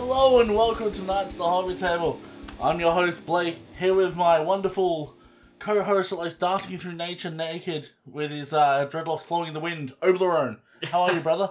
Hello 0.00 0.38
and 0.40 0.54
welcome 0.54 0.92
to 0.92 1.02
Knights 1.02 1.32
of 1.32 1.38
the 1.38 1.44
Hobby 1.48 1.74
Table. 1.74 2.20
I'm 2.62 2.78
your 2.78 2.92
host 2.92 3.26
Blake, 3.26 3.58
here 3.80 3.94
with 3.94 4.14
my 4.14 4.38
wonderful 4.38 5.16
co-host 5.58 6.10
that 6.10 6.16
likes 6.16 6.34
darting 6.34 6.78
through 6.78 6.92
nature 6.92 7.32
naked 7.32 7.88
with 8.06 8.30
his 8.30 8.52
uh, 8.52 8.86
dreadlocks 8.88 9.22
flowing 9.22 9.48
in 9.48 9.54
the 9.54 9.60
wind, 9.60 9.94
Oblerone. 10.00 10.60
How 10.84 11.02
are 11.02 11.12
you, 11.12 11.20
brother? 11.20 11.50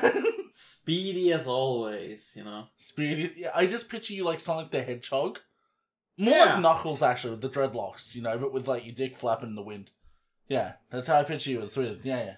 Speedy 0.52 1.32
as 1.32 1.48
always, 1.48 2.32
you 2.36 2.44
know. 2.44 2.66
Speedy. 2.76 3.32
Yeah, 3.36 3.50
I 3.52 3.66
just 3.66 3.90
picture 3.90 4.14
you 4.14 4.22
like 4.22 4.38
Sonic 4.38 4.70
the 4.70 4.80
Hedgehog. 4.82 5.40
More 6.16 6.34
Yeah. 6.36 6.44
like 6.52 6.60
Knuckles, 6.60 7.02
actually, 7.02 7.32
with 7.32 7.40
the 7.40 7.48
dreadlocks, 7.48 8.14
you 8.14 8.22
know, 8.22 8.38
but 8.38 8.52
with 8.52 8.68
like 8.68 8.86
your 8.86 8.94
dick 8.94 9.16
flapping 9.16 9.48
in 9.48 9.54
the 9.56 9.60
wind. 9.62 9.90
Yeah, 10.46 10.74
that's 10.90 11.08
how 11.08 11.18
I 11.18 11.24
picture 11.24 11.50
you. 11.50 11.62
It's 11.62 11.76
weird. 11.76 12.04
Yeah, 12.04 12.22
yeah. 12.24 12.34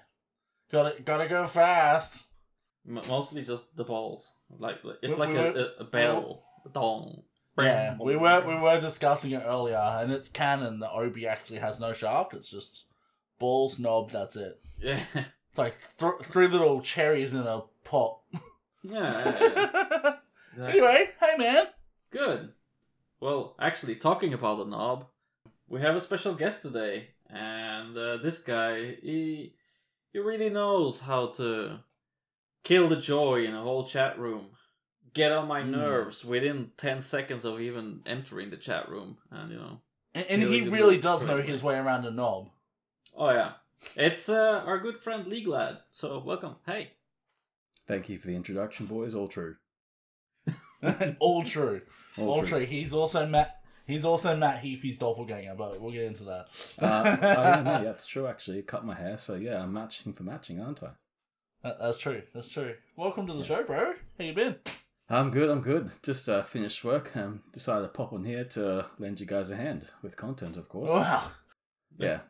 Gotta, 0.73 1.03
gotta 1.03 1.29
go 1.29 1.47
fast. 1.47 2.25
M- 2.89 3.01
mostly 3.09 3.43
just 3.43 3.77
the 3.77 3.85
balls. 3.85 4.33
Like 4.59 4.77
it's 5.03 5.11
We- 5.11 5.15
like 5.17 5.29
we 5.31 5.37
a, 5.39 5.43
were- 5.43 5.59
a, 5.79 5.83
a 5.83 5.85
bell, 5.85 6.45
a 6.65 6.69
dong. 6.69 7.23
Yeah, 7.59 7.97
we 8.01 8.17
were 8.17 8.45
we 8.47 8.57
were 8.57 8.81
discussing 8.81 9.31
it 9.31 9.43
earlier, 9.47 9.77
and 10.01 10.11
it's 10.13 10.29
canon 10.29 10.81
that 10.81 10.91
Obi 10.93 11.27
actually 11.29 11.61
has 11.61 11.79
no 11.79 11.93
shaft. 11.93 12.35
It's 12.35 12.49
just 12.49 12.87
balls, 13.39 13.79
knob. 13.79 14.11
That's 14.11 14.35
it. 14.37 14.61
Yeah, 14.81 14.99
It's 15.51 15.59
like 15.59 15.77
th- 15.99 16.13
three 16.25 16.49
little 16.49 16.81
cherries 16.81 17.33
in 17.33 17.47
a 17.47 17.63
pot. 17.85 18.19
yeah. 18.83 19.39
yeah, 19.41 20.17
yeah. 20.59 20.67
anyway, 20.67 21.11
hey 21.21 21.37
man. 21.39 21.67
Good. 22.11 22.53
Well, 23.21 23.55
actually, 23.61 23.97
talking 23.97 24.35
about 24.35 24.59
the 24.59 24.65
knob, 24.67 25.07
we 25.69 25.81
have 25.81 25.95
a 25.97 26.01
special 26.01 26.35
guest 26.35 26.63
today, 26.63 27.11
and 27.31 27.97
uh, 27.97 28.17
this 28.19 28.41
guy, 28.41 28.97
he 29.01 29.55
he 30.13 30.19
really 30.19 30.51
knows 30.51 31.01
how 31.01 31.29
to 31.39 31.79
kill 32.65 32.89
the 32.89 32.97
joy 32.97 33.45
in 33.45 33.55
a 33.55 33.63
whole 33.63 33.87
chat 33.87 34.19
room, 34.19 34.47
get 35.13 35.31
on 35.31 35.47
my 35.47 35.63
Mm. 35.63 35.71
nerves 35.71 36.25
within 36.25 36.73
ten 36.77 37.01
seconds 37.01 37.45
of 37.45 37.61
even 37.61 38.01
entering 38.07 38.51
the 38.51 38.57
chat 38.57 38.89
room, 38.89 39.19
and 39.31 39.53
you 39.53 39.59
know, 39.59 39.81
And, 40.15 40.27
and 40.29 40.43
he 40.43 40.63
really 40.69 40.99
does 40.99 41.25
know 41.25 41.41
his 41.41 41.63
way 41.63 41.77
around 41.77 42.05
a 42.05 42.11
knob. 42.11 42.51
oh 43.17 43.31
yeah, 43.31 43.53
it's 43.97 44.29
uh, 44.29 44.63
our 44.67 44.79
good 44.81 44.99
friend 44.99 45.27
League 45.29 45.47
Lad. 45.47 45.79
So 45.91 46.19
welcome. 46.19 46.57
Hey. 46.67 46.93
Thank 47.87 48.09
you 48.09 48.19
for 48.19 48.27
the 48.29 48.35
introduction, 48.37 48.87
boys. 48.87 49.15
All 49.15 49.29
true. 49.29 49.57
All 51.19 51.43
true. 51.43 51.83
All, 52.19 52.29
All 52.31 52.41
true. 52.41 52.59
true. 52.59 52.67
He's 52.67 52.93
also 52.95 53.27
Matt. 53.27 53.61
He's 53.87 54.07
also 54.07 54.35
Matt 54.35 54.61
Heafy's 54.61 54.97
doppelganger, 54.99 55.55
but 55.59 55.79
we'll 55.79 55.93
get 55.93 56.05
into 56.05 56.25
that. 56.25 56.47
Uh, 56.79 57.17
oh, 57.21 57.43
yeah, 57.43 57.63
no, 57.63 57.71
yeah, 57.83 57.91
it's 57.91 58.07
true. 58.07 58.27
Actually, 58.27 58.63
cut 58.63 58.83
my 58.87 58.95
hair, 58.95 59.19
so 59.19 59.35
yeah, 59.35 59.63
I'm 59.63 59.75
matching 59.75 60.15
for 60.15 60.23
matching, 60.23 60.59
aren't 60.61 60.83
I? 60.83 60.91
That- 61.65 61.79
That's 61.81 61.99
true. 61.99 62.23
That's 62.35 62.51
true. 62.51 62.75
Welcome 62.97 63.27
to 63.27 63.33
the 63.33 63.43
show, 63.43 63.65
bro. 63.65 63.95
How 64.19 64.25
you 64.25 64.35
been? 64.35 64.57
I'm 65.09 65.31
good. 65.31 65.49
I'm 65.51 65.63
good. 65.63 65.91
Just 66.03 66.29
uh, 66.29 66.43
finished 66.43 66.85
work 66.85 67.13
and 67.15 67.41
decided 67.53 67.83
to 67.83 67.89
pop 67.89 68.13
on 68.13 68.25
here 68.25 68.45
to 68.45 68.87
lend 68.99 69.19
you 69.19 69.27
guys 69.27 69.51
a 69.51 69.57
hand 69.57 69.87
with 70.03 70.17
content, 70.17 70.57
of 70.57 70.69
course. 70.69 70.91
Wow. 70.91 71.25
Yeah, 71.99 72.21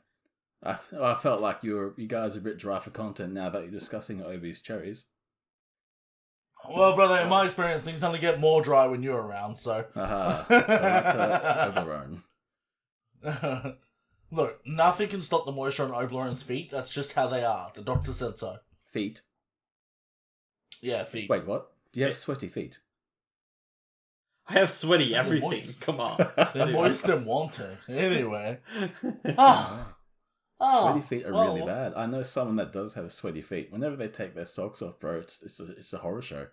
I 0.63 1.15
felt 1.15 1.41
like 1.41 1.63
you 1.65 1.75
were 1.75 1.95
you 1.97 2.07
guys 2.07 2.37
are 2.37 2.41
a 2.41 2.43
bit 2.43 2.59
dry 2.59 2.79
for 2.79 2.91
content 2.91 3.33
now 3.33 3.49
that 3.51 3.63
you're 3.63 3.71
discussing 3.71 4.23
Obi's 4.23 4.61
cherries. 4.61 5.07
Well, 6.69 6.95
brother, 6.95 7.19
in 7.21 7.29
my 7.29 7.45
experience, 7.45 7.85
things 7.85 8.03
only 8.03 8.19
get 8.19 8.41
more 8.41 8.63
dry 8.63 8.87
when 8.87 9.03
you're 9.03 9.21
around. 9.21 9.57
So, 9.57 9.85
Haha. 9.95 10.45
so 10.45 10.59
that's 10.67 11.77
uh, 13.25 13.73
look, 14.31 14.61
nothing 14.67 15.09
can 15.09 15.23
stop 15.23 15.45
the 15.47 15.53
moisture 15.53 15.85
on 15.85 15.91
Oblerone's 16.09 16.43
feet. 16.43 16.71
That's 16.71 16.91
just 16.91 17.13
how 17.15 17.27
they 17.27 17.45
are. 17.45 17.71
The 17.75 17.83
doctor 17.83 18.13
said 18.13 18.39
so. 18.39 18.59
Feet. 18.95 19.23
Yeah, 20.81 21.03
feet. 21.03 21.29
Wait, 21.29 21.45
what? 21.47 21.73
Do 21.93 21.99
you 21.99 22.07
have 22.07 22.17
sweaty 22.17 22.47
feet? 22.47 22.79
I 24.47 24.53
have 24.53 24.71
sweaty 24.71 25.11
They're 25.11 25.21
everything. 25.21 25.51
moist. 25.51 25.81
Come 25.81 25.99
on. 25.99 26.17
They're 26.55 26.69
moist 26.69 27.09
and 27.09 27.27
wanting. 27.27 27.77
Anyway. 27.89 28.61
Ah. 29.37 29.97
ah, 30.61 30.93
Sweaty 30.93 31.05
feet 31.05 31.27
are 31.27 31.33
well, 31.33 31.55
really 31.57 31.67
bad. 31.67 31.95
I 31.97 32.07
know 32.07 32.23
someone 32.23 32.55
that 32.57 32.73
does 32.73 32.95
have 32.95 33.11
sweaty 33.11 33.43
feet. 33.43 33.73
Whenever 33.73 33.97
they 33.97 34.07
take 34.07 34.37
their 34.37 34.47
socks 34.47 34.81
off, 34.81 35.01
bro, 35.01 35.19
it's 35.19 35.43
it's 35.43 35.59
a, 35.59 35.73
it's 35.73 35.93
a 35.93 35.99
horror 35.99 36.23
show. 36.23 36.47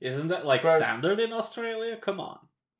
Isn't 0.00 0.28
that 0.28 0.46
like 0.46 0.62
Bro. 0.62 0.78
standard 0.78 1.18
in 1.18 1.32
Australia? 1.32 1.96
Come 1.96 2.20
on. 2.20 2.38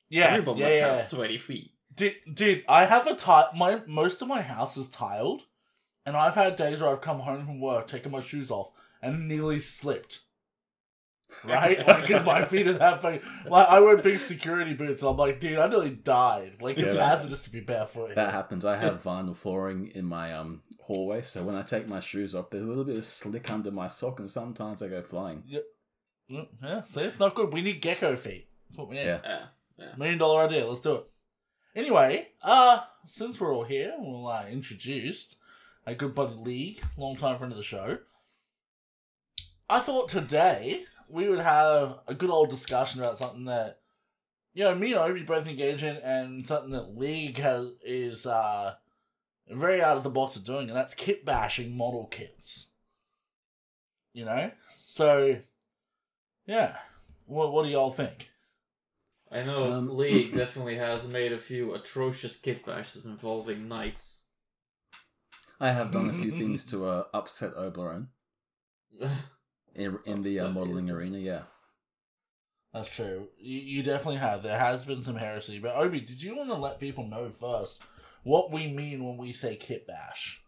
Yeah, 0.09 0.27
Everyone 0.27 0.57
yeah, 0.59 0.65
must 0.65 0.77
yeah. 0.77 0.87
have 0.95 1.05
sweaty 1.05 1.37
feet. 1.37 1.71
Dude, 1.93 2.15
dude, 2.33 2.63
I 2.69 2.85
have 2.85 3.05
a 3.07 3.15
tile. 3.15 3.49
My 3.53 3.81
most 3.85 4.21
of 4.21 4.29
my 4.29 4.41
house 4.41 4.77
is 4.77 4.87
tiled, 4.87 5.43
and 6.07 6.17
I've 6.17 6.33
had 6.35 6.55
days 6.55 6.81
where 6.81 6.89
I've 6.89 7.01
come 7.01 7.19
home 7.19 7.45
from 7.45 7.59
work, 7.59 7.85
taken 7.85 8.11
my 8.11 8.21
shoes 8.21 8.49
off, 8.49 8.71
and 9.01 9.27
nearly 9.27 9.59
slipped. 9.59 10.21
Right, 11.43 11.77
because 11.85 12.25
my 12.25 12.45
feet 12.45 12.67
are 12.69 12.73
that 12.73 13.01
big. 13.01 13.21
Like 13.47 13.67
I 13.67 13.81
wear 13.81 13.97
big 13.97 14.17
security 14.17 14.73
boots, 14.73 15.01
and 15.01 15.11
I'm 15.11 15.17
like, 15.17 15.41
dude, 15.41 15.59
I 15.59 15.67
nearly 15.67 15.89
died. 15.91 16.53
Like 16.61 16.79
it's 16.79 16.95
Yeah, 16.95 17.09
hazardous 17.09 17.43
to 17.43 17.49
be 17.51 17.59
barefoot. 17.59 18.15
That 18.15 18.31
happens. 18.31 18.63
I 18.63 18.77
have 18.77 19.03
vinyl 19.03 19.35
flooring 19.35 19.91
in 19.93 20.05
my 20.05 20.33
um 20.33 20.61
hallway, 20.79 21.21
so 21.21 21.43
when 21.43 21.55
I 21.55 21.63
take 21.63 21.89
my 21.89 21.99
shoes 21.99 22.33
off, 22.33 22.49
there's 22.49 22.63
a 22.63 22.67
little 22.67 22.85
bit 22.85 22.97
of 22.97 23.03
slick 23.05 23.51
under 23.51 23.71
my 23.71 23.87
sock, 23.87 24.19
and 24.21 24.29
sometimes 24.29 24.81
I 24.81 24.87
go 24.87 25.03
flying. 25.03 25.43
Mm, 26.31 26.47
Yeah, 26.63 26.83
see, 26.85 27.01
it's 27.01 27.19
not 27.19 27.35
good. 27.35 27.53
We 27.53 27.61
need 27.61 27.81
gecko 27.81 28.15
feet. 28.15 28.47
That's 28.69 28.77
what 28.77 28.87
we 28.89 28.95
need. 28.95 29.05
Yeah. 29.05 29.45
Yeah. 29.77 29.95
Million 29.97 30.17
dollar 30.17 30.45
idea. 30.45 30.65
Let's 30.65 30.81
do 30.81 30.95
it. 30.95 31.03
Anyway, 31.75 32.29
uh, 32.41 32.79
since 33.05 33.39
we're 33.39 33.53
all 33.53 33.65
here, 33.65 33.93
we'll 33.99 34.27
uh, 34.27 34.45
introduced 34.49 35.35
a 35.87 35.95
good 35.95 36.13
buddy 36.13 36.35
Lee, 36.35 36.79
long 36.97 37.15
time 37.15 37.37
friend 37.37 37.51
of 37.51 37.57
the 37.57 37.63
show. 37.63 37.97
I 39.69 39.79
thought 39.79 40.09
today 40.09 40.83
we 41.09 41.27
would 41.29 41.39
have 41.39 41.99
a 42.07 42.13
good 42.13 42.29
old 42.29 42.49
discussion 42.49 43.01
about 43.01 43.17
something 43.17 43.45
that, 43.45 43.79
you 44.53 44.63
know, 44.65 44.75
me 44.75 44.91
and 44.93 45.01
Obi 45.01 45.23
both 45.23 45.47
engage 45.47 45.83
in, 45.83 45.95
and 45.97 46.45
something 46.45 46.71
that 46.71 46.97
League 46.97 47.37
has 47.37 47.69
is 47.83 48.25
uh 48.25 48.75
very 49.49 49.81
out 49.81 49.97
of 49.97 50.03
the 50.03 50.09
box 50.09 50.35
of 50.35 50.43
doing, 50.43 50.67
and 50.67 50.75
that's 50.75 50.93
kit 50.93 51.23
bashing 51.25 51.75
model 51.75 52.05
kits. 52.05 52.67
You 54.13 54.25
know, 54.25 54.51
so 54.73 55.37
yeah, 56.45 56.77
what 57.25 57.53
what 57.53 57.63
do 57.63 57.69
y'all 57.69 57.91
think? 57.91 58.31
I 59.31 59.43
know 59.43 59.71
Um, 59.71 59.97
League 59.97 60.33
definitely 60.33 60.77
has 60.77 61.07
made 61.07 61.31
a 61.33 61.37
few 61.37 61.73
atrocious 61.73 62.35
kit 62.37 62.65
bashes 62.65 63.05
involving 63.05 63.67
knights. 63.67 64.16
I 65.59 65.71
have 65.71 65.91
done 65.91 66.09
a 66.09 66.13
few 66.13 66.31
things 66.39 66.65
to 66.65 66.85
uh, 66.85 67.03
upset 67.13 67.55
Oblerone 67.55 68.07
in 69.75 69.99
in 70.05 70.23
the 70.23 70.39
uh, 70.41 70.49
modeling 70.49 70.89
arena. 70.89 71.17
Yeah. 71.17 71.41
That's 72.73 72.89
true. 72.89 73.29
You, 73.39 73.59
you 73.59 73.83
definitely 73.83 74.17
have. 74.17 74.43
There 74.43 74.59
has 74.59 74.85
been 74.85 75.01
some 75.01 75.15
heresy. 75.15 75.57
But 75.57 75.75
Obi, 75.75 76.01
did 76.01 76.21
you 76.21 76.35
want 76.35 76.49
to 76.49 76.55
let 76.55 76.79
people 76.79 77.07
know 77.07 77.29
first 77.29 77.81
what 78.23 78.51
we 78.51 78.67
mean 78.67 79.03
when 79.05 79.17
we 79.17 79.33
say 79.33 79.55
kit 79.55 79.87
bash? 79.87 80.43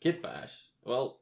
kit 0.00 0.22
bash. 0.22 0.54
Well, 0.84 1.18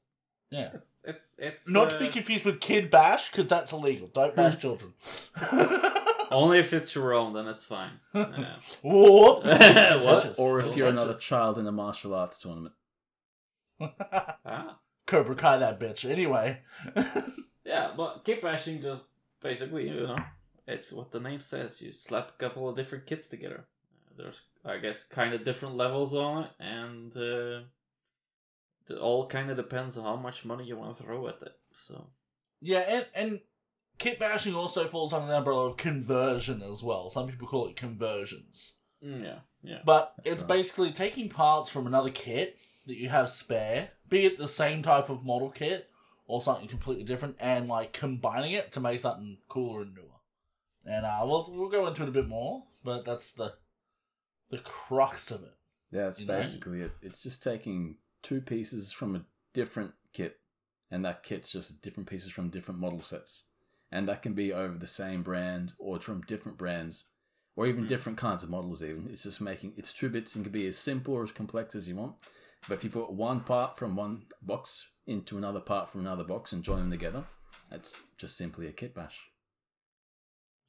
Yeah. 0.51 0.71
it's 0.75 0.91
it's 1.05 1.35
it's 1.39 1.69
Not 1.69 1.91
to 1.91 1.97
uh, 1.97 2.01
be 2.01 2.09
confused 2.09 2.45
with 2.45 2.61
kid 2.61 2.91
bash, 2.91 3.31
because 3.31 3.47
that's 3.47 3.73
illegal. 3.73 4.09
Don't 4.13 4.37
bash 4.37 4.59
children. 4.59 4.93
only 6.31 6.59
if 6.59 6.73
it's 6.73 6.95
your 6.95 7.15
own, 7.15 7.33
then 7.33 7.47
it's 7.47 7.65
fine. 7.65 7.93
Yeah. 8.15 8.57
Whoa. 8.83 9.41
What? 9.41 10.35
Or 10.39 10.61
if 10.61 10.77
you're 10.77 10.89
another 10.89 11.13
Contentious. 11.15 11.25
child 11.25 11.59
in 11.59 11.67
a 11.67 11.73
martial 11.73 12.15
arts 12.15 12.39
tournament. 12.39 12.75
Ah. 14.47 14.79
Cobra 15.07 15.35
Kai 15.35 15.59
that 15.59 15.81
bitch. 15.81 16.09
Anyway. 16.09 16.61
Yeah, 17.65 17.93
but 17.97 18.25
kit 18.25 18.43
bashing 18.43 18.83
just 18.83 19.05
basically, 19.41 19.89
you 19.89 20.01
know, 20.07 20.17
it's 20.67 20.93
what 20.93 21.13
the 21.13 21.21
name 21.21 21.41
says. 21.41 21.81
You 21.81 21.93
slap 21.93 22.31
a 22.31 22.33
couple 22.33 22.69
of 22.69 22.77
different 22.77 23.07
kits 23.07 23.29
together. 23.29 23.67
Uh, 23.95 24.15
there's, 24.17 24.41
I 24.65 24.79
guess, 24.79 25.05
kind 25.05 25.33
of 25.33 25.45
different 25.45 25.77
levels 25.77 26.13
on 26.13 26.43
it, 26.45 26.51
and 26.59 27.17
uh, 27.17 27.61
it 28.89 28.99
all 29.01 29.29
kind 29.29 29.49
of 29.49 29.57
depends 29.57 29.97
on 29.97 30.05
how 30.05 30.17
much 30.17 30.45
money 30.45 30.65
you 30.65 30.77
want 30.77 30.97
to 30.97 31.03
throw 31.05 31.29
at 31.29 31.41
it. 31.41 31.57
So, 31.73 32.09
yeah, 32.61 32.81
and, 32.89 33.07
and 33.15 33.41
kit 33.97 34.19
bashing 34.19 34.55
also 34.57 34.87
falls 34.89 35.13
under 35.13 35.29
the 35.29 35.39
umbrella 35.39 35.69
of 35.69 35.77
conversion 35.77 36.63
as 36.63 36.83
well. 36.83 37.11
Some 37.11 37.29
people 37.29 37.47
call 37.47 37.69
it 37.69 37.77
conversions. 37.77 38.81
mm, 39.05 39.23
yeah, 39.23 39.39
yeah. 39.63 39.79
But 39.85 40.15
That's 40.19 40.31
it's 40.33 40.43
right. 40.43 40.49
basically 40.57 40.93
taking 40.93 41.29
parts 41.29 41.71
from 41.71 41.87
another 41.87 42.11
kit 42.11 42.59
that 42.87 42.97
you 42.97 43.09
have 43.09 43.31
spare, 43.31 43.91
be 44.09 44.27
it 44.27 44.39
the 44.39 44.49
same 44.49 44.83
type 44.83 45.09
of 45.09 45.25
model 45.25 45.51
kit 45.51 45.89
or 46.27 46.41
something 46.41 46.69
completely 46.69 47.05
different, 47.05 47.37
and 47.41 47.69
like 47.69 47.93
combining 47.93 48.53
it 48.53 48.73
to 48.73 48.81
make 48.81 49.01
something 49.01 49.39
cooler 49.49 49.83
and 49.83 49.95
newer. 49.95 50.05
And 50.85 51.07
uh, 51.07 51.21
we'll 51.25 51.49
we'll 51.51 51.69
go 51.69 51.87
into 51.87 52.03
it 52.03 52.09
a 52.09 52.13
bit 52.13 52.29
more, 52.29 52.65
but 52.85 53.05
that's 53.05 53.33
the 53.33 53.55
the 54.51 54.59
crux 54.59 55.31
of 55.31 55.43
it. 55.43 55.55
Yeah, 55.91 56.05
that's 56.05 56.21
You 56.21 56.27
know? 56.27 56.39
basically 56.39 56.83
it. 56.83 56.93
It's 57.03 57.21
just 57.21 57.43
taking 57.43 57.97
two 58.23 58.41
pieces 58.41 58.93
from 58.93 59.17
a 59.17 59.23
different 59.53 59.93
kit, 60.13 60.41
and 60.91 61.05
that 61.05 61.23
kit's 61.23 61.49
just 61.51 61.83
different 61.83 62.09
pieces 62.09 62.31
from 62.31 62.49
different 62.49 62.81
model 62.81 63.01
sets. 63.01 63.49
And 63.91 64.09
that 64.09 64.23
can 64.23 64.33
be 64.33 64.53
over 64.53 64.79
the 64.79 64.87
same 64.87 65.23
brand 65.23 65.75
or 65.79 66.01
from 66.01 66.23
different 66.23 66.57
brands, 66.57 67.07
or 67.57 67.67
even 67.67 67.83
Hmm. 67.83 67.89
different 67.89 68.19
kinds 68.19 68.43
of 68.43 68.51
models. 68.51 68.83
Even 68.83 69.09
it's 69.11 69.23
just 69.23 69.41
making 69.41 69.75
it's 69.77 69.93
two 69.93 70.09
bits 70.09 70.35
and 70.35 70.45
can 70.45 70.53
be 70.53 70.67
as 70.67 70.79
simple 70.79 71.15
or 71.15 71.25
as 71.25 71.33
complex 71.33 71.75
as 71.75 71.89
you 71.89 71.97
want. 71.97 72.15
But 72.69 72.75
if 72.79 72.85
you 72.85 72.91
put 72.91 73.11
one 73.11 73.41
part 73.41 73.77
from 73.77 73.97
one 73.97 74.23
box 74.41 74.93
into 75.07 75.37
another 75.37 75.61
part 75.61 75.89
from 75.91 76.01
another 76.03 76.25
box 76.25 76.53
and 76.53 76.63
join 76.63 76.79
them 76.79 76.91
together, 76.91 77.25
that's 77.71 78.01
just 78.17 78.37
simply 78.37 78.67
a 78.69 78.73
kit 78.73 78.95
bash. 78.95 79.21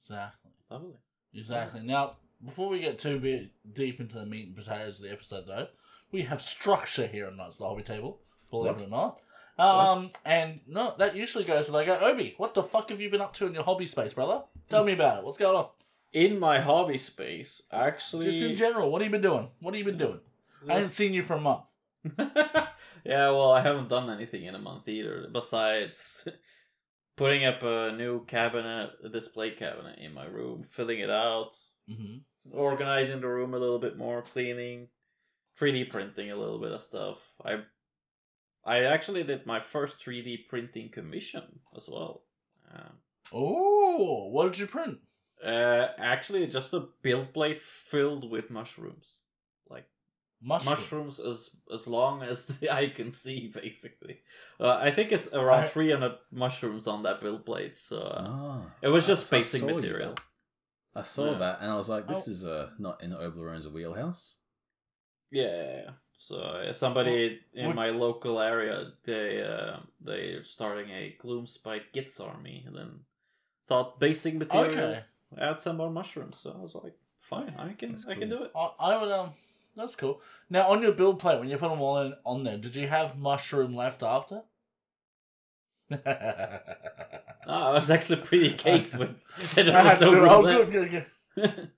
Exactly. 0.01 0.51
Lovely. 0.69 0.97
Exactly. 1.33 1.81
Now, 1.81 2.17
before 2.43 2.69
we 2.69 2.79
get 2.79 2.99
too 2.99 3.19
bit 3.19 3.51
deep 3.73 3.99
into 3.99 4.15
the 4.17 4.25
meat 4.25 4.47
and 4.47 4.55
potatoes 4.55 4.99
of 4.99 5.05
the 5.05 5.11
episode, 5.11 5.45
though, 5.47 5.67
we 6.11 6.23
have 6.23 6.41
structure 6.41 7.07
here 7.07 7.27
on 7.27 7.37
Night's 7.37 7.57
the 7.57 7.65
Hobby 7.65 7.83
Table. 7.83 8.19
Believe 8.49 8.73
What? 8.73 8.81
it 8.81 8.87
or 8.87 8.89
not. 8.89 9.19
Um, 9.57 10.09
and 10.25 10.61
no, 10.67 10.95
that 10.97 11.15
usually 11.15 11.43
goes 11.43 11.69
when 11.69 11.83
I 11.83 11.85
go, 11.85 11.99
Obi, 11.99 12.33
what 12.37 12.55
the 12.55 12.63
fuck 12.63 12.89
have 12.89 12.99
you 12.99 13.09
been 13.11 13.21
up 13.21 13.33
to 13.33 13.45
in 13.45 13.53
your 13.53 13.63
hobby 13.63 13.85
space, 13.85 14.13
brother? 14.13 14.43
Tell 14.67 14.83
me 14.83 14.93
about 14.93 15.19
it. 15.19 15.23
What's 15.23 15.37
going 15.37 15.55
on? 15.55 15.67
In 16.11 16.39
my 16.39 16.59
hobby 16.59 16.97
space, 16.97 17.61
actually. 17.71 18.25
Just 18.25 18.41
in 18.41 18.55
general, 18.55 18.91
what 18.91 19.01
have 19.01 19.07
you 19.07 19.11
been 19.11 19.21
doing? 19.21 19.49
What 19.59 19.73
have 19.75 19.79
you 19.79 19.85
been 19.85 19.97
doing? 19.97 20.19
I 20.67 20.73
haven't 20.75 20.89
seen 20.89 21.13
you 21.13 21.21
for 21.21 21.35
a 21.35 21.41
month. 21.41 21.65
yeah, 22.19 23.29
well, 23.31 23.51
I 23.51 23.61
haven't 23.61 23.89
done 23.89 24.09
anything 24.09 24.45
in 24.45 24.55
a 24.55 24.59
month 24.59 24.87
either, 24.87 25.27
besides 25.31 26.27
putting 27.17 27.45
up 27.45 27.63
a 27.63 27.91
new 27.95 28.25
cabinet, 28.25 28.91
a 29.03 29.09
display 29.09 29.51
cabinet 29.51 29.99
in 29.99 30.13
my 30.13 30.25
room, 30.25 30.63
filling 30.63 30.99
it 30.99 31.09
out, 31.09 31.51
Mm-hmm. 31.89 32.57
organizing 32.57 33.19
the 33.19 33.27
room 33.27 33.53
a 33.53 33.57
little 33.59 33.79
bit 33.79 33.97
more, 33.97 34.21
cleaning, 34.21 34.87
3D 35.59 35.89
printing 35.89 36.31
a 36.31 36.35
little 36.35 36.59
bit 36.59 36.71
of 36.71 36.81
stuff. 36.81 37.33
I 37.43 37.63
I 38.65 38.83
actually 38.85 39.23
did 39.23 39.45
my 39.45 39.59
first 39.59 39.97
3D 39.99 40.47
printing 40.47 40.89
commission 40.89 41.59
as 41.75 41.89
well. 41.89 42.23
Um, 42.73 42.93
Oh, 43.33 44.29
what 44.29 44.45
did 44.51 44.59
you 44.59 44.67
print? 44.67 44.99
uh, 45.43 45.87
actually, 45.97 46.47
just 46.47 46.73
a 46.73 46.87
build 47.01 47.33
plate 47.33 47.59
filled 47.59 48.29
with 48.31 48.49
mushrooms. 48.49 49.17
Like 50.45 50.65
Mushroom. 50.65 51.05
mushrooms 51.07 51.19
as 51.19 51.49
as 51.73 51.87
long 51.87 52.21
as 52.23 52.45
the 52.59 52.69
eye 52.69 52.89
can 52.89 53.11
see, 53.11 53.47
basically. 53.53 54.19
Uh, 54.59 54.75
I 54.87 54.91
think 54.91 55.11
it's 55.11 55.27
around 55.31 55.63
I- 55.63 55.67
300 55.67 56.17
mushrooms 56.31 56.87
on 56.87 57.03
that 57.03 57.21
build 57.21 57.45
plate, 57.45 57.75
so 57.75 57.99
uh, 57.99 58.25
Ah, 58.27 58.61
it 58.81 58.89
was 58.89 59.07
just 59.07 59.29
basic 59.31 59.61
saw 59.61 59.67
you 59.69 59.75
material. 59.75 60.15
I 60.95 61.01
saw 61.03 61.31
Yeah. 61.31 61.37
that 61.39 61.61
and 61.61 61.71
I 61.71 61.75
was 61.77 61.89
like, 61.89 62.07
this 62.07 62.27
Oh. 62.27 62.31
is 62.31 62.45
uh, 62.45 62.69
not 62.77 63.01
in 63.01 63.11
Oblerone's 63.11 63.67
wheelhouse. 63.69 64.37
Yeah. 65.31 65.91
So 66.17 66.37
uh, 66.37 66.73
somebody 66.73 67.39
in 67.53 67.67
would- 67.67 67.75
my 67.75 67.89
local 67.89 68.39
area, 68.39 68.91
they 69.05 69.41
uh, 69.43 69.77
they're 70.01 70.43
starting 70.43 70.89
a 70.91 71.15
Gloomspite 71.23 71.91
Gits 71.93 72.19
army, 72.19 72.63
and 72.67 72.75
then 72.75 72.99
thought 73.67 73.99
basic 73.99 74.35
material, 74.35 74.69
Okay. 74.69 75.03
add 75.37 75.57
some 75.59 75.77
more 75.77 75.89
mushrooms. 75.89 76.37
So 76.37 76.51
I 76.51 76.61
was 76.61 76.75
like, 76.75 76.95
fine, 77.17 77.55
I 77.57 77.73
can 77.73 77.89
That's 77.89 78.07
I 78.07 78.15
can 78.15 78.29
do 78.29 78.43
it. 78.43 78.51
I, 78.55 78.71
I 78.79 78.97
would 79.01 79.11
um. 79.11 79.31
That's 79.75 79.95
cool. 79.95 80.21
Now 80.49 80.69
on 80.69 80.81
your 80.81 80.91
build 80.91 81.19
plate, 81.19 81.39
when 81.39 81.49
you 81.49 81.57
put 81.57 81.69
them 81.69 81.81
all 81.81 81.99
in 82.01 82.13
on 82.25 82.43
there, 82.43 82.57
did 82.57 82.75
you 82.75 82.87
have 82.87 83.17
mushroom 83.17 83.75
left 83.75 84.03
after? 84.03 84.43
Ah, 85.91 86.59
I 87.47 87.71
was 87.71 87.89
actually 87.89 88.21
pretty 88.21 88.53
caked 88.57 88.95
with. 88.95 89.15
there 89.55 89.75
I 89.75 89.93
was 89.93 90.01
no 90.01 90.13
room 90.13 90.29
oh, 90.29 90.39
left. 90.41 90.71
good, 90.71 90.91
good, 90.91 91.05
good. 91.35 91.69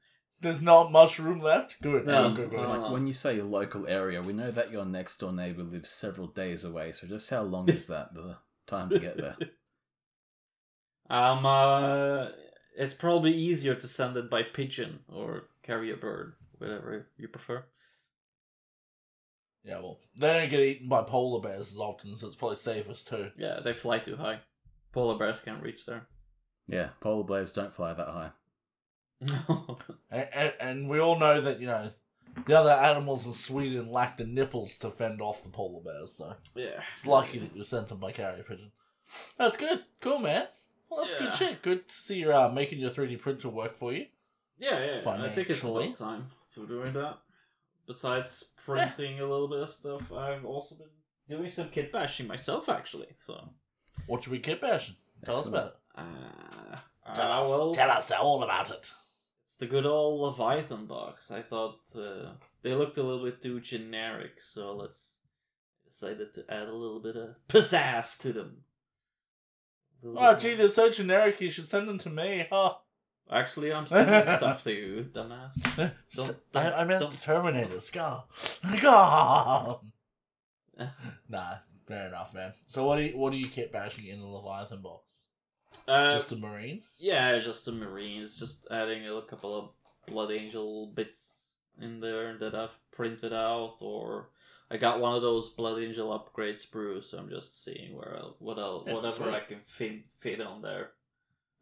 There's 0.41 0.61
not 0.61 0.91
mushroom 0.91 1.41
left. 1.41 1.81
Good. 1.81 2.05
No. 2.05 2.31
good, 2.31 2.51
good, 2.51 2.59
good. 2.59 2.69
Like 2.69 2.91
when 2.91 3.07
you 3.07 3.13
say 3.13 3.37
your 3.37 3.45
local 3.45 3.87
area, 3.87 4.21
we 4.21 4.33
know 4.33 4.51
that 4.51 4.71
your 4.71 4.85
next 4.85 5.17
door 5.17 5.31
neighbor 5.31 5.63
lives 5.63 5.89
several 5.89 6.27
days 6.27 6.63
away. 6.63 6.91
So 6.91 7.07
just 7.07 7.29
how 7.29 7.41
long 7.41 7.69
is 7.69 7.87
that 7.87 8.13
the 8.13 8.37
time 8.67 8.89
to 8.89 8.99
get 8.99 9.17
there? 9.17 9.37
Um, 11.09 11.45
uh, 11.45 12.27
it's 12.77 12.93
probably 12.93 13.31
easier 13.33 13.75
to 13.75 13.87
send 13.87 14.17
it 14.17 14.29
by 14.29 14.43
pigeon 14.43 14.99
or 15.11 15.45
carry 15.63 15.91
a 15.91 15.97
bird, 15.97 16.33
whatever 16.57 17.07
you 17.17 17.27
prefer. 17.27 17.63
Yeah, 19.65 19.79
well, 19.79 19.99
they 20.15 20.31
don't 20.31 20.49
get 20.49 20.59
eaten 20.59 20.87
by 20.87 21.01
polar 21.01 21.41
bears 21.41 21.71
as 21.71 21.79
often, 21.79 22.15
so 22.15 22.27
it's 22.27 22.35
probably 22.35 22.57
safest 22.57 23.07
too. 23.07 23.31
Yeah, 23.35 23.59
they 23.63 23.73
fly 23.73 23.97
too 23.97 24.15
high. 24.15 24.39
Polar 24.91 25.17
bears 25.17 25.39
can't 25.39 25.61
reach 25.63 25.85
there. 25.85 26.05
Yeah, 26.67 26.89
polar 26.99 27.23
bears 27.23 27.51
don't 27.51 27.73
fly 27.73 27.93
that 27.93 28.07
high. 28.07 28.31
And, 30.11 30.27
and, 30.33 30.53
and 30.59 30.89
we 30.89 30.99
all 30.99 31.17
know 31.19 31.41
that 31.41 31.59
you 31.59 31.67
know 31.67 31.89
the 32.45 32.57
other 32.57 32.71
animals 32.71 33.25
in 33.25 33.33
Sweden 33.33 33.91
lack 33.91 34.17
the 34.17 34.23
nipples 34.23 34.77
to 34.79 34.89
fend 34.89 35.19
off 35.21 35.43
the 35.43 35.49
polar 35.49 35.81
bears, 35.81 36.13
so 36.13 36.35
yeah, 36.55 36.81
it's 36.93 37.05
lucky 37.05 37.39
that 37.39 37.51
you 37.53 37.59
were 37.59 37.65
sent 37.65 37.87
them 37.87 37.97
by 37.97 38.11
carrier 38.11 38.43
pigeon. 38.43 38.71
That's 39.37 39.57
good. 39.57 39.83
Cool, 39.99 40.19
man. 40.19 40.47
Well, 40.89 41.03
that's 41.03 41.15
good 41.15 41.33
shit. 41.33 41.61
Good 41.61 41.87
to 41.87 41.93
see 41.93 42.19
you 42.19 42.31
uh, 42.31 42.51
making 42.53 42.79
your 42.79 42.91
3D 42.91 43.19
printer 43.19 43.49
work 43.49 43.75
for 43.75 43.91
you. 43.91 44.05
Yeah, 44.57 44.79
yeah. 45.03 45.09
I 45.09 45.29
think 45.29 45.49
it's 45.49 45.59
Financially. 45.59 45.87
about 45.87 45.97
time 45.97 46.27
for 46.49 46.65
doing 46.65 46.93
that. 46.93 47.17
Besides 47.87 48.45
printing 48.65 49.19
a 49.19 49.25
little 49.27 49.47
bit 49.47 49.59
of 49.59 49.69
stuff, 49.69 50.11
I've 50.11 50.43
also 50.45 50.75
been 50.75 50.87
doing 51.29 51.49
some 51.49 51.69
kit 51.69 51.91
bashing 51.91 52.27
myself, 52.27 52.67
actually. 52.69 53.07
So, 53.15 53.49
What 54.07 54.23
should 54.23 54.31
we 54.31 54.39
kit 54.39 54.59
bashing? 54.61 54.95
Tell 55.23 55.37
us 55.37 55.45
about 55.47 55.67
it. 55.67 55.75
uh, 55.95 57.13
Tell 57.13 57.31
uh, 57.31 57.39
us. 57.41 57.49
well, 57.49 57.73
Tell 57.75 57.91
us 57.91 58.11
all 58.11 58.43
about 58.43 58.71
it. 58.71 58.91
it's 59.47 59.57
the 59.59 59.67
good 59.67 59.85
old 59.85 60.21
Leviathan 60.21 60.85
box. 60.87 61.29
I 61.31 61.41
thought 61.43 61.79
uh, 61.95 62.31
they 62.63 62.73
looked 62.73 62.97
a 62.97 63.03
little 63.03 63.23
bit 63.23 63.41
too 63.41 63.59
generic, 63.59 64.41
so 64.41 64.75
let's 64.75 65.11
decided 65.87 66.33
to 66.33 66.43
add 66.49 66.67
a 66.67 66.73
little 66.73 66.99
bit 66.99 67.15
of 67.15 67.35
pizzazz 67.47 68.17
to 68.21 68.33
them. 68.33 68.57
Oh, 70.03 70.35
gee, 70.35 70.53
they're 70.55 70.67
so 70.69 70.89
generic. 70.91 71.39
You 71.41 71.49
should 71.49 71.65
send 71.67 71.87
them 71.87 71.97
to 71.99 72.09
me. 72.09 72.47
Huh? 72.51 72.75
Actually, 73.31 73.73
I'm 73.73 73.87
sending 73.87 74.35
stuff 74.37 74.63
to 74.65 74.71
you, 74.73 75.03
dumbass. 75.03 75.55
S- 76.13 76.35
don't- 76.51 76.63
I, 76.65 76.81
I 76.81 76.83
meant 76.85 77.01
don't- 77.01 77.13
Terminators. 77.13 77.91
Go, 77.91 78.23
go. 78.81 79.81
Eh. 80.79 80.87
nah, 81.29 81.55
fair 81.87 82.07
enough, 82.07 82.33
man. 82.35 82.53
So 82.67 82.85
what 82.85 82.97
do 82.97 83.03
you 83.03 83.17
what 83.17 83.33
do 83.33 83.39
you 83.39 83.47
keep 83.47 83.71
bashing 83.71 84.05
in 84.07 84.19
the 84.19 84.27
Leviathan 84.27 84.81
box? 84.81 85.03
Uh, 85.87 86.09
Just 86.11 86.29
the 86.29 86.35
Marines? 86.37 86.95
Yeah, 86.99 87.37
just 87.39 87.65
the 87.65 87.71
Marines, 87.73 88.37
just 88.37 88.65
adding 88.71 89.07
a 89.07 89.21
couple 89.23 89.57
of 89.57 89.69
Blood 90.07 90.31
Angel 90.31 90.87
bits 90.95 91.31
in 91.81 91.99
there 91.99 92.37
that 92.37 92.55
I've 92.55 92.77
printed 92.91 93.33
out, 93.33 93.75
or 93.81 94.29
I 94.71 94.77
got 94.77 95.01
one 95.01 95.15
of 95.15 95.21
those 95.21 95.49
Blood 95.49 95.81
Angel 95.81 96.13
upgrade 96.13 96.57
sprues, 96.57 97.05
so 97.05 97.17
I'm 97.17 97.29
just 97.29 97.63
seeing 97.65 97.95
where 97.95 98.15
I'll, 98.17 98.35
what 98.39 98.57
I'll, 98.57 98.85
whatever. 98.85 99.31
I 99.31 99.41
can 99.41 99.59
fit, 99.65 100.03
fit 100.19 100.39
on 100.41 100.61
there. 100.61 100.91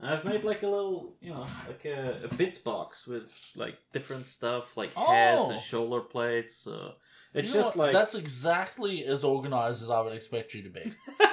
And 0.04 0.14
I've 0.14 0.26
made 0.26 0.44
like 0.44 0.64
a 0.64 0.68
little, 0.68 1.16
you 1.22 1.34
know, 1.34 1.48
like 1.68 1.86
a, 1.86 2.22
a 2.30 2.36
bits 2.36 2.58
box 2.58 3.08
with 3.08 3.24
like 3.56 3.78
different 3.94 4.28
stuff, 4.28 4.76
like 4.76 4.94
heads 4.94 5.42
Oh. 5.48 5.52
and 5.52 5.62
shoulder 5.62 6.02
plates. 6.02 6.56
So 6.58 6.94
it's 7.34 7.50
You 7.50 7.56
know 7.56 7.64
just 7.64 7.78
what? 7.78 7.86
like 7.88 7.94
that's 7.94 8.14
exactly 8.16 9.06
as 9.06 9.24
organized 9.24 9.82
as 9.82 9.90
I 9.90 10.02
would 10.02 10.14
expect 10.14 10.54
you 10.54 10.64
to 10.64 10.70
be. 10.70 10.94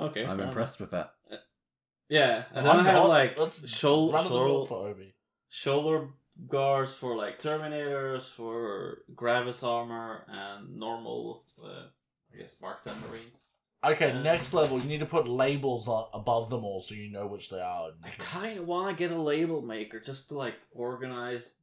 okay. 0.00 0.24
I'm 0.26 0.38
fair 0.38 0.46
impressed 0.48 0.80
with 0.80 0.90
that. 0.90 1.14
Yeah, 2.10 2.44
and 2.52 2.66
then 2.66 2.72
I'm 2.76 2.86
I 2.86 2.90
have 2.90 2.94
not- 3.04 3.08
like 3.08 3.38
let's 3.38 3.62
shoul- 3.66 4.12
run 4.12 4.24
of 4.26 4.30
the 4.32 4.38
mill 4.38 4.48
shoul- 4.48 4.66
for 4.66 4.88
Obi. 4.88 5.14
shoulder 5.48 6.08
guards 6.48 6.92
for 6.92 7.16
like 7.16 7.40
Terminators, 7.40 8.24
for 8.24 8.98
Gravis 9.14 9.62
armor, 9.62 10.26
and 10.28 10.76
normal, 10.76 11.44
uh, 11.64 11.86
I 12.32 12.36
guess, 12.38 12.56
Mark 12.60 12.84
10 12.84 13.00
Marines. 13.08 13.38
Okay, 13.92 14.12
Uh, 14.12 14.22
next 14.22 14.54
level. 14.54 14.78
You 14.78 14.84
need 14.84 15.00
to 15.00 15.06
put 15.06 15.28
labels 15.28 15.88
on, 15.88 16.06
above 16.12 16.50
them 16.50 16.64
all 16.64 16.80
so 16.80 16.94
you 16.94 17.10
know 17.10 17.26
which 17.26 17.50
they 17.50 17.60
are. 17.60 17.90
I 18.02 18.10
kind 18.18 18.58
of 18.58 18.66
want 18.66 18.96
to 18.96 19.02
get 19.08 19.14
a 19.14 19.20
label 19.20 19.62
maker 19.62 20.00
just 20.00 20.28
to 20.28 20.34
like 20.38 20.54
organize 20.72 21.54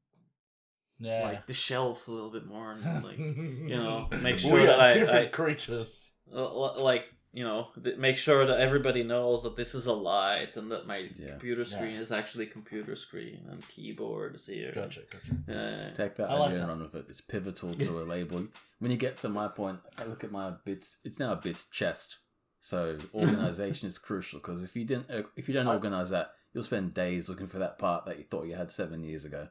yeah. 0.99 1.23
like 1.23 1.47
the 1.47 1.53
shelves 1.53 2.07
a 2.07 2.11
little 2.11 2.29
bit 2.31 2.45
more 2.45 2.73
and 2.73 3.03
like 3.03 3.17
you 3.17 3.75
know, 3.75 4.07
make 4.21 4.35
we 4.35 4.39
sure 4.41 4.61
are 4.61 4.65
that 4.67 4.93
different 4.93 5.27
I- 5.27 5.29
creatures. 5.29 6.11
uh, 6.33 6.81
like 6.81 7.05
you 7.33 7.43
know 7.43 7.69
th- 7.81 7.97
make 7.97 8.17
sure 8.17 8.45
that 8.45 8.59
everybody 8.59 9.03
knows 9.03 9.43
that 9.43 9.55
this 9.55 9.73
is 9.73 9.85
a 9.87 9.93
light 9.93 10.57
and 10.57 10.69
that 10.71 10.85
my 10.85 11.09
Yeah. 11.15 11.29
computer 11.29 11.63
screen 11.65 11.95
Yeah. 11.95 12.01
is 12.01 12.11
actually 12.11 12.45
computer 12.47 12.95
screen 12.95 13.45
and 13.49 13.65
keyboard 13.69 14.35
is 14.35 14.47
here. 14.47 14.71
Gotcha, 14.75 15.01
gotcha. 15.11 15.57
Uh, 15.91 15.93
Take 15.93 16.15
that 16.15 16.29
I 16.29 16.33
like 16.37 16.47
idea 16.47 16.57
that. 16.59 16.69
and 16.69 16.71
run 16.71 16.81
with 16.83 16.95
it. 16.95 17.05
It's 17.09 17.21
pivotal 17.21 17.73
to 17.73 17.99
a 18.01 18.03
label. 18.15 18.47
When 18.79 18.91
you 18.91 18.97
get 18.97 19.17
to 19.17 19.29
my 19.29 19.47
point, 19.47 19.79
I 19.97 20.03
look 20.05 20.23
at 20.23 20.31
my 20.31 20.51
bits. 20.65 20.97
It's 21.05 21.19
now 21.19 21.31
a 21.33 21.35
bits 21.37 21.69
chest. 21.69 22.17
So 22.59 22.97
organization 23.13 23.87
is 23.87 23.97
crucial 23.97 24.39
because 24.39 24.61
if 24.63 24.75
you 24.75 24.85
didn't, 24.85 25.09
uh, 25.09 25.23
if 25.35 25.47
you 25.47 25.53
don't 25.53 25.67
organize 25.67 26.09
that, 26.11 26.33
you'll 26.53 26.63
spend 26.63 26.93
days 26.93 27.29
looking 27.29 27.47
for 27.47 27.59
that 27.59 27.79
part 27.79 28.05
that 28.05 28.17
you 28.17 28.23
thought 28.25 28.45
you 28.45 28.55
had 28.55 28.69
seven 28.71 29.03
years 29.03 29.25
ago. 29.25 29.47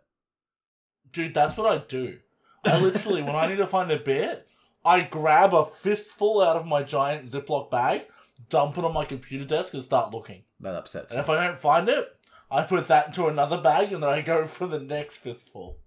Dude, 1.13 1.35
that's 1.35 1.57
what 1.57 1.71
I 1.73 1.79
do. 1.79 2.19
I 2.65 2.79
literally, 2.79 3.23
when 3.23 3.35
I 3.35 3.47
need 3.47 3.57
to 3.57 3.67
find 3.67 3.91
a 3.91 3.99
bit, 3.99 4.47
I 4.85 5.03
grab 5.03 5.53
a 5.55 5.65
fistful 5.65 6.41
out 6.41 6.57
of 6.57 6.67
my 6.67 6.83
giant 6.83 7.27
Ziploc 7.27 7.71
bag, 7.71 8.03
dump 8.49 8.79
it 8.79 8.85
on 8.85 8.95
my 8.95 9.05
computer 9.05 9.45
desk, 9.45 9.75
and 9.75 9.85
start 9.85 10.13
looking. 10.13 10.45
That 10.61 10.75
upsets 10.75 11.13
And 11.13 11.19
me. 11.19 11.23
if 11.25 11.31
I 11.31 11.45
don't 11.45 11.59
find 11.61 11.89
it, 11.89 12.09
I 12.51 12.63
put 12.63 12.89
that 12.89 13.09
into 13.09 13.27
another 13.27 13.59
bag, 13.61 13.93
and 13.93 14.03
then 14.03 14.11
I 14.11 14.23
go 14.23 14.47
for 14.47 14.67
the 14.67 14.81
next 14.81 15.19
fistful. 15.19 15.79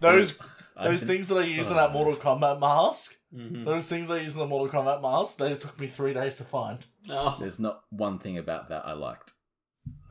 Those 0.00 0.38
I 0.76 0.88
those 0.88 1.00
can- 1.00 1.08
things 1.08 1.28
that 1.28 1.36
I 1.38 1.44
used 1.44 1.68
in 1.70 1.76
that. 1.76 1.92
Mortal 1.92 2.14
Kombat 2.14 2.58
mask, 2.60 3.16
mhm. 3.34 3.64
those 3.66 3.86
things 3.88 4.10
I 4.10 4.18
used 4.18 4.36
in 4.36 4.40
the 4.40 4.46
Mortal 4.46 4.68
Kombat 4.80 5.02
mask, 5.02 5.36
they 5.38 5.50
just 5.50 5.62
took 5.62 5.78
me 5.78 5.86
three 5.86 6.14
days 6.14 6.36
to 6.36 6.44
find. 6.44 6.84
Oh. 7.10 7.36
There's 7.38 7.58
not 7.60 7.82
one 7.90 8.18
thing 8.18 8.38
about 8.38 8.68
that 8.68 8.86
I 8.86 8.92
liked. 8.94 9.32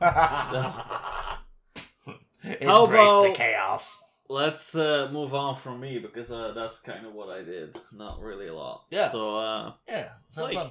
Embrace 2.44 2.64
How 3.10 3.22
the 3.28 3.32
chaos. 3.34 4.00
Let's 4.30 4.74
uh, 4.74 5.08
move 5.10 5.34
on 5.34 5.54
from 5.54 5.80
me 5.80 5.98
because 5.98 6.30
uh, 6.30 6.52
that's 6.54 6.80
kind 6.80 7.06
of 7.06 7.14
what 7.14 7.30
I 7.30 7.42
did. 7.42 7.78
Not 7.92 8.20
really 8.20 8.48
a 8.48 8.54
lot. 8.54 8.84
Yeah. 8.90 9.10
So 9.10 9.38
uh, 9.38 9.72
Yeah, 9.88 10.08
sounds 10.28 10.54
Like- 10.54 10.64
fun. 10.64 10.70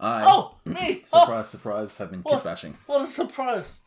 I, 0.00 0.22
Oh, 0.26 0.56
me! 0.64 1.02
Oh, 1.12 1.20
surprise, 1.20 1.48
surprise, 1.48 1.96
have 1.96 2.10
been 2.10 2.20
What? 2.20 2.34
kit 2.36 2.44
bashing. 2.44 2.78
what 2.86 3.02
a 3.02 3.06
surprise! 3.08 3.80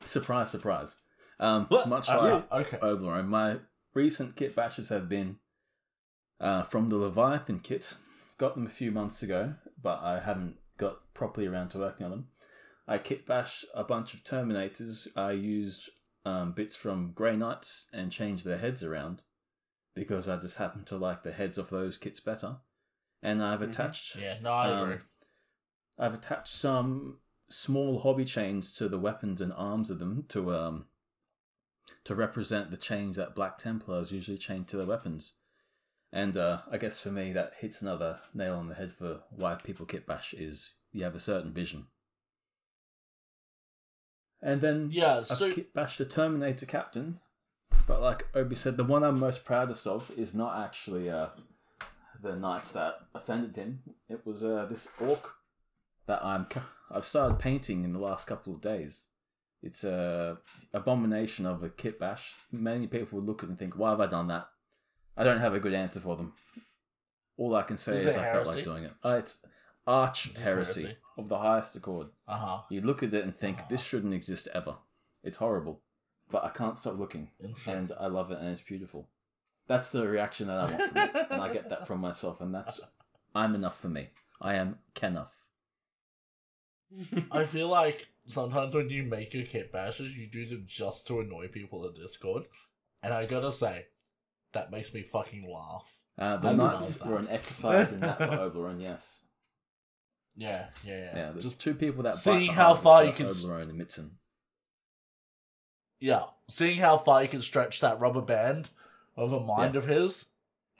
Surprise, 0.00 0.50
surprise. 0.50 0.98
Um, 1.40 1.64
What? 1.66 1.88
much 1.88 2.08
Uh, 2.10 2.42
like 2.50 2.52
okay. 2.66 2.78
Oberon, 2.82 3.28
my 3.28 3.58
recent 3.94 4.36
kit 4.36 4.54
bashes 4.54 4.90
have 4.90 5.08
been 5.08 5.38
uh, 6.40 6.64
from 6.64 6.88
the 6.88 6.96
Leviathan 6.96 7.60
kits. 7.60 7.96
Got 8.36 8.54
them 8.54 8.66
a 8.66 8.70
few 8.70 8.90
months 8.90 9.22
ago, 9.22 9.54
but 9.82 10.00
I 10.02 10.20
haven't 10.20 10.56
got 10.76 10.98
properly 11.14 11.46
around 11.46 11.70
to 11.70 11.78
working 11.78 12.04
on 12.04 12.10
them. 12.10 12.28
I 12.86 12.98
kit 12.98 13.26
bash 13.26 13.64
a 13.74 13.82
bunch 13.82 14.12
of 14.12 14.22
Terminators. 14.24 15.08
I 15.16 15.30
used 15.32 15.88
um, 16.26 16.50
bits 16.50 16.74
from 16.74 17.12
Grey 17.12 17.36
Knights 17.36 17.88
and 17.92 18.10
change 18.10 18.42
their 18.42 18.58
heads 18.58 18.82
around 18.82 19.22
because 19.94 20.28
I 20.28 20.36
just 20.36 20.58
happen 20.58 20.84
to 20.86 20.96
like 20.96 21.22
the 21.22 21.32
heads 21.32 21.56
of 21.56 21.70
those 21.70 21.98
kits 21.98 22.18
better. 22.18 22.56
And 23.22 23.42
I've 23.42 23.62
Mhm. 23.62 23.70
attached 23.70 24.16
Yeah, 24.16 24.38
no, 24.40 24.50
I 24.50 24.68
Um, 24.68 24.82
agree. 24.82 25.00
I've 25.98 26.14
attached 26.14 26.48
some 26.52 27.20
small 27.48 28.00
hobby 28.00 28.24
chains 28.24 28.74
to 28.74 28.88
the 28.88 28.98
weapons 28.98 29.40
and 29.40 29.52
arms 29.52 29.88
of 29.88 30.00
them 30.00 30.24
to 30.30 30.52
um 30.52 30.88
to 32.04 32.14
represent 32.14 32.72
the 32.72 32.76
chains 32.76 33.14
that 33.16 33.36
Black 33.36 33.56
Templars 33.56 34.10
usually 34.10 34.36
chain 34.38 34.64
to 34.64 34.76
their 34.76 34.86
weapons. 34.86 35.34
And 36.12 36.36
uh, 36.36 36.62
I 36.70 36.78
guess 36.78 37.00
for 37.00 37.10
me 37.12 37.32
that 37.34 37.54
hits 37.58 37.82
another 37.82 38.20
nail 38.34 38.56
on 38.56 38.68
the 38.68 38.74
head 38.74 38.92
for 38.92 39.22
why 39.30 39.54
people 39.54 39.86
kit 39.86 40.06
bash 40.06 40.34
is 40.34 40.72
you 40.92 41.04
have 41.04 41.14
a 41.14 41.20
certain 41.20 41.52
vision. 41.52 41.86
And 44.42 44.60
then 44.60 44.90
Yeah, 44.92 45.22
I've 45.28 45.72
bashed 45.74 45.98
the 45.98 46.04
Terminator 46.04 46.66
Captain, 46.66 47.20
but 47.86 48.00
like 48.00 48.26
Obi 48.34 48.54
said, 48.54 48.76
the 48.76 48.84
one 48.84 49.02
I'm 49.02 49.18
most 49.18 49.44
proudest 49.44 49.86
of 49.86 50.10
is 50.16 50.34
not 50.34 50.64
actually 50.64 51.10
uh, 51.10 51.28
the 52.20 52.36
knights 52.36 52.72
that 52.72 52.98
offended 53.14 53.56
him. 53.56 53.82
It 54.08 54.26
was 54.26 54.44
uh, 54.44 54.66
this 54.68 54.88
orc 55.00 55.32
that 56.06 56.24
I'm 56.24 56.46
I've 56.90 57.04
started 57.04 57.38
painting 57.38 57.84
in 57.84 57.92
the 57.92 57.98
last 57.98 58.26
couple 58.26 58.54
of 58.54 58.60
days. 58.60 59.04
It's 59.62 59.84
a 59.84 60.38
abomination 60.72 61.46
of 61.46 61.62
a 61.62 61.68
kit 61.68 61.98
bash. 61.98 62.34
Many 62.52 62.86
people 62.86 63.18
would 63.18 63.26
look 63.26 63.42
at 63.42 63.46
it 63.46 63.50
and 63.50 63.58
think, 63.58 63.76
"Why 63.76 63.90
have 63.90 64.00
I 64.00 64.06
done 64.06 64.28
that?" 64.28 64.48
I 65.16 65.24
don't 65.24 65.38
have 65.38 65.54
a 65.54 65.60
good 65.60 65.74
answer 65.74 65.98
for 65.98 66.16
them. 66.16 66.34
All 67.38 67.54
I 67.54 67.62
can 67.62 67.76
say 67.76 67.94
Is 67.94 68.06
is, 68.06 68.16
I 68.16 68.32
felt 68.32 68.46
like 68.46 68.64
doing 68.64 68.84
it. 68.84 68.92
Uh, 69.04 69.16
it's 69.18 69.40
arch 69.86 70.30
heresy 70.38 70.82
heresy? 70.82 70.96
Of 71.16 71.28
the 71.28 71.38
highest 71.38 71.74
accord. 71.76 72.08
uh 72.28 72.36
huh. 72.36 72.58
You 72.68 72.82
look 72.82 73.02
at 73.02 73.14
it 73.14 73.24
and 73.24 73.34
think, 73.34 73.68
"This 73.68 73.82
shouldn't 73.82 74.12
exist 74.14 74.48
ever." 74.54 74.76
It's 75.22 75.38
horrible, 75.38 75.80
but 76.30 76.44
I 76.44 76.50
can't 76.50 76.76
stop 76.78 76.98
looking 76.98 77.30
and 77.66 77.90
I 77.98 78.06
love 78.06 78.30
it 78.30 78.38
and 78.38 78.48
it's 78.48 78.62
beautiful. 78.62 79.08
That's 79.66 79.90
the 79.90 80.06
reaction 80.06 80.46
that 80.48 80.58
I 80.58 80.64
want 80.64 80.82
from 80.92 80.96
it, 81.02 81.26
and 81.30 81.42
I 81.42 81.52
get 81.52 81.68
that 81.70 81.86
from 81.86 82.00
myself, 82.00 82.40
and 82.40 82.54
that's 82.54 82.80
I'm 83.34 83.54
enough 83.54 83.78
for 83.80 83.88
me. 83.88 84.10
I 84.40 84.54
am 84.54 84.78
Kenough. 84.94 85.34
I 87.32 87.44
feel 87.44 87.68
like 87.68 88.06
sometimes 88.28 88.74
when 88.74 88.90
you 88.90 89.02
make 89.02 89.34
your 89.34 89.44
kit 89.44 89.72
bashes, 89.72 90.16
you 90.16 90.26
do 90.28 90.46
them 90.46 90.64
just 90.66 91.06
to 91.08 91.20
annoy 91.20 91.48
people 91.48 91.86
in 91.86 91.94
Discord, 91.94 92.44
and 93.02 93.12
I 93.12 93.26
gotta 93.26 93.50
say, 93.50 93.86
that 94.52 94.70
makes 94.70 94.94
me 94.94 95.02
fucking 95.02 95.50
laugh. 95.52 95.98
Uh, 96.18 96.36
the 96.36 96.48
I 96.48 96.52
love 96.52 96.80
knights 96.80 97.04
were 97.04 97.18
an 97.18 97.28
exercise 97.28 97.92
in 97.92 98.00
that 98.00 98.18
for 98.18 98.24
Oberon, 98.24 98.80
yes. 98.80 99.24
Yeah, 100.36 100.66
yeah, 100.84 100.98
yeah. 100.98 101.16
Yeah, 101.16 101.32
just 101.38 101.60
two 101.60 101.74
people 101.74 102.02
that 102.04 102.16
seeing 102.16 102.50
how 102.52 102.74
far 102.74 103.04
you 103.04 103.12
can 103.12 103.26
Oberon 103.26 103.70
and 103.70 103.80
Mitzen. 103.80 104.10
yeah, 105.98 106.24
seeing 106.48 106.78
how 106.78 106.98
far 106.98 107.22
you 107.22 107.28
can 107.28 107.40
stretch 107.42 107.80
that 107.80 107.98
rubber 108.00 108.20
band 108.20 108.68
of 109.16 109.32
a 109.32 109.40
mind 109.40 109.74
Yeah. 109.74 109.78
of 109.78 109.86
his, 109.86 110.26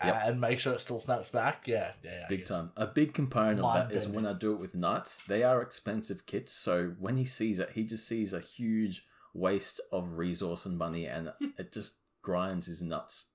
Yep. 0.04 0.14
and 0.26 0.40
make 0.40 0.60
sure 0.60 0.74
it 0.74 0.80
still 0.82 0.98
snaps 1.00 1.30
back. 1.30 1.66
Yeah, 1.66 1.92
yeah, 2.04 2.20
yeah. 2.20 2.28
Big 2.28 2.44
time. 2.44 2.70
A 2.76 2.86
big 2.86 3.14
component 3.14 3.60
of 3.60 3.72
that 3.88 3.92
is 3.96 4.06
when 4.06 4.26
I 4.26 4.34
do 4.34 4.52
it 4.52 4.60
with 4.60 4.74
knights. 4.74 5.22
They 5.24 5.42
are 5.42 5.62
expensive 5.62 6.26
kits, 6.26 6.52
so 6.52 6.94
when 6.98 7.16
he 7.16 7.24
sees 7.24 7.58
it, 7.58 7.70
he 7.70 7.84
just 7.84 8.06
sees 8.06 8.34
a 8.34 8.40
huge 8.40 9.06
waste 9.32 9.80
of 9.90 10.18
resource 10.18 10.66
and 10.66 10.76
money, 10.76 11.06
and 11.06 11.32
it 11.58 11.72
just 11.72 11.96
grinds 12.20 12.66
his 12.66 12.82
nuts. 12.82 13.28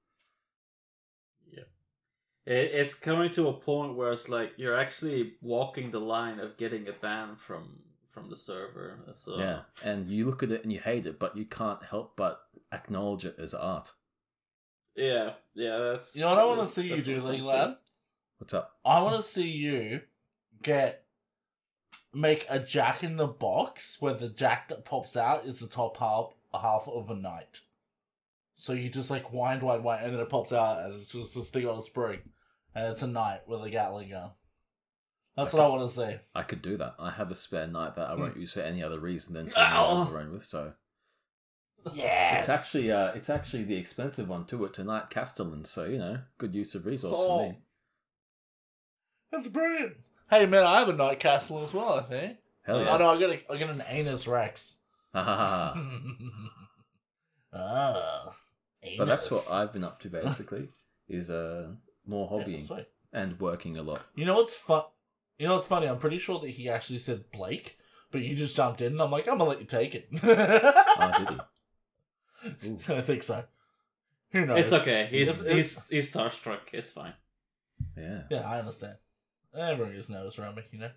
Yeah. 2.45 2.53
It, 2.53 2.71
it's 2.73 2.93
coming 2.93 3.31
to 3.31 3.49
a 3.49 3.53
point 3.53 3.95
where 3.95 4.11
it's 4.11 4.29
like 4.29 4.53
you're 4.57 4.79
actually 4.79 5.33
walking 5.41 5.91
the 5.91 5.99
line 5.99 6.39
of 6.39 6.57
getting 6.57 6.87
a 6.87 6.93
ban 6.93 7.35
from 7.35 7.79
from 8.11 8.29
the 8.29 8.37
server. 8.37 8.99
So 9.19 9.39
Yeah, 9.39 9.61
and 9.83 10.09
you 10.09 10.25
look 10.25 10.43
at 10.43 10.51
it 10.51 10.63
and 10.63 10.71
you 10.71 10.79
hate 10.79 11.05
it, 11.05 11.19
but 11.19 11.37
you 11.37 11.45
can't 11.45 11.81
help 11.83 12.15
but 12.15 12.41
acknowledge 12.71 13.25
it 13.25 13.35
as 13.39 13.53
art. 13.53 13.91
yeah, 14.95 15.33
yeah. 15.53 15.77
That's 15.77 16.15
You 16.15 16.21
know 16.21 16.29
what 16.29 16.39
I 16.39 16.45
want 16.45 16.61
to 16.61 16.67
see 16.67 16.87
you 16.87 17.01
do, 17.01 17.15
what's 17.15 17.25
League 17.27 17.41
up 17.41 17.47
Lad? 17.47 17.75
What's 18.37 18.53
up? 18.53 18.77
I 18.83 19.01
want 19.01 19.15
to 19.15 19.23
see 19.23 19.47
you 19.47 20.01
get 20.63 21.05
make 22.13 22.45
a 22.49 22.59
jack 22.59 23.03
in 23.03 23.15
the 23.15 23.27
box 23.27 24.01
where 24.01 24.13
the 24.13 24.29
jack 24.29 24.67
that 24.69 24.85
pops 24.85 25.15
out 25.15 25.45
is 25.45 25.59
the 25.59 25.67
top 25.67 25.97
half 25.97 26.33
half 26.53 26.87
of 26.87 27.09
a 27.09 27.15
knight. 27.15 27.61
So 28.61 28.73
you 28.73 28.89
just 28.89 29.09
like 29.09 29.33
wind, 29.33 29.63
wind, 29.63 29.83
wind, 29.83 30.05
and 30.05 30.13
then 30.13 30.19
it 30.21 30.29
pops 30.29 30.53
out, 30.53 30.85
and 30.85 30.93
it's 30.93 31.07
just 31.07 31.33
this 31.33 31.49
thing 31.49 31.67
on 31.67 31.79
a 31.79 31.81
spring, 31.81 32.19
and 32.75 32.91
it's 32.91 33.01
a 33.01 33.07
knight 33.07 33.47
with 33.47 33.63
a 33.63 33.71
Gatling 33.71 34.11
gun. 34.11 34.29
That's 35.35 35.51
what 35.51 35.63
I 35.63 35.67
want 35.67 35.89
to 35.89 35.95
see. 35.95 36.17
I 36.35 36.43
could 36.43 36.61
do 36.61 36.77
that. 36.77 36.93
I 36.99 37.09
have 37.09 37.31
a 37.31 37.35
spare 37.35 37.65
knight 37.65 37.95
that 37.95 38.07
I 38.09 38.13
won't 38.13 38.37
use 38.37 38.53
for 38.53 38.59
any 38.59 38.83
other 38.83 38.99
reason 38.99 39.33
than 39.33 39.49
to 39.49 39.55
run 39.59 40.13
around 40.13 40.31
with. 40.33 40.45
So 40.45 40.73
Yes, 41.95 42.43
it's 42.43 42.49
actually 42.49 42.91
uh, 42.91 43.13
it's 43.15 43.31
actually 43.31 43.63
the 43.63 43.77
expensive 43.77 44.29
one 44.29 44.45
too 44.45 44.59
to 44.59 44.65
it 44.65 44.73
tonight, 44.75 45.09
Castellan. 45.09 45.65
So 45.65 45.85
you 45.85 45.97
know, 45.97 46.19
good 46.37 46.53
use 46.53 46.75
of 46.75 46.85
resource 46.85 47.17
Oh. 47.19 47.25
for 47.39 47.49
me. 47.49 47.57
that's 49.31 49.47
brilliant. 49.47 49.93
Hey 50.29 50.45
man, 50.45 50.67
I 50.67 50.77
have 50.79 50.89
a 50.89 50.93
knight 50.93 51.19
castle 51.19 51.63
as 51.63 51.73
well. 51.73 51.93
I 51.93 52.03
think. 52.03 52.37
Hell 52.61 52.75
Oh, 52.77 52.83
yeah! 52.83 52.93
Oh 52.93 52.97
no, 52.99 53.09
I 53.15 53.19
got 53.19 53.29
a, 53.31 53.51
I 53.53 53.57
got 53.57 53.69
an 53.75 53.81
Anus 53.89 54.27
Rex. 54.27 54.77
Ha, 55.15 55.73
but 58.97 59.05
that's 59.05 59.29
what. 59.31 59.47
I've 59.51 59.71
been 59.73 59.83
up 59.83 59.99
to 60.01 60.09
basically. 60.21 60.69
is 61.09 61.29
uh 61.29 61.67
more 62.05 62.27
Yeah, 62.31 62.45
hobbying 62.45 62.65
sweet. 62.67 62.87
and 63.13 63.39
working 63.39 63.77
a 63.77 63.83
lot. 63.83 64.01
You 64.15 64.25
know 64.25 64.35
what's 64.35 64.55
fun? 64.55 64.83
You 65.37 65.47
know 65.47 65.55
what's 65.55 65.65
funny? 65.67 65.87
I'm 65.87 65.97
pretty 65.99 66.17
sure 66.19 66.39
that 66.39 66.49
he 66.49 66.69
actually 66.69 66.99
said 66.99 67.25
Blake, 67.31 67.77
but 68.11 68.21
you 68.21 68.35
just 68.35 68.55
jumped 68.55 68.81
in, 68.81 68.93
and 68.93 69.01
I'm 69.01 69.11
like, 69.11 69.27
I'm 69.27 69.37
gonna 69.37 69.49
let 69.49 69.59
you 69.59 69.65
take 69.65 69.95
it. 69.95 70.07
Oh, 70.23 71.11
did 71.17 71.29
he? 71.29 71.35
Ooh. 72.69 72.79
I 72.97 73.01
think 73.01 73.23
so. 73.23 73.43
Who 74.33 74.45
knows? 74.45 74.59
It's 74.59 74.73
okay. 74.81 75.07
He's 75.11 75.29
It's- 75.29 75.41
it's- 75.45 75.55
he's 75.55 75.87
he's 75.89 76.11
starstruck. 76.11 76.59
It's 76.73 76.91
fine. 76.91 77.13
Yeah. 77.97 78.21
yeah, 78.29 78.49
I 78.49 78.59
understand. 78.59 78.95
Everyone 79.57 79.93
gets 79.95 80.07
nervous 80.09 80.39
around 80.39 80.55
me, 80.55 80.63
you 80.71 80.79
know. 80.79 80.91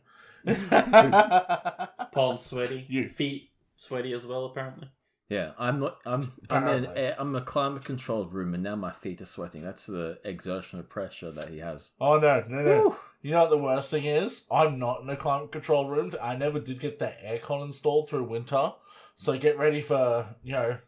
Palms 2.12 2.42
sweaty. 2.42 2.84
You. 2.88 3.08
feet 3.08 3.50
sweaty 3.76 4.12
as 4.12 4.24
well. 4.26 4.44
Apparently. 4.46 4.88
Yeah, 5.34 5.52
I'm 5.58 5.78
not. 5.80 5.98
I'm. 6.06 6.32
I'm 6.50 6.68
in. 6.68 6.84
A, 6.96 7.14
I'm 7.18 7.34
a 7.34 7.40
climate 7.40 7.84
controlled 7.84 8.32
room, 8.32 8.54
and 8.54 8.62
now 8.62 8.76
my 8.76 8.92
feet 8.92 9.20
are 9.20 9.24
sweating. 9.26 9.62
That's 9.62 9.86
the 9.86 10.18
exertion 10.24 10.78
of 10.80 10.88
pressure 10.88 11.30
that 11.32 11.48
he 11.48 11.58
has. 11.58 11.92
oh 12.00 12.18
no, 12.18 12.44
no, 12.48 12.62
no! 12.62 12.80
Whew. 12.82 12.96
You 13.22 13.30
know 13.32 13.40
what 13.42 13.50
the 13.50 13.58
worst 13.58 13.90
thing 13.90 14.04
is? 14.04 14.44
I'm 14.52 14.78
not 14.78 15.00
in 15.02 15.08
a 15.10 15.16
climate 15.16 15.50
controlled 15.50 15.90
room. 15.90 16.12
I 16.22 16.36
never 16.36 16.60
did 16.60 16.78
get 16.80 16.98
that 16.98 17.22
aircon 17.24 17.64
installed 17.64 18.08
through 18.08 18.24
winter, 18.24 18.72
so 19.16 19.36
get 19.38 19.58
ready 19.58 19.80
for 19.80 20.04
you 20.42 20.52
know 20.52 20.78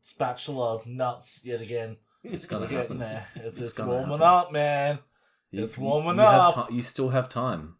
spatula 0.00 0.80
nuts 0.86 1.40
yet 1.44 1.60
again. 1.60 1.96
It's 2.22 2.46
gonna 2.46 2.66
getting 2.66 2.78
happen. 2.78 2.98
there. 2.98 3.26
It's, 3.36 3.58
It's 3.58 3.70
it's 3.72 3.78
warming 3.80 4.18
happen. 4.18 4.22
up, 4.22 4.52
man. 4.52 4.98
You- 5.50 5.64
It's 5.64 5.76
you- 5.76 5.82
warming 5.84 6.16
you 6.16 6.20
have 6.22 6.56
up. 6.58 6.68
ti- 6.68 6.74
you 6.76 6.82
still 6.82 7.08
have 7.10 7.28
time. 7.28 7.76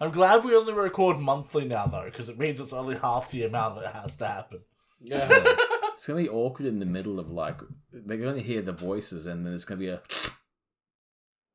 I'm 0.00 0.10
glad 0.10 0.44
we 0.44 0.54
only 0.56 0.72
record 0.74 1.18
monthly 1.18 1.64
now, 1.66 1.86
though, 1.86 2.04
because 2.04 2.28
it 2.28 2.38
means 2.38 2.60
it's 2.60 2.72
only 2.72 2.96
half 2.96 3.30
the 3.30 3.44
amount 3.44 3.80
that 3.80 3.94
has 3.94 4.16
to 4.16 4.26
happen. 4.26 4.60
Yeah. 5.00 5.28
It's 5.94 6.08
gonna 6.08 6.22
be 6.22 6.28
awkward 6.28 6.66
in 6.66 6.80
the 6.80 6.86
middle 6.86 7.18
of 7.18 7.30
like 7.30 7.60
they're 7.90 8.18
gonna 8.18 8.40
hear 8.40 8.60
the 8.60 8.72
voices, 8.72 9.26
and 9.26 9.46
then 9.46 9.54
it's 9.54 9.64
gonna 9.64 9.78
be 9.78 9.88
a 9.88 10.02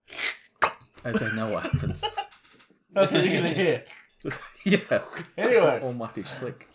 as 1.03 1.19
they 1.19 1.31
know 1.33 1.51
what 1.53 1.63
happens. 1.63 2.03
That's 2.91 3.13
what 3.13 3.23
you're 3.23 3.41
gonna 3.41 3.53
hear. 3.53 3.83
yeah. 4.63 5.01
Anyway. 5.37 5.81
almighty 5.83 6.23
slick. 6.23 6.67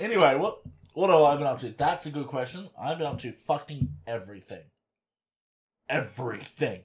Anyway, 0.00 0.36
what 0.36 0.60
what 0.94 1.10
have 1.10 1.20
I 1.20 1.36
been 1.36 1.46
up 1.46 1.58
to? 1.60 1.70
That's 1.70 2.06
a 2.06 2.10
good 2.10 2.28
question. 2.28 2.70
I've 2.80 2.98
been 2.98 3.06
up 3.08 3.18
to 3.18 3.32
fucking 3.32 3.88
everything. 4.06 4.62
Everything. 5.88 6.82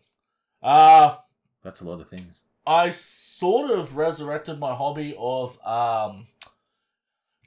Uh 0.62 1.18
That's 1.64 1.80
a 1.82 1.86
lot 1.88 2.02
of 2.02 2.10
things. 2.10 2.44
I 2.68 2.90
sort 2.90 3.72
of 3.72 3.96
resurrected 3.96 4.60
my 4.60 4.74
hobby 4.76 5.16
of 5.18 5.58
um 5.66 6.28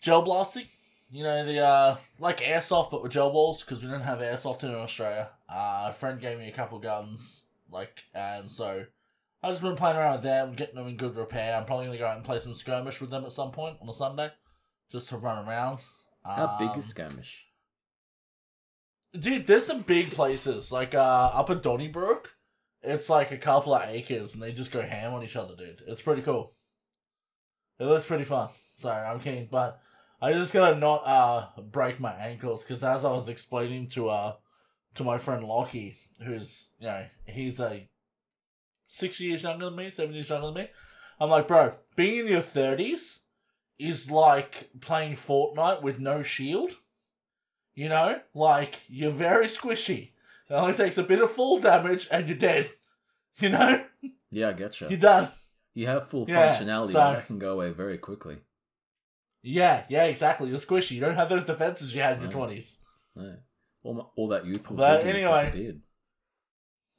gel 0.00 0.22
blasting. 0.22 0.66
You 1.10 1.22
know 1.24 1.44
the 1.44 1.60
uh 1.60 1.96
like 2.18 2.38
airsoft 2.40 2.90
but 2.90 3.02
with 3.02 3.12
gel 3.12 3.30
balls 3.30 3.62
because 3.62 3.82
we 3.82 3.90
don't 3.90 4.02
have 4.02 4.18
airsoft 4.18 4.62
in 4.64 4.74
Australia. 4.74 5.30
Uh, 5.48 5.86
a 5.88 5.92
friend 5.92 6.20
gave 6.20 6.38
me 6.38 6.48
a 6.48 6.52
couple 6.52 6.78
guns 6.78 7.46
like 7.70 8.02
and 8.14 8.48
so 8.50 8.84
I've 9.42 9.52
just 9.52 9.62
been 9.62 9.76
playing 9.76 9.96
around 9.96 10.14
with 10.14 10.22
them, 10.24 10.54
getting 10.54 10.74
them 10.74 10.88
in 10.88 10.96
good 10.96 11.16
repair. 11.16 11.56
I'm 11.56 11.64
probably 11.64 11.86
gonna 11.86 11.98
go 11.98 12.06
out 12.06 12.16
and 12.16 12.24
play 12.24 12.38
some 12.40 12.54
skirmish 12.54 13.00
with 13.00 13.10
them 13.10 13.24
at 13.24 13.32
some 13.32 13.52
point 13.52 13.76
on 13.80 13.88
a 13.88 13.94
Sunday, 13.94 14.30
just 14.90 15.08
to 15.10 15.16
run 15.16 15.46
around. 15.46 15.78
How 16.24 16.56
big 16.58 16.70
Um, 16.70 16.78
is 16.78 16.86
Skirmish? 16.86 17.46
Dude, 19.18 19.46
there's 19.46 19.64
some 19.64 19.82
big 19.82 20.10
places 20.10 20.70
like 20.70 20.94
uh 20.94 21.30
up 21.32 21.48
at 21.50 21.62
Donnybrook. 21.62 22.34
It's 22.82 23.08
like 23.08 23.30
a 23.32 23.38
couple 23.38 23.74
of 23.74 23.88
acres, 23.88 24.34
and 24.34 24.42
they 24.42 24.52
just 24.52 24.70
go 24.72 24.82
ham 24.82 25.14
on 25.14 25.24
each 25.24 25.36
other, 25.36 25.56
dude. 25.56 25.82
It's 25.86 26.02
pretty 26.02 26.22
cool. 26.22 26.54
It 27.78 27.84
looks 27.86 28.06
pretty 28.06 28.24
fun, 28.24 28.50
so 28.74 28.90
I'm 28.90 29.20
keen. 29.20 29.48
But 29.50 29.80
I 30.20 30.32
just 30.32 30.52
gotta 30.52 30.76
not 30.76 31.02
uh 31.06 31.60
break 31.62 32.00
my 32.00 32.12
ankles 32.14 32.62
because 32.64 32.82
as 32.82 33.04
I 33.04 33.10
was 33.12 33.28
explaining 33.28 33.88
to 33.90 34.08
uh 34.10 34.34
to 34.94 35.04
my 35.04 35.18
friend 35.18 35.44
Lockie, 35.44 35.96
who's 36.25 36.70
you 36.80 36.87
know 36.87 37.06
he's 37.26 37.60
a 37.60 37.88
six 38.87 39.20
years 39.20 39.42
younger 39.42 39.66
than 39.66 39.76
me, 39.76 39.90
seven 39.90 40.14
years 40.14 40.28
younger 40.28 40.46
than 40.48 40.54
me. 40.64 40.70
I'm 41.20 41.30
like, 41.30 41.48
bro, 41.48 41.75
being 41.96 42.18
in 42.18 42.26
your 42.28 42.40
thirties 42.40 43.20
is 43.78 44.10
like 44.10 44.70
playing 44.80 45.14
Fortnite 45.16 45.82
with 45.82 45.98
no 46.00 46.22
shield. 46.22 46.72
You 47.75 47.88
know, 47.88 48.20
like 48.34 48.80
you're 48.88 49.12
very 49.12 49.46
squishy. 49.46 50.10
It 50.50 50.54
only 50.54 50.75
takes 50.75 50.98
a 50.98 51.02
bit 51.04 51.20
of 51.22 51.30
fall 51.30 51.60
damage 51.60 52.08
and 52.10 52.26
you're 52.28 52.37
dead. 52.38 52.70
You 53.38 53.50
know, 53.50 53.84
Yeah, 54.32 54.48
I 54.48 54.52
get 54.52 54.80
you. 54.80 54.88
you're 54.88 54.98
done. 54.98 55.28
You 55.75 55.87
have 55.87 56.08
full 56.08 56.25
Yeah, 56.28 56.52
functionality, 56.56 56.87
so- 56.88 56.92
but 56.94 57.12
that 57.14 57.26
can 57.28 57.38
go 57.38 57.52
away 57.52 57.70
very 57.70 57.96
quickly. 57.96 58.38
Yeah, 59.42 59.85
yeah, 59.88 60.04
exactly. 60.04 60.49
You're 60.49 60.59
squishy. 60.59 60.92
You 60.92 61.00
don't 61.00 61.14
have 61.14 61.28
those 61.28 61.45
defenses 61.45 61.95
you 61.95 62.02
had 62.02 62.16
in 62.16 62.23
your 62.23 62.30
twenties. 62.30 62.80
Yeah. 63.16 63.37
All, 63.83 63.95
my, 63.95 64.02
all 64.16 64.28
that 64.28 64.45
youthful 64.45 64.76
But 64.76 65.07
anyway. 65.07 65.30
disappeared. 65.45 65.80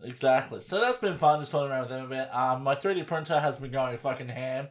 Exactly. 0.01 0.61
So 0.61 0.79
that's 0.79 0.97
been 0.97 1.15
fun, 1.15 1.39
just 1.39 1.51
toying 1.51 1.69
around 1.69 1.81
with 1.81 1.89
them 1.89 2.05
a 2.05 2.07
bit. 2.07 2.33
Um, 2.33 2.63
my 2.63 2.73
3D 2.75 3.05
printer 3.05 3.39
has 3.39 3.59
been 3.59 3.71
going 3.71 3.97
fucking 3.97 4.29
ham. 4.29 4.69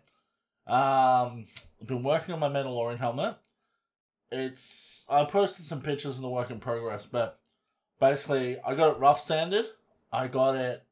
Um, 0.67 1.47
I've 1.81 1.87
been 1.87 2.03
working 2.03 2.35
on 2.35 2.41
my 2.41 2.49
Mandalorian 2.49 2.99
helmet. 2.99 3.37
It's 4.31 5.07
I 5.09 5.25
posted 5.25 5.65
some 5.65 5.81
pictures 5.81 6.17
in 6.17 6.23
the 6.23 6.29
work 6.29 6.51
in 6.51 6.61
progress, 6.61 7.07
but 7.07 7.39
basically 8.01 8.59
I 8.61 8.75
got 8.75 8.95
it 8.95 8.99
rough 8.99 9.21
sanded. 9.21 9.67
I 10.13 10.29
got 10.29 10.55
it 10.55 10.85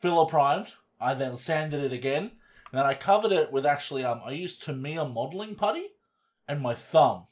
filler 0.00 0.26
primed. 0.26 0.72
I 1.00 1.14
then 1.14 1.36
sanded 1.36 1.84
it 1.84 1.92
again, 1.92 2.32
and 2.72 2.78
then 2.78 2.86
I 2.86 2.94
covered 2.94 3.32
it 3.32 3.52
with 3.52 3.66
actually 3.66 4.04
um 4.04 4.20
I 4.24 4.30
used 4.32 4.62
Tamiya 4.64 5.04
modeling 5.04 5.54
putty 5.54 5.86
and 6.48 6.60
my 6.60 6.74
thumb 6.74 7.26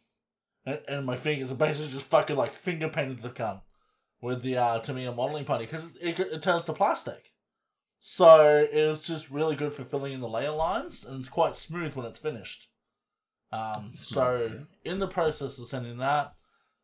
and, 0.67 0.81
and 0.89 1.07
my 1.07 1.17
fingers, 1.17 1.51
and 1.51 1.59
basically 1.59 1.93
just 1.93 2.07
fucking 2.07 2.37
like 2.37 2.55
finger 2.55 2.89
painted 2.89 3.23
the 3.23 3.31
cunt 3.31 3.61
with 4.21 4.43
the 4.43 4.57
uh, 4.57 4.79
Tamiya 4.79 5.13
modeling 5.13 5.45
putty 5.45 5.67
because 5.67 5.97
it, 5.97 6.19
it, 6.19 6.33
it 6.33 6.43
turns 6.43 6.65
to 6.65 6.73
plastic. 6.73 7.33
So 8.01 8.67
it 8.71 8.87
was 8.87 9.01
just 9.03 9.31
really 9.31 9.57
good 9.57 9.73
for 9.73 9.85
filling 9.85 10.13
in 10.13 10.21
the 10.21 10.29
layer 10.29 10.51
lines, 10.51 11.05
and 11.05 11.21
it's 11.21 11.29
quite 11.29 11.57
smooth 11.57 11.95
when 11.95 12.05
it's 12.07 12.19
finished. 12.19 12.69
Um, 13.51 13.93
so 13.95 14.67
yeah. 14.85 14.91
in 14.93 14.99
the 14.99 15.07
process 15.07 15.59
of 15.59 15.67
sending 15.67 15.99
that, 15.99 16.35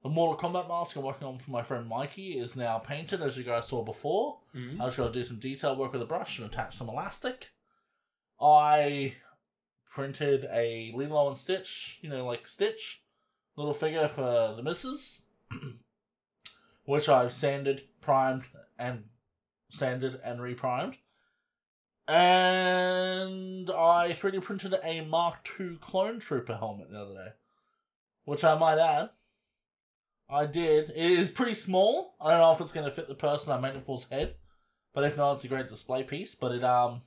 the 0.03 0.09
Mortal 0.09 0.51
Kombat 0.51 0.69
mask 0.69 0.97
I'm 0.97 1.03
working 1.03 1.29
on 1.29 1.39
for 1.39 1.51
my 1.51 1.63
friend 1.63 1.87
Mikey 1.87 2.39
is 2.39 2.57
now 2.57 2.79
painted, 2.79 3.21
as 3.21 3.37
you 3.37 3.45
guys 3.45 3.67
saw 3.67 3.85
before. 3.85 4.39
Mhm. 4.55 4.81
I 4.81 4.87
just 4.87 4.97
got 4.97 5.09
to 5.09 5.13
do 5.13 5.25
some 5.25 5.39
detail 5.39 5.77
work 5.77 5.93
with 5.93 6.01
a 6.01 6.07
brush 6.07 6.39
and 6.39 6.47
attach 6.47 6.77
some 6.77 6.89
elastic. 6.89 7.51
I 8.41 9.15
printed 9.91 10.47
a 10.51 10.93
Lilo 10.95 11.29
and 11.29 11.37
Stitch, 11.37 11.99
you 12.03 12.09
know, 12.09 12.25
like 12.25 12.47
Stitch, 12.47 13.03
little 13.57 13.75
figure 13.75 14.09
for 14.09 14.55
the 14.57 14.63
missus, 14.63 15.23
which 16.85 17.09
I've 17.09 17.33
sanded, 17.33 17.83
primed, 18.01 18.45
and 18.79 19.05
sanded 19.69 20.21
and 20.25 20.41
reprimed. 20.41 20.97
And 22.09 23.71
I 23.71 24.11
3D 24.11 24.43
printed 24.43 24.75
a 24.83 25.03
Mark 25.03 25.49
II 25.59 25.77
Clone 25.81 26.19
Trooper 26.19 26.57
helmet 26.57 26.91
the 26.91 27.01
other 27.01 27.15
day, 27.15 27.31
which 28.25 28.43
I 28.43 28.59
might 28.59 28.79
add, 28.79 29.11
I 30.31 30.47
did. 30.47 30.91
It 30.91 30.97
is 30.97 31.33
pretty 31.33 31.55
small. 31.55 32.15
I 32.21 32.31
don't 32.31 32.41
know 32.41 32.53
if 32.53 32.61
it's 32.61 32.73
going 32.73 32.87
to 32.87 32.93
fit 32.93 33.09
the 33.09 33.15
person 33.15 33.53
I 33.53 33.59
made 33.59 33.75
it 33.75 33.85
for's 33.85 34.09
head, 34.09 34.37
but 34.95 35.05
if 35.05 35.17
not, 35.17 35.35
it's 35.35 35.45
a 35.45 35.49
great 35.49 35.69
display 35.69 36.05
piece. 36.05 36.35
But 36.35 36.53
it 36.53 36.65
um, 36.65 37.03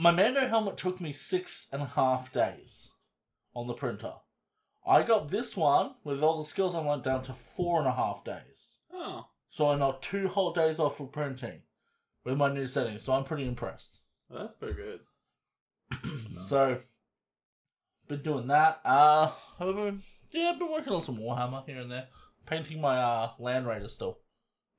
my 0.00 0.12
Mando 0.12 0.46
helmet 0.46 0.76
took 0.76 1.00
me 1.00 1.12
six 1.12 1.66
and 1.72 1.82
a 1.82 1.86
half 1.86 2.30
days 2.32 2.92
on 3.54 3.66
the 3.66 3.74
printer. 3.74 4.12
I 4.86 5.02
got 5.02 5.28
this 5.28 5.56
one 5.56 5.94
with 6.04 6.22
all 6.22 6.38
the 6.38 6.44
skills 6.44 6.74
I 6.74 6.78
learned 6.78 7.02
down 7.02 7.22
to 7.22 7.32
four 7.34 7.80
and 7.80 7.88
a 7.88 7.92
half 7.92 8.22
days. 8.24 8.76
Oh, 8.92 9.26
So 9.50 9.68
I 9.70 9.76
knocked 9.76 10.04
two 10.04 10.28
whole 10.28 10.52
days 10.52 10.78
off 10.78 11.00
of 11.00 11.10
printing 11.12 11.62
with 12.24 12.36
my 12.38 12.48
new 12.52 12.66
settings. 12.68 13.02
So 13.02 13.12
I'm 13.12 13.24
pretty 13.24 13.46
impressed. 13.46 13.98
that's 14.30 14.52
pretty 14.54 14.74
good. 14.74 15.00
Nice. 16.32 16.48
So 16.48 16.80
been 18.06 18.22
doing 18.22 18.46
that. 18.46 18.80
Uh, 18.84 19.30
I've 19.58 19.74
been 19.74 20.02
yeah, 20.30 20.50
I've 20.50 20.58
been 20.58 20.70
working 20.70 20.92
on 20.92 21.02
some 21.02 21.16
Warhammer 21.18 21.66
here 21.66 21.80
and 21.80 21.90
there. 21.90 22.06
Painting 22.46 22.80
my 22.80 22.96
uh 22.98 23.30
Land 23.38 23.66
Raider 23.66 23.88
still. 23.88 24.18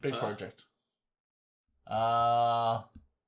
Big 0.02 0.14
Ah. 0.14 0.20
project. 0.20 0.66
Uh 1.86 2.82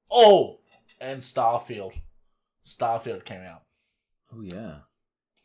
oh, 0.09 0.60
and 1.01 1.21
Starfield. 1.21 1.93
Starfield 2.65 3.25
came 3.25 3.41
out, 3.41 3.63
Oh 4.33 4.41
yeah. 4.41 4.75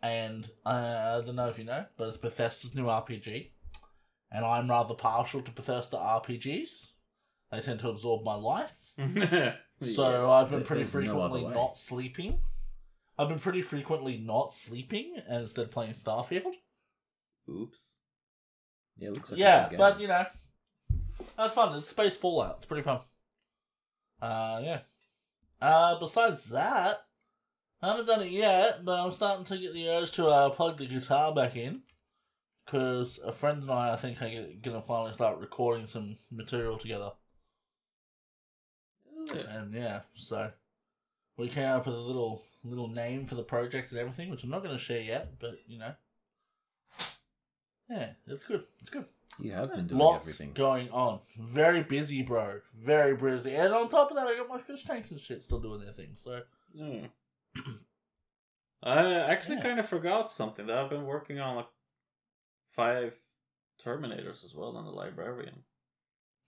and 0.03 0.49
uh, 0.65 1.19
I 1.21 1.23
don't 1.25 1.35
know 1.37 1.49
if 1.49 1.59
you 1.59 1.65
know, 1.65 1.87
but 1.97 2.09
it's 2.09 2.17
Bethesda's 2.19 2.75
new 2.75 2.85
RPG, 2.85 3.51
and 4.31 4.45
I'm 4.45 4.69
rather 4.69 4.95
partial 4.95 5.41
to 5.43 5.51
Bethesda 5.51 5.97
RPGs. 5.97 6.91
They 7.51 7.61
tend 7.61 7.81
to 7.81 7.89
absorb 7.89 8.23
my 8.25 8.35
life. 8.35 8.93
So 9.83 10.31
I've 10.31 10.51
been 10.51 10.65
pretty 10.65 10.85
there's 10.85 10.95
no 10.95 11.01
frequently 11.01 11.45
not 11.45 11.77
sleeping. 11.77 12.39
I've 13.19 13.29
been 13.29 13.39
pretty 13.39 13.61
frequently 13.61 14.17
not 14.17 14.51
sleeping 14.53 15.17
and 15.29 15.43
instead 15.43 15.71
playing 15.71 15.93
Starfield. 15.93 16.55
Oops. 17.47 17.97
Yeah, 18.97 19.09
it 19.09 19.13
looks 19.15 19.31
like 19.33 19.39
yeah, 19.41 19.69
good 19.69 19.77
but 19.79 19.93
game. 19.93 20.01
you 20.01 20.09
know, 20.09 20.25
that's 21.37 21.55
fun. 21.55 21.77
It's 21.77 21.89
space 21.89 22.17
Fallout. 22.17 22.57
It's 22.57 22.67
pretty 22.67 22.85
fun. 22.85 23.01
Uh, 24.23 24.61
yeah. 24.65 24.79
Uh, 25.61 25.99
besides 25.99 26.47
that, 26.51 27.05
I 27.83 27.89
haven't 27.89 28.07
done 28.07 28.23
it 28.23 28.31
yet, 28.31 28.85
but 28.85 28.99
I'm 28.99 29.11
starting 29.11 29.45
to 29.47 29.59
get 29.59 29.75
the 29.75 29.89
urge 29.89 30.13
to 30.13 30.29
uh, 30.29 30.51
plug 30.51 30.79
the 30.79 30.87
guitar 30.87 31.35
back 31.35 31.57
in. 31.57 31.83
Because 32.65 33.21
a 33.25 33.31
friend 33.31 33.63
and 33.63 33.71
I, 33.71 33.93
I 33.93 33.97
think, 33.97 34.21
are 34.21 34.49
gonna 34.61 34.83
finally 34.83 35.13
start 35.13 35.39
recording 35.39 35.87
some 35.87 36.17
material 36.31 36.79
together. 36.79 37.13
Yeah. 39.27 39.59
And 39.59 39.73
yeah, 39.73 40.01
so 40.15 40.51
we 41.37 41.49
came 41.49 41.69
up 41.69 41.87
with 41.87 41.95
a 41.95 41.99
little 41.99 42.43
little 42.65 42.89
name 42.89 43.27
for 43.27 43.35
the 43.35 43.43
project 43.43 43.91
and 43.91 44.01
everything, 44.01 44.31
which 44.31 44.43
I'm 44.43 44.51
not 44.51 44.63
going 44.63 44.77
to 44.77 44.83
share 44.83 45.01
yet, 45.01 45.39
but 45.39 45.59
you 45.67 45.79
know, 45.79 45.95
yeah, 47.91 48.11
it's 48.27 48.45
good. 48.45 48.65
It's 48.81 48.91
good. 48.91 49.05
You 49.39 49.53
have 49.53 49.75
been 49.75 49.87
doing 49.87 49.99
Lots 50.01 50.27
everything. 50.27 50.53
going 50.55 50.89
on. 50.91 51.21
Very 51.39 51.83
busy, 51.83 52.23
bro. 52.23 52.61
Very 52.75 53.17
busy. 53.17 53.55
And 53.55 53.73
on 53.75 53.89
top 53.89 54.11
of 54.11 54.17
that, 54.17 54.27
I 54.27 54.37
got 54.37 54.49
my 54.49 54.61
fish 54.61 54.85
tanks 54.85 55.11
and 55.11 55.21
shit 55.21 55.43
still 55.43 55.61
doing 55.61 55.81
their 55.81 55.93
thing. 55.93 56.13
So 56.15 56.43
Yeah. 56.73 57.07
I 58.83 59.13
actually 59.15 59.57
Yeah. 59.57 59.63
kind 59.63 59.81
of 59.81 59.89
forgot 59.89 60.31
something 60.31 60.67
that 60.67 60.79
I've 60.79 60.91
been 60.91 61.05
working 61.07 61.39
on 61.41 61.57
like 61.57 61.69
five 62.71 63.17
Terminators 63.85 64.45
as 64.45 64.55
well 64.55 64.77
in 64.79 64.85
the 64.85 64.91
librarian. 64.91 65.65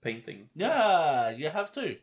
Painting. 0.01 0.49
yeah, 0.55 1.29
you 1.29 1.49
have 1.49 1.71
to. 1.73 1.97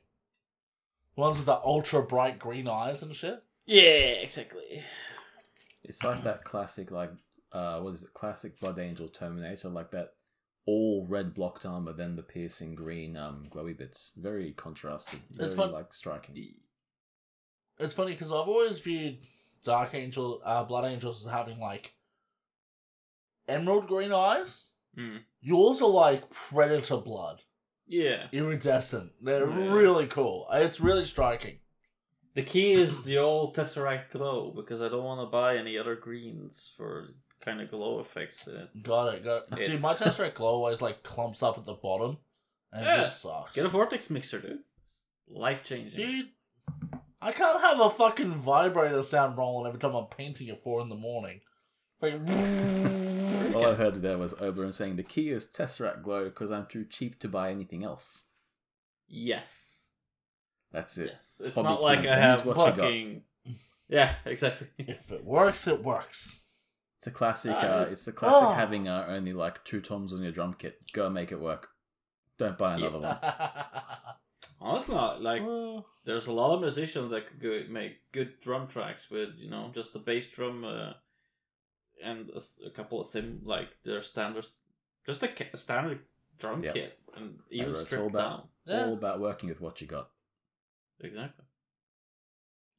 Ones 1.16 1.38
with 1.38 1.46
the 1.46 1.58
ultra 1.64 2.02
bright 2.02 2.38
green 2.38 2.68
eyes 2.68 3.02
and 3.02 3.14
shit. 3.14 3.42
Yeah, 3.64 3.82
exactly. 4.22 4.82
It's 5.82 6.04
like 6.04 6.22
that 6.24 6.44
classic, 6.44 6.90
like, 6.90 7.10
uh, 7.56 7.80
what 7.80 7.94
is 7.94 8.02
it? 8.04 8.12
Classic 8.14 8.58
Blood 8.60 8.78
Angel 8.78 9.08
Terminator, 9.08 9.68
like 9.68 9.90
that 9.92 10.10
all 10.66 11.06
red 11.08 11.32
blocked 11.34 11.64
armor, 11.64 11.92
then 11.92 12.16
the 12.16 12.22
piercing 12.22 12.74
green, 12.74 13.16
um, 13.16 13.46
glowy 13.50 13.76
bits. 13.76 14.12
Very 14.16 14.52
contrasted. 14.52 15.20
Very, 15.30 15.46
It's 15.46 15.54
fun- 15.56 15.72
like, 15.72 15.92
striking. 15.92 16.54
It's 17.78 17.94
funny 17.94 18.12
because 18.12 18.32
I've 18.32 18.48
always 18.48 18.80
viewed 18.80 19.18
Dark 19.64 19.94
Angel, 19.94 20.40
uh, 20.44 20.64
Blood 20.64 20.84
Angels 20.90 21.24
as 21.24 21.32
having 21.32 21.60
like 21.60 21.94
emerald 23.48 23.86
green 23.86 24.12
eyes. 24.12 24.70
Mm. 24.96 25.20
Yours 25.40 25.82
are 25.82 25.88
like 25.88 26.28
predator 26.30 26.96
blood, 26.96 27.42
Yeah. 27.86 28.28
iridescent. 28.32 29.12
They're 29.22 29.48
Yeah. 29.48 29.72
really 29.72 30.06
cool. 30.06 30.46
It's 30.52 30.80
really 30.80 31.04
striking. 31.04 31.60
The 32.34 32.42
key 32.42 32.72
is 32.72 33.04
the 33.04 33.18
old 33.18 33.54
Tesseract 33.54 34.10
glow 34.10 34.50
because 34.50 34.80
I 34.80 34.88
don't 34.88 35.04
want 35.04 35.26
to 35.26 35.30
buy 35.30 35.56
any 35.56 35.78
other 35.78 35.96
greens 35.96 36.72
for 36.76 37.14
kind 37.46 37.60
of 37.62 37.70
glow 37.70 38.00
effects. 38.00 38.46
in 38.46 38.56
it. 38.56 38.82
Got 38.82 39.14
it. 39.14 39.24
Got 39.24 39.44
it. 39.58 39.64
Dude, 39.64 39.80
my 39.80 39.94
Tesseract 39.94 40.34
glow 40.34 40.48
always 40.56 40.82
like 40.82 41.02
clumps 41.02 41.42
up 41.42 41.56
at 41.56 41.64
the 41.64 41.72
bottom, 41.74 42.18
and 42.72 42.84
Yeah. 42.84 42.94
it 42.96 43.04
just 43.04 43.22
sucks. 43.22 43.52
Get 43.52 43.64
a 43.64 43.68
vortex 43.68 44.10
mixer, 44.10 44.40
dude. 44.40 44.58
Life 45.28 45.64
changing. 45.64 45.96
Dude, 45.98 46.28
I 47.22 47.32
can't 47.32 47.60
have 47.60 47.80
a 47.80 47.88
fucking 47.90 48.32
vibrator 48.34 49.02
sound 49.02 49.38
rolling 49.38 49.66
every 49.66 49.80
time 49.80 49.94
I'm 49.94 50.06
painting 50.06 50.50
at 50.50 50.62
four 50.62 50.80
in 50.82 50.88
the 50.90 50.94
morning. 50.96 51.40
Like, 52.02 52.14
All 53.54 53.64
I 53.66 53.74
heard 53.74 54.02
there 54.02 54.18
was 54.18 54.34
Oberon 54.34 54.72
saying 54.72 54.96
the 54.96 55.02
key 55.02 55.30
is 55.30 55.46
Tesseract 55.50 56.02
Glow 56.02 56.24
because 56.26 56.50
I'm 56.50 56.66
too 56.66 56.84
cheap 56.84 57.18
to 57.20 57.28
buy 57.28 57.50
anything 57.50 57.84
else. 57.84 58.26
Yes. 59.08 59.90
That's 60.72 60.98
it. 60.98 61.10
Yes. 61.14 61.40
It's 61.44 61.54
Hobby 61.56 61.68
not 61.68 61.82
like 61.82 62.04
I 62.06 62.16
have 62.16 62.44
what 62.44 62.56
you 62.56 62.64
got. 62.64 62.76
fucking. 62.76 63.22
Yeah, 63.88 64.14
exactly. 64.24 64.66
if 64.78 65.10
it 65.12 65.24
works, 65.24 65.66
it 65.68 65.82
works. 65.82 66.45
It's 67.06 67.14
a 67.14 67.16
classic. 67.16 67.52
Uh, 67.52 67.56
it's- 67.82 67.92
it's 67.92 68.08
a 68.08 68.12
classic 68.12 68.48
Oh. 68.48 68.52
having 68.52 68.88
uh, 68.88 69.06
only 69.08 69.32
like 69.32 69.64
two 69.64 69.80
toms 69.80 70.12
on 70.12 70.22
your 70.24 70.32
drum 70.32 70.54
kit. 70.54 70.80
Go 70.92 71.08
make 71.08 71.30
it 71.30 71.38
work. 71.40 71.68
Don't 72.36 72.58
buy 72.58 72.74
another 72.74 72.98
one. 72.98 73.18
Oh, 74.60 74.76
it's 74.76 74.88
not 74.88 75.22
like 75.22 75.42
Well, 75.44 75.86
there's 76.04 76.26
a 76.26 76.32
lot 76.32 76.54
of 76.54 76.60
musicians 76.62 77.10
that 77.12 77.28
could 77.28 77.40
go, 77.40 77.62
make 77.70 78.10
good 78.10 78.40
drum 78.40 78.66
tracks 78.66 79.08
with 79.10 79.30
you 79.36 79.48
know 79.48 79.70
just 79.72 79.92
the 79.92 79.98
bass 80.00 80.26
drum 80.28 80.64
uh, 80.64 80.94
and 82.02 82.28
a 82.66 82.70
couple 82.70 83.00
of 83.00 83.06
sim 83.06 83.40
like 83.44 83.68
their 83.84 84.02
standards, 84.02 84.56
just 85.06 85.22
a, 85.22 85.30
a 85.52 85.56
standard 85.56 86.00
drum 86.38 86.64
Yep. 86.64 86.74
kit, 86.74 86.98
and 87.14 87.38
even 87.50 87.66
bro, 87.66 87.70
it's 87.70 87.78
all 87.80 87.86
stripped 87.86 88.06
about- 88.10 88.30
down. 88.30 88.48
Yeah. 88.66 88.86
All 88.86 88.94
about 88.94 89.20
working 89.20 89.48
with 89.48 89.60
what 89.60 89.80
you 89.80 89.86
got. 89.86 90.10
Exactly. 91.00 91.44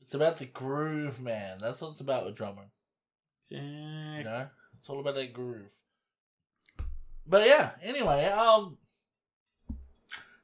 It's 0.01 0.13
about 0.13 0.37
the 0.37 0.45
groove, 0.47 1.21
man. 1.21 1.59
That's 1.59 1.79
what 1.81 1.91
it's 1.91 2.01
about 2.01 2.25
with 2.25 2.35
drumming. 2.35 2.71
Yeah. 3.49 4.17
You 4.17 4.23
know, 4.23 4.47
it's 4.77 4.89
all 4.89 4.99
about 4.99 5.15
that 5.15 5.33
groove. 5.33 5.69
But 7.25 7.47
yeah, 7.47 7.71
anyway, 7.81 8.25
um, 8.25 8.77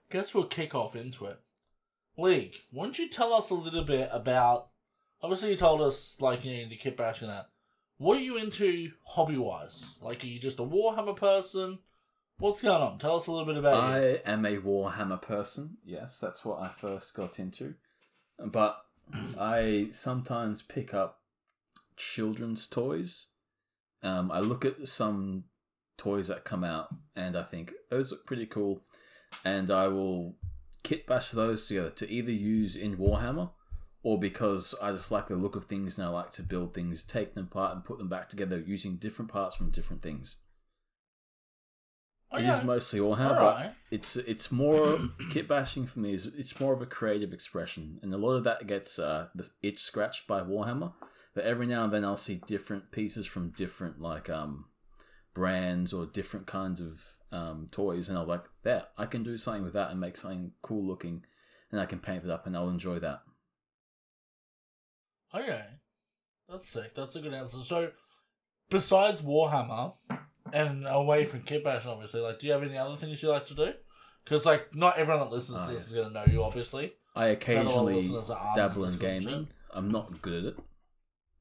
guess 0.09 0.33
we'll 0.33 0.45
kick 0.45 0.75
off 0.75 0.95
into 0.95 1.25
it. 1.25 1.39
League, 2.17 2.57
why 2.71 2.83
don't 2.83 2.99
you 2.99 3.09
tell 3.09 3.33
us 3.33 3.49
a 3.49 3.55
little 3.55 3.83
bit 3.83 4.09
about? 4.11 4.67
Obviously, 5.21 5.51
you 5.51 5.55
told 5.55 5.81
us 5.81 6.17
like 6.19 6.43
you 6.43 6.63
know 6.63 6.69
the 6.69 6.75
kit 6.75 6.97
bash 6.97 7.21
and 7.21 7.29
that. 7.29 7.47
What 7.97 8.17
are 8.17 8.21
you 8.21 8.37
into 8.37 8.91
hobby 9.05 9.37
wise? 9.37 9.97
Like, 10.01 10.23
are 10.23 10.27
you 10.27 10.39
just 10.39 10.59
a 10.59 10.63
Warhammer 10.63 11.15
person? 11.15 11.79
What's 12.37 12.61
going 12.61 12.81
on? 12.81 12.97
Tell 12.97 13.15
us 13.15 13.27
a 13.27 13.31
little 13.31 13.45
bit 13.45 13.57
about 13.57 13.89
you. 13.89 13.95
I 13.95 14.21
am 14.25 14.45
a 14.45 14.57
Warhammer 14.57 15.21
person. 15.21 15.77
Yes, 15.85 16.19
that's 16.19 16.43
what 16.43 16.61
I 16.61 16.67
first 16.67 17.15
got 17.15 17.39
into. 17.39 17.75
But 18.37 18.77
I 19.39 19.87
sometimes 19.91 20.61
pick 20.61 20.93
up 20.93 21.21
children's 21.95 22.67
toys. 22.67 23.27
Um, 24.01 24.31
I 24.31 24.39
look 24.39 24.65
at 24.65 24.87
some 24.87 25.45
toys 25.97 26.27
that 26.27 26.43
come 26.43 26.63
out 26.63 26.89
and 27.15 27.37
I 27.37 27.43
think 27.43 27.71
those 27.89 28.11
look 28.11 28.25
pretty 28.25 28.45
cool, 28.45 28.83
and 29.45 29.69
I 29.71 29.87
will 29.87 30.35
kit 30.83 31.07
bash 31.07 31.29
those 31.29 31.67
together 31.67 31.89
to 31.91 32.09
either 32.09 32.31
use 32.31 32.75
in 32.75 32.97
Warhammer 32.97 33.51
or 34.03 34.19
because 34.19 34.75
I 34.81 34.91
just 34.91 35.11
like 35.11 35.27
the 35.27 35.35
look 35.35 35.55
of 35.55 35.65
things 35.65 35.97
and 35.97 36.05
I 36.05 36.11
like 36.11 36.31
to 36.31 36.43
build 36.43 36.73
things, 36.73 37.03
take 37.03 37.35
them 37.35 37.45
apart 37.45 37.73
and 37.73 37.85
put 37.85 37.97
them 37.97 38.09
back 38.09 38.27
together 38.27 38.59
using 38.59 38.97
different 38.97 39.31
parts 39.31 39.55
from 39.55 39.71
different 39.71 40.01
things. 40.01 40.37
It 42.33 42.45
is 42.45 42.63
mostly 42.63 42.99
Warhammer, 42.99 43.37
All 43.37 43.53
but 43.53 43.75
it's 43.91 44.15
it's 44.15 44.51
more 44.51 44.99
kit 45.29 45.47
bashing 45.47 45.85
for 45.85 45.99
me 45.99 46.13
is 46.13 46.25
it's 46.25 46.59
more 46.59 46.73
of 46.73 46.81
a 46.81 46.85
creative 46.87 47.31
expression 47.31 47.99
and 48.01 48.11
a 48.11 48.17
lot 48.17 48.33
of 48.33 48.43
that 48.43 48.65
gets 48.65 48.97
uh, 48.97 49.27
the 49.35 49.47
itch 49.61 49.79
scratched 49.79 50.25
by 50.25 50.41
warhammer 50.41 50.93
but 51.35 51.43
every 51.45 51.65
now 51.65 51.83
and 51.85 51.93
then 51.93 52.03
i'll 52.05 52.17
see 52.17 52.41
different 52.47 52.91
pieces 52.91 53.25
from 53.25 53.49
different 53.51 53.99
like 54.01 54.29
um 54.29 54.65
brands 55.33 55.91
or 55.93 56.05
different 56.05 56.45
kinds 56.47 56.79
of 56.81 57.01
um, 57.31 57.67
toys 57.71 58.09
and 58.09 58.17
i'll 58.17 58.25
be 58.25 58.31
like 58.31 58.43
that. 58.63 58.91
i 58.97 59.05
can 59.07 59.23
do 59.23 59.37
something 59.37 59.63
with 59.63 59.73
that 59.73 59.89
and 59.89 59.99
make 59.99 60.15
something 60.17 60.51
cool 60.61 60.85
looking 60.85 61.25
and 61.71 61.81
i 61.81 61.85
can 61.87 61.97
paint 61.99 62.23
it 62.23 62.29
up 62.29 62.45
and 62.45 62.55
i'll 62.55 62.69
enjoy 62.69 62.99
that 62.99 63.21
Okay. 65.35 65.63
That's 66.47 66.69
sick. 66.69 66.93
That's 66.93 67.15
a 67.15 67.21
good 67.21 67.33
answer. 67.33 67.59
So, 67.61 67.89
besides 68.69 69.21
Warhammer 69.21 69.93
and 70.51 70.85
away 70.87 71.25
from 71.25 71.41
Kit 71.41 71.63
Bash, 71.63 71.87
obviously, 71.87 72.21
like, 72.21 72.37
do 72.37 72.45
you 72.45 72.53
have 72.53 72.61
any 72.61 72.77
other 72.77 72.95
things 72.95 73.23
you 73.23 73.29
like 73.29 73.47
to 73.47 73.55
do? 73.55 73.73
Because, 74.23 74.45
like, 74.45 74.75
not 74.75 74.97
everyone 74.99 75.21
that 75.27 75.35
listens 75.35 75.57
Oh, 75.61 75.65
to 75.67 75.71
this 75.73 75.81
yeah. 75.81 75.87
is 75.87 75.95
going 75.95 76.07
to 76.09 76.13
know 76.13 76.31
you, 76.31 76.43
obviously. 76.43 76.93
i 77.15 77.21
Not 77.21 77.25
a 77.25 77.29
lot 77.29 77.31
of 77.31 77.37
occasionally 77.41 77.95
listeners 77.95 78.27
that 78.27 78.37
are 78.37 78.55
dabble 78.55 78.85
in 78.85 78.97
gaming 78.99 79.47
i'm 79.73 79.89
not 79.89 80.21
good 80.21 80.45
at 80.45 80.53
it 80.53 80.59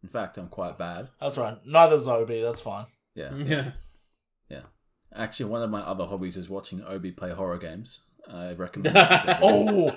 in 0.03 0.09
fact 0.09 0.37
i'm 0.39 0.49
quite 0.49 0.77
bad 0.79 1.09
That's 1.21 1.39
right. 1.39 1.57
Neither's 1.67 2.07
Obi. 2.09 2.41
That's 2.43 2.61
fine. 2.61 2.87
yeah 3.15 3.35
Yeah. 3.37 3.71
Yeah. 4.49 4.63
actually 5.15 5.47
one 5.51 5.63
of 5.63 5.71
my 5.71 5.81
other 5.81 6.07
hobbies 6.07 6.37
is 6.37 6.49
watching 6.49 6.83
obi 6.83 7.11
play 7.13 7.33
horror 7.33 7.59
games 7.59 8.01
i 8.31 8.53
recommend 8.53 8.97
it 8.97 9.01
to 9.01 9.37
everyone. 9.43 9.97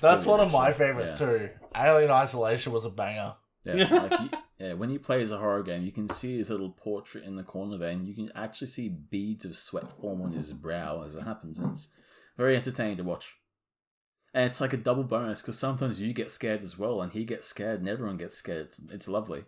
that's 0.00 0.26
one 0.26 0.40
of 0.40 0.50
my 0.52 0.72
favorites 0.72 1.18
Yeah. 1.20 1.26
too. 1.26 1.50
Alien 1.76 2.10
Isolation 2.10 2.72
was 2.72 2.84
a 2.84 2.90
banger. 2.90 3.34
Yeah, 3.64 3.88
like 3.94 4.20
you, 4.20 4.30
yeah. 4.58 4.72
When 4.74 4.90
he 4.90 4.98
plays 4.98 5.30
a 5.30 5.38
horror 5.38 5.62
game, 5.62 5.84
you 5.84 5.92
can 5.92 6.08
see 6.08 6.36
his 6.36 6.50
little 6.50 6.70
portrait 6.70 7.24
in 7.24 7.36
the 7.36 7.42
corner 7.44 7.78
there, 7.78 7.90
and 7.90 8.06
you 8.06 8.14
can 8.14 8.30
actually 8.34 8.66
see 8.66 8.88
beads 8.90 9.44
of 9.46 9.56
sweat 9.56 9.90
form 10.00 10.20
on 10.20 10.32
his 10.32 10.52
brow 10.52 11.02
as 11.06 11.14
it 11.14 11.22
happens, 11.22 11.58
and 11.60 11.70
it's 11.72 11.88
very 12.36 12.56
entertaining 12.56 12.96
to 12.98 13.04
watch. 13.04 13.36
And 14.34 14.44
it's 14.46 14.60
like 14.60 14.72
a 14.72 14.76
double 14.76 15.04
bonus 15.04 15.40
because 15.40 15.58
sometimes 15.58 16.00
you 16.00 16.12
get 16.12 16.30
scared 16.30 16.62
as 16.62 16.76
well, 16.76 17.00
and 17.00 17.12
he 17.12 17.24
gets 17.24 17.46
scared, 17.46 17.78
and 17.80 17.88
everyone 17.88 18.16
gets 18.16 18.36
scared. 18.36 18.66
It's, 18.66 18.80
it's 18.90 19.08
lovely. 19.08 19.44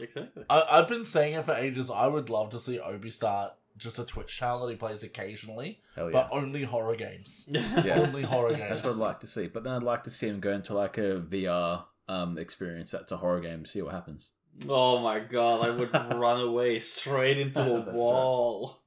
Exactly. 0.00 0.44
I, 0.50 0.64
I've 0.70 0.88
been 0.88 1.04
saying 1.04 1.34
it 1.34 1.44
for 1.44 1.54
ages. 1.54 1.90
I 1.90 2.06
would 2.08 2.28
love 2.28 2.50
to 2.50 2.60
see 2.60 2.80
Obi 2.80 3.10
start 3.10 3.52
just 3.76 3.98
a 3.98 4.04
Twitch 4.04 4.36
channel 4.36 4.66
that 4.66 4.72
he 4.72 4.76
plays 4.76 5.02
occasionally, 5.02 5.80
yeah, 5.96 6.08
but 6.12 6.28
only 6.32 6.64
horror 6.64 6.96
games. 6.96 7.46
Yeah. 7.48 8.00
Only 8.06 8.22
horror 8.22 8.50
games. 8.54 8.68
that's 8.68 8.82
what 8.82 8.92
I'd 8.92 8.98
like 8.98 9.20
to 9.20 9.26
see. 9.26 9.46
But 9.46 9.64
then 9.64 9.72
I'd 9.74 9.82
like 9.82 10.04
to 10.04 10.10
see 10.10 10.28
him 10.28 10.40
go 10.40 10.52
into 10.52 10.74
like 10.74 10.98
a 10.98 11.20
VR 11.20 11.84
um 12.08 12.36
experience 12.36 12.90
that's 12.90 13.12
a 13.12 13.16
horror 13.18 13.40
game, 13.40 13.64
see 13.64 13.80
what 13.82 13.92
happens. 13.94 14.32
Oh 14.68 14.98
my 14.98 15.20
god, 15.20 15.66
I 15.66 15.70
would 15.70 15.92
run 16.18 16.40
away 16.40 16.78
straight 16.80 17.38
into 17.38 17.60
a 17.62 17.64
That's 17.78 17.86
right. 17.86 17.94
wall. 17.94 18.82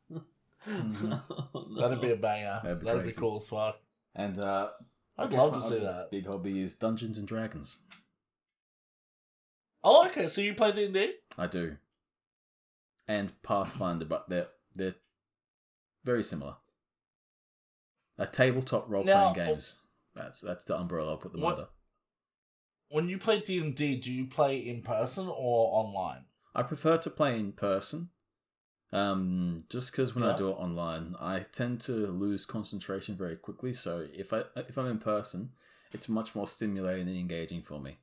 Mhm. 0.70 1.22
Oh, 1.54 1.80
That'd 1.80 2.02
be 2.02 2.12
a 2.12 2.16
banger. 2.16 2.60
That'd 2.64 2.80
be 2.82 2.86
That'd 2.86 3.06
be 3.06 3.12
cool 3.14 3.38
as 3.38 3.48
fuck. 3.48 3.80
And 4.16 4.40
uh, 4.40 4.70
I 4.72 4.84
I'd 5.18 5.34
love 5.34 5.54
to 5.54 5.62
see 5.62 5.80
that. 5.80 6.12
Big 6.12 6.26
hobby 6.28 6.62
is 6.62 6.76
Dungeons 6.76 7.18
and 7.18 7.28
Dragons. 7.28 7.80
Oh, 9.84 10.06
okay. 10.08 10.28
So 10.28 10.42
you 10.42 10.54
play 10.54 10.72
D 10.72 10.86
and 10.86 10.94
D? 10.94 11.14
I 11.38 11.48
do. 11.48 11.78
And 13.08 13.32
Pathfinder, 13.44 14.06
but 14.06 14.28
they're 14.30 14.48
they're 14.74 14.96
very 16.04 16.24
similar. 16.24 16.56
A 18.18 18.26
tabletop 18.26 18.90
role 18.90 19.04
playing 19.04 19.34
games. 19.34 19.78
Oh, 20.18 20.22
that's 20.24 20.42
that's 20.42 20.66
the 20.66 20.76
umbrella 20.78 21.12
I'll 21.12 21.18
put 21.18 21.32
them 21.32 21.42
What- 21.42 21.54
under. 21.56 21.68
When 22.90 23.10
you 23.10 23.18
play 23.18 23.40
D 23.40 23.60
and 23.60 23.76
D, 23.76 23.96
do 23.98 24.12
you 24.12 24.26
play 24.28 24.58
in 24.60 24.82
person 24.82 25.28
or 25.28 25.70
online? 25.80 26.26
I 26.54 26.62
prefer 26.64 26.98
to 27.00 27.10
play 27.10 27.38
in 27.40 27.52
person. 27.52 28.10
Um, 28.94 29.58
just 29.70 29.92
because 29.92 30.16
when 30.16 30.24
Yeah. 30.24 30.34
I 30.34 30.38
do 30.38 30.50
it 30.50 30.54
online, 30.54 31.16
I 31.20 31.40
tend 31.40 31.82
to 31.82 31.92
lose 32.08 32.46
concentration 32.46 33.16
very 33.16 33.36
quickly. 33.36 33.74
So 33.74 34.08
if 34.14 34.32
I 34.32 34.44
if 34.56 34.78
I'm 34.78 34.86
in 34.88 35.00
person, 35.00 35.52
it's 35.92 36.08
much 36.08 36.36
more 36.36 36.48
stimulating 36.48 37.08
and 37.08 37.18
engaging 37.18 37.62
for 37.62 37.80
me. 37.80 37.98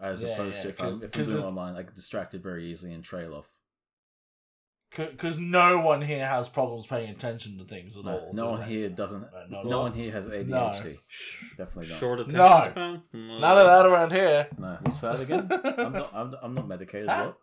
As 0.00 0.22
Yeah, 0.22 0.32
opposed 0.32 0.56
yeah, 0.56 0.62
to 0.62 0.68
if 0.70 0.80
I'm, 0.80 1.02
if 1.02 1.02
I'm 1.04 1.10
'cause 1.10 1.26
doing 1.28 1.42
it 1.42 1.46
online, 1.46 1.76
I 1.76 1.82
get 1.82 1.94
distracted 1.94 2.42
very 2.42 2.64
easily 2.66 2.92
and 2.92 3.04
trail 3.04 3.34
off. 3.34 3.52
Because 4.96 5.38
no 5.38 5.80
one 5.80 6.00
here 6.00 6.26
has 6.26 6.48
problems 6.48 6.86
paying 6.86 7.10
attention 7.10 7.58
to 7.58 7.64
things 7.64 7.96
at 7.98 8.04
No, 8.06 8.12
all. 8.18 8.32
no 8.32 8.50
one 8.50 8.60
they? 8.60 8.66
here 8.66 8.88
doesn't. 8.88 9.20
No, 9.20 9.46
no, 9.48 9.62
no 9.62 9.68
no. 9.68 9.80
one 9.82 9.92
here 9.92 10.10
has 10.12 10.26
ADHD. 10.26 10.98
Definitely 11.58 11.88
not. 11.90 11.98
Short 11.98 12.20
attention 12.20 12.38
No. 12.38 12.70
span? 12.70 13.02
None 13.12 13.58
of 13.58 13.64
that 13.66 13.86
around 13.86 14.12
here. 14.12 14.48
No, 14.58 14.78
what's 14.82 15.00
that 15.02 15.20
again? 15.20 15.48
I'm 15.78 15.92
not. 15.92 16.14
I'm, 16.14 16.34
I'm 16.42 16.54
not 16.54 16.66
medicated. 16.68 17.08
What? 17.16 17.38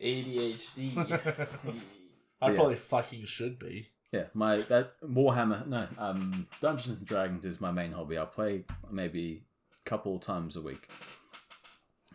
ADHD. 0.00 0.96
I 2.42 2.48
Yeah. 2.50 2.54
probably 2.56 2.76
fucking 2.76 3.24
should 3.26 3.58
be. 3.58 3.88
Yeah, 4.12 4.24
my 4.34 4.56
that 4.56 5.00
Warhammer. 5.02 5.66
No, 5.66 5.86
um, 5.98 6.48
Dungeons 6.60 6.98
and 6.98 7.06
Dragons 7.06 7.44
is 7.44 7.60
my 7.60 7.70
main 7.70 7.92
hobby. 7.92 8.18
I 8.18 8.24
play 8.24 8.64
maybe 8.90 9.44
a 9.78 9.88
couple 9.88 10.18
times 10.18 10.56
a 10.56 10.60
week 10.62 10.88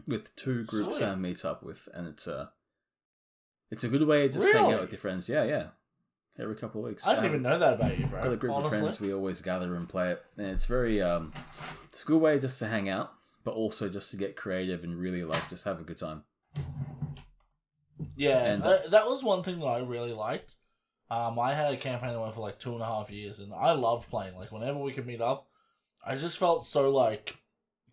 with 0.07 0.35
two 0.35 0.63
groups 0.65 0.97
Sweet. 0.97 1.05
I 1.07 1.15
meet 1.15 1.45
up 1.45 1.63
with, 1.63 1.87
and 1.93 2.07
it's 2.07 2.27
a 2.27 2.51
it's 3.71 3.83
a 3.83 3.87
good 3.89 4.03
way 4.03 4.27
to 4.27 4.33
just 4.33 4.51
hang 4.51 4.63
Really? 4.63 4.73
out 4.75 4.81
with 4.81 4.91
your 4.91 4.99
friends. 4.99 5.29
Yeah, 5.29 5.43
yeah. 5.45 5.67
Every 6.37 6.55
couple 6.55 6.81
of 6.81 6.87
weeks. 6.89 7.07
I 7.07 7.11
didn't 7.15 7.25
Um, 7.25 7.31
even 7.31 7.41
know 7.43 7.57
that 7.59 7.75
about 7.75 7.97
you, 7.97 8.07
bro. 8.07 8.23
got 8.23 8.33
a 8.33 8.35
group 8.37 8.53
honestly. 8.53 8.77
of 8.77 8.83
friends 8.83 8.99
we 8.99 9.13
always 9.13 9.41
gather 9.41 9.73
and 9.75 9.87
play 9.87 10.11
it 10.11 10.25
and 10.37 10.47
it's 10.47 10.65
very 10.65 11.01
um 11.01 11.31
it's 11.85 12.03
a 12.03 12.05
good 12.05 12.19
way 12.19 12.37
just 12.39 12.59
to 12.59 12.67
hang 12.67 12.89
out 12.89 13.13
but 13.45 13.51
also 13.53 13.87
just 13.87 14.11
to 14.11 14.17
get 14.17 14.35
creative 14.35 14.83
and 14.83 14.97
really 14.99 15.23
like 15.23 15.49
just 15.49 15.63
have 15.63 15.79
a 15.79 15.83
good 15.83 15.95
time 15.97 16.23
Yeah, 18.15 18.38
And, 18.38 18.63
that, 18.63 18.91
that 18.91 19.06
was 19.06 19.23
one 19.23 19.43
thing 19.43 19.60
that 19.60 19.65
I 19.65 19.80
really 19.80 20.13
liked. 20.13 20.56
Um, 21.10 21.38
I 21.38 21.54
had 21.54 21.73
a 21.73 21.78
campaign 21.78 22.13
that 22.13 22.19
went 22.19 22.34
for 22.34 22.41
like 22.41 22.58
two 22.60 22.73
and 22.73 22.82
a 22.82 22.86
half 22.86 23.12
years, 23.12 23.39
and 23.39 23.54
I 23.54 23.73
loved 23.73 24.10
playing. 24.10 24.36
Like 24.36 24.51
whenever 24.51 24.80
we 24.80 24.91
could 24.91 25.06
meet 25.06 25.21
up, 25.21 25.47
I 26.06 26.15
just 26.15 26.38
felt 26.39 26.65
so 26.65 26.91
like 26.91 27.36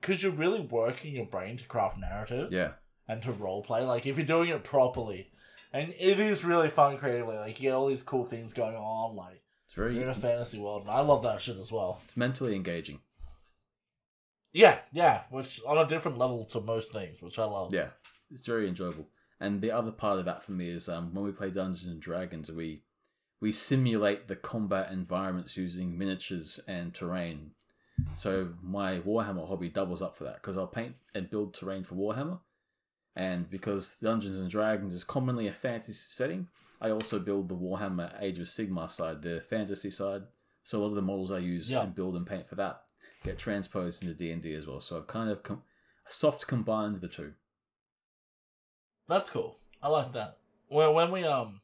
because 0.00 0.22
you're 0.22 0.32
really 0.32 0.60
working 0.60 1.14
your 1.14 1.26
brain 1.26 1.56
to 1.58 1.64
craft 1.64 1.98
narrative 1.98 2.50
yeah 2.52 2.72
and 3.06 3.22
to 3.22 3.32
role 3.32 3.62
play. 3.62 3.82
Like 3.84 4.06
if 4.06 4.16
you're 4.16 4.26
doing 4.26 4.48
it 4.48 4.64
properly, 4.64 5.30
and 5.74 5.92
it 5.98 6.18
is 6.20 6.44
really 6.44 6.70
fun 6.70 6.96
creatively. 6.96 7.36
Like 7.36 7.60
you 7.60 7.68
get 7.68 7.74
all 7.74 7.88
these 7.88 8.02
cool 8.02 8.24
things 8.24 8.54
going 8.54 8.76
on. 8.76 9.14
Like 9.14 9.42
it's 9.66 9.74
very 9.74 9.94
you're 9.94 10.04
in 10.04 10.08
a 10.08 10.14
fantasy 10.14 10.58
world, 10.58 10.82
and 10.82 10.90
I 10.90 11.00
love 11.00 11.22
that 11.24 11.40
shit 11.42 11.58
as 11.58 11.70
well. 11.70 12.00
it's 12.04 12.16
mentally 12.16 12.56
engaging 12.56 13.00
Yeah, 14.52 14.78
yeah, 14.92 15.22
which 15.30 15.60
on 15.66 15.78
a 15.78 15.86
different 15.86 16.18
level 16.18 16.44
to 16.46 16.60
most 16.60 16.92
things, 16.92 17.20
which 17.22 17.38
I 17.38 17.44
love. 17.44 17.74
yeah 17.74 17.88
it's 18.30 18.46
very 18.46 18.66
enjoyable 18.68 19.06
and 19.42 19.60
the 19.60 19.70
other 19.72 19.90
part 19.92 20.18
of 20.20 20.24
that 20.24 20.42
for 20.42 20.52
me 20.52 20.68
is 20.70 20.88
um 20.88 21.12
when 21.14 21.24
we 21.24 21.32
play 21.32 21.50
dungeons 21.50 21.90
and 21.92 22.00
dragons 22.00 22.50
we 22.50 22.68
we 23.40 23.50
simulate 23.52 24.28
the 24.28 24.36
combat 24.36 24.92
environments 24.92 25.56
using 25.56 25.98
miniatures 25.98 26.60
and 26.68 26.94
terrain. 26.94 27.50
So 28.14 28.54
my 28.62 29.00
warhammer 29.00 29.46
hobby 29.48 29.68
doubles 29.68 30.00
up 30.00 30.14
for 30.16 30.24
that 30.24 30.36
because 30.36 30.56
i'll 30.56 30.68
paint 30.80 30.94
and 31.14 31.28
build 31.28 31.52
terrain 31.54 31.82
for 31.82 31.96
warhammer. 31.96 32.38
And 33.14 33.50
because 33.50 33.96
dungeons 34.00 34.38
and 34.38 34.48
dragons 34.50 34.94
is 34.94 35.04
commonly 35.04 35.46
a 35.48 35.52
fantasy 35.52 35.92
setting 35.92 36.48
i 36.80 36.90
also 36.90 37.18
build 37.18 37.48
the 37.48 37.56
warhammer 37.56 38.10
age 38.22 38.38
of 38.38 38.46
sigmar 38.46 38.90
side 38.90 39.22
the 39.22 39.40
fantasy 39.40 39.90
side. 39.90 40.22
So 40.62 40.78
a 40.78 40.80
lot 40.82 40.88
of 40.94 40.94
the 40.94 41.02
models 41.10 41.32
i 41.32 41.38
use 41.38 41.68
Yeah. 41.70 41.82
and 41.82 41.94
build 41.94 42.14
and 42.16 42.26
paint 42.26 42.46
for 42.46 42.54
that 42.56 42.82
get 43.24 43.38
transposed 43.38 44.02
into 44.02 44.14
d&d 44.14 44.54
as 44.54 44.66
well. 44.68 44.80
So 44.80 44.96
i've 44.98 45.06
kind 45.08 45.30
of 45.30 45.42
com- 45.42 45.62
soft 46.08 46.46
combined 46.46 46.96
the 47.00 47.08
two 47.08 47.32
That's 49.12 49.28
cool. 49.28 49.58
I 49.82 49.88
like 49.88 50.14
that. 50.14 50.38
Well, 50.70 50.94
when 50.94 51.10
we 51.10 51.22
um, 51.24 51.60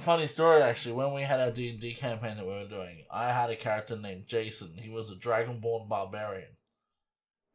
funny 0.00 0.26
story 0.26 0.60
actually, 0.60 0.94
when 0.94 1.14
we 1.14 1.22
had 1.22 1.38
our 1.38 1.52
D 1.52 1.70
and 1.70 1.78
D 1.78 1.94
campaign 1.94 2.36
that 2.36 2.44
we 2.44 2.52
were 2.52 2.66
doing, 2.66 3.04
I 3.08 3.32
had 3.32 3.50
a 3.50 3.56
character 3.56 3.96
named 3.96 4.26
Jason. 4.26 4.72
He 4.78 4.90
was 4.90 5.12
a 5.12 5.14
dragonborn 5.14 5.88
barbarian, 5.88 6.56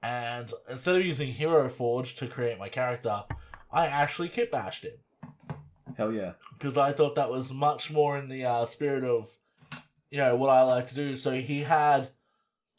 and 0.01 0.49
instead 0.69 0.95
of 0.95 1.05
using 1.05 1.33
Hero 1.33 1.67
Forge 1.67 2.15
to 2.15 2.27
create 2.27 2.57
my 2.57 2.69
character, 2.69 3.25
I 3.69 3.87
actually 3.87 4.29
kit 4.29 4.49
bashed 4.49 4.85
him 4.85 4.93
Hell 5.97 6.13
yeah. 6.13 6.33
because 6.57 6.77
I 6.77 6.93
thought 6.93 7.15
that 7.15 7.29
was 7.29 7.51
much 7.51 7.91
more 7.91 8.17
in 8.17 8.29
the 8.29 8.45
uh, 8.45 8.65
spirit 8.65 9.03
of, 9.03 9.29
you 10.09 10.19
know, 10.19 10.37
what 10.37 10.51
I 10.51 10.61
like 10.61 10.87
to 10.87 10.95
do. 10.95 11.17
So 11.17 11.33
he 11.33 11.63
had, 11.63 12.11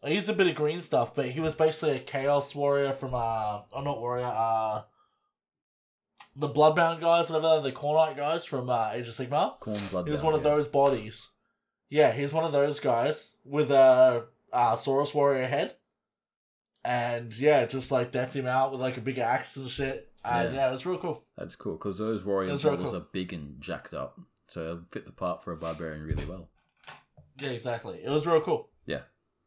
I 0.03 0.09
used 0.09 0.31
a 0.31 0.33
bit 0.33 0.47
of 0.47 0.55
green 0.55 0.81
stuff, 0.81 1.15
but 1.15 1.27
he 1.27 1.41
was 1.41 1.55
basically 1.55 1.97
a 1.97 2.01
chaos 2.01 2.55
warrior 2.55 2.95
from 2.95 3.13
uh, 3.13 3.61
oh 3.71 3.83
not 3.83 4.01
warrior, 4.01 4.33
uh, 4.35 4.83
the 6.39 6.49
Bloodbound 6.49 7.01
guys, 7.01 7.29
whatever 7.31 7.61
the 7.61 7.73
Khornate 7.73 8.17
guys 8.17 8.45
from 8.45 8.71
uh, 8.71 8.91
Age 8.93 9.09
of 9.09 9.15
Sigmar. 9.15 9.59
Khorne 9.61 9.91
blood. 9.91 10.07
He 10.07 10.13
was 10.13 10.23
one 10.23 10.35
of 10.35 10.43
yeah. 10.45 10.51
those 10.51 10.69
bodies. 10.69 11.31
Yeah, 11.91 12.13
he's 12.13 12.33
one 12.33 12.45
of 12.45 12.53
those 12.53 12.79
guys 12.81 13.35
with 13.45 13.71
a 13.71 14.27
uh, 14.53 14.77
Saurus 14.77 15.15
warrior 15.15 15.47
head. 15.47 15.75
And 16.85 17.37
yeah, 17.39 17.67
just 17.67 17.91
like 17.91 18.13
that's 18.13 18.37
him 18.37 18.47
out 18.47 18.71
with 18.71 18.81
like 18.81 18.97
a 18.97 19.01
big 19.01 19.19
axe 19.19 19.57
and 19.57 19.69
shit. 19.69 20.11
And 20.25 20.55
Yeah. 20.55 20.69
yeah, 20.69 20.73
it's 20.73 20.87
real 20.87 20.99
cool. 20.99 21.25
That's 21.37 21.57
cool 21.57 21.75
because 21.75 21.99
those 21.99 22.25
warrior 22.25 22.51
models 22.51 22.91
cool. 22.91 22.97
are 22.97 23.07
big 23.13 23.33
and 23.33 23.61
jacked 23.61 23.95
up, 23.95 24.19
so 24.47 24.65
they'll 24.65 24.85
fit 24.91 25.07
the 25.07 25.13
part 25.13 25.43
for 25.43 25.53
a 25.53 25.57
barbarian 25.57 26.05
really 26.05 26.25
well. 26.25 26.49
Yeah, 27.41 27.51
exactly. 27.51 28.01
It 28.03 28.11
was 28.11 28.27
real 28.27 28.41
cool. 28.41 28.69
Yeah. 28.87 29.03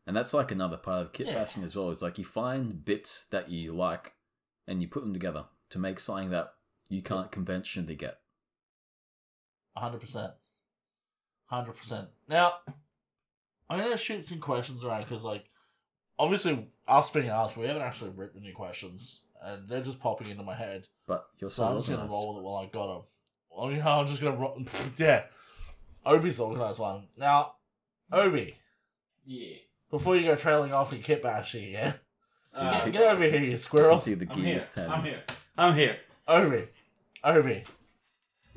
And 0.07 0.15
that's 0.15 0.33
like 0.33 0.51
another 0.51 0.77
part 0.77 1.01
of 1.03 1.13
kit 1.13 1.27
Yeah. 1.27 1.35
bashing 1.35 1.63
as 1.63 1.75
well. 1.75 1.89
It's 1.89 2.01
like 2.01 2.17
you 2.17 2.25
find 2.25 2.83
bits 2.83 3.25
that 3.31 3.49
you 3.49 3.73
like 3.75 4.13
and 4.67 4.81
you 4.81 4.87
put 4.87 5.03
them 5.03 5.13
together 5.13 5.45
to 5.69 5.79
make 5.79 5.99
something 5.99 6.31
that 6.31 6.53
you 6.91 7.01
can't 7.01 7.31
conventionally 7.31 7.95
get. 7.95 8.17
hundred 9.75 9.99
percent, 10.01 10.33
hundred 11.45 11.73
percent. 11.73 12.07
Now, 12.27 12.55
I'm 13.69 13.79
gonna 13.79 13.97
shoot 13.97 14.25
some 14.25 14.39
questions 14.39 14.83
around 14.83 15.03
because, 15.03 15.23
like, 15.23 15.45
obviously, 16.19 16.67
us 16.87 17.09
being 17.11 17.29
asked, 17.29 17.57
we 17.57 17.65
haven't 17.67 17.81
actually 17.81 18.11
written 18.11 18.41
any 18.43 18.51
questions, 18.53 19.23
and 19.41 19.67
they're 19.69 19.81
just 19.81 19.99
popping 19.99 20.29
into 20.29 20.43
my 20.43 20.55
head. 20.55 20.87
But 21.07 21.25
you're 21.39 21.49
So 21.49 21.63
so 21.63 21.69
I'm 21.69 21.77
just 21.77 21.89
gonna 21.89 22.07
roll 22.07 22.35
with 22.35 22.43
it 22.43 22.45
while 22.45 22.63
I 22.63 22.65
got 22.67 22.87
them. 22.93 23.03
Well, 23.49 23.71
you 23.71 23.77
know, 23.83 23.87
I'm 23.89 24.07
just 24.07 24.21
gonna 24.21 24.37
roll. 24.37 24.61
yeah, 24.97 25.23
Obi's 26.05 26.37
the 26.37 26.45
organized 26.45 26.79
one. 26.79 27.07
Now, 27.17 27.53
Obi, 28.11 28.55
Yeah. 29.25 29.55
before 29.89 30.17
you 30.17 30.25
go 30.25 30.35
trailing 30.35 30.73
off 30.73 30.91
and 30.91 31.03
kit 31.03 31.23
bashing, 31.23 31.71
yeah, 31.71 31.93
Uh, 32.53 32.83
get, 32.85 32.91
get 32.93 33.03
over 33.03 33.23
here, 33.23 33.39
you 33.39 33.51
You 33.51 33.57
squirrel. 33.57 33.91
can 33.91 34.01
see 34.01 34.13
the 34.15 34.27
I'm 34.29 34.35
here. 34.37 34.45
gears 34.55 34.73
turning. 34.73 34.91
I'm 34.91 35.03
here. 35.05 35.23
I'm 35.57 35.75
here. 35.75 35.97
Obi, 36.27 36.67
Obi, 37.23 37.63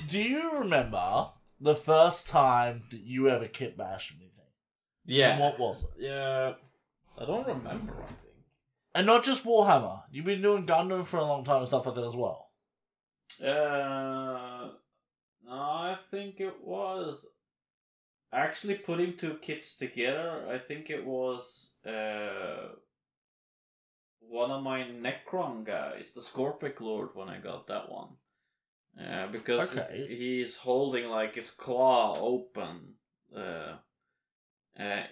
do 0.09 0.23
you 0.23 0.59
remember 0.61 1.31
the 1.61 1.75
first 1.75 2.29
time 2.29 2.85
that 2.91 3.01
you 3.01 3.29
ever 3.29 3.47
kit 3.47 3.77
bashed 3.77 4.15
anything? 4.17 4.31
Yeah. 5.05 5.33
And 5.33 5.41
what 5.41 5.59
was 5.59 5.85
it? 5.85 5.91
Yeah. 5.99 6.55
I 7.19 7.25
don't 7.27 7.47
remember. 7.47 7.93
I 7.93 8.07
think. 8.07 8.35
And 8.95 9.07
not 9.07 9.25
just 9.25 9.45
Warhammer. 9.45 10.03
You've 10.11 10.25
been 10.25 10.43
doing 10.43 10.67
Gundam 10.67 11.05
for 11.05 11.19
a 11.19 11.25
long 11.25 11.45
time 11.45 11.59
and 11.59 11.69
stuff 11.69 11.87
like 11.87 11.95
that 11.95 12.07
as 12.07 12.17
well. 12.17 12.51
Uh, 13.43 14.71
no, 15.45 15.53
I 15.53 15.97
think 16.11 16.41
it 16.41 16.55
was 16.63 17.27
actually 18.33 18.75
putting 18.75 19.17
two 19.17 19.39
kits 19.41 19.77
together. 19.77 20.47
I 20.51 20.59
think 20.59 20.91
it 20.91 21.05
was 21.05 21.75
uh 21.87 22.69
one 24.21 24.51
of 24.51 24.63
my 24.63 24.81
Necron 24.81 25.65
guys, 25.65 26.13
the 26.15 26.21
Skorpekh 26.21 26.81
Lord, 26.81 27.11
when 27.15 27.29
I 27.29 27.39
got 27.39 27.67
that 27.69 27.91
one. 27.91 28.09
Uh, 29.01 29.27
because 29.29 29.77
Okay. 29.77 30.07
he's 30.09 30.57
holding 30.57 31.07
like 31.07 31.35
his 31.35 31.51
claw 31.51 32.15
open. 32.19 32.95
Uh, 33.35 33.77
uh, 34.79 35.05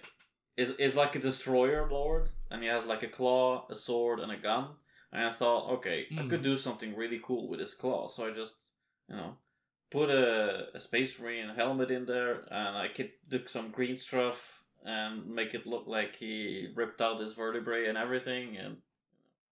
is 0.55 0.71
is 0.71 0.95
like 0.95 1.15
a 1.15 1.19
destroyer 1.19 1.89
lord, 1.89 2.29
and 2.49 2.61
he 2.61 2.69
has 2.69 2.85
like 2.85 3.03
a 3.03 3.07
claw, 3.07 3.65
a 3.69 3.75
sword, 3.75 4.19
and 4.19 4.31
a 4.31 4.37
gun. 4.37 4.69
And 5.11 5.25
I 5.27 5.31
thought, 5.31 5.69
okay, 5.73 6.07
I 6.17 6.23
could 6.23 6.39
Mhm. 6.39 6.43
do 6.43 6.57
something 6.57 6.95
really 6.95 7.19
cool 7.23 7.47
with 7.49 7.59
his 7.59 7.73
claw. 7.73 8.07
So 8.07 8.25
I 8.25 8.31
just, 8.31 8.55
you 9.09 9.15
know, 9.15 9.37
put 9.91 10.09
a, 10.09 10.75
a 10.75 10.79
Space 10.79 11.19
Marine 11.19 11.49
helmet 11.49 11.91
in 11.91 12.05
there, 12.05 12.41
and 12.51 12.77
I 12.77 12.87
could 12.87 13.11
do 13.27 13.45
some 13.47 13.71
green 13.71 13.95
stuff 13.97 14.63
and 14.85 15.27
make 15.27 15.53
it 15.53 15.67
look 15.67 15.87
like 15.87 16.15
he 16.15 16.67
ripped 16.75 16.99
out 17.01 17.19
his 17.21 17.33
vertebrae 17.33 17.87
and 17.87 17.97
everything, 17.97 18.57
and 18.57 18.77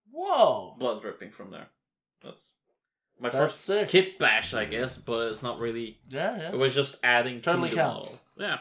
Whoa! 0.09 0.75
blood 0.79 1.01
dripping 1.01 1.31
from 1.31 1.51
there. 1.51 1.69
That's 2.23 2.51
my 3.21 3.29
That's 3.29 3.35
first 3.53 3.61
sick. 3.61 3.87
kit 3.89 4.17
bash, 4.19 4.53
I 4.53 4.65
guess, 4.65 4.97
but 4.97 5.27
it's 5.29 5.43
not 5.43 5.59
really. 5.59 5.99
Yeah, 6.09 6.37
yeah. 6.37 6.51
It 6.51 6.57
was 6.57 6.73
just 6.75 6.97
adding 7.03 7.41
Totally 7.41 7.69
to 7.69 7.75
the 7.75 7.81
counts. 7.81 8.05
model. 8.09 8.21
Yeah. 8.37 8.59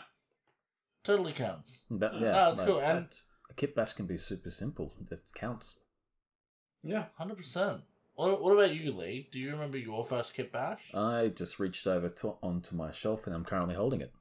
Totally 1.02 1.32
counts. 1.32 1.84
That, 1.90 2.14
Uh, 2.14 2.18
yeah, 2.18 2.32
that's 2.32 2.58
like, 2.60 2.68
cool, 2.68 2.80
and- 2.80 3.08
a 3.48 3.54
kit 3.54 3.74
bash 3.74 3.94
can 3.94 4.06
be 4.06 4.16
super 4.18 4.50
simple. 4.50 4.92
It 5.10 5.20
counts. 5.34 5.76
Yeah. 6.82 7.06
100%. 7.18 7.82
What, 8.14 8.42
what 8.42 8.52
about 8.52 8.74
you, 8.74 8.92
Lee? 8.92 9.28
Do 9.32 9.40
you 9.40 9.50
remember 9.52 9.78
your 9.78 10.04
first 10.04 10.34
kit 10.34 10.52
bash? 10.52 10.80
I 10.94 11.28
just 11.28 11.58
reached 11.58 11.86
over 11.86 12.08
to, 12.10 12.36
onto 12.42 12.76
my 12.76 12.92
shelf 12.92 13.26
and 13.26 13.34
I'm 13.34 13.44
currently 13.46 13.74
holding 13.74 14.02
it. 14.02 14.12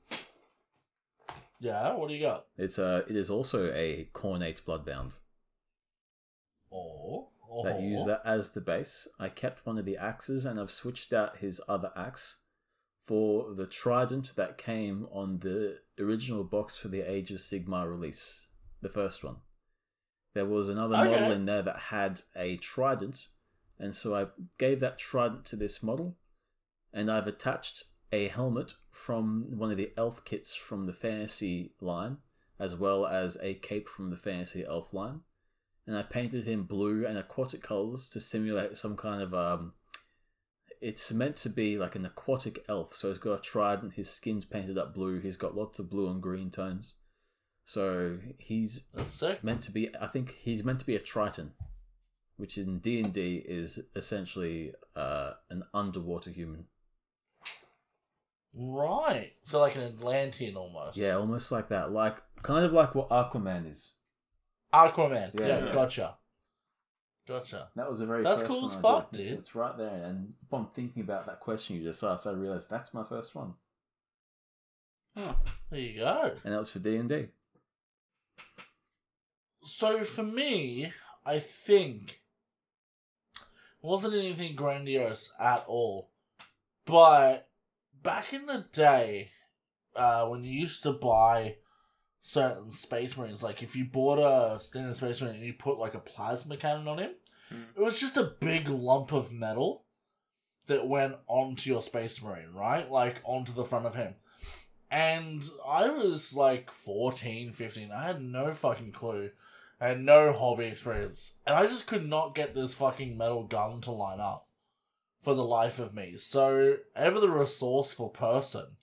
yeah, 1.59 1.93
what 1.95 2.07
do 2.07 2.15
you 2.15 2.21
got? 2.21 2.45
It's 2.57 2.79
a, 2.79 3.03
it 3.09 3.15
is 3.17 3.29
also 3.29 3.71
a 3.73 4.07
Khornate 4.13 4.61
Bloodbound. 4.63 5.15
Oh. 6.71 7.27
Oh. 7.49 7.63
that 7.63 7.81
use 7.81 7.99
oh. 8.01 8.07
that 8.07 8.21
as 8.25 8.51
the 8.51 8.61
base. 8.61 9.07
I 9.19 9.29
kept 9.29 9.65
one 9.65 9.77
of 9.77 9.85
the 9.85 9.97
axes 9.97 10.45
and 10.45 10.59
I've 10.59 10.71
switched 10.71 11.13
out 11.13 11.37
his 11.37 11.61
other 11.67 11.91
axe 11.95 12.39
for 13.05 13.53
the 13.55 13.65
trident 13.65 14.35
that 14.35 14.57
came 14.57 15.07
on 15.11 15.39
the 15.39 15.79
original 15.97 16.43
box 16.43 16.77
for 16.77 16.89
the 16.89 17.01
Age 17.01 17.31
of 17.31 17.39
Sigmar 17.39 17.89
release, 17.89 18.49
the 18.81 18.89
first 18.89 19.23
one. 19.23 19.37
There 20.35 20.45
was 20.45 20.69
another 20.69 20.95
Okay. 20.95 21.11
model 21.11 21.31
in 21.31 21.45
there 21.45 21.63
that 21.63 21.79
had 21.79 22.21
a 22.35 22.57
trident, 22.57 23.29
and 23.79 23.95
so 23.95 24.13
I 24.13 24.27
gave 24.59 24.79
that 24.81 24.99
trident 24.99 25.43
to 25.45 25.55
this 25.55 25.81
model, 25.81 26.17
and 26.93 27.11
I've 27.11 27.25
attached 27.25 27.85
a 28.11 28.27
helmet 28.27 28.75
from 28.91 29.57
one 29.57 29.71
of 29.71 29.77
the 29.77 29.91
elf 29.97 30.23
kits 30.23 30.53
from 30.53 30.85
the 30.85 30.93
fantasy 30.93 31.73
line, 31.81 32.17
as 32.59 32.75
well 32.75 33.07
as 33.07 33.39
a 33.41 33.55
cape 33.55 33.89
from 33.89 34.11
the 34.11 34.17
fantasy 34.17 34.63
elf 34.63 34.93
line 34.93 35.21
and 35.89 35.97
I 35.97 36.03
painted 36.03 36.45
him 36.45 36.65
blue 36.65 37.03
and 37.03 37.17
aquatic 37.17 37.63
colors 37.63 38.07
to 38.09 38.21
simulate 38.21 38.77
some 38.77 38.95
kind 38.95 39.23
of 39.23 39.33
um. 39.33 39.73
It's 40.81 41.11
meant 41.11 41.35
to 41.37 41.49
be 41.49 41.79
like 41.79 41.95
an 41.95 42.05
aquatic 42.05 42.63
elf, 42.69 42.95
so 42.95 43.09
he's 43.09 43.17
got 43.17 43.39
a 43.39 43.41
trident. 43.41 43.95
His 43.95 44.07
skin's 44.07 44.45
painted 44.45 44.77
up 44.77 44.93
blue. 44.93 45.19
He's 45.19 45.35
got 45.35 45.57
lots 45.57 45.79
of 45.79 45.89
blue 45.89 46.07
and 46.07 46.21
green 46.21 46.51
tones. 46.51 46.93
So 47.65 48.19
he's 48.37 48.85
meant 49.41 49.61
to 49.63 49.71
be. 49.71 49.89
I 49.99 50.05
think 50.07 50.35
he's 50.43 50.63
meant 50.63 50.79
to 50.79 50.85
be 50.85 50.95
a 50.95 50.99
triton, 50.99 51.53
which 52.37 52.55
in 52.59 52.77
D 52.77 52.99
and 52.99 53.11
D 53.11 53.43
is 53.43 53.79
essentially 53.95 54.73
uh, 54.95 55.31
an 55.49 55.63
underwater 55.73 56.29
human. 56.29 56.65
Right. 58.53 59.33
So 59.41 59.59
like 59.59 59.75
an 59.75 59.81
Atlantean 59.81 60.55
almost. 60.55 60.97
Yeah, 60.97 61.15
almost 61.15 61.51
like 61.51 61.69
that. 61.69 61.91
Like 61.91 62.17
kind 62.43 62.63
of 62.63 62.73
like 62.73 62.93
what 62.93 63.09
Aquaman 63.09 63.69
is. 63.69 63.93
Aquaman. 64.73 65.37
Yeah. 65.39 65.47
Yeah, 65.47 65.65
Yeah. 65.65 65.71
gotcha. 65.73 66.17
Gotcha. 67.27 67.69
That 67.75 67.89
was 67.89 67.99
a 68.01 68.05
very 68.07 68.23
That's 68.23 68.41
first 68.41 68.49
cool 68.51 68.61
one 68.63 68.71
as 68.71 68.75
fuck, 68.81 69.11
dude. 69.11 69.33
It's 69.39 69.53
right 69.53 69.77
there, 69.77 70.03
and 70.05 70.33
upon 70.43 70.67
thinking 70.67 71.03
about 71.03 71.27
that 71.27 71.39
question 71.39 71.75
you 71.75 71.83
just 71.83 72.03
asked, 72.03 72.25
I 72.25 72.31
realized 72.31 72.69
that's 72.69 72.93
my 72.93 73.03
first 73.03 73.35
one, 73.35 73.53
There 75.15 75.79
you 75.79 75.99
go. 75.99 76.35
and 76.43 76.53
that 76.53 76.57
was 76.57 76.69
for 76.69 76.79
D 76.79 76.95
and 76.95 77.07
D. 77.09 77.27
So 79.63 80.03
for 80.03 80.23
me, 80.23 80.91
I 81.25 81.39
think 81.39 82.21
it 83.35 83.41
wasn't 83.81 84.15
anything 84.15 84.55
grandiose 84.55 85.31
at 85.39 85.63
all. 85.67 86.09
But 86.85 87.47
back 88.01 88.33
in 88.33 88.47
the 88.47 88.65
day, 88.71 89.29
uh, 89.95 90.25
when 90.27 90.43
you 90.43 90.61
used 90.61 90.81
to 90.83 90.93
buy 90.93 91.57
certain 92.21 92.69
space 92.69 93.17
marines, 93.17 93.41
like 93.43 93.63
if 93.63 93.75
you 93.75 93.85
bought 93.85 94.19
a 94.19 94.59
standard 94.59 94.95
space 94.97 95.21
marine 95.21 95.35
and 95.35 95.45
you 95.45 95.53
put 95.53 95.77
like 95.79 95.93
a 95.95 95.99
plasma 95.99 96.57
cannon 96.57 96.87
on 96.87 96.99
him, 96.99 97.11
Hmm. 97.49 97.63
it 97.75 97.81
was 97.81 97.99
just 97.99 98.15
a 98.17 98.23
big 98.39 98.69
lump 98.69 99.11
of 99.11 99.31
metal 99.31 99.85
that 100.67 100.87
went 100.87 101.15
onto 101.27 101.69
your 101.71 101.81
space 101.81 102.21
marine, 102.21 102.53
right? 102.53 102.89
Like 102.91 103.21
onto 103.23 103.51
the 103.51 103.63
front 103.63 103.87
of 103.87 103.95
him. 103.95 104.13
And 104.91 105.43
I 105.67 105.89
was 105.89 106.35
like 106.35 106.69
14, 106.71 107.51
15. 107.51 107.91
I 107.91 108.03
had 108.05 108.21
no 108.21 108.53
fucking 108.53 108.91
clue. 108.91 109.31
I 109.81 109.87
had 109.87 110.01
no 110.01 110.31
hobby 110.33 110.65
experience. 110.65 111.37
And 111.47 111.55
I 111.55 111.65
just 111.65 111.87
could 111.87 112.07
not 112.07 112.35
get 112.35 112.53
this 112.53 112.73
fucking 112.75 113.17
metal 113.17 113.43
gun 113.43 113.81
to 113.81 113.91
line 113.91 114.19
up 114.19 114.47
for 115.23 115.33
the 115.33 115.43
life 115.43 115.79
of 115.79 115.93
me. 115.93 116.17
So, 116.17 116.77
ever 116.95 117.19
the 117.19 117.29
resourceful 117.29 118.09
person, 118.09 118.77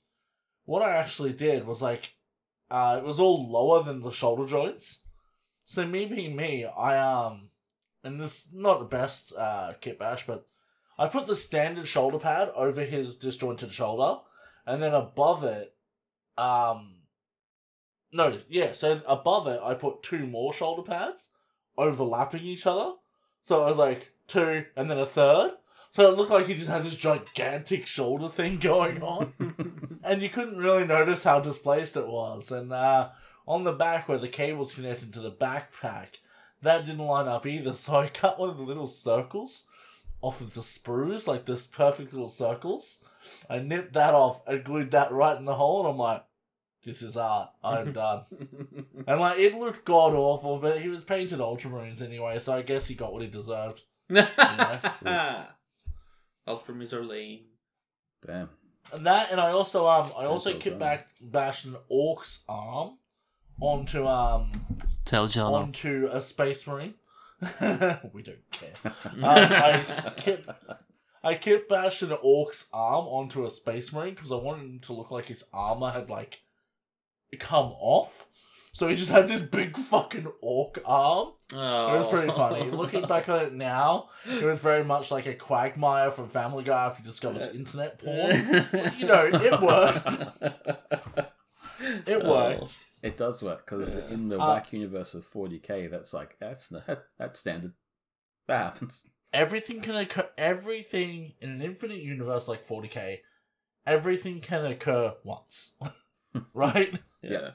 what 0.64 0.82
I 0.82 0.96
actually 0.96 1.32
did 1.32 1.66
was 1.66 1.82
like, 1.82 2.14
uh, 2.70 3.00
it 3.02 3.06
was 3.06 3.20
all 3.20 3.50
lower 3.50 3.82
than 3.82 4.00
the 4.00 4.10
shoulder 4.10 4.46
joints. 4.46 5.00
So, 5.64 5.86
me 5.86 6.06
being 6.06 6.36
me, 6.36 6.64
I, 6.64 6.98
um, 6.98 7.50
and 8.04 8.20
this 8.20 8.48
not 8.52 8.78
the 8.78 8.84
best 8.84 9.32
uh, 9.36 9.74
kit 9.80 9.98
bash, 9.98 10.26
but 10.26 10.46
I 10.98 11.08
put 11.08 11.26
the 11.26 11.36
standard 11.36 11.86
shoulder 11.86 12.18
pad 12.18 12.50
over 12.54 12.82
his 12.82 13.16
disjointed 13.16 13.72
shoulder, 13.72 14.20
and 14.64 14.82
then 14.82 14.94
above 14.94 15.44
it, 15.44 15.74
um, 16.38 16.96
no, 18.12 18.38
yeah. 18.48 18.72
So 18.72 19.02
above 19.06 19.46
it, 19.46 19.60
I 19.62 19.74
put 19.74 20.02
two 20.02 20.26
more 20.26 20.52
shoulder 20.52 20.82
pads 20.82 21.30
overlapping 21.76 22.44
each 22.44 22.66
other. 22.66 22.94
So 23.42 23.62
it 23.64 23.68
was 23.68 23.78
like 23.78 24.12
two, 24.26 24.64
and 24.76 24.90
then 24.90 24.98
a 24.98 25.06
third. 25.06 25.52
So 25.92 26.10
it 26.10 26.16
looked 26.16 26.30
like 26.30 26.46
he 26.46 26.54
just 26.54 26.68
had 26.68 26.82
this 26.82 26.96
gigantic 26.96 27.86
shoulder 27.86 28.28
thing 28.28 28.56
going 28.60 29.02
on, 29.02 29.32
and 30.06 30.22
you 30.22 30.28
couldn't 30.28 30.58
really 30.58 30.86
notice 30.86 31.24
how 31.24 31.40
displaced 31.40 31.96
it 31.96 32.06
was. 32.06 32.50
And 32.50 32.72
uh, 32.72 33.10
on 33.46 33.64
the 33.64 33.72
back 33.72 34.08
where 34.08 34.18
the 34.18 34.28
cable's 34.28 34.74
connected 34.74 35.12
to 35.14 35.20
the 35.20 35.32
backpack, 35.32 36.18
that 36.62 36.84
didn't 36.84 37.06
line 37.06 37.28
up 37.28 37.46
either. 37.46 37.74
So 37.74 37.96
I 37.96 38.08
cut 38.08 38.38
one 38.38 38.50
of 38.50 38.56
the 38.56 38.62
little 38.62 38.86
circles 38.86 39.66
off 40.22 40.40
of 40.40 40.54
the 40.54 40.60
sprues, 40.62 41.28
like 41.28 41.44
this 41.44 41.66
perfect 41.66 42.12
little 42.12 42.28
circles. 42.28 43.04
I 43.50 43.58
nipped 43.58 43.92
that 43.94 44.14
off 44.14 44.40
and 44.46 44.64
glued 44.64 44.92
that 44.92 45.12
right 45.12 45.36
in 45.36 45.44
the 45.44 45.54
hole, 45.54 45.80
and 45.80 45.90
I'm 45.90 45.98
like, 45.98 46.24
this 46.84 47.02
is 47.02 47.16
art. 47.16 47.50
I'm 47.62 47.92
done. 47.92 48.22
And 49.06 49.20
like, 49.20 49.38
it 49.38 49.54
looked 49.54 49.84
god 49.84 50.14
awful, 50.14 50.58
but 50.58 50.80
he 50.80 50.88
was 50.88 51.04
painted 51.04 51.40
ultramarines 51.40 52.00
anyway, 52.00 52.38
so 52.38 52.54
I 52.54 52.62
guess 52.62 52.86
he 52.86 52.94
got 52.94 53.12
what 53.12 53.22
he 53.22 53.28
deserved. 53.28 53.82
Ultramarines 56.48 56.92
are 56.92 57.04
lame. 57.04 57.40
Damn. 58.24 58.50
And 58.92 59.06
that, 59.06 59.30
and 59.30 59.40
I 59.40 59.50
also 59.50 59.86
um, 59.86 60.12
I 60.16 60.24
also 60.24 60.50
well 60.52 60.60
kit 60.60 60.78
back 60.78 61.08
bashed 61.20 61.64
an 61.66 61.76
orc's 61.88 62.44
arm 62.48 62.98
onto 63.60 64.06
um 64.06 64.52
Tell 65.04 65.28
John. 65.28 65.52
onto 65.52 66.08
a 66.12 66.20
space 66.20 66.66
marine. 66.66 66.94
we 68.12 68.22
don't 68.22 68.50
care. 68.50 68.70
Um, 69.16 69.22
I 69.22 69.84
kept 70.16 70.48
I 71.22 71.34
kit 71.34 71.68
bashed 71.68 72.02
an 72.02 72.16
orc's 72.22 72.68
arm 72.72 73.06
onto 73.06 73.44
a 73.44 73.50
space 73.50 73.92
marine 73.92 74.14
because 74.14 74.30
I 74.32 74.36
wanted 74.36 74.62
him 74.62 74.78
to 74.80 74.92
look 74.92 75.10
like 75.10 75.26
his 75.26 75.44
armor 75.52 75.90
had 75.90 76.08
like 76.08 76.40
come 77.38 77.72
off. 77.78 78.26
So 78.72 78.88
he 78.88 78.96
just 78.96 79.10
had 79.10 79.26
this 79.26 79.42
big 79.42 79.76
fucking 79.76 80.30
orc 80.40 80.80
arm. 80.84 81.32
Oh. 81.54 81.94
It 81.94 81.98
was 81.98 82.06
pretty 82.12 82.32
funny. 82.32 82.70
Looking 82.76 83.06
back 83.06 83.28
on 83.28 83.40
it 83.40 83.52
now, 83.52 84.08
it 84.28 84.42
was 84.44 84.60
very 84.60 84.82
much 84.84 85.10
like 85.12 85.26
a 85.26 85.34
Quagmire 85.34 86.10
from 86.10 86.28
Family 86.28 86.64
Guy 86.64 86.86
after 86.86 87.02
he 87.02 87.08
discovers 87.08 87.46
internet 87.54 87.98
porn. 87.98 88.32
You 88.98 89.06
know, 89.06 89.30
it 89.32 89.60
worked. 89.60 90.10
It 92.08 92.22
Oh. 92.24 92.30
worked. 92.30 92.78
It 93.02 93.16
does 93.16 93.42
work 93.42 93.64
because 93.64 93.94
in 94.10 94.28
the 94.28 94.40
Uh, 94.40 94.54
whack 94.54 94.72
universe 94.72 95.14
of 95.14 95.24
40k, 95.30 95.88
that's 95.90 96.12
like 96.12 96.36
that's 96.40 96.72
not, 96.72 96.84
that's 97.18 97.38
standard. 97.40 97.74
That 98.48 98.58
happens. 98.58 99.08
Everything 99.32 99.80
can 99.82 99.94
occur. 99.96 100.28
Everything 100.38 101.34
in 101.40 101.50
an 101.50 101.62
infinite 101.62 101.98
universe 102.02 102.48
like 102.48 102.66
40k, 102.66 103.20
everything 103.86 104.40
can 104.40 104.64
occur 104.64 105.14
once, 105.22 105.74
right? 106.54 106.98
Yeah. 107.22 107.50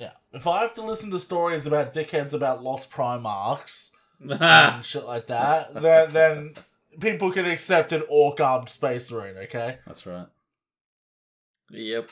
Yeah. 0.00 0.12
If 0.32 0.46
I 0.46 0.62
have 0.62 0.74
to 0.74 0.82
listen 0.82 1.10
to 1.12 1.20
stories 1.20 1.66
about 1.66 1.92
dickheads 1.92 2.32
about 2.32 2.62
lost 2.64 2.90
Primarchs 2.90 3.90
and 4.20 4.84
shit 4.84 5.04
like 5.04 5.26
that, 5.28 5.74
then 5.74 6.10
then 6.12 6.54
people 6.98 7.30
can 7.30 7.44
accept 7.46 7.92
an 7.92 8.02
orc 8.08 8.40
armed 8.40 8.68
space 8.70 9.12
marine. 9.12 9.36
Okay. 9.36 9.78
That's 9.86 10.06
right. 10.06 10.26
yep. 11.70 12.10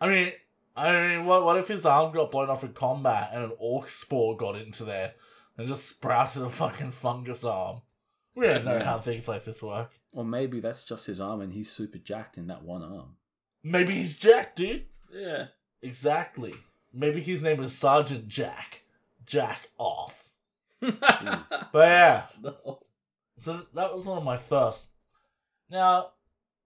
I 0.00 0.08
mean, 0.08 0.32
I 0.76 0.92
mean, 1.08 1.24
what 1.26 1.44
what 1.44 1.56
if 1.56 1.68
his 1.68 1.84
arm 1.86 2.12
got 2.12 2.30
blown 2.30 2.50
off 2.50 2.62
in 2.64 2.72
combat 2.72 3.30
and 3.32 3.44
an 3.44 3.52
orc 3.58 3.90
spore 3.90 4.36
got 4.36 4.56
into 4.56 4.84
there 4.84 5.14
and 5.56 5.66
just 5.66 5.88
sprouted 5.88 6.42
a 6.42 6.48
fucking 6.48 6.90
fungus 6.92 7.44
arm? 7.44 7.80
We 8.34 8.46
don't 8.46 8.64
know 8.64 8.76
Yeah. 8.76 8.84
how 8.84 8.98
things 8.98 9.26
like 9.28 9.44
this 9.44 9.62
work. 9.62 9.90
Or 10.12 10.24
maybe 10.24 10.60
that's 10.60 10.84
just 10.84 11.06
his 11.06 11.20
arm 11.20 11.40
and 11.40 11.52
he's 11.52 11.70
super 11.70 11.98
jacked 11.98 12.36
in 12.38 12.46
that 12.48 12.62
one 12.62 12.82
arm. 12.82 13.16
Maybe 13.62 13.94
he's 13.94 14.16
jacked, 14.18 14.56
dude. 14.56 14.86
Yeah. 15.12 15.46
Exactly. 15.82 16.54
Maybe 16.92 17.20
his 17.20 17.42
name 17.42 17.62
is 17.62 17.76
Sergeant 17.76 18.28
Jack. 18.28 18.82
Jack 19.26 19.68
off. 19.78 20.28
But 20.80 20.98
yeah, 21.74 22.22
No. 22.42 22.80
so 23.36 23.62
that 23.74 23.92
was 23.94 24.06
one 24.06 24.18
of 24.18 24.24
my 24.24 24.36
first. 24.36 24.88
Now, 25.70 26.10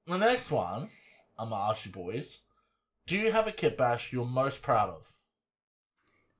the 0.06 0.16
next 0.18 0.50
one, 0.50 0.88
I'm 1.38 1.50
gonna 1.50 1.70
ask 1.70 1.84
you 1.84 1.92
boys. 1.92 2.42
Do 3.06 3.18
you 3.18 3.32
have 3.32 3.46
a 3.46 3.52
kit 3.52 3.76
bash 3.76 4.12
you're 4.12 4.24
most 4.24 4.62
proud 4.62 4.88
of? 4.90 5.12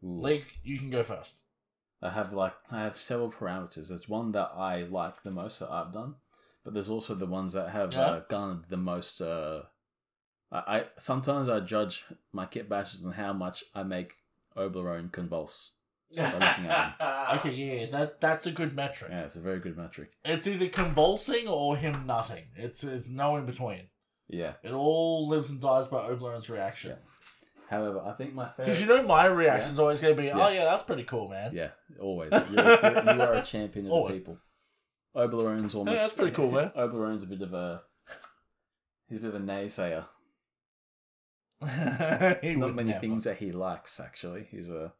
Ooh. 0.03 0.21
Blake, 0.21 0.47
you 0.63 0.79
can 0.79 0.91
go 0.91 1.03
first. 1.03 1.41
I 2.01 2.11
have 2.11 2.33
like 2.33 2.55
I 2.71 2.83
have 2.83 2.97
several 2.99 3.31
parameters. 3.33 3.89
There's 3.89 4.09
one 4.09 4.33
that 4.33 4.53
I 4.57 4.83
like 4.85 5.23
the 5.23 5.31
most 5.31 5.59
that 5.59 5.71
I've 5.71 5.93
done, 5.93 6.15
but 6.63 6.73
there's 6.75 6.89
also 6.91 7.15
the 7.15 7.27
ones 7.27 7.53
that 7.55 7.71
have 7.71 7.93
Yeah. 7.93 8.01
uh, 8.01 8.21
garnered 8.29 8.65
the 8.69 8.77
most. 8.77 9.21
Uh, 9.21 9.63
I, 10.55 10.59
I 10.59 10.85
sometimes 10.99 11.49
I 11.49 11.61
judge 11.61 12.05
my 12.33 12.47
kit 12.47 12.69
bashes 12.69 13.05
on 13.05 13.13
how 13.13 13.33
much 13.33 13.65
I 13.75 13.83
make 13.83 14.15
Oberon 14.57 15.09
convulse. 15.11 15.73
okay, 16.17 17.51
yeah, 17.53 17.87
that 17.91 18.21
that's 18.21 18.47
a 18.47 18.53
good 18.53 18.75
metric. 18.77 19.11
Yeah, 19.11 19.25
it's 19.25 19.35
a 19.37 19.41
very 19.41 19.59
good 19.59 19.77
metric. 19.77 20.11
It's 20.25 20.47
either 20.47 20.69
convulsing 20.69 21.49
or 21.49 21.77
him 21.77 22.07
nutting. 22.07 22.45
It's 22.55 22.85
it's 22.85 23.09
no 23.09 23.37
in 23.37 23.47
between. 23.47 23.89
Yeah. 24.29 24.53
It 24.63 24.73
all 24.73 25.29
lives 25.29 25.51
and 25.51 25.61
dies 25.61 25.89
by 25.89 26.07
Oberon's 26.07 26.49
reaction. 26.49 26.97
However, 27.69 28.01
I 28.05 28.13
think 28.13 28.35
my 28.35 28.51
Because 28.57 28.81
you 28.81 28.87
know 28.87 29.03
my 29.03 29.27
reaction's 29.27 29.79
always 29.79 30.01
going 30.01 30.15
to 30.15 30.23
be, 30.23 30.31
oh 30.31 30.39
Yeah. 30.39 30.51
yeah, 30.51 30.65
that's 30.65 30.85
pretty 30.85 31.05
cool, 31.05 31.29
man. 31.29 31.53
Yeah, 31.55 31.71
always. 32.01 32.31
You're, 32.53 32.65
you're, 32.65 33.15
you 33.15 33.23
are 33.23 33.33
a 33.35 33.43
champion 33.43 33.87
of 33.87 33.93
Always. 33.93 34.13
the 34.13 34.19
people. 34.21 34.39
Oberon's 35.17 35.75
almost. 35.75 35.95
Yeah, 35.97 36.03
that's 36.03 36.15
pretty 36.15 36.33
cool, 36.33 36.51
man. 36.53 36.73
Oberon's 36.77 37.23
a 37.23 37.27
bit 37.27 37.43
of 37.43 37.53
a. 37.55 37.83
He's 39.09 39.19
a 39.19 39.23
bit 39.23 39.35
of 39.35 39.43
a 39.43 39.45
naysayer. 39.45 40.05
He 42.43 42.55
Not 42.57 42.75
many 42.75 42.91
never. 42.91 43.01
things 43.01 43.25
that 43.25 43.39
he 43.39 43.53
likes, 43.53 44.01
actually. 44.01 44.47
He's 44.51 44.69
a. 44.69 44.93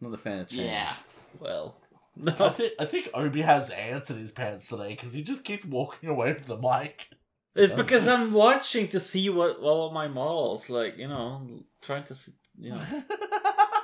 Not 0.00 0.14
a 0.14 0.16
fan 0.16 0.40
of 0.40 0.48
change. 0.48 0.62
Yeah. 0.62 0.92
Well. 1.40 1.76
I 2.26 2.48
think 2.50 2.72
I 2.78 2.84
think 2.84 3.08
Obi 3.12 3.42
has 3.42 3.70
ants 3.70 4.10
in 4.10 4.18
his 4.18 4.30
pants 4.30 4.68
today 4.68 4.90
because 4.90 5.12
he 5.12 5.22
just 5.22 5.44
keeps 5.44 5.64
walking 5.64 6.08
away 6.08 6.34
from 6.34 6.46
the 6.46 6.68
mic. 6.68 7.08
It's 7.56 7.72
because 7.72 8.06
I'm 8.06 8.32
watching 8.32 8.88
to 8.88 9.00
see 9.00 9.28
what 9.30 9.58
all 9.58 9.90
my 9.90 10.06
models 10.06 10.70
like. 10.70 10.96
You 10.96 11.08
know, 11.08 11.64
trying 11.82 12.04
to. 12.04 12.14
See, 12.14 12.32
you 12.58 12.72
know. 12.72 12.80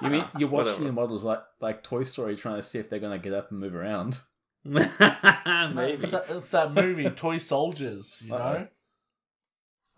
You 0.02 0.08
mean 0.08 0.22
ah, 0.22 0.30
you're 0.38 0.48
watching 0.48 0.66
Whatever. 0.66 0.84
your 0.84 0.92
models 0.94 1.24
like 1.24 1.42
like 1.60 1.82
Toy 1.82 2.04
Story, 2.04 2.36
trying 2.36 2.56
to 2.56 2.62
see 2.62 2.78
if 2.78 2.88
they're 2.88 3.00
gonna 3.00 3.18
get 3.18 3.34
up 3.34 3.50
and 3.50 3.60
move 3.60 3.74
around? 3.74 4.20
Maybe. 4.64 4.88
It's 6.04 6.12
that, 6.12 6.24
it's 6.30 6.50
that 6.50 6.72
movie, 6.72 7.10
Toy 7.10 7.38
Soldiers. 7.38 8.22
You 8.24 8.34
uh-huh. 8.34 8.52
know. 8.52 8.68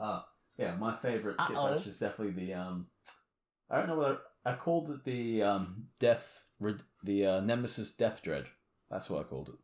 Uh-oh. 0.01 0.23
Yeah, 0.63 0.77
my 0.77 0.97
favorite 0.97 1.37
kit 1.47 1.57
Uh-oh. 1.57 1.75
bash 1.77 1.87
is 1.87 1.99
definitely 1.99 2.47
the 2.47 2.55
um. 2.55 2.87
I 3.71 3.79
don't 3.79 3.89
know 3.89 3.97
what 3.99 4.23
I 4.45 4.55
called 4.55 4.91
it 4.91 5.05
the 5.05 5.43
um 5.43 5.87
death 5.99 6.45
the 7.03 7.27
uh, 7.27 7.41
Nemesis 7.41 7.93
Death 7.93 8.23
Dread. 8.23 8.47
That's 8.91 9.11
what 9.11 9.21
I 9.21 9.25
called 9.25 9.49
it. 9.49 9.55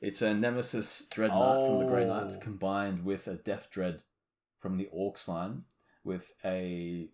It's 0.00 0.22
a 0.22 0.34
Nemesis 0.34 1.06
Dreadnought 1.08 1.66
from 1.66 1.78
the 1.78 1.84
Grey 1.86 2.04
Knights 2.06 2.36
Oh. 2.36 2.42
combined 2.42 3.04
with 3.04 3.28
a 3.28 3.34
Death 3.34 3.68
Dread 3.70 4.00
from 4.58 4.76
the 4.76 4.88
Orcs 4.92 5.28
line 5.28 5.64
with 6.02 6.32
a 6.44 7.08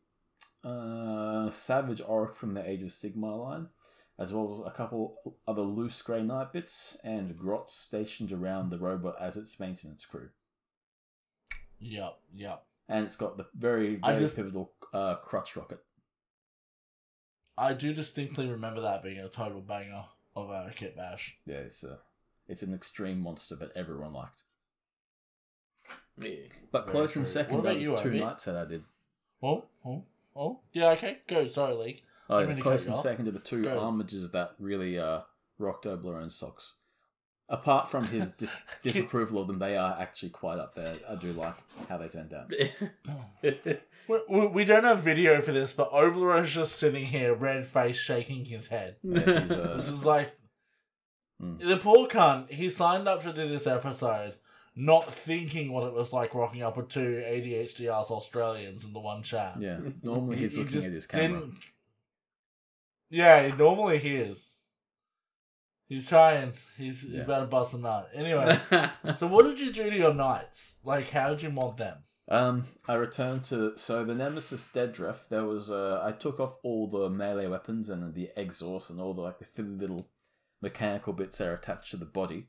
uh, 0.64 1.50
Savage 1.50 2.00
Orc 2.06 2.34
from 2.36 2.54
the 2.54 2.66
Age 2.66 2.82
of 2.82 2.88
Sigmar 2.88 3.38
line, 3.38 3.68
as 4.18 4.32
well 4.32 4.64
as 4.64 4.72
a 4.72 4.74
couple 4.74 5.16
other 5.46 5.60
loose 5.62 6.00
Grey 6.00 6.22
Knight 6.22 6.52
bits 6.54 6.96
and 7.04 7.36
grots 7.36 7.74
stationed 7.74 8.32
around 8.32 8.70
the 8.70 8.78
robot 8.78 9.16
as 9.20 9.36
its 9.36 9.60
maintenance 9.60 10.06
crew 10.06 10.30
Yep. 11.80 12.18
Yep. 12.34 12.64
And 12.88 13.04
it's 13.04 13.16
got 13.16 13.36
the 13.36 13.46
very 13.56 13.98
I 14.02 14.12
very 14.12 14.20
just- 14.24 14.36
pivotal 14.36 14.72
uh, 14.92 15.16
crutch 15.16 15.56
rocket. 15.56 15.80
I 17.56 17.74
do 17.74 17.92
distinctly 17.92 18.48
remember 18.48 18.80
that 18.82 19.02
being 19.02 19.18
a 19.18 19.28
total 19.28 19.60
banger 19.60 20.04
of 20.36 20.48
a 20.48 20.72
kit 20.74 20.96
bash. 20.96 21.38
Yeah, 21.44 21.56
it's 21.56 21.82
a 21.82 21.98
it's 22.46 22.62
an 22.62 22.72
extreme 22.72 23.20
monster 23.20 23.56
that 23.56 23.72
everyone 23.76 24.12
liked. 24.12 24.42
Yeah. 26.20 26.46
But 26.72 26.86
close 26.86 27.12
true. 27.12 27.20
and 27.20 27.28
second 27.28 27.56
What 27.56 27.60
about 27.60 27.76
are 27.76 27.80
you, 27.80 27.96
two 27.96 28.08
Obi? 28.10 28.20
knights 28.20 28.44
that 28.46 28.56
I 28.56 28.64
did. 28.64 28.84
Oh, 29.42 29.64
oh, 29.84 30.04
oh. 30.36 30.60
Yeah. 30.72 30.90
Okay. 30.92 31.18
Go. 31.26 31.46
Sorry, 31.48 31.74
League. 31.74 32.02
Oh, 32.30 32.36
I'm 32.36 32.42
yeah, 32.42 32.48
gonna 32.52 32.62
close 32.62 32.82
cut 32.82 32.86
you 32.86 32.92
and 32.92 32.96
off. 32.98 33.02
second 33.02 33.28
are 33.28 33.32
the 33.32 33.38
two 33.40 33.62
Go. 33.64 33.78
Armigers 33.78 34.30
that 34.32 34.54
really 34.58 34.98
uh, 34.98 35.20
rocked 35.58 35.84
Oblerone's 35.84 36.34
socks. 36.34 36.74
Apart 37.50 37.90
from 37.90 38.04
his 38.06 38.30
dis- 38.38 38.64
disapproval 38.82 39.40
of 39.40 39.46
them, 39.46 39.58
they 39.58 39.76
are 39.76 39.96
actually 39.98 40.28
quite 40.30 40.58
up 40.58 40.74
there. 40.74 40.94
I 41.08 41.14
do 41.14 41.32
like 41.32 41.54
how 41.88 41.96
they 41.96 42.08
turned 42.08 42.32
out. 42.34 42.52
We, 43.42 44.20
we, 44.28 44.46
we 44.48 44.64
don't 44.64 44.84
have 44.84 45.00
video 45.00 45.40
for 45.40 45.52
this, 45.52 45.72
but 45.74 45.90
Oblerone's 45.92 46.52
just 46.54 46.76
sitting 46.76 47.04
here, 47.06 47.34
red 47.34 47.66
face, 47.66 47.96
shaking 47.96 48.44
his 48.46 48.68
head. 48.68 48.96
Yeah, 49.02 49.40
he's, 49.40 49.50
uh, 49.52 49.74
This 49.76 49.88
is 49.88 50.04
like 50.04 50.32
Mm. 51.40 51.60
the 51.60 51.76
poor 51.76 52.08
cunt. 52.08 52.50
He 52.50 52.68
signed 52.68 53.06
up 53.06 53.22
to 53.22 53.32
do 53.32 53.46
this 53.48 53.68
episode, 53.68 54.34
not 54.74 55.04
thinking 55.04 55.70
what 55.70 55.86
it 55.86 55.92
was 55.94 56.12
like 56.12 56.34
rocking 56.34 56.62
up 56.62 56.76
with 56.76 56.88
two 56.88 57.22
ADHD 57.24 57.86
ass 57.86 58.10
Australians 58.10 58.84
in 58.84 58.92
the 58.92 58.98
one 58.98 59.22
chat. 59.22 59.54
yeah, 59.60 59.78
normally 60.02 60.38
he's 60.38 60.54
he 60.54 60.58
looking 60.62 60.72
just 60.74 60.86
at 60.88 60.92
his 60.92 61.06
camera. 61.06 61.38
didn't- 61.42 61.54
Yeah, 63.08 63.54
normally 63.56 63.98
he 63.98 64.16
is. 64.16 64.56
He's 65.88 66.08
trying. 66.08 66.52
He's, 66.76 67.02
he's 67.02 67.10
Yeah. 67.12 67.22
about 67.22 67.40
to 67.40 67.46
bust 67.46 67.74
a 67.74 67.78
nut. 67.78 68.10
Anyway, 68.14 68.60
so 69.16 69.26
what 69.26 69.44
did 69.44 69.58
you 69.58 69.72
do 69.72 69.88
to 69.90 69.96
your 69.96 70.14
knights? 70.14 70.78
Like, 70.84 71.10
how 71.10 71.30
did 71.30 71.42
you 71.42 71.50
mod 71.50 71.78
them? 71.78 71.98
Um, 72.30 72.64
I 72.86 72.94
returned 72.94 73.44
to 73.44 73.72
so 73.78 74.04
the 74.04 74.14
Nemesis 74.14 74.68
Deadriff. 74.74 75.28
There 75.30 75.46
was 75.46 75.70
uh, 75.70 76.02
I 76.04 76.12
took 76.12 76.38
off 76.38 76.56
all 76.62 76.86
the 76.90 77.08
melee 77.08 77.46
weapons 77.46 77.88
and 77.88 78.12
the 78.14 78.28
exhaust 78.36 78.90
and 78.90 79.00
all 79.00 79.14
the 79.14 79.22
like 79.22 79.38
the 79.38 79.46
fiddly 79.46 79.80
little 79.80 80.06
mechanical 80.60 81.14
bits 81.14 81.38
that 81.38 81.48
are 81.48 81.54
attached 81.54 81.90
to 81.92 81.96
the 81.96 82.04
body, 82.04 82.48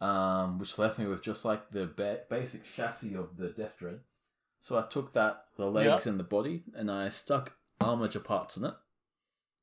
um, 0.00 0.58
which 0.58 0.78
left 0.78 0.96
me 0.98 1.06
with 1.06 1.24
just 1.24 1.44
like 1.44 1.70
the 1.70 1.86
ba- 1.86 2.20
basic 2.30 2.64
chassis 2.64 3.14
of 3.16 3.36
the 3.36 3.48
Death 3.48 3.78
Dread. 3.80 3.98
So 4.60 4.78
I 4.78 4.82
took 4.82 5.12
that 5.14 5.44
the 5.56 5.66
legs 5.66 6.06
and 6.06 6.20
the 6.20 6.24
body 6.24 6.62
and 6.74 6.88
I 6.88 7.08
stuck 7.08 7.54
Armiger 7.80 8.20
parts 8.20 8.56
in 8.58 8.64
it, 8.66 8.74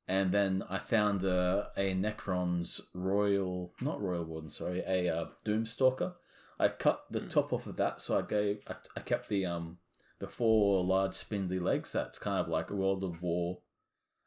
and 0.07 0.31
then 0.31 0.63
I 0.69 0.77
found 0.77 1.23
a, 1.23 1.69
a 1.75 1.93
Necron's 1.93 2.79
Royal, 2.93 3.73
not 3.81 4.01
Royal 4.01 4.23
Warden, 4.23 4.49
sorry, 4.49 4.79
a 4.87 5.13
uh, 5.13 5.25
Doomstalker. 5.45 6.13
I 6.59 6.69
cut 6.69 7.01
the 7.11 7.19
top 7.19 7.53
off 7.53 7.67
of 7.67 7.75
that, 7.75 8.01
so 8.01 8.17
I 8.17 8.21
gave 8.21 8.59
I, 8.67 8.75
I 8.95 8.99
kept 9.01 9.29
the 9.29 9.45
um 9.45 9.77
the 10.19 10.27
four 10.27 10.83
large 10.83 11.13
spindly 11.13 11.59
legs. 11.59 11.91
That's 11.91 12.17
kind 12.17 12.39
of 12.39 12.47
like 12.47 12.71
a 12.71 12.75
World 12.75 13.03
of 13.03 13.21
War. 13.21 13.59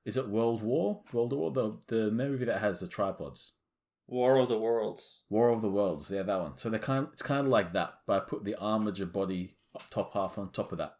Is 0.04 0.16
it 0.16 0.28
World 0.28 0.62
War? 0.62 1.02
World 1.12 1.32
of 1.32 1.38
War, 1.38 1.50
the 1.50 1.78
the 1.88 2.10
movie 2.10 2.44
that 2.44 2.60
has 2.60 2.80
the 2.80 2.88
tripods. 2.88 3.54
War 4.06 4.38
of 4.38 4.48
the 4.48 4.58
Worlds. 4.58 5.22
War 5.28 5.48
of 5.50 5.62
the 5.62 5.70
Worlds, 5.70 6.10
yeah, 6.10 6.22
that 6.22 6.40
one. 6.40 6.56
So 6.56 6.68
they're 6.68 6.78
kind 6.78 7.08
it's 7.12 7.22
kind 7.22 7.46
of 7.46 7.52
like 7.52 7.72
that, 7.72 7.94
but 8.06 8.22
I 8.22 8.24
put 8.26 8.44
the 8.44 8.56
Armiger 8.56 9.06
body 9.06 9.56
top 9.90 10.12
half 10.14 10.36
on 10.36 10.50
top 10.50 10.72
of 10.72 10.78
that. 10.78 10.94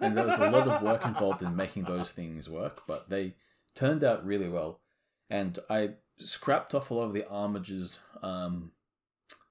And 0.00 0.16
there 0.16 0.26
was 0.26 0.38
a 0.38 0.50
lot 0.50 0.68
of 0.68 0.82
work 0.82 1.04
involved 1.04 1.42
in 1.42 1.56
making 1.56 1.84
those 1.84 2.12
things 2.12 2.48
work, 2.48 2.82
but 2.86 3.08
they 3.08 3.34
turned 3.74 4.04
out 4.04 4.24
really 4.24 4.48
well. 4.48 4.80
And 5.28 5.58
I 5.68 5.94
scrapped 6.18 6.74
off 6.74 6.90
a 6.90 6.94
lot 6.94 7.04
of 7.04 7.12
the 7.12 7.28
Armiger's 7.28 7.98
um, 8.22 8.72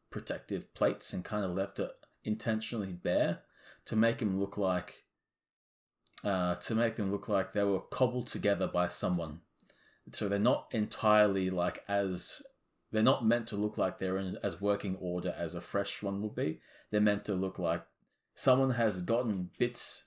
protective 0.09 0.73
plates 0.73 1.13
and 1.13 1.23
kind 1.25 1.43
of 1.43 1.55
left 1.55 1.79
it 1.79 1.91
intentionally 2.23 2.93
bare 2.93 3.41
to 3.85 3.95
make 3.95 4.19
them 4.19 4.39
look 4.39 4.57
like 4.57 5.03
uh, 6.23 6.55
to 6.55 6.73
make 6.73 6.95
them 6.95 7.11
look 7.11 7.27
like 7.27 7.51
they 7.51 7.63
were 7.63 7.81
cobbled 7.81 8.27
together 8.27 8.67
by 8.67 8.87
someone. 8.87 9.41
So 10.13 10.29
they're 10.29 10.39
not 10.39 10.67
entirely 10.71 11.49
like 11.49 11.83
as 11.87 12.41
they're 12.91 13.03
not 13.03 13.25
meant 13.25 13.47
to 13.47 13.57
look 13.57 13.77
like 13.77 13.99
they're 13.99 14.17
in 14.17 14.37
as 14.43 14.61
working 14.61 14.95
order 15.01 15.35
as 15.37 15.55
a 15.55 15.61
fresh 15.61 16.01
one 16.01 16.21
would 16.21 16.35
be. 16.35 16.61
They're 16.91 17.01
meant 17.01 17.25
to 17.25 17.33
look 17.33 17.59
like 17.59 17.83
someone 18.35 18.71
has 18.71 19.01
gotten 19.01 19.49
bits, 19.57 20.05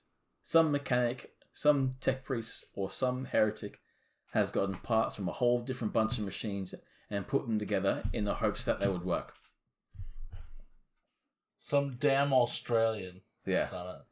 some 0.49 0.71
mechanic, 0.71 1.31
some 1.51 1.91
tech 1.99 2.23
priest, 2.23 2.67
or 2.73 2.89
some 2.89 3.25
heretic 3.25 3.81
has 4.31 4.49
gotten 4.49 4.75
parts 4.75 5.13
from 5.17 5.27
a 5.27 5.33
whole 5.33 5.59
different 5.59 5.91
bunch 5.91 6.17
of 6.17 6.23
machines 6.23 6.73
and 7.09 7.27
put 7.27 7.45
them 7.45 7.59
together 7.59 8.01
in 8.13 8.23
the 8.23 8.35
hopes 8.35 8.63
that 8.63 8.79
they 8.79 8.87
would 8.87 9.03
work. 9.03 9.33
Some 11.59 11.97
damn 11.99 12.31
Australian 12.31 13.19
Yeah, 13.45 13.67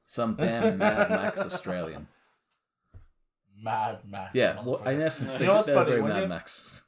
some 0.06 0.36
damn 0.36 0.78
Mad 0.78 1.10
Max 1.10 1.40
Australian. 1.40 2.08
Mad 3.58 4.00
Max. 4.06 4.32
Yeah, 4.34 4.62
well, 4.62 4.84
in 4.86 5.02
essence, 5.02 5.34
You 5.34 5.40
they, 5.40 5.46
know 5.46 5.54
what's 5.56 5.68
they're 5.68 5.76
funny? 5.76 5.90
very 5.90 6.02
When 6.02 6.12
Mad 6.12 6.22
you- 6.24 6.28
Max. 6.28 6.84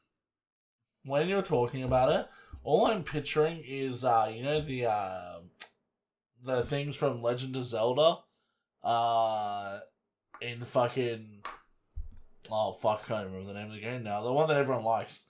when 1.05 1.29
you're 1.29 1.41
talking 1.41 1.83
about 1.83 2.11
it, 2.11 2.27
all 2.65 2.87
I'm 2.87 3.03
picturing 3.05 3.63
is 3.65 4.03
uh, 4.03 4.29
you 4.33 4.43
know 4.43 4.59
the 4.59 4.87
uh, 4.87 5.39
the 6.43 6.63
things 6.63 6.97
from 6.97 7.21
Legend 7.21 7.55
of 7.55 7.63
Zelda, 7.63 8.17
uh, 8.83 9.79
in 10.41 10.59
the 10.59 10.65
fucking 10.65 11.43
oh 12.51 12.73
fuck, 12.73 13.03
I 13.05 13.07
can't 13.07 13.27
remember 13.27 13.51
the 13.53 13.59
name 13.59 13.67
of 13.67 13.73
the 13.73 13.81
game 13.81 14.03
now. 14.03 14.21
The 14.21 14.31
one 14.33 14.47
that 14.47 14.57
everyone 14.57 14.83
likes, 14.83 15.25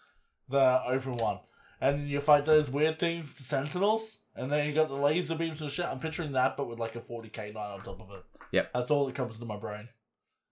the 0.49 0.81
open 0.85 1.17
one, 1.17 1.39
and 1.81 1.97
then 1.99 2.07
you 2.07 2.19
fight 2.19 2.45
those 2.45 2.69
weird 2.69 2.99
things, 2.99 3.33
the 3.35 3.43
Sentinels, 3.43 4.19
and 4.35 4.51
then 4.51 4.67
you 4.67 4.73
got 4.73 4.89
the 4.89 4.95
laser 4.95 5.35
beams 5.35 5.61
and 5.61 5.71
shit. 5.71 5.85
I'm 5.85 5.99
picturing 5.99 6.33
that, 6.33 6.57
but 6.57 6.67
with 6.67 6.79
like 6.79 6.95
a 6.95 7.01
40k 7.01 7.53
knight 7.53 7.71
on 7.73 7.81
top 7.81 7.99
of 8.01 8.11
it. 8.11 8.23
Yep. 8.51 8.71
that's 8.73 8.91
all 8.91 9.05
that 9.07 9.15
comes 9.15 9.35
into 9.35 9.45
my 9.45 9.57
brain. 9.57 9.89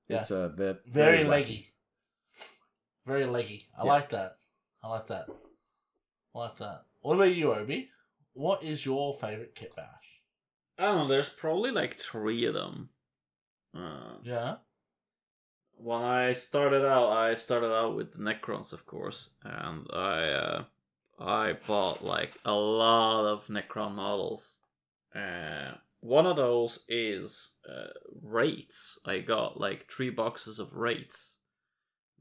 Yeah. 0.08 0.20
It's 0.22 0.32
uh, 0.32 0.52
they're 0.56 0.80
Very, 0.86 1.20
wacky. 1.24 1.28
leggy. 1.30 1.68
Very 3.06 3.26
leggy. 3.26 3.66
I 3.78 3.86
Yeah. 3.86 3.92
like 3.92 4.10
that. 4.10 4.38
I 4.84 4.90
like 4.90 5.08
that. 5.08 5.28
I 6.36 6.40
like 6.40 6.58
that. 6.58 6.84
What 7.02 7.16
about 7.16 7.34
you, 7.34 7.54
Obi? 7.54 7.90
What 8.34 8.64
is 8.64 8.86
your 8.86 9.14
favorite 9.14 9.56
kit 9.56 9.74
bash? 9.76 9.88
I 10.78 10.84
don't 10.84 10.98
know. 10.98 11.08
There's 11.08 11.30
probably 11.30 11.72
like 11.72 11.96
three 11.96 12.46
of 12.46 12.54
them. 12.54 12.90
Uh, 13.74 14.18
Yeah. 14.24 14.58
when 15.78 16.02
I 16.02 16.34
started 16.34 16.86
out, 16.86 17.10
I 17.12 17.34
started 17.36 17.74
out 17.74 17.96
with 17.96 18.14
the 18.14 18.20
Necrons, 18.20 18.72
of 18.74 18.86
course, 18.86 19.32
and 19.44 19.88
I 19.94 20.30
uh, 20.32 20.66
I 21.20 21.54
bought 21.54 22.04
like 22.04 22.38
a 22.46 22.54
lot 22.54 23.26
of 23.26 23.48
Necron 23.48 23.96
models. 23.96 24.58
Uh, 25.14 25.76
one 26.02 26.26
of 26.26 26.36
those 26.36 26.84
is 26.90 27.56
uh, 27.70 27.88
Wraiths. 28.22 29.00
I 29.06 29.20
got 29.20 29.60
like 29.60 29.90
three 29.90 30.10
boxes 30.10 30.60
of 30.60 30.74
Wraiths. 30.76 31.36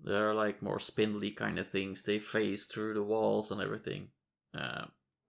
They're 0.03 0.35
like 0.35 0.63
more 0.63 0.79
spindly 0.79 1.31
kind 1.31 1.59
of 1.59 1.69
things. 1.69 2.03
They 2.03 2.19
phase 2.19 2.67
through 2.67 2.95
the 2.95 3.03
walls 3.03 3.51
and 3.51 3.61
everything. 3.61 4.09
Uh, 4.57 4.87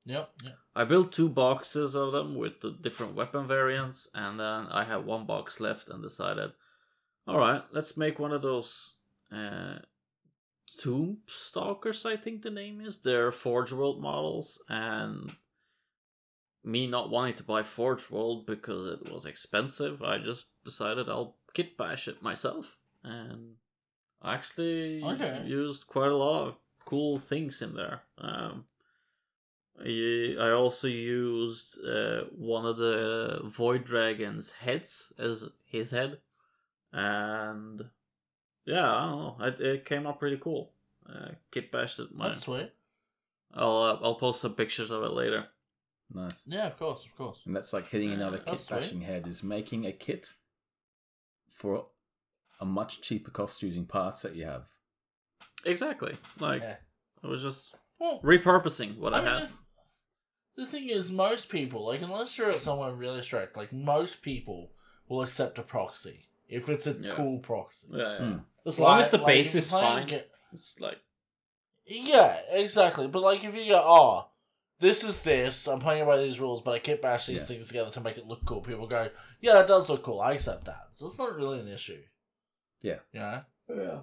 Yep. 0.07 0.29
Yep. 0.43 0.57
I 0.75 0.83
built 0.83 1.13
two 1.13 1.29
boxes 1.29 1.95
of 1.95 2.11
them 2.11 2.35
with 2.35 2.59
the 2.59 2.71
different 2.71 3.15
weapon 3.15 3.47
variants, 3.47 4.09
and 4.13 4.39
then 4.39 4.67
I 4.69 4.83
had 4.83 5.05
one 5.05 5.25
box 5.25 5.59
left 5.59 5.87
and 5.87 6.03
decided, 6.03 6.51
all 7.27 7.37
right, 7.37 7.63
let's 7.71 7.95
make 7.95 8.19
one 8.19 8.33
of 8.33 8.41
those 8.41 8.95
uh, 9.31 9.79
Tomb 10.77 11.19
Stalkers. 11.27 12.05
I 12.05 12.17
think 12.17 12.41
the 12.41 12.51
name 12.51 12.81
is. 12.81 12.97
They're 12.97 13.31
Forge 13.31 13.71
World 13.71 14.01
models, 14.01 14.61
and 14.67 15.33
me 16.63 16.87
not 16.87 17.09
wanting 17.09 17.35
to 17.35 17.43
buy 17.43 17.63
Forge 17.63 18.09
World 18.09 18.45
because 18.45 18.99
it 18.99 19.11
was 19.11 19.25
expensive, 19.25 20.01
I 20.01 20.17
just 20.17 20.47
decided 20.65 21.07
I'll 21.07 21.37
kit 21.53 21.77
bash 21.77 22.07
it 22.09 22.21
myself, 22.21 22.77
and 23.03 23.55
I 24.21 24.33
actually 24.33 25.03
Okay. 25.03 25.43
used 25.45 25.87
quite 25.87 26.11
a 26.11 26.17
lot 26.17 26.47
of 26.47 26.55
cool 26.83 27.17
things 27.17 27.61
in 27.61 27.75
there. 27.75 28.01
Um, 28.17 28.65
I 29.79 30.35
I 30.39 30.51
also 30.51 30.87
used 30.87 31.79
uh, 31.85 32.25
one 32.35 32.65
of 32.65 32.77
the 32.77 33.41
Void 33.43 33.83
Dragon's 33.85 34.51
heads 34.51 35.11
as 35.17 35.49
his 35.65 35.91
head, 35.91 36.19
and 36.93 37.83
yeah, 38.65 38.89
I 38.89 39.05
don't 39.09 39.19
know, 39.39 39.45
it, 39.45 39.61
it 39.61 39.85
came 39.85 40.07
out 40.07 40.19
pretty 40.19 40.37
cool. 40.37 40.71
Uh, 41.07 41.31
Kit 41.51 41.71
bashed 41.71 41.99
it. 41.99 42.13
Mine. 42.15 42.29
That's 42.29 42.41
sweet. 42.41 42.71
I'll 43.53 43.77
uh, 43.77 43.99
I'll 44.01 44.15
post 44.15 44.41
some 44.41 44.53
pictures 44.53 44.91
of 44.91 45.03
it 45.03 45.11
later. 45.11 45.45
Nice. 46.13 46.43
Yeah, 46.47 46.67
of 46.67 46.77
course, 46.77 47.05
of 47.05 47.15
course. 47.17 47.41
And 47.45 47.55
that's 47.55 47.73
like 47.73 47.87
hitting 47.87 48.11
another 48.11 48.37
Uh, 48.37 48.39
kit 48.39 48.45
that's 48.47 48.63
sweet. 48.65 48.79
bashing 48.81 49.01
head 49.01 49.27
is 49.27 49.43
making 49.43 49.85
a 49.85 49.91
kit 49.91 50.33
for 51.49 51.87
a 52.59 52.65
much 52.65 53.01
cheaper 53.01 53.31
cost 53.31 53.61
using 53.63 53.85
parts 53.85 54.21
that 54.21 54.35
you 54.35 54.45
have. 54.45 54.67
Exactly. 55.65 56.13
Like 56.39 56.61
Yeah. 56.61 56.75
I 57.23 57.27
was 57.27 57.41
just 57.41 57.73
Well, 57.99 58.19
repurposing 58.21 58.97
what 58.97 59.13
I, 59.13 59.17
I 59.17 59.21
mean, 59.21 59.29
have. 59.29 59.43
if- 59.49 59.64
the 60.55 60.65
thing 60.65 60.89
is, 60.89 61.11
most 61.11 61.49
people, 61.49 61.85
like, 61.85 62.01
unless 62.01 62.37
you're 62.37 62.49
at 62.49 62.61
someone 62.61 62.97
really 62.97 63.21
strict, 63.21 63.57
like, 63.57 63.71
most 63.73 64.21
people 64.21 64.71
will 65.07 65.21
accept 65.21 65.59
a 65.59 65.63
proxy 65.63 66.27
if 66.47 66.69
it's 66.69 66.87
a 66.87 66.93
Yeah. 66.93 67.11
cool 67.11 67.39
proxy. 67.39 67.87
Yeah, 67.91 67.97
yeah. 67.97 68.17
Hmm. 68.17 68.37
As 68.65 68.79
long 68.79 68.99
as 68.99 69.09
the 69.09 69.17
like, 69.17 69.27
base 69.27 69.47
if 69.49 69.53
you're 69.53 69.59
is 69.59 69.69
playing 69.71 69.97
fine, 69.97 70.07
ga- 70.07 70.25
it's 70.53 70.79
like 70.79 70.99
Yeah, 71.87 72.39
exactly. 72.49 73.07
But 73.07 73.21
like, 73.21 73.43
if 73.43 73.55
you 73.55 73.67
go, 73.69 73.83
oh, 73.85 74.29
this 74.79 75.03
is 75.03 75.21
this, 75.23 75.67
I'm 75.67 75.79
playing 75.79 76.05
by 76.05 76.17
these 76.17 76.39
rules, 76.39 76.61
but 76.63 76.71
I 76.73 76.79
kit 76.79 77.01
bash 77.01 77.27
these 77.27 77.41
Yeah. 77.41 77.45
things 77.47 77.67
together 77.67 77.91
to 77.91 78.01
make 78.01 78.17
it 78.17 78.25
look 78.25 78.43
cool. 78.45 78.61
People 78.61 78.87
go, 78.87 79.09
yeah, 79.39 79.53
that 79.53 79.67
does 79.67 79.89
look 79.89 80.01
cool. 80.03 80.19
I 80.19 80.33
accept 80.33 80.65
that. 80.65 80.89
So 80.93 81.05
it's 81.05 81.19
not 81.19 81.35
really 81.35 81.59
an 81.59 81.67
issue. 81.67 82.01
Yeah. 82.81 82.99
Yeah. 83.13 83.41
yeah. 83.69 83.99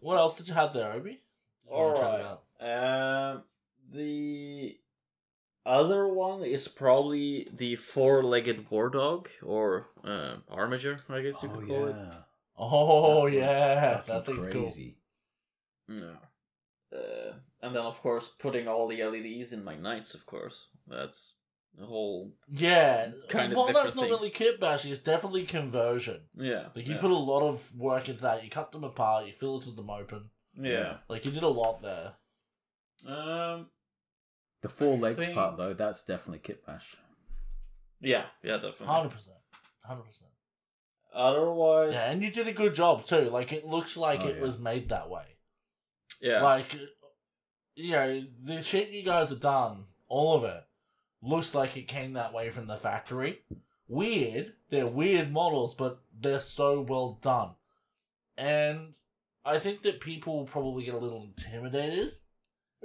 What 0.00 0.18
else 0.18 0.36
did 0.36 0.48
you 0.48 0.54
have 0.54 0.72
there, 0.74 0.92
Obi? 0.92 1.22
You 1.66 1.70
wanna 1.72 1.94
chat 1.96 2.04
Alright. 2.04 2.38
about? 2.60 3.36
Um, 3.36 3.44
the 3.90 4.78
other 5.66 6.06
one 6.08 6.42
is 6.42 6.68
probably 6.68 7.48
the 7.56 7.76
four-legged 7.76 8.70
war 8.70 8.90
dog 8.90 9.28
or 9.42 9.88
uh, 10.04 10.36
I 11.08 11.22
guess 11.22 11.42
you 11.42 11.48
could 11.48 11.66
call 11.66 11.86
it. 11.88 11.96
Oh 12.56 13.28
That 13.28 13.34
yeah, 13.34 14.02
that 14.06 14.26
thing's 14.26 14.46
crazy. 14.46 14.98
Yeah. 15.88 16.16
Uh, 16.94 17.32
and 17.62 17.74
then 17.74 17.82
of 17.82 18.00
course 18.00 18.28
putting 18.38 18.68
all 18.68 18.86
the 18.88 19.02
LEDs 19.02 19.52
in 19.52 19.64
my 19.64 19.74
knights, 19.74 20.14
of 20.14 20.26
course. 20.26 20.68
That's 20.86 21.34
the 21.76 21.86
whole. 21.86 22.32
Yeah. 22.48 23.10
Kind 23.28 23.52
of 23.52 23.56
well, 23.56 23.72
that's 23.72 23.96
not 23.96 24.02
things. 24.02 24.16
really 24.16 24.30
kit 24.30 24.60
bashing. 24.60 24.92
It's 24.92 25.00
definitely 25.00 25.44
conversion. 25.44 26.20
yeah. 26.36 26.66
Like 26.74 26.86
you 26.86 26.94
yeah. 26.94 27.00
put 27.00 27.10
a 27.10 27.16
lot 27.16 27.42
of 27.42 27.74
work 27.76 28.08
into 28.08 28.22
that. 28.22 28.44
You 28.44 28.50
cut 28.50 28.70
them 28.70 28.84
apart. 28.84 29.26
You 29.26 29.32
filtered 29.32 29.76
them 29.76 29.90
open. 29.90 30.30
yeah. 30.60 30.98
Like 31.08 31.24
you 31.24 31.30
did 31.32 31.42
a 31.42 31.48
lot 31.48 31.82
there. 31.82 32.12
Um. 33.06 33.66
The 34.64 34.68
four 34.70 34.94
I 34.94 34.98
legs 34.98 35.18
think- 35.18 35.34
part 35.34 35.56
though, 35.58 35.74
that's 35.74 36.04
definitely 36.04 36.38
kit 36.40 36.64
bash. 36.66 36.96
Yeah. 38.00 38.24
Yeah. 38.42 38.56
Definitely. 38.56 38.86
Hundred 38.86 39.10
percent. 39.10 39.36
Hundred 39.84 40.02
percent. 40.04 40.30
Otherwise. 41.14 41.92
Yeah, 41.94 42.10
and 42.10 42.22
you 42.22 42.30
did 42.30 42.48
a 42.48 42.52
good 42.52 42.74
job 42.74 43.04
too. 43.04 43.30
Like 43.30 43.52
it 43.52 43.66
looks 43.66 43.96
like 43.96 44.22
Oh, 44.22 44.28
it 44.28 44.36
yeah. 44.36 44.42
was 44.42 44.58
made 44.58 44.88
that 44.88 45.08
way. 45.10 45.24
yeah. 46.20 46.42
Like 46.42 46.76
you 47.76 47.92
know, 47.92 48.20
the 48.42 48.62
shit 48.62 48.90
you 48.90 49.02
guys 49.02 49.30
have 49.30 49.40
done, 49.40 49.84
all 50.08 50.34
of 50.36 50.44
it, 50.44 50.62
looks 51.22 51.54
like 51.54 51.76
it 51.76 51.88
came 51.88 52.12
that 52.14 52.32
way 52.32 52.50
from 52.50 52.66
the 52.66 52.76
factory. 52.76 53.40
Weird. 53.88 54.54
They're 54.70 54.86
weird 54.86 55.30
models, 55.32 55.74
but 55.74 56.00
they're 56.18 56.40
so 56.40 56.80
well 56.80 57.18
done. 57.20 57.50
And 58.38 58.96
I 59.44 59.58
think 59.58 59.82
that 59.82 60.00
people 60.00 60.44
probably 60.44 60.84
get 60.84 60.94
a 60.94 60.98
little 60.98 61.22
intimidated 61.24 62.12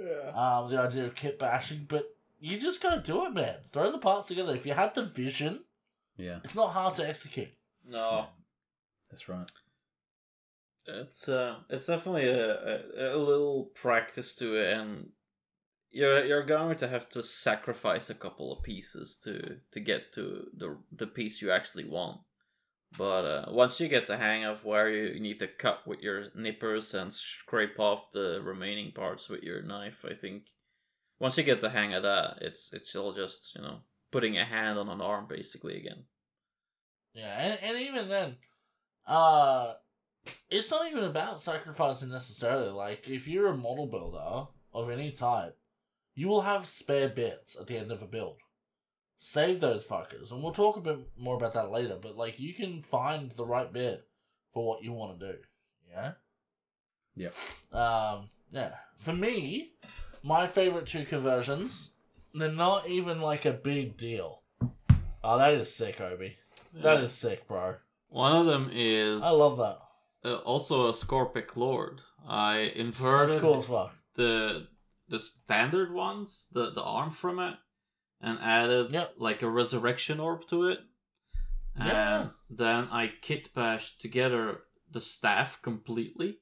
Yeah. 0.00 0.30
um, 0.34 0.70
the 0.70 0.78
idea 0.80 1.04
of 1.06 1.14
kit 1.14 1.38
bashing, 1.38 1.84
but 1.88 2.14
you 2.38 2.58
just 2.58 2.82
gotta 2.82 3.02
do 3.02 3.26
it, 3.26 3.34
man. 3.34 3.56
Throw 3.72 3.92
the 3.92 3.98
parts 3.98 4.28
together. 4.28 4.54
If 4.54 4.64
you 4.64 4.72
had 4.72 4.94
the 4.94 5.02
vision, 5.04 5.64
Yeah, 6.16 6.38
it's 6.42 6.54
not 6.54 6.72
hard 6.72 6.94
to 6.94 7.06
execute. 7.08 7.50
No. 7.86 8.26
that's 9.10 9.28
right. 9.28 9.50
It's 10.86 11.28
uh, 11.28 11.56
it's 11.68 11.86
definitely 11.86 12.28
a, 12.28 12.56
a, 12.56 13.16
a 13.16 13.18
little 13.18 13.64
practice 13.74 14.34
to 14.36 14.54
it, 14.56 14.72
and 14.76 15.10
you're 15.90 16.24
you're 16.24 16.44
going 16.46 16.76
to 16.78 16.88
have 16.88 17.08
to 17.10 17.22
sacrifice 17.22 18.08
a 18.10 18.14
couple 18.14 18.52
of 18.52 18.62
pieces 18.62 19.16
to 19.24 19.58
to 19.72 19.80
get 19.80 20.12
to 20.14 20.46
the 20.56 20.78
the 20.90 21.06
piece 21.06 21.42
you 21.42 21.50
actually 21.50 21.84
want. 21.84 22.20
But 22.96 23.24
uh, 23.24 23.44
once 23.52 23.80
you 23.80 23.88
get 23.88 24.06
the 24.06 24.18
hang 24.18 24.44
of 24.44 24.64
where 24.64 24.90
you 24.90 25.20
need 25.20 25.38
to 25.38 25.46
cut 25.46 25.86
with 25.86 26.00
your 26.00 26.26
nippers 26.34 26.92
and 26.92 27.12
scrape 27.12 27.78
off 27.78 28.10
the 28.10 28.40
remaining 28.42 28.92
parts 28.92 29.28
with 29.28 29.42
your 29.42 29.62
knife, 29.62 30.04
I 30.08 30.14
think 30.14 30.48
once 31.20 31.38
you 31.38 31.44
get 31.44 31.60
the 31.60 31.70
hang 31.70 31.94
of 31.94 32.02
that, 32.02 32.38
it's 32.40 32.72
it's 32.72 32.96
all 32.96 33.12
just 33.12 33.54
you 33.54 33.62
know 33.62 33.80
putting 34.10 34.36
a 34.36 34.44
hand 34.44 34.78
on 34.78 34.88
an 34.88 35.00
arm 35.00 35.26
basically 35.28 35.76
again. 35.76 36.04
Yeah, 37.14 37.38
and, 37.38 37.58
and 37.62 37.78
even 37.78 38.08
then, 38.08 38.36
uh, 39.06 39.74
it's 40.48 40.70
not 40.70 40.90
even 40.90 41.04
about 41.04 41.40
sacrificing 41.40 42.10
necessarily. 42.10 42.70
Like, 42.70 43.08
if 43.08 43.26
you're 43.26 43.48
a 43.48 43.56
model 43.56 43.86
builder 43.86 44.48
of 44.72 44.90
any 44.90 45.10
type, 45.10 45.56
you 46.14 46.28
will 46.28 46.42
have 46.42 46.66
spare 46.66 47.08
bits 47.08 47.58
at 47.58 47.66
the 47.66 47.76
end 47.76 47.90
of 47.90 48.02
a 48.02 48.06
build. 48.06 48.36
Save 49.22 49.60
those 49.60 49.86
fuckers, 49.86 50.32
and 50.32 50.42
we'll 50.42 50.50
talk 50.52 50.76
a 50.78 50.80
bit 50.80 50.98
more 51.18 51.36
about 51.36 51.52
that 51.52 51.70
later. 51.70 51.98
But 52.00 52.16
like, 52.16 52.40
you 52.40 52.54
can 52.54 52.82
find 52.82 53.30
the 53.32 53.44
right 53.44 53.70
bit 53.70 54.06
for 54.54 54.66
what 54.66 54.82
you 54.82 54.92
want 54.94 55.20
to 55.20 55.32
do. 55.32 55.38
Yeah. 55.92 56.12
Yep. 57.16 57.34
Um. 57.72 58.30
Yeah. 58.50 58.72
For 58.96 59.12
me, 59.12 59.72
my 60.22 60.46
favorite 60.46 60.86
two 60.86 61.04
conversions, 61.04 61.92
they're 62.34 62.50
not 62.50 62.88
even 62.88 63.20
like 63.20 63.44
a 63.44 63.52
big 63.52 63.96
deal. 63.98 64.42
Oh, 65.22 65.36
that 65.38 65.52
is 65.54 65.74
sick, 65.74 66.00
Obi. 66.00 66.36
That 66.74 66.98
Yeah. 66.98 67.04
is 67.04 67.12
sick, 67.12 67.46
bro. 67.46 67.76
One 68.08 68.34
of 68.34 68.46
them 68.46 68.70
is 68.72 69.22
I 69.22 69.30
love 69.30 69.58
that. 69.58 69.78
uh, 70.24 70.36
also 70.38 70.88
a 70.88 70.92
Skorpekh 70.92 71.56
Lord. 71.56 72.00
I 72.26 72.72
inverted 72.74 73.30
That's 73.32 73.40
cool 73.42 73.58
as 73.58 73.66
fuck. 73.66 73.94
the 74.14 74.68
the 75.08 75.18
standard 75.18 75.92
ones, 75.92 76.46
the 76.52 76.70
the 76.70 76.82
arm 76.82 77.10
from 77.10 77.38
it, 77.38 77.56
and 78.20 78.38
added 78.40 78.94
like 79.18 79.42
a 79.42 79.48
resurrection 79.48 80.20
orb 80.20 80.46
to 80.48 80.66
it. 80.68 80.80
And 81.76 81.88
Yeah. 81.88 82.28
then 82.48 82.88
I 82.90 83.12
kit 83.20 83.54
bashed 83.54 84.00
together 84.00 84.62
the 84.90 85.00
staff 85.00 85.62
completely. 85.62 86.40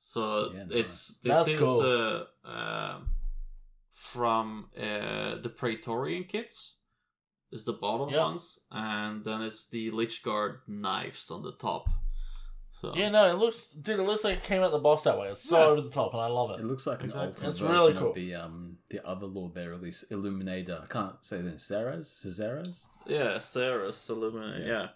So 0.00 0.52
Yeah, 0.52 0.66
it's 0.70 1.18
this 1.18 1.36
That's 1.36 1.48
is 1.48 1.58
cool. 1.60 1.80
uh, 1.80 2.24
um 2.48 3.08
from 3.94 4.68
uh, 4.76 5.36
the 5.36 5.52
Praetorian 5.54 6.24
kits 6.24 6.74
is 7.52 7.64
the 7.64 7.72
bottom 7.72 8.12
ones, 8.12 8.58
and 8.70 9.24
then 9.24 9.42
it's 9.42 9.68
the 9.68 9.90
Lichguard 9.92 10.60
knives 10.66 11.30
on 11.30 11.42
the 11.42 11.52
top. 11.52 11.88
So 12.82 12.92
Yeah, 12.96 13.10
no, 13.10 13.30
it 13.30 13.38
looks, 13.38 13.66
dude, 13.68 14.00
it 14.00 14.02
looks 14.02 14.24
like 14.24 14.38
it 14.38 14.42
came 14.44 14.60
out 14.60 14.72
the 14.72 14.78
box 14.80 15.04
that 15.04 15.16
way. 15.16 15.28
It's 15.28 15.48
so 15.48 15.56
Yeah. 15.58 15.66
over 15.66 15.80
the 15.82 15.88
top, 15.90 16.12
and 16.14 16.20
I 16.20 16.26
love 16.26 16.50
It 16.50 16.60
it. 16.60 16.64
looks 16.66 16.84
like 16.86 16.98
an 16.98 17.06
Exactly. 17.06 17.28
alternate 17.28 17.50
It's 17.50 17.58
version 17.60 17.74
really 17.76 17.94
cool. 17.94 18.08
of 18.08 18.14
the 18.16 18.34
um 18.34 18.78
the 18.90 19.06
other 19.06 19.26
Lord 19.26 19.54
they 19.54 19.66
released, 19.68 20.10
Illuminator. 20.10 20.80
I 20.82 20.86
can't 20.86 21.24
say 21.24 21.40
the 21.42 21.58
Ceres, 21.60 22.08
Cesares. 22.08 22.86
Yeah, 23.06 23.38
Szeras 23.38 24.10
Illuminate. 24.10 24.66
Yeah. 24.66 24.66
Yeah. 24.66 24.88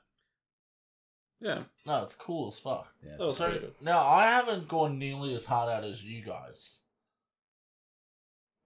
Yeah. 1.39 1.65
No, 1.85 2.03
it's 2.03 2.15
cool 2.17 2.49
as 2.49 2.59
fuck. 2.59 2.93
Yeah. 3.05 3.17
That 3.19 3.25
was 3.25 3.37
so 3.37 3.53
good. 3.53 3.75
now 3.81 4.01
I 4.05 4.25
haven't 4.31 4.67
gone 4.69 4.99
nearly 4.99 5.35
as 5.37 5.45
hard 5.45 5.71
out 5.71 5.85
as 5.85 6.03
you 6.05 6.23
guys, 6.23 6.81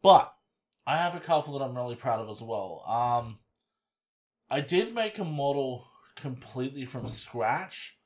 but 0.02 0.34
I 0.86 0.96
have 0.96 1.14
a 1.14 1.20
couple 1.20 1.58
that 1.58 1.64
I'm 1.64 1.76
really 1.76 1.94
proud 1.96 2.20
of 2.20 2.30
as 2.30 2.40
well. 2.40 2.82
Um, 2.86 3.38
I 4.48 4.60
did 4.62 4.94
make 4.94 5.18
a 5.18 5.24
model 5.24 5.88
completely 6.16 6.84
from 6.86 7.06
scratch 7.06 7.98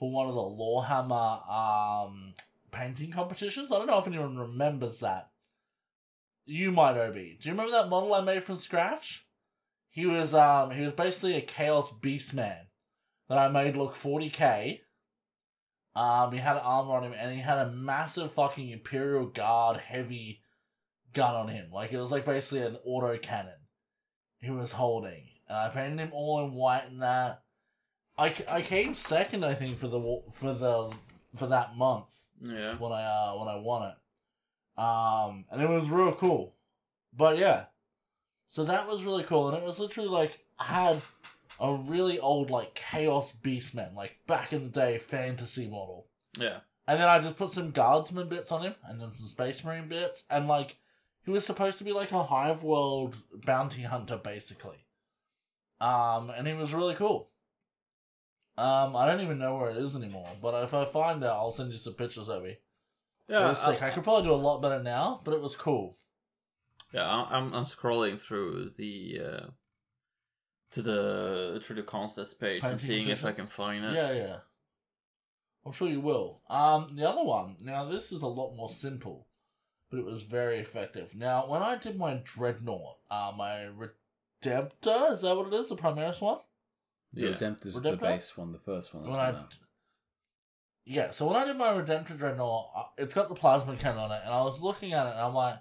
for 0.00 0.10
one 0.10 0.26
of 0.26 0.34
the 0.34 0.40
Lawhammer 0.40 1.48
um 1.48 2.34
painting 2.72 3.12
competitions. 3.12 3.70
I 3.70 3.78
don't 3.78 3.86
know 3.86 3.98
if 3.98 4.06
anyone 4.08 4.36
remembers 4.36 5.00
that. 5.00 5.28
You 6.46 6.72
might, 6.72 6.96
Obi. 6.96 7.38
Do 7.40 7.48
you 7.48 7.52
remember 7.52 7.72
that 7.72 7.90
model 7.90 8.14
I 8.14 8.22
made 8.22 8.42
from 8.42 8.56
scratch? 8.56 9.26
He 9.90 10.06
was 10.06 10.34
um 10.34 10.70
he 10.72 10.82
was 10.82 10.94
basically 10.94 11.36
a 11.36 11.42
Chaos 11.42 11.92
Beastman 12.00 12.62
that 13.28 13.38
I 13.38 13.48
made 13.48 13.76
look 13.76 13.94
40k. 13.94 14.80
Um, 15.94 16.32
he 16.32 16.38
had 16.38 16.56
armor 16.56 16.94
on 16.94 17.04
him, 17.04 17.14
and 17.16 17.32
he 17.32 17.40
had 17.40 17.58
a 17.58 17.72
massive 17.72 18.32
fucking 18.32 18.70
Imperial 18.70 19.26
Guard 19.26 19.78
heavy 19.78 20.40
gun 21.12 21.34
on 21.34 21.48
him. 21.48 21.70
Like 21.72 21.92
it 21.92 22.00
was 22.00 22.12
like 22.12 22.24
basically 22.24 22.64
an 22.64 22.78
auto 22.84 23.18
cannon 23.18 23.52
he 24.40 24.50
was 24.50 24.72
holding, 24.72 25.24
and 25.48 25.58
I 25.58 25.68
painted 25.68 25.98
him 25.98 26.10
all 26.14 26.44
in 26.44 26.54
white 26.54 26.88
and 26.88 27.02
that. 27.02 27.42
I, 28.20 28.34
I 28.48 28.62
came 28.62 28.92
second, 28.94 29.44
I 29.44 29.54
think, 29.54 29.78
for 29.78 29.88
the 29.88 30.22
for 30.32 30.52
the 30.52 30.92
for 31.36 31.46
that 31.46 31.76
month 31.76 32.14
Yeah. 32.42 32.76
when 32.78 32.92
I 32.92 33.02
uh 33.02 33.38
when 33.38 33.48
I 33.48 33.56
won 33.56 33.90
it. 33.90 34.80
Um, 34.80 35.44
and 35.50 35.60
it 35.62 35.68
was 35.68 35.90
real 35.90 36.12
cool. 36.12 36.54
But 37.16 37.38
yeah, 37.38 37.64
so 38.46 38.64
that 38.64 38.86
was 38.86 39.04
really 39.04 39.24
cool, 39.24 39.48
and 39.48 39.56
it 39.58 39.64
was 39.64 39.78
literally 39.80 40.08
like 40.08 40.38
I 40.58 40.64
had 40.64 40.96
a 41.58 41.74
really 41.74 42.18
old 42.20 42.50
like 42.50 42.74
Chaos 42.74 43.34
Beastman, 43.34 43.94
like 43.94 44.16
back 44.26 44.52
in 44.52 44.62
the 44.64 44.68
day 44.68 44.98
fantasy 44.98 45.66
model, 45.68 46.06
Yeah. 46.38 46.58
and 46.86 47.00
then 47.00 47.08
I 47.08 47.18
just 47.18 47.36
put 47.36 47.50
some 47.50 47.70
Guardsman 47.72 48.28
bits 48.28 48.52
on 48.52 48.62
him, 48.62 48.74
and 48.84 49.00
then 49.00 49.10
some 49.10 49.26
Space 49.26 49.64
Marine 49.64 49.88
bits, 49.88 50.24
and 50.30 50.46
like 50.46 50.76
he 51.24 51.30
was 51.30 51.44
supposed 51.44 51.78
to 51.78 51.84
be 51.84 51.92
like 51.92 52.12
a 52.12 52.22
Hive 52.22 52.62
World 52.62 53.16
bounty 53.44 53.82
hunter, 53.82 54.16
basically. 54.16 54.86
Um, 55.80 56.30
and 56.30 56.46
he 56.46 56.52
was 56.54 56.74
really 56.74 56.94
cool. 56.94 57.29
Um, 58.58 58.94
I 58.96 59.06
don't 59.06 59.20
even 59.20 59.38
know 59.38 59.56
where 59.56 59.70
it 59.70 59.76
is 59.78 59.96
anymore, 59.96 60.28
but 60.42 60.62
if 60.64 60.74
I 60.74 60.84
find 60.84 61.22
it, 61.22 61.26
I'll 61.26 61.50
send 61.50 61.72
you 61.72 61.78
some 61.78 61.94
pictures, 61.94 62.28
Obi. 62.28 62.48
it 62.50 62.62
Yeah. 63.28 63.48
was 63.48 63.60
sick. 63.60 63.82
I 63.82 63.90
could 63.90 64.02
probably 64.04 64.24
do 64.28 64.34
a 64.34 64.36
lot 64.36 64.60
better 64.60 64.82
now, 64.82 65.20
but 65.24 65.32
it 65.34 65.40
was 65.40 65.56
cool. 65.56 65.96
Yeah, 66.92 67.08
I- 67.08 67.36
I'm 67.36 67.52
I'm 67.54 67.66
scrolling 67.66 68.18
through 68.20 68.70
the 68.76 69.20
uh 69.24 69.46
to 70.72 70.82
the 70.82 71.60
through 71.64 71.76
the 71.76 71.82
contest 71.84 72.40
page 72.40 72.62
and 72.62 72.72
Painting 72.72 72.86
seeing 72.88 73.08
if 73.08 73.24
I 73.24 73.32
can 73.32 73.46
find 73.46 73.84
it. 73.84 73.94
Yeah, 73.94 74.12
yeah. 74.12 74.36
I'm 75.64 75.72
sure 75.72 75.88
you 75.88 76.00
will. 76.00 76.40
Um, 76.48 76.96
the 76.96 77.08
other 77.08 77.22
one. 77.22 77.56
Now 77.60 77.84
this 77.84 78.10
is 78.12 78.22
a 78.22 78.26
lot 78.26 78.54
more 78.56 78.68
simple, 78.68 79.28
but 79.90 79.98
it 80.00 80.04
was 80.04 80.22
very 80.24 80.58
effective. 80.58 81.14
Now, 81.14 81.46
when 81.46 81.62
I 81.62 81.76
did 81.76 81.96
my 81.98 82.20
dreadnought, 82.24 82.96
uh, 83.10 83.32
my 83.36 83.68
Redemptor 84.42 85.12
is 85.12 85.20
that 85.22 85.36
what 85.36 85.46
it 85.48 85.54
is? 85.54 85.68
The 85.68 85.76
Primaris 85.76 86.20
one. 86.20 86.38
The 87.12 87.22
Yeah. 87.22 87.28
Redemptor's 87.30 87.80
the 87.82 87.96
base 87.96 88.36
one, 88.36 88.52
the 88.52 88.58
first 88.58 88.94
one. 88.94 89.08
When 89.08 89.18
I, 89.18 89.32
came 89.32 89.48
yeah, 90.84 91.10
so 91.10 91.26
when 91.26 91.36
I 91.36 91.44
did 91.44 91.56
my 91.56 91.68
Redemptor 91.68 92.18
dreadnought, 92.18 92.70
uh, 92.74 92.84
it's 92.98 93.14
got 93.14 93.28
the 93.28 93.34
plasma 93.34 93.76
cannon 93.76 93.98
on 93.98 94.12
it, 94.12 94.22
and 94.24 94.32
I 94.32 94.42
was 94.42 94.60
looking 94.60 94.92
at 94.92 95.06
it, 95.06 95.12
and 95.12 95.20
I'm 95.20 95.34
like, 95.34 95.58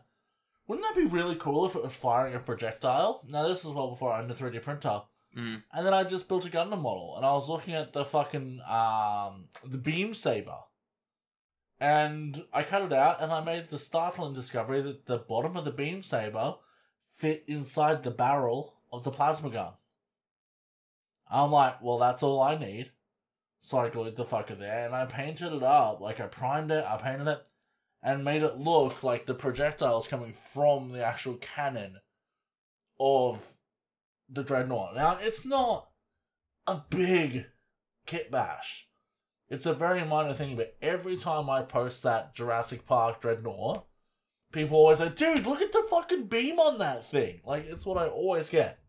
wouldn't 0.67 0.87
that 0.87 0.99
be 0.99 1.07
really 1.07 1.35
cool 1.35 1.65
if 1.65 1.75
it 1.75 1.83
was 1.83 1.95
firing 1.95 2.35
a 2.35 2.39
projectile? 2.39 3.23
Now 3.29 3.47
this 3.47 3.65
is 3.65 3.71
well 3.71 3.89
before 3.89 4.11
I 4.11 4.21
owned 4.21 4.31
a 4.31 4.33
3D 4.33 4.61
printer. 4.61 5.01
Mm. 5.37 5.63
And 5.71 5.85
then 5.85 5.93
I 5.93 6.03
just 6.03 6.27
built 6.27 6.45
a 6.45 6.49
Gundam 6.49 6.81
model, 6.81 7.15
and 7.17 7.25
I 7.25 7.33
was 7.33 7.49
looking 7.49 7.73
at 7.73 7.93
the 7.93 8.05
fucking 8.05 8.61
um 8.67 9.49
the 9.63 9.77
beam 9.77 10.13
saber, 10.13 10.57
and 11.79 12.43
I 12.51 12.63
cut 12.63 12.83
it 12.83 12.93
out, 12.93 13.21
and 13.21 13.31
I 13.31 13.43
made 13.43 13.69
the 13.69 13.79
startling 13.79 14.33
discovery 14.33 14.81
that 14.81 15.05
the 15.05 15.17
bottom 15.17 15.55
of 15.57 15.65
the 15.65 15.71
beam 15.71 16.01
saber 16.01 16.55
fit 17.13 17.43
inside 17.47 18.03
the 18.03 18.11
barrel 18.11 18.75
of 18.91 19.03
the 19.03 19.11
plasma 19.11 19.49
gun. 19.49 19.73
I'm 21.29 21.51
like, 21.51 21.81
well, 21.81 21.99
that's 21.99 22.23
all 22.23 22.41
I 22.41 22.57
need. 22.57 22.91
So 23.61 23.77
I 23.77 23.89
glued 23.89 24.15
the 24.15 24.25
fucker 24.25 24.57
there, 24.57 24.85
and 24.85 24.95
I 24.95 25.05
painted 25.05 25.53
it 25.53 25.63
up. 25.63 25.99
Like 25.99 26.19
I 26.19 26.27
primed 26.27 26.71
it, 26.71 26.85
I 26.85 26.97
painted 26.97 27.27
it, 27.27 27.47
and 28.01 28.23
made 28.23 28.41
it 28.41 28.57
look 28.57 29.03
like 29.03 29.25
the 29.25 29.33
projectiles 29.33 30.07
coming 30.07 30.33
from 30.33 30.91
the 30.91 31.05
actual 31.05 31.35
cannon 31.35 31.97
of 32.99 33.55
the 34.29 34.43
dreadnought. 34.43 34.95
Now 34.95 35.17
it's 35.21 35.45
not 35.45 35.89
a 36.67 36.81
big 36.89 37.47
kit 38.05 38.31
bash. 38.31 38.87
It's 39.49 39.65
a 39.65 39.73
very 39.73 40.05
minor 40.05 40.33
thing, 40.33 40.55
but 40.55 40.77
every 40.81 41.17
time 41.17 41.49
I 41.49 41.63
post 41.63 42.03
that 42.03 42.35
Jurassic 42.35 42.85
Park 42.85 43.19
dreadnought, 43.19 43.87
people 44.51 44.77
always 44.77 44.99
say, 44.99 45.09
"Dude, 45.09 45.45
look 45.45 45.61
at 45.61 45.71
the 45.71 45.85
fucking 45.89 46.27
beam 46.27 46.59
on 46.59 46.77
that 46.77 47.05
thing!" 47.05 47.41
Like 47.43 47.65
it's 47.65 47.85
what 47.85 47.97
I 47.97 48.07
always 48.07 48.49
get, 48.49 48.79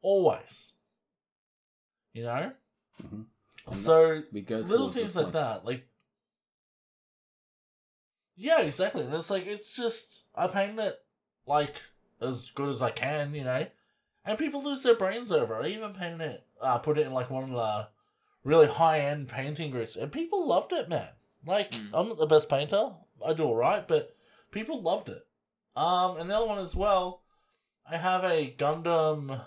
always. 0.00 0.76
You 2.12 2.24
know. 2.24 2.52
Mhm. 3.02 3.26
So 3.72 4.22
we 4.32 4.40
go 4.42 4.58
little 4.58 4.90
things 4.90 5.16
like 5.16 5.32
that, 5.32 5.64
like 5.64 5.88
Yeah, 8.36 8.60
exactly. 8.60 9.02
And 9.04 9.14
it's 9.14 9.30
like 9.30 9.46
it's 9.46 9.76
just 9.76 10.26
I 10.34 10.46
paint 10.46 10.78
it 10.78 10.98
like 11.46 11.76
as 12.20 12.50
good 12.50 12.68
as 12.68 12.82
I 12.82 12.90
can, 12.90 13.34
you 13.34 13.44
know. 13.44 13.66
And 14.24 14.38
people 14.38 14.62
lose 14.62 14.82
their 14.82 14.94
brains 14.94 15.32
over 15.32 15.58
it. 15.58 15.64
I 15.64 15.68
even 15.68 15.92
painted 15.94 16.20
it, 16.22 16.46
uh, 16.60 16.78
put 16.78 16.98
it 16.98 17.06
in 17.06 17.12
like 17.12 17.30
one 17.30 17.44
of 17.44 17.50
the 17.50 17.88
really 18.44 18.68
high 18.68 19.00
end 19.00 19.28
painting 19.28 19.70
groups, 19.70 19.96
and 19.96 20.10
people 20.12 20.46
loved 20.46 20.72
it, 20.72 20.88
man. 20.88 21.10
Like 21.44 21.72
Mm. 21.72 21.90
I'm 21.92 22.08
not 22.08 22.18
the 22.18 22.26
best 22.26 22.48
painter, 22.48 22.92
I 23.24 23.32
do 23.32 23.44
alright, 23.44 23.86
but 23.86 24.14
people 24.50 24.80
loved 24.82 25.08
it. 25.08 25.26
Um, 25.74 26.18
and 26.18 26.28
the 26.28 26.36
other 26.36 26.46
one 26.46 26.58
as 26.58 26.76
well, 26.76 27.22
I 27.86 27.96
have 27.96 28.24
a 28.24 28.54
Gundam. 28.56 29.44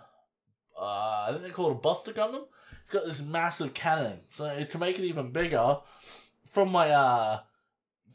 Uh, 0.80 1.26
I 1.28 1.30
think 1.32 1.44
they 1.44 1.50
call 1.50 1.70
it 1.70 1.74
a 1.74 1.76
Buster 1.76 2.12
Gundam. 2.12 2.46
It's 2.82 2.92
got 2.92 3.06
this 3.06 3.22
massive 3.22 3.74
cannon, 3.74 4.20
so 4.30 4.64
to 4.64 4.78
make 4.78 5.00
it 5.00 5.06
even 5.06 5.32
bigger, 5.32 5.78
from 6.50 6.72
my 6.72 6.92
uh 6.92 7.40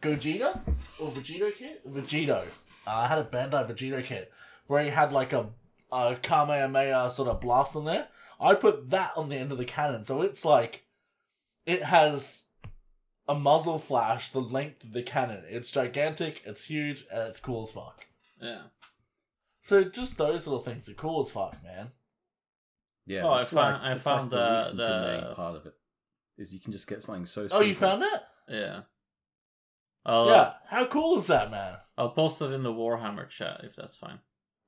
Gogeta 0.00 0.61
or 0.98 1.08
Vegito 1.08 1.54
kit, 1.54 1.86
Vegito. 1.86 2.46
Uh, 2.86 2.90
I 2.90 3.08
had 3.08 3.18
a 3.18 3.24
Bandai 3.24 3.68
Vegito 3.68 4.02
kit 4.02 4.32
where 4.66 4.82
he 4.82 4.90
had 4.90 5.12
like 5.12 5.32
a, 5.32 5.48
a 5.92 6.16
Kamehameha 6.22 7.11
sort 7.11 7.28
of 7.28 7.40
blast 7.40 7.76
on 7.76 7.84
there. 7.84 8.08
I 8.40 8.54
put 8.54 8.90
that 8.90 9.12
on 9.16 9.28
the 9.28 9.36
end 9.36 9.52
of 9.52 9.58
the 9.58 9.64
cannon, 9.64 10.04
so 10.04 10.22
it's 10.22 10.44
like 10.44 10.84
it 11.66 11.82
has 11.82 12.44
a 13.28 13.34
muzzle 13.34 13.78
flash 13.78 14.30
the 14.30 14.40
length 14.40 14.84
of 14.84 14.92
the 14.92 15.02
cannon. 15.02 15.44
It's 15.48 15.70
gigantic, 15.70 16.42
it's 16.46 16.64
huge, 16.64 17.04
and 17.12 17.22
it's 17.28 17.40
cool 17.40 17.64
as 17.64 17.70
fuck. 17.70 18.06
Yeah. 18.40 18.62
So 19.62 19.84
just 19.84 20.16
those 20.16 20.46
little 20.46 20.62
things 20.62 20.88
are 20.88 20.94
cool 20.94 21.22
as 21.22 21.30
fuck, 21.30 21.62
man. 21.62 21.90
Yeah, 23.11 23.24
Oh, 23.24 23.30
I 23.32 23.36
that's 23.38 23.50
found- 23.50 23.82
like, 23.82 23.90
I 23.90 23.92
it's 23.94 24.02
found 24.02 24.30
like 24.30 24.40
the 24.40 24.46
the- 24.48 24.54
least 24.56 24.70
intimidating 24.72 25.34
part 25.34 25.56
of 25.56 25.66
it 25.66 25.74
is 26.38 26.54
you 26.54 26.61
can 26.61 26.70
just 26.70 26.86
get 26.86 27.02
something 27.02 27.26
so. 27.26 27.48
Oh, 27.50 27.61
you 27.61 27.74
found 27.74 28.02
that? 28.02 28.28
Yeah. 28.48 28.82
I'll, 30.06 30.28
uh, 30.28 30.32
yeah. 30.32 30.52
How 30.68 30.86
cool 30.86 31.18
is 31.18 31.26
that, 31.26 31.50
man? 31.50 31.76
I'll 31.98 32.11
post 32.11 32.40
it 32.40 32.52
in 32.52 32.62
the 32.62 32.72
Warhammer 32.72 33.28
chat 33.28 33.62
if 33.64 33.74
that's 33.74 33.96
fine. 33.96 34.20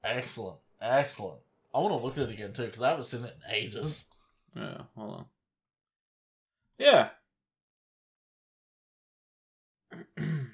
Excellent, 0.03 0.59
excellent. 0.80 1.40
I 1.72 1.78
want 1.78 1.97
to 1.97 2.05
look 2.05 2.18
at 2.18 2.28
it 2.28 2.32
again 2.34 2.53
too 2.53 2.66
because 2.66 2.82
I 2.82 2.88
haven't 2.90 3.05
seen 3.05 3.22
it 3.24 3.36
in 3.49 3.55
ages. 3.55 4.07
Yeah, 4.57 4.82
hold 4.97 5.14
on. 5.14 5.26
Yeah. 6.78 7.11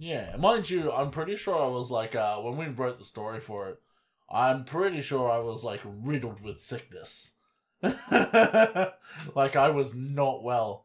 Yeah, 0.00 0.36
mind 0.36 0.70
you, 0.70 0.92
I'm 0.92 1.10
pretty 1.10 1.34
sure 1.34 1.60
I 1.60 1.66
was 1.66 1.90
like, 1.90 2.14
uh, 2.14 2.36
when 2.38 2.56
we 2.56 2.66
wrote 2.68 2.98
the 2.98 3.04
story 3.04 3.40
for 3.40 3.68
it, 3.70 3.82
I'm 4.30 4.64
pretty 4.64 5.00
sure 5.02 5.30
I 5.30 5.38
was 5.38 5.64
like 5.64 5.80
riddled 5.84 6.42
with 6.42 6.60
sickness. 6.60 7.32
like 7.82 9.56
I 9.56 9.70
was 9.70 9.94
not 9.94 10.42
well, 10.42 10.84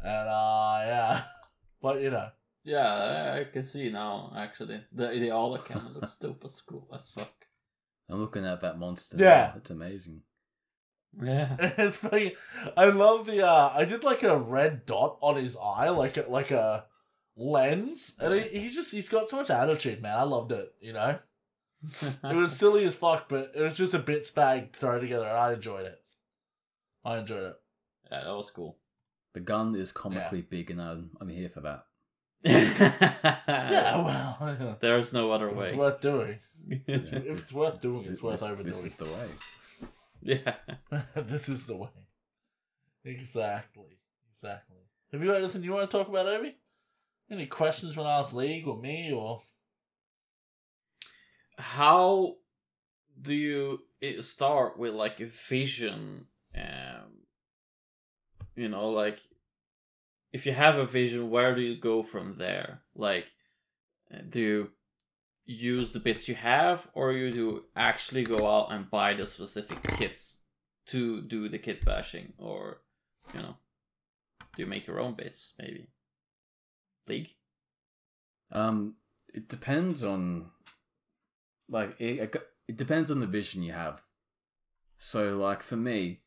and 0.00 0.28
uh, 0.28 0.82
yeah, 0.84 1.22
but 1.82 2.00
you 2.02 2.10
know, 2.10 2.28
yeah, 2.64 2.86
I, 2.86 3.40
I 3.40 3.44
can 3.44 3.64
see 3.64 3.90
now, 3.90 4.32
actually. 4.36 4.82
The, 4.92 5.08
the 5.08 5.30
all 5.30 5.56
camera 5.58 5.90
looks 5.94 6.18
dope 6.18 6.44
as 6.44 6.60
cool 6.60 6.88
as 6.94 7.10
fuck. 7.10 7.32
I'm 8.08 8.20
looking 8.20 8.44
at 8.44 8.60
that 8.60 8.78
monster. 8.78 9.16
Yeah. 9.18 9.24
now. 9.24 9.54
it's 9.56 9.70
amazing. 9.70 10.22
Yeah. 11.20 11.56
it's 11.58 11.96
pretty. 11.96 12.36
I 12.76 12.86
love 12.86 13.26
the. 13.26 13.46
uh 13.46 13.72
I 13.74 13.84
did 13.84 14.04
like 14.04 14.22
a 14.22 14.38
red 14.38 14.86
dot 14.86 15.18
on 15.20 15.36
his 15.36 15.56
eye, 15.56 15.90
like 15.90 16.16
a, 16.16 16.26
like 16.28 16.50
a 16.50 16.84
lens, 17.36 18.14
and 18.20 18.34
he, 18.34 18.60
he 18.60 18.70
just 18.70 18.92
he's 18.92 19.08
got 19.08 19.28
so 19.28 19.36
much 19.38 19.50
attitude, 19.50 20.02
man. 20.02 20.18
I 20.18 20.22
loved 20.22 20.52
it. 20.52 20.72
You 20.80 20.92
know, 20.92 21.18
it 22.24 22.34
was 22.36 22.56
silly 22.56 22.84
as 22.84 22.94
fuck, 22.94 23.28
but 23.28 23.52
it 23.54 23.62
was 23.62 23.74
just 23.76 23.94
a 23.94 23.98
bits 23.98 24.30
bag 24.30 24.72
thrown 24.74 25.00
together, 25.00 25.26
and 25.26 25.36
I 25.36 25.52
enjoyed 25.54 25.86
it. 25.86 26.00
I 27.04 27.18
enjoyed 27.18 27.42
it. 27.44 27.56
Yeah, 28.10 28.24
that 28.24 28.36
was 28.36 28.50
cool. 28.50 28.78
The 29.32 29.40
gun 29.40 29.74
is 29.74 29.92
comically 29.92 30.42
big, 30.42 30.70
and 30.70 30.80
I'm, 30.80 31.10
I'm 31.20 31.28
here 31.28 31.48
for 31.48 31.60
that. 31.62 31.86
Yeah, 32.44 34.02
well, 34.38 34.76
There's 34.80 35.12
no 35.12 35.30
other 35.32 35.50
way. 35.52 35.66
it's 35.68 35.76
worth 35.76 36.00
doing. 36.00 36.38
It's, 36.68 37.10
Yeah. 37.12 37.18
if 37.18 37.38
it's 37.38 37.52
worth 37.52 37.80
doing, 37.80 38.04
it's 38.04 38.22
worth 38.22 38.40
this, 38.40 38.48
overdoing. 38.48 38.66
This 38.66 38.84
is 38.84 38.94
the 38.94 39.04
way. 39.04 39.28
Yeah. 40.22 40.54
this 41.16 41.48
is 41.48 41.66
the 41.66 41.76
way. 41.76 41.88
Exactly. 43.04 43.98
Exactly. 44.32 44.76
Have 45.10 45.20
you 45.20 45.26
got 45.28 45.38
anything 45.38 45.62
you 45.64 45.72
want 45.72 45.90
to 45.90 45.96
talk 45.96 46.08
about, 46.08 46.26
Obi? 46.26 46.56
Any 47.30 47.46
questions 47.46 47.96
you 47.96 48.02
want 48.02 48.08
to 48.08 48.18
ask 48.26 48.34
League 48.34 48.66
or 48.68 48.76
me 48.76 49.12
or? 49.12 49.42
How 51.62 52.36
do 53.20 53.32
you 53.32 53.82
start 54.20 54.78
with 54.78 54.94
like 54.94 55.20
a 55.20 55.26
vision? 55.26 56.26
Um, 56.54 57.22
you 58.56 58.68
know, 58.68 58.90
like 58.90 59.20
if 60.32 60.44
you 60.44 60.52
have 60.52 60.76
a 60.76 60.86
vision, 60.86 61.30
where 61.30 61.54
do 61.54 61.60
you 61.60 61.76
go 61.76 62.02
from 62.02 62.36
there? 62.36 62.82
Like, 62.96 63.26
do 64.28 64.40
you 64.40 64.70
use 65.44 65.92
the 65.92 66.00
bits 66.00 66.28
you 66.28 66.34
have, 66.34 66.88
or 66.94 67.12
you 67.12 67.30
do 67.30 67.64
actually 67.76 68.24
go 68.24 68.48
out 68.50 68.72
and 68.72 68.90
buy 68.90 69.14
the 69.14 69.26
specific 69.26 69.82
kits 69.98 70.40
to 70.86 71.22
do 71.22 71.48
the 71.48 71.58
kit 71.58 71.84
bashing, 71.84 72.32
or 72.38 72.82
you 73.34 73.40
know, 73.40 73.56
do 74.56 74.62
you 74.62 74.66
make 74.66 74.86
your 74.86 75.00
own 75.00 75.14
bits 75.14 75.54
maybe? 75.58 75.88
League. 77.06 77.30
Um, 78.50 78.94
it 79.32 79.48
depends 79.48 80.04
on, 80.04 80.50
like, 81.68 81.94
it, 81.98 82.34
it 82.68 82.76
depends 82.76 83.10
on 83.10 83.20
the 83.20 83.26
vision 83.26 83.62
you 83.62 83.72
have. 83.72 84.02
So, 84.96 85.36
like, 85.36 85.62
for 85.62 85.76
me, 85.76 86.20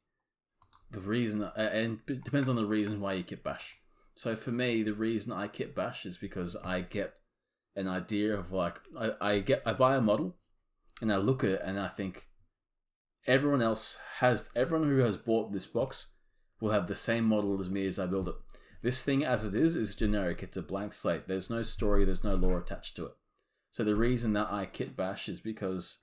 the 0.91 0.99
reason, 0.99 1.43
uh, 1.43 1.51
and 1.55 1.99
it 2.07 2.23
depends 2.23 2.49
on 2.49 2.55
the 2.55 2.65
reason 2.65 2.99
why 2.99 3.13
you 3.13 3.23
kit 3.23 3.43
bash. 3.43 3.77
So, 4.15 4.35
for 4.35 4.51
me, 4.51 4.83
the 4.83 4.93
reason 4.93 5.33
I 5.33 5.47
kit 5.47 5.75
bash 5.75 6.05
is 6.05 6.17
because 6.17 6.55
I 6.57 6.81
get 6.81 7.13
an 7.75 7.87
idea 7.87 8.37
of, 8.37 8.51
like, 8.51 8.79
I, 8.99 9.11
I 9.21 9.39
get, 9.39 9.61
I 9.65 9.73
buy 9.73 9.95
a 9.95 10.01
model, 10.01 10.37
and 11.01 11.11
I 11.11 11.17
look 11.17 11.43
at 11.43 11.51
it, 11.51 11.61
and 11.65 11.79
I 11.79 11.87
think, 11.87 12.27
everyone 13.27 13.61
else 13.61 13.99
has, 14.19 14.49
everyone 14.55 14.87
who 14.87 14.99
has 14.99 15.17
bought 15.17 15.51
this 15.51 15.67
box 15.67 16.07
will 16.61 16.71
have 16.71 16.87
the 16.87 16.95
same 16.95 17.23
model 17.23 17.59
as 17.59 17.69
me 17.69 17.85
as 17.85 17.99
I 17.99 18.05
build 18.05 18.27
it. 18.27 18.35
This 18.81 19.03
thing, 19.03 19.25
as 19.25 19.43
it 19.43 19.55
is, 19.55 19.75
is 19.75 19.95
generic. 19.95 20.43
It's 20.43 20.57
a 20.57 20.61
blank 20.61 20.93
slate. 20.93 21.27
There's 21.27 21.49
no 21.49 21.63
story. 21.63 22.05
There's 22.05 22.23
no 22.23 22.35
lore 22.35 22.59
attached 22.59 22.95
to 22.97 23.05
it. 23.05 23.11
So 23.75 23.83
the 23.83 23.93
reason 23.93 24.31
that 24.33 24.47
I 24.49 24.67
kit 24.67 24.95
bash 24.95 25.27
is 25.27 25.41
because 25.41 25.99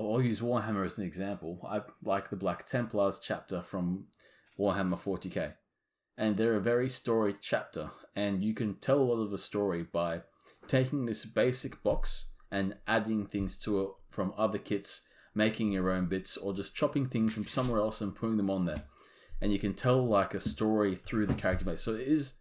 I'll 0.00 0.22
use 0.22 0.40
Warhammer 0.40 0.86
as 0.86 0.96
an 0.96 1.04
example. 1.04 1.60
I 1.68 1.82
like 2.02 2.30
the 2.30 2.36
Black 2.36 2.64
Templars 2.64 3.20
chapter 3.22 3.60
from 3.60 4.06
Warhammer 4.58 4.98
40k, 4.98 5.52
and 6.16 6.38
they're 6.38 6.56
a 6.56 6.62
very 6.62 6.88
storied 6.88 7.36
chapter, 7.42 7.90
and 8.16 8.42
you 8.42 8.54
can 8.54 8.76
tell 8.76 8.98
a 8.98 9.02
lot 9.02 9.22
of 9.22 9.30
the 9.30 9.36
story 9.36 9.82
by 9.82 10.22
taking 10.66 11.04
this 11.04 11.26
basic 11.26 11.82
box 11.82 12.30
and 12.50 12.76
adding 12.86 13.26
things 13.26 13.58
to 13.58 13.82
it 13.82 13.90
from 14.08 14.32
other 14.38 14.56
kits, 14.56 15.06
making 15.34 15.70
your 15.70 15.90
own 15.90 16.06
bits, 16.06 16.38
or 16.38 16.54
just 16.54 16.74
chopping 16.74 17.04
things 17.04 17.34
from 17.34 17.42
somewhere 17.42 17.80
else 17.80 18.00
and 18.00 18.16
putting 18.16 18.38
them 18.38 18.48
on 18.48 18.64
there 18.64 18.84
and 19.42 19.52
you 19.52 19.58
can 19.58 19.74
tell 19.74 20.06
like 20.06 20.32
a 20.32 20.40
story 20.40 20.94
through 20.94 21.26
the 21.26 21.34
character 21.34 21.66
base. 21.66 21.82
So 21.82 21.94
it 21.94 22.08
is, 22.08 22.38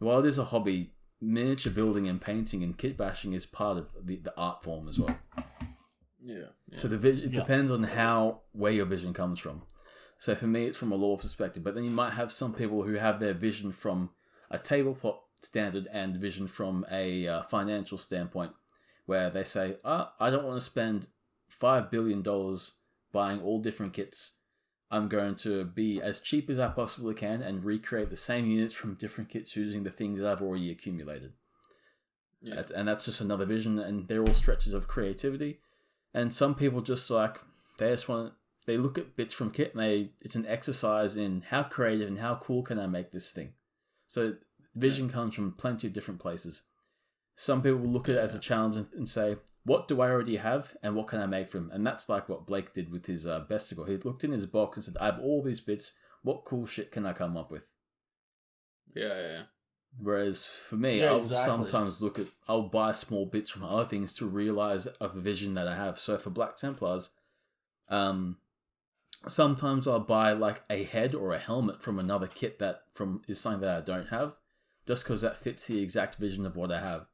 while 0.00 0.18
it 0.18 0.26
is 0.26 0.36
a 0.36 0.44
hobby, 0.44 0.92
miniature 1.20 1.72
building 1.72 2.08
and 2.08 2.20
painting 2.20 2.62
and 2.62 2.76
kit 2.76 2.96
bashing 2.96 3.32
is 3.32 3.46
part 3.46 3.78
of 3.78 3.88
the, 4.04 4.16
the 4.16 4.34
art 4.36 4.62
form 4.62 4.88
as 4.88 4.98
well. 4.98 5.16
Yeah. 6.22 6.36
yeah. 6.70 6.78
So 6.78 6.88
the 6.88 6.98
vision 6.98 7.28
it 7.28 7.34
Yeah. 7.34 7.40
depends 7.40 7.70
on 7.70 7.82
how 7.82 8.42
where 8.52 8.72
your 8.72 8.86
vision 8.86 9.12
comes 9.12 9.38
from. 9.38 9.62
So 10.18 10.34
for 10.34 10.46
me, 10.46 10.64
it's 10.66 10.78
from 10.78 10.92
a 10.92 10.96
lore 10.96 11.18
perspective, 11.18 11.62
but 11.62 11.74
then 11.74 11.84
you 11.84 11.90
might 11.90 12.14
have 12.14 12.32
some 12.32 12.54
people 12.54 12.82
who 12.82 12.94
have 12.94 13.20
their 13.20 13.34
vision 13.34 13.70
from 13.70 14.10
a 14.50 14.58
tabletop 14.58 15.22
standard 15.42 15.86
and 15.92 16.16
vision 16.16 16.46
from 16.46 16.86
a 16.90 17.28
uh, 17.28 17.42
financial 17.42 17.98
standpoint, 17.98 18.52
where 19.04 19.28
they 19.28 19.44
say, 19.44 19.76
oh, 19.84 20.08
"I 20.18 20.30
don't 20.30 20.44
want 20.44 20.56
to 20.58 20.64
spend 20.64 21.08
five 21.48 21.90
billion 21.90 22.22
dollars 22.22 22.72
buying 23.12 23.40
all 23.42 23.60
different 23.60 23.92
kits." 23.92 24.35
I'm 24.90 25.08
going 25.08 25.34
to 25.36 25.64
be 25.64 26.00
as 26.00 26.20
cheap 26.20 26.48
as 26.48 26.58
I 26.58 26.68
possibly 26.68 27.14
can 27.14 27.42
and 27.42 27.64
recreate 27.64 28.10
the 28.10 28.16
same 28.16 28.46
units 28.46 28.72
from 28.72 28.94
different 28.94 29.30
kits 29.30 29.56
using 29.56 29.82
the 29.82 29.90
things 29.90 30.20
that 30.20 30.30
I've 30.30 30.42
already 30.42 30.70
accumulated. 30.70 31.32
Yeah. 32.40 32.56
That's, 32.56 32.70
and 32.70 32.86
that's 32.86 33.06
just 33.06 33.20
another 33.20 33.46
vision, 33.46 33.78
and 33.78 34.06
they're 34.06 34.22
all 34.22 34.34
stretches 34.34 34.74
of 34.74 34.86
creativity. 34.86 35.58
And 36.14 36.32
some 36.32 36.54
people 36.54 36.80
just 36.80 37.10
like 37.10 37.38
they 37.78 37.90
just 37.90 38.08
want 38.08 38.32
they 38.66 38.76
look 38.76 38.98
at 38.98 39.16
bits 39.16 39.34
from 39.34 39.50
kit 39.50 39.74
and 39.74 39.82
they 39.82 40.10
it's 40.22 40.34
an 40.34 40.46
exercise 40.46 41.16
in 41.16 41.42
how 41.50 41.62
creative 41.64 42.08
and 42.08 42.18
how 42.18 42.36
cool 42.36 42.62
can 42.62 42.78
I 42.78 42.86
make 42.86 43.12
this 43.12 43.32
thing. 43.32 43.52
So 44.06 44.34
vision 44.74 45.10
comes 45.10 45.34
from 45.34 45.52
plenty 45.52 45.86
of 45.86 45.92
different 45.92 46.20
places. 46.20 46.62
Some 47.36 47.62
people 47.62 47.80
will 47.80 47.90
look 47.90 48.08
at 48.08 48.16
it 48.16 48.20
as 48.20 48.34
a 48.34 48.38
challenge 48.38 48.86
and 48.94 49.08
say, 49.08 49.36
"What 49.66 49.88
do 49.88 50.00
I 50.00 50.08
already 50.08 50.36
have, 50.36 50.74
and 50.82 50.94
what 50.96 51.08
can 51.08 51.20
I 51.20 51.26
make 51.26 51.48
from?" 51.50 51.70
And 51.72 51.86
that's 51.86 52.08
like 52.08 52.28
what 52.28 52.46
Blake 52.46 52.72
did 52.72 52.90
with 52.90 53.06
his 53.06 53.26
uh, 53.26 53.44
Besticle. 53.50 53.86
He 53.86 53.96
looked 53.98 54.24
in 54.24 54.32
his 54.32 54.46
box 54.46 54.76
and 54.76 54.84
said, 54.84 54.96
"I 54.98 55.06
have 55.06 55.20
all 55.20 55.42
these 55.42 55.60
bits. 55.60 55.92
What 56.22 56.44
cool 56.44 56.66
shit 56.66 56.90
can 56.90 57.04
I 57.04 57.12
come 57.12 57.36
up 57.36 57.50
with?" 57.50 57.68
yeah, 58.94 59.08
yeah, 59.08 59.28
yeah. 59.32 59.42
Whereas 59.98 60.44
for 60.44 60.76
me, 60.76 61.00
Yeah, 61.00 61.10
I'll 61.10 61.18
exactly. 61.18 61.44
sometimes 61.46 62.02
look 62.02 62.18
at, 62.18 62.26
I'll 62.48 62.68
buy 62.68 62.92
small 62.92 63.24
bits 63.26 63.48
from 63.48 63.64
other 63.64 63.86
things 63.86 64.12
to 64.14 64.26
realize 64.26 64.86
a 65.00 65.08
vision 65.08 65.54
that 65.54 65.68
I 65.68 65.74
have. 65.74 65.98
So 65.98 66.18
for 66.18 66.30
Black 66.30 66.56
Templars, 66.56 67.14
um, 67.88 68.36
sometimes 69.26 69.88
I'll 69.88 70.00
buy 70.00 70.32
like 70.32 70.62
a 70.68 70.82
head 70.84 71.14
or 71.14 71.32
a 71.32 71.38
helmet 71.38 71.82
from 71.82 71.98
another 71.98 72.26
kit 72.26 72.58
that 72.58 72.82
from 72.92 73.22
is 73.26 73.40
something 73.40 73.62
that 73.62 73.78
I 73.78 73.80
don't 73.80 74.08
have, 74.08 74.36
just 74.86 75.04
because 75.04 75.22
that 75.22 75.38
fits 75.38 75.66
the 75.66 75.82
exact 75.82 76.16
vision 76.16 76.44
of 76.44 76.56
what 76.56 76.70
I 76.70 76.80
have. 76.80 77.06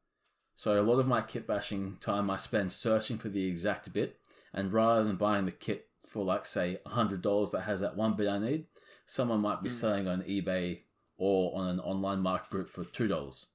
So 0.55 0.79
a 0.79 0.83
lot 0.83 0.99
of 0.99 1.07
my 1.07 1.21
kit 1.21 1.47
bashing 1.47 1.97
time 1.99 2.29
I 2.29 2.37
spend 2.37 2.71
searching 2.71 3.17
for 3.17 3.29
the 3.29 3.45
exact 3.47 3.91
bit, 3.91 4.17
and 4.53 4.71
rather 4.71 5.03
than 5.03 5.15
buying 5.15 5.45
the 5.45 5.51
kit 5.51 5.87
for 6.07 6.23
like 6.23 6.45
say 6.45 6.79
hundred 6.85 7.21
dollars 7.21 7.51
that 7.51 7.61
has 7.61 7.79
that 7.81 7.95
one 7.97 8.15
bit 8.15 8.27
I 8.27 8.37
need, 8.37 8.65
someone 9.05 9.41
might 9.41 9.63
be 9.63 9.69
Mm. 9.69 9.73
selling 9.73 10.07
on 10.07 10.21
eBay 10.23 10.83
or 11.17 11.57
on 11.59 11.67
an 11.67 11.79
online 11.79 12.19
market 12.19 12.49
group 12.51 12.69
for 12.69 12.83
two 12.85 13.07
dollars, 13.07 13.47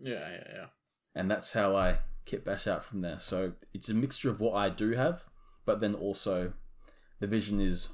Yeah, 0.00 0.28
yeah, 0.28 0.44
yeah. 0.54 0.66
and 1.14 1.30
that's 1.30 1.52
how 1.52 1.74
I 1.76 1.98
kit 2.24 2.44
bash 2.44 2.66
out 2.66 2.84
from 2.84 3.00
there. 3.00 3.20
So 3.20 3.52
it's 3.72 3.88
a 3.88 3.94
mixture 3.94 4.30
of 4.30 4.40
what 4.40 4.54
I 4.54 4.68
do 4.68 4.90
have, 4.92 5.28
but 5.64 5.80
then 5.80 5.94
also 5.94 6.52
the 7.20 7.26
vision 7.26 7.60
is 7.60 7.88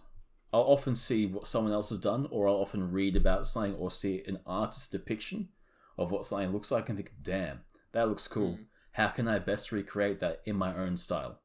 I'll 0.53 0.63
often 0.63 0.97
see 0.97 1.27
what 1.27 1.47
someone 1.47 1.73
else 1.73 1.91
has 1.91 1.99
done, 1.99 2.27
or 2.31 2.49
I'll 2.49 2.55
often 2.57 2.91
read 2.91 3.17
about 3.17 3.47
something 3.47 3.75
or 3.75 3.91
see 3.91 4.23
an 4.27 4.41
artist's 4.47 4.89
depiction 4.89 5.51
of 5.99 6.11
what 6.11 6.25
something 6.27 6.53
looks 6.53 6.71
like 6.71 6.89
and 6.89 6.97
think, 6.97 7.13
damn, 7.23 7.61
that 7.99 8.09
looks 8.09 8.29
cool. 8.29 8.53
Mm. 8.53 8.65
How 8.93 9.09
can 9.09 9.29
I 9.29 9.39
best 9.39 9.73
recreate 9.73 10.21
that 10.21 10.41
in 10.45 10.57
my 10.57 10.75
own 10.75 10.97
style? 10.97 11.41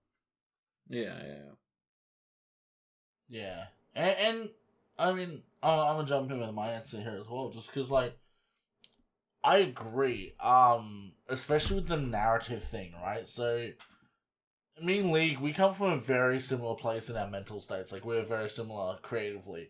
Yeah, 0.87 1.17
yeah, 1.25 1.35
yeah. 1.45 1.53
Yeah, 3.29 3.63
and, 3.95 4.15
and 4.19 4.49
I 4.99 5.13
mean, 5.13 5.41
I'm, 5.61 5.79
I'm 5.79 5.95
gonna 5.95 6.07
jump 6.07 6.31
in 6.31 6.39
with 6.39 6.53
my 6.53 6.69
answer 6.69 6.97
here 6.97 7.17
as 7.19 7.27
well, 7.27 7.49
just 7.49 7.73
because 7.73 7.89
like 7.89 8.17
I 9.43 9.57
agree, 9.57 10.35
um, 10.39 11.13
especially 11.27 11.77
with 11.77 11.87
the 11.87 11.97
narrative 11.97 12.63
thing, 12.63 12.93
right? 13.03 13.27
So, 13.27 13.71
me 14.81 14.99
and 14.99 15.11
League, 15.11 15.39
we 15.39 15.51
come 15.51 15.73
from 15.73 15.91
a 15.91 15.97
very 15.97 16.39
similar 16.39 16.75
place 16.75 17.09
in 17.09 17.17
our 17.17 17.29
mental 17.29 17.59
states. 17.59 17.91
Like 17.91 18.05
we're 18.05 18.23
very 18.23 18.49
similar 18.49 18.97
creatively. 19.01 19.69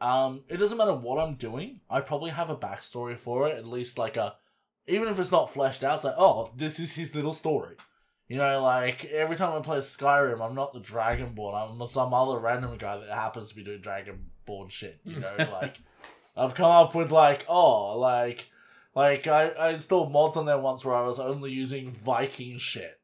Um, 0.00 0.44
it 0.48 0.58
doesn't 0.58 0.78
matter 0.78 0.94
what 0.94 1.18
I'm 1.18 1.34
doing. 1.34 1.80
I 1.90 2.00
probably 2.00 2.30
have 2.30 2.50
a 2.50 2.56
backstory 2.56 3.18
for 3.18 3.48
it, 3.48 3.56
at 3.56 3.66
least 3.66 3.98
like 3.98 4.16
a, 4.16 4.34
even 4.86 5.08
if 5.08 5.18
it's 5.18 5.32
not 5.32 5.52
fleshed 5.52 5.84
out. 5.84 5.96
It's 5.96 6.04
like, 6.04 6.14
oh, 6.18 6.50
this 6.56 6.78
is 6.78 6.94
his 6.94 7.14
little 7.14 7.32
story. 7.32 7.76
You 8.28 8.38
know, 8.38 8.62
like 8.62 9.04
every 9.06 9.36
time 9.36 9.56
I 9.56 9.60
play 9.60 9.78
Skyrim, 9.78 10.44
I'm 10.44 10.54
not 10.54 10.72
the 10.72 10.80
Dragonborn. 10.80 11.80
I'm 11.80 11.86
some 11.86 12.12
other 12.12 12.38
random 12.38 12.76
guy 12.76 12.98
that 12.98 13.08
happens 13.08 13.50
to 13.50 13.56
be 13.56 13.62
doing 13.62 13.82
Dragonborn 13.82 14.70
shit. 14.70 15.00
You 15.04 15.20
know, 15.20 15.34
like 15.52 15.76
I've 16.36 16.54
come 16.54 16.70
up 16.70 16.94
with 16.94 17.12
like, 17.12 17.46
oh, 17.48 17.98
like, 17.98 18.50
like 18.94 19.26
I, 19.26 19.48
I 19.50 19.70
installed 19.70 20.12
mods 20.12 20.36
on 20.36 20.46
there 20.46 20.58
once 20.58 20.84
where 20.84 20.96
I 20.96 21.06
was 21.06 21.20
only 21.20 21.52
using 21.52 21.92
Viking 21.92 22.58
shit, 22.58 22.98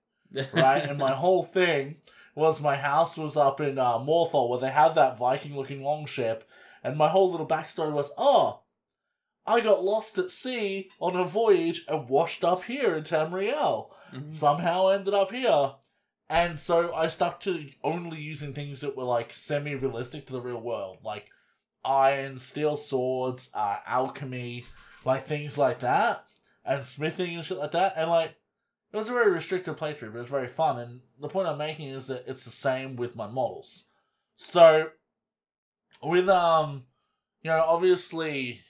right? 0.52 0.82
and 0.82 0.98
my 0.98 1.12
whole 1.14 1.44
thing 1.44 1.96
was 2.34 2.60
my 2.60 2.76
house 2.76 3.16
was 3.16 3.36
up 3.36 3.60
in 3.60 3.78
uh, 3.78 3.98
where 3.98 4.58
they 4.58 4.70
have 4.70 4.94
that 4.94 5.18
Viking-looking 5.18 5.82
longship, 5.82 6.48
and 6.82 6.96
my 6.96 7.08
whole 7.08 7.30
little 7.30 7.46
backstory 7.46 7.92
was, 7.92 8.10
oh, 8.16 8.61
I 9.46 9.60
got 9.60 9.84
lost 9.84 10.16
at 10.18 10.30
sea 10.30 10.90
on 11.00 11.16
a 11.16 11.24
voyage 11.24 11.84
and 11.88 12.08
washed 12.08 12.44
up 12.44 12.64
here 12.64 12.94
in 12.96 13.02
Tamriel 13.04 13.90
Mhm. 14.12 14.32
somehow 14.32 14.88
ended 14.88 15.14
up 15.14 15.30
here. 15.32 15.74
And 16.28 16.58
so 16.58 16.94
I 16.94 17.08
stuck 17.08 17.40
to 17.40 17.68
only 17.82 18.20
using 18.20 18.54
things 18.54 18.80
that 18.80 18.96
were 18.96 19.04
like 19.04 19.32
semi 19.32 19.74
realistic 19.74 20.26
to 20.26 20.32
the 20.32 20.40
real 20.40 20.60
world, 20.60 20.98
like 21.02 21.28
iron, 21.84 22.38
steel 22.38 22.76
swords, 22.76 23.50
uh, 23.54 23.78
alchemy, 23.86 24.64
like 25.04 25.26
things 25.26 25.58
like 25.58 25.80
that, 25.80 26.24
and 26.64 26.84
smithing 26.84 27.34
and 27.34 27.44
shit 27.44 27.58
like 27.58 27.72
that. 27.72 27.94
And 27.96 28.08
like, 28.08 28.36
it 28.92 28.96
was 28.96 29.08
a 29.08 29.12
very 29.12 29.30
restricted 29.30 29.76
playthrough, 29.76 30.12
but 30.12 30.18
it 30.18 30.20
was 30.20 30.28
very 30.28 30.48
fun. 30.48 30.78
And 30.78 31.00
the 31.18 31.28
point 31.28 31.48
I'm 31.48 31.58
making 31.58 31.88
is 31.88 32.06
that 32.06 32.24
it's 32.26 32.44
the 32.44 32.50
same 32.50 32.96
with 32.96 33.16
my 33.16 33.26
models. 33.26 33.88
So, 34.36 34.90
with, 36.02 36.28
um, 36.28 36.84
you 37.42 37.50
know, 37.50 37.62
obviously, 37.66 38.60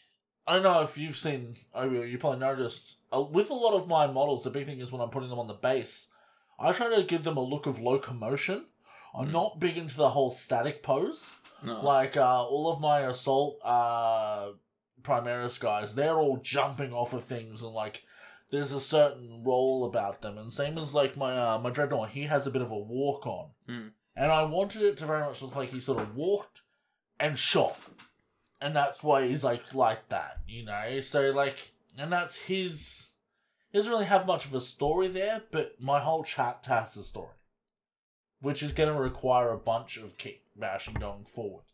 I 0.47 0.55
don't 0.55 0.63
know 0.65 0.83
if 0.83 0.99
you've 0.99 1.17
seen, 1.17 1.55
oh, 1.75 1.89
you 1.89 2.19
probably 2.19 2.41
noticed, 2.41 2.97
uh, 3.15 3.21
with 3.21 3.51
a 3.51 3.55
lot 3.55 3.75
of 3.75 3.87
my 3.87 4.07
models, 4.09 4.43
the 4.45 4.51
big 4.51 4.67
thing 4.67 4.81
is 4.81 4.91
when 4.91 5.01
I'm 5.01 5.11
putting 5.11 5.29
them 5.29 5.39
on 5.39 5.47
the 5.47 5.55
base, 5.55 6.09
I 6.59 6.73
try 6.73 6.95
to 6.95 7.03
give 7.05 7.23
them 7.25 7.37
a 7.37 7.41
look 7.43 7.67
of 7.67 7.79
locomotion. 7.79 8.67
I'm 9.15 9.29
Mm. 9.29 9.33
not 9.33 9.61
big 9.61 9.79
into 9.79 9.97
the 9.97 10.11
whole 10.11 10.31
static 10.31 10.83
pose. 10.83 11.33
No. 11.63 11.81
Like, 11.81 12.17
uh, 12.17 12.45
all 12.45 12.73
of 12.73 12.81
my 12.81 13.01
assault, 13.01 13.59
uh, 13.63 14.53
Primaris 15.03 15.61
guys, 15.61 15.95
they're 15.95 16.19
all 16.19 16.39
jumping 16.39 16.93
off 16.93 17.13
of 17.13 17.25
things 17.25 17.63
and, 17.63 17.73
like, 17.73 18.03
there's 18.51 18.73
a 18.73 18.81
certain 18.81 19.43
roll 19.45 19.85
about 19.85 20.23
them. 20.23 20.39
And 20.39 20.53
same 20.53 20.77
as, 20.79 20.95
like, 20.95 21.17
my, 21.17 21.37
uh, 21.37 21.59
my 21.59 21.71
Dreadnought, 21.71 22.11
he 22.11 22.23
has 22.25 22.47
a 22.47 22.51
bit 22.51 22.63
of 22.63 22.71
a 22.71 22.79
walk 22.79 23.27
on. 23.27 23.51
Mm. 23.69 23.91
And 24.17 24.33
I 24.33 24.43
wanted 24.43 24.83
it 24.83 24.97
to 24.99 25.07
very 25.07 25.21
much 25.21 25.41
look 25.41 25.57
like 25.57 25.71
he 25.71 25.81
sort 25.81 26.01
of 26.01 26.15
walked 26.17 26.63
and 27.21 27.39
shot 27.39 27.79
and 28.63 28.75
that's 28.77 29.03
why 29.03 29.27
he's 29.27 29.45
like 29.45 29.75
like 29.75 30.09
that, 30.11 30.39
you 30.47 30.65
know. 30.65 31.01
So 31.01 31.31
like, 31.33 31.73
and 31.99 32.13
that's 32.13 32.37
his. 32.37 33.11
He 33.71 33.79
doesn't 33.79 33.91
really 33.93 34.05
have 34.07 34.27
much 34.27 34.45
of 34.47 34.55
a 34.55 34.61
story 34.61 35.09
there, 35.09 35.43
but 35.51 35.81
my 35.81 35.99
whole 36.01 36.25
chapter 36.25 36.71
has 36.71 36.97
a 36.97 37.03
story, 37.05 37.37
which 38.41 38.63
is 38.63 38.73
going 38.73 38.95
to 38.95 39.01
require 39.01 39.51
a 39.51 39.59
bunch 39.59 39.97
of 39.97 40.19
kit 40.19 40.41
bashing 40.57 40.95
going 40.95 41.25
forward. 41.25 41.65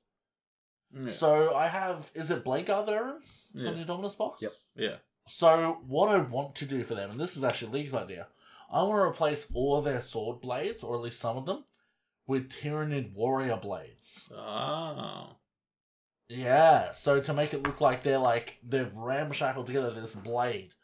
yeah. 0.92 1.10
So 1.10 1.54
I 1.54 1.66
have 1.66 2.10
is 2.14 2.30
it 2.30 2.44
Blade 2.44 2.66
Guard 2.66 2.86
veterans 2.86 3.48
Yeah. 3.52 3.70
for 3.70 3.76
the 3.76 3.84
Dominus 3.84 4.14
box? 4.14 4.42
Yep. 4.42 4.52
yeah. 4.76 4.96
So 5.26 5.78
what 5.86 6.08
I 6.08 6.20
want 6.20 6.54
to 6.56 6.64
do 6.66 6.82
for 6.84 6.94
them, 6.94 7.10
and 7.10 7.20
this 7.20 7.36
is 7.36 7.44
actually 7.44 7.72
League's 7.72 7.94
idea, 7.94 8.28
I 8.72 8.82
want 8.82 8.92
to 9.00 9.08
replace 9.10 9.46
all 9.52 9.76
of 9.76 9.84
their 9.84 10.00
sword 10.00 10.40
blades, 10.40 10.82
or 10.82 10.94
at 10.96 11.02
least 11.02 11.20
some 11.20 11.36
of 11.36 11.46
them, 11.46 11.64
with 12.26 12.48
Tyranid 12.50 13.12
warrior 13.12 13.56
blades. 13.56 14.28
Oh. 14.32 15.36
Yeah, 16.28 16.92
so 16.92 17.20
to 17.20 17.32
make 17.32 17.54
it 17.54 17.62
look 17.62 17.80
like 17.80 18.02
they're 18.02 18.18
like 18.18 18.58
they've 18.62 18.94
ramshackled 18.94 19.66
together 19.66 19.90
this 19.90 20.14
blade 20.14 20.74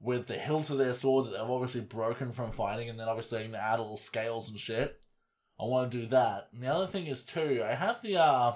with 0.00 0.26
the 0.26 0.34
hilt 0.34 0.70
of 0.70 0.78
their 0.78 0.94
sword 0.94 1.26
that 1.26 1.30
they've 1.30 1.40
obviously 1.40 1.82
broken 1.82 2.32
from 2.32 2.50
fighting, 2.50 2.88
and 2.88 2.98
then 2.98 3.08
obviously 3.08 3.38
they're 3.38 3.48
gonna 3.48 3.62
add 3.62 3.80
all 3.80 3.92
the 3.92 4.00
scales 4.00 4.50
and 4.50 4.58
shit. 4.58 5.00
I 5.60 5.64
want 5.64 5.90
to 5.90 6.00
do 6.00 6.06
that. 6.08 6.48
And 6.52 6.62
the 6.62 6.68
other 6.68 6.86
thing 6.86 7.06
is 7.06 7.24
too, 7.24 7.64
I 7.64 7.74
have 7.74 8.02
the 8.02 8.16
uh, 8.16 8.54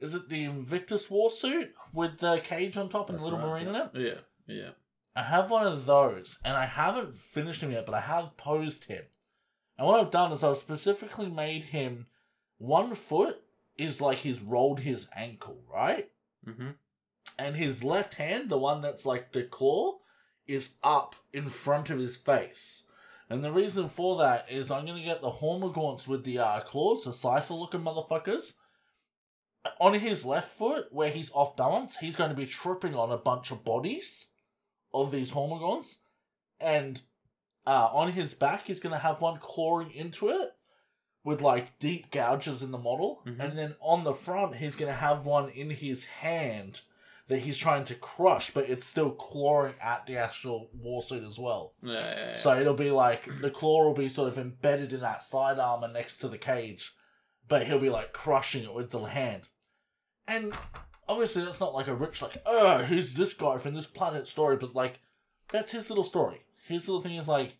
is 0.00 0.14
it 0.14 0.28
the 0.28 0.44
Invictus 0.44 1.10
war 1.10 1.30
suit 1.30 1.74
with 1.92 2.18
the 2.18 2.40
cage 2.44 2.76
on 2.76 2.88
top 2.88 3.08
and 3.08 3.16
That's 3.16 3.24
little 3.24 3.40
right, 3.40 3.64
marine 3.64 3.68
in 3.68 3.74
it? 3.74 3.90
Yeah. 3.94 4.20
Yeah. 4.46 4.70
I 5.16 5.22
have 5.22 5.50
one 5.50 5.66
of 5.66 5.86
those, 5.86 6.38
and 6.44 6.56
I 6.56 6.66
haven't 6.66 7.14
finished 7.14 7.60
him 7.60 7.72
yet, 7.72 7.86
but 7.86 7.94
I 7.94 8.00
have 8.00 8.36
posed 8.36 8.84
him. 8.84 9.02
And 9.76 9.86
what 9.86 9.98
I've 9.98 10.12
done 10.12 10.30
is 10.32 10.44
I've 10.44 10.58
specifically 10.58 11.28
made 11.28 11.64
him 11.64 12.06
one 12.58 12.94
foot 12.94 13.42
is 13.78 14.00
like 14.00 14.18
he's 14.18 14.42
rolled 14.42 14.80
his 14.80 15.08
ankle, 15.14 15.62
right? 15.72 16.10
Mm-hmm. 16.46 16.70
And 17.38 17.56
his 17.56 17.84
left 17.84 18.14
hand, 18.14 18.48
the 18.48 18.58
one 18.58 18.80
that's 18.80 19.06
like 19.06 19.32
the 19.32 19.44
claw, 19.44 19.98
is 20.46 20.74
up 20.82 21.14
in 21.32 21.48
front 21.48 21.88
of 21.88 21.98
his 21.98 22.16
face. 22.16 22.82
And 23.30 23.44
the 23.44 23.52
reason 23.52 23.88
for 23.88 24.18
that 24.18 24.50
is 24.50 24.70
I'm 24.70 24.86
gonna 24.86 25.02
get 25.02 25.20
the 25.20 25.30
Hormagaunts 25.30 26.08
with 26.08 26.24
the 26.24 26.38
uh, 26.38 26.60
claws, 26.60 27.04
the 27.04 27.10
scyther 27.10 27.58
looking 27.58 27.82
motherfuckers. 27.82 28.54
On 29.80 29.92
his 29.94 30.24
left 30.24 30.56
foot, 30.56 30.86
where 30.90 31.10
he's 31.10 31.32
off 31.32 31.56
balance, 31.56 31.98
he's 31.98 32.16
going 32.16 32.30
to 32.30 32.36
be 32.36 32.46
tripping 32.46 32.94
on 32.94 33.10
a 33.10 33.18
bunch 33.18 33.50
of 33.50 33.64
bodies 33.64 34.28
of 34.94 35.10
these 35.10 35.32
Hormagaunts. 35.32 35.96
And 36.58 37.02
uh, 37.66 37.90
on 37.92 38.12
his 38.12 38.34
back, 38.34 38.66
he's 38.66 38.80
going 38.80 38.94
to 38.94 39.00
have 39.00 39.20
one 39.20 39.38
clawing 39.40 39.90
into 39.90 40.30
it 40.30 40.52
with 41.28 41.42
like 41.42 41.78
deep 41.78 42.10
gouges 42.10 42.62
in 42.62 42.70
the 42.70 42.78
model. 42.78 43.22
Mhm. 43.26 43.38
And 43.38 43.58
then 43.58 43.76
on 43.80 44.02
the 44.02 44.14
front, 44.14 44.56
he's 44.56 44.74
to 44.76 44.92
have 44.92 45.26
one 45.26 45.50
in 45.50 45.68
his 45.70 46.06
hand 46.06 46.80
that 47.26 47.40
he's 47.40 47.58
trying 47.58 47.84
to 47.84 47.94
crush, 47.94 48.50
but 48.50 48.70
it's 48.70 48.86
still 48.86 49.10
clawing 49.10 49.74
at 49.78 50.06
the 50.06 50.16
actual 50.16 50.70
warsuit 50.74 51.26
as 51.26 51.38
well. 51.38 51.74
Yeah, 51.82 51.98
yeah, 51.98 52.28
yeah. 52.30 52.34
So 52.34 52.58
it'll 52.58 52.72
be 52.72 52.90
like 52.90 53.28
the 53.42 53.50
claw 53.50 53.84
will 53.84 53.94
be 53.94 54.08
sort 54.08 54.28
of 54.30 54.38
embedded 54.38 54.94
in 54.94 55.00
that 55.00 55.20
side 55.20 55.58
armor 55.58 55.88
next 55.88 56.16
to 56.18 56.28
the 56.28 56.38
cage, 56.38 56.92
but 57.46 57.66
he'll 57.66 57.78
be 57.78 57.90
like 57.90 58.14
crushing 58.14 58.64
it 58.64 58.72
with 58.72 58.88
the 58.88 59.00
hand. 59.00 59.48
And 60.26 60.54
obviously, 61.06 61.44
that's 61.44 61.60
not 61.60 61.74
like 61.74 61.88
a 61.88 61.94
rich, 61.94 62.22
like, 62.22 62.40
oh, 62.46 62.78
who's 62.84 63.12
this 63.12 63.34
guy 63.34 63.58
from 63.58 63.74
this 63.74 63.86
planet 63.86 64.26
story, 64.26 64.56
but 64.56 64.74
like, 64.74 65.00
that's 65.48 65.72
his 65.72 65.90
little 65.90 66.04
story. 66.04 66.46
His 66.66 66.88
little 66.88 67.02
thing 67.02 67.16
is 67.16 67.28
like, 67.28 67.58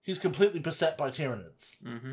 he's 0.00 0.18
completely 0.18 0.60
beset 0.60 0.96
by 0.96 1.10
tyranids. 1.10 1.82
Mm-hmm. 1.82 2.12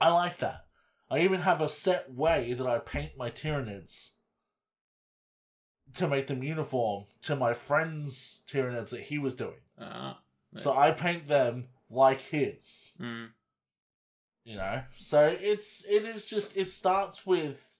I 0.00 0.10
like 0.10 0.38
that. 0.38 0.66
I 1.10 1.20
even 1.20 1.40
have 1.40 1.60
a 1.60 1.68
set 1.68 2.12
way 2.12 2.52
that 2.54 2.66
I 2.66 2.78
paint 2.78 3.12
my 3.18 3.30
Tyranids 3.30 4.10
to 5.94 6.06
make 6.08 6.28
them 6.28 6.42
uniform 6.42 7.04
to 7.22 7.34
my 7.36 7.52
friend's 7.52 8.42
Tyranids 8.48 8.90
that 8.90 9.02
he 9.02 9.18
was 9.18 9.34
doing. 9.34 9.60
Uh, 9.78 10.14
So 10.56 10.76
I 10.76 10.92
paint 10.92 11.28
them 11.28 11.68
like 11.90 12.20
his, 12.20 12.92
mm. 13.00 13.28
you 14.44 14.56
know. 14.56 14.82
So 14.94 15.36
it's 15.40 15.84
it 15.88 16.04
is 16.04 16.26
just 16.26 16.56
it 16.56 16.68
starts 16.68 17.26
with 17.26 17.72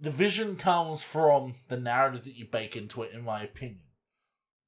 the 0.00 0.10
vision 0.10 0.56
comes 0.56 1.02
from 1.02 1.56
the 1.68 1.78
narrative 1.78 2.24
that 2.24 2.36
you 2.36 2.46
bake 2.46 2.76
into 2.76 3.02
it, 3.02 3.12
in 3.12 3.24
my 3.24 3.42
opinion, 3.42 3.80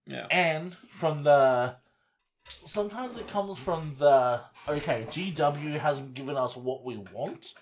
Yeah. 0.06 0.26
and 0.30 0.74
from 0.74 1.22
the 1.22 1.76
sometimes 2.64 3.16
it 3.16 3.28
comes 3.28 3.59
from 3.59 3.95
the 3.99 4.41
okay 4.68 5.07
GW 5.09 5.78
hasn't 5.78 6.14
given 6.14 6.36
us 6.36 6.57
what 6.57 6.84
we 6.84 6.97
want, 6.97 7.55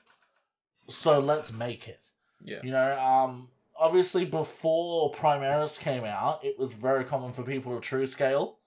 so 0.87 1.21
let's 1.21 1.53
make 1.53 1.89
it. 1.89 2.01
Yeah. 2.43 2.61
You 2.63 2.71
know, 2.71 2.99
um, 3.01 3.49
obviously 3.79 4.25
before 4.25 5.13
Primaris 5.13 5.79
came 5.79 6.05
out, 6.05 6.45
it 6.45 6.59
was 6.59 6.75
very 6.75 7.05
common 7.05 7.33
for 7.33 7.43
people 7.43 7.75
to 7.75 7.81
true 7.81 8.07
scale 8.07 8.59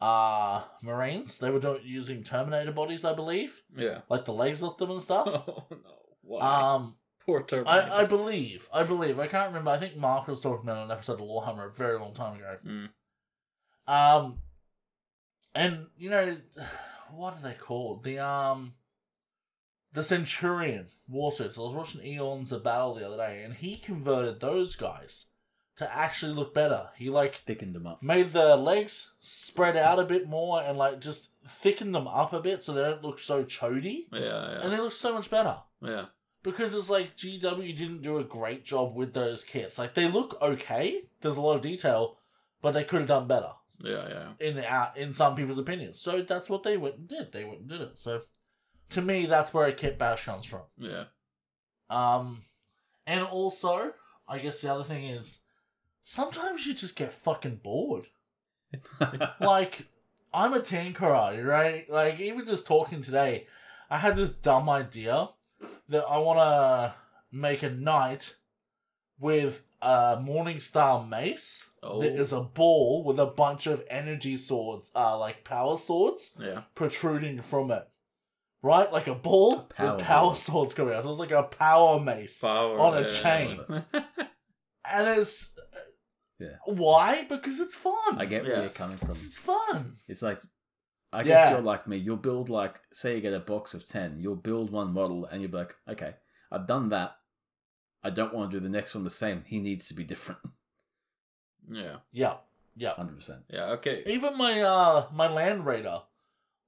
uh 0.00 0.62
Marines. 0.82 1.38
They 1.38 1.50
were 1.50 1.60
doing, 1.60 1.80
using 1.84 2.22
Terminator 2.22 2.72
bodies, 2.72 3.04
I 3.04 3.12
believe, 3.12 3.62
Yeah. 3.76 4.00
like 4.08 4.24
the 4.24 4.32
legs 4.32 4.62
of 4.62 4.78
them 4.78 4.90
and 4.92 5.02
stuff. 5.08 5.26
Oh 5.28 5.64
no. 5.70 5.76
Why? 6.22 6.74
Um, 6.74 6.94
Poor 7.26 7.42
Terminator. 7.42 7.92
I, 7.92 8.00
I 8.00 8.04
believe, 8.06 8.66
I 8.72 8.82
believe, 8.82 9.18
I 9.18 9.26
can't 9.26 9.48
remember. 9.48 9.70
I 9.72 9.76
think 9.76 9.96
Mark 9.98 10.26
was 10.26 10.40
talking 10.40 10.68
about 10.70 10.86
an 10.86 10.90
episode 10.90 11.20
of 11.20 11.26
Warhammer 11.26 11.66
a 11.66 11.70
very 11.70 11.98
long 11.98 12.14
time 12.14 12.36
ago. 12.36 12.56
Mm. 12.66 12.88
Um, 13.92 14.38
and 15.54 15.86
you 15.98 16.10
know, 16.10 16.36
what 17.12 17.34
are 17.34 17.42
they 17.42 17.54
called? 17.54 18.04
The 18.04 18.18
um, 18.18 18.74
the 19.92 20.02
Centurion 20.04 20.86
warsuits. 21.12 21.58
I 21.58 21.62
was 21.62 21.74
watching 21.74 22.04
Eons 22.04 22.52
of 22.52 22.62
Battle 22.64 22.94
the 22.94 23.06
other 23.06 23.16
day, 23.16 23.42
and 23.44 23.54
he 23.54 23.76
converted 23.76 24.40
those 24.40 24.76
guys 24.76 25.26
to 25.76 25.92
actually 25.94 26.32
look 26.34 26.52
better. 26.52 26.88
He 26.96 27.08
like 27.10 27.36
Thickened 27.46 27.74
them 27.74 27.86
up. 27.86 28.02
made 28.02 28.30
the 28.30 28.56
legs 28.56 29.14
spread 29.20 29.76
out 29.76 29.98
a 29.98 30.04
bit 30.04 30.28
more 30.28 30.62
and 30.62 30.76
like 30.76 31.00
just 31.00 31.30
thickened 31.46 31.94
them 31.94 32.06
up 32.06 32.32
a 32.34 32.40
bit 32.40 32.62
so 32.62 32.72
they 32.74 32.82
don't 32.82 33.02
look 33.02 33.18
so 33.18 33.44
chody, 33.44 34.04
Yeah, 34.12 34.20
yeah. 34.20 34.60
and 34.62 34.72
they 34.72 34.76
look 34.78 34.92
so 34.92 35.14
much 35.14 35.30
better 35.30 35.56
yeah. 35.82 36.06
because 36.42 36.74
it's 36.74 36.90
like 36.90 37.16
GW 37.16 37.74
didn't 37.74 38.02
do 38.02 38.18
a 38.18 38.24
great 38.24 38.62
job 38.64 38.94
with 38.94 39.14
those 39.14 39.42
kits. 39.42 39.78
Like 39.78 39.94
they 39.94 40.06
look 40.06 40.36
okay. 40.42 41.00
There's 41.22 41.38
a 41.38 41.40
lot 41.40 41.56
of 41.56 41.62
detail, 41.62 42.18
but 42.60 42.72
they 42.72 42.84
could 42.84 43.00
have 43.00 43.08
done 43.08 43.26
better 43.26 43.52
Yeah, 43.82 44.08
yeah. 44.08 44.46
in 44.46 44.58
our, 44.64 44.92
in 44.94 45.12
some 45.12 45.34
people's 45.34 45.58
opinions. 45.58 46.00
So 46.00 46.22
that's 46.22 46.50
what 46.50 46.62
they 46.62 46.76
went 46.76 46.96
and 46.96 47.08
did. 47.08 47.32
They 47.32 47.44
went 47.44 47.60
and 47.60 47.68
did 47.68 47.80
it. 47.80 47.98
So 47.98 48.22
to 48.90 49.02
me, 49.02 49.26
that's 49.26 49.54
where 49.54 49.66
a 49.66 49.72
kit 49.72 49.98
bash 49.98 50.24
comes 50.24 50.44
from. 50.44 50.62
Yeah. 50.76 51.04
Um, 51.88 52.42
and 53.06 53.24
also, 53.24 53.92
I 54.28 54.38
guess 54.38 54.60
the 54.60 54.72
other 54.72 54.84
thing 54.84 55.04
is 55.04 55.38
sometimes 56.02 56.66
you 56.66 56.74
just 56.74 56.96
get 56.96 57.14
fucking 57.14 57.60
bored. 57.62 58.08
like 59.40 59.86
I'm 60.32 60.54
a 60.54 60.60
tinkerer, 60.60 61.44
right? 61.44 61.90
Like 61.90 62.20
even 62.20 62.46
just 62.46 62.66
talking 62.66 63.00
today, 63.00 63.46
I 63.90 63.98
had 63.98 64.16
this 64.16 64.32
dumb 64.32 64.68
idea 64.68 65.30
that 65.88 66.04
I 66.04 66.18
want 66.18 66.38
to 66.38 66.94
make 67.32 67.62
a 67.62 67.70
knight 67.70 68.36
with 69.20 69.66
a 69.82 70.16
Morningstar 70.16 71.06
mace 71.08 71.70
Oh. 71.82 72.00
that 72.00 72.14
is 72.14 72.32
a 72.32 72.40
ball 72.40 73.04
with 73.04 73.18
a 73.18 73.26
bunch 73.26 73.66
of 73.66 73.84
energy 73.88 74.36
swords, 74.36 74.90
uh, 74.94 75.18
like 75.18 75.44
power 75.44 75.76
swords 75.76 76.32
Yeah. 76.38 76.62
protruding 76.74 77.40
from 77.42 77.70
it. 77.70 77.86
Right, 78.62 78.92
like 78.92 79.06
a 79.06 79.14
ball 79.14 79.60
A 79.60 79.62
power 79.62 79.96
with 79.96 80.04
power 80.04 80.26
ball. 80.26 80.34
swords 80.34 80.74
coming 80.74 80.92
out. 80.94 81.04
So 81.04 81.10
it's 81.10 81.18
like 81.18 81.30
a 81.30 81.44
power 81.44 81.98
mace, 81.98 82.40
Power 82.42 82.78
On 82.78 82.94
a 82.96 83.00
yeah. 83.00 83.22
chain. 83.22 83.60
and 84.90 85.18
it's 85.18 85.50
Yeah. 86.38 86.56
why? 86.66 87.24
Because 87.24 87.58
it's 87.60 87.76
fun. 87.76 88.18
I 88.18 88.24
get 88.26 88.44
where 88.44 88.60
you're 88.62 88.70
coming 88.70 88.96
from. 88.98 89.10
It's 89.10 89.38
fun. 89.38 89.98
It's 90.08 90.22
like, 90.22 90.40
I 91.12 91.18
Yeah. 91.18 91.24
guess 91.24 91.50
you're 91.52 91.60
like 91.62 91.86
me. 91.86 91.96
You'll 91.96 92.16
build 92.18 92.48
like, 92.50 92.80
say 92.92 93.14
you 93.16 93.20
get 93.22 93.32
a 93.32 93.40
box 93.40 93.72
of 93.74 93.86
10, 93.86 94.18
you'll 94.20 94.36
build 94.36 94.70
one 94.70 94.92
model 94.92 95.24
and 95.24 95.40
you'll 95.40 95.50
be 95.50 95.56
like, 95.58 95.74
okay, 95.88 96.14
I've 96.52 96.66
done 96.66 96.90
that. 96.90 97.16
I 98.02 98.10
don't 98.10 98.32
want 98.34 98.50
to 98.50 98.56
do 98.58 98.62
the 98.62 98.68
next 98.70 98.94
one 98.94 99.04
the 99.04 99.10
same. 99.10 99.42
He 99.46 99.58
needs 99.58 99.88
to 99.88 99.94
be 99.94 100.04
different. 100.04 100.40
yeah. 101.70 101.96
Yeah, 102.12 102.36
yeah. 102.76 102.94
100%. 102.98 103.42
Yeah. 103.50 103.72
Okay. 103.72 104.02
Even 104.06 104.36
my 104.38 104.60
uh 104.62 105.06
my 105.12 105.28
land 105.28 105.66
raider, 105.66 106.00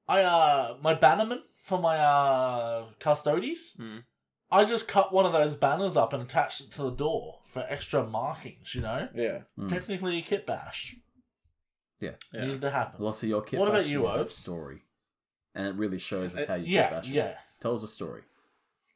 I 0.09 0.23
uh 0.23 0.77
my 0.83 0.95
bannerman 0.95 1.43
for 1.59 1.81
my 1.81 1.97
uh 1.99 2.85
custodes. 2.99 3.75
Hmm. 3.77 3.99
I 4.51 4.67
just 4.67 4.87
cut 4.87 5.13
one 5.15 5.25
of 5.25 5.33
those 5.33 5.55
banners 5.57 5.97
up 5.97 6.13
and 6.13 6.23
attached 6.23 6.61
it 6.61 6.71
to 6.73 6.83
the 6.83 6.91
door 6.91 7.39
for 7.47 7.65
extra 7.69 8.07
markings. 8.07 8.75
You 8.75 8.83
know, 8.83 9.09
Yeah. 9.15 9.41
Mm. 9.59 9.69
technically 9.71 10.19
a 10.19 10.23
kit 10.23 10.47
bash 10.47 10.97
Yeah. 12.01 12.17
Yeah. 12.35 12.43
needed 12.45 12.61
to 12.61 12.71
happen. 12.71 13.03
Lots 13.03 13.23
of 13.23 13.31
your 13.31 13.41
kit 13.43 13.59
What 13.59 13.69
about 13.69 13.83
bash 13.83 13.89
you, 13.91 14.07
is 14.07 14.21
Obes? 14.21 14.35
story. 14.37 14.83
And 15.55 15.67
it 15.69 15.75
really 15.77 15.99
shows 15.99 16.33
with 16.35 16.43
Uh, 16.45 16.53
how 16.53 16.55
you 16.57 16.67
yeah, 16.67 16.83
kit 16.89 16.91
bash. 16.97 17.09
it. 17.09 17.13
yeah. 17.15 17.39
Tells 17.61 17.83
a 17.85 17.89
story. 17.89 18.23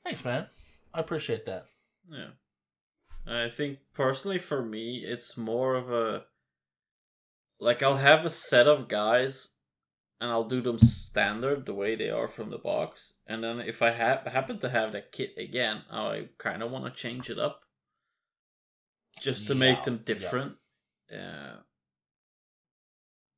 Thanks, 0.04 0.22
man. 0.24 0.48
I 0.92 1.00
appreciate 1.00 1.46
that. 1.46 1.66
Yeah. 2.10 2.30
I 3.26 3.48
think 3.48 3.78
personally 3.94 4.38
for 4.38 4.62
me, 4.62 5.04
it's 5.04 5.36
more 5.36 5.74
of 5.74 5.90
a 5.90 6.24
like 7.58 7.82
I'll 7.82 7.96
have 7.96 8.24
a 8.24 8.30
set 8.30 8.68
of 8.68 8.86
guys, 8.88 9.48
and 10.20 10.30
I'll 10.30 10.44
do 10.44 10.60
them 10.60 10.78
standard 10.78 11.66
the 11.66 11.74
way 11.74 11.96
they 11.96 12.10
are 12.10 12.28
from 12.28 12.50
the 12.50 12.58
box, 12.58 13.14
and 13.26 13.42
then 13.42 13.60
if 13.60 13.82
I 13.82 13.92
ha- 13.92 14.30
happen 14.30 14.58
to 14.60 14.68
have 14.68 14.92
that 14.92 15.10
kit 15.10 15.34
again, 15.38 15.82
I 15.90 16.28
kind 16.38 16.62
of 16.62 16.70
want 16.70 16.84
to 16.84 16.90
change 17.00 17.30
it 17.30 17.38
up, 17.38 17.62
just 19.20 19.46
to 19.48 19.54
Yeah, 19.54 19.58
make 19.58 19.82
them 19.84 20.02
different. 20.04 20.56
Yeah. 21.10 21.56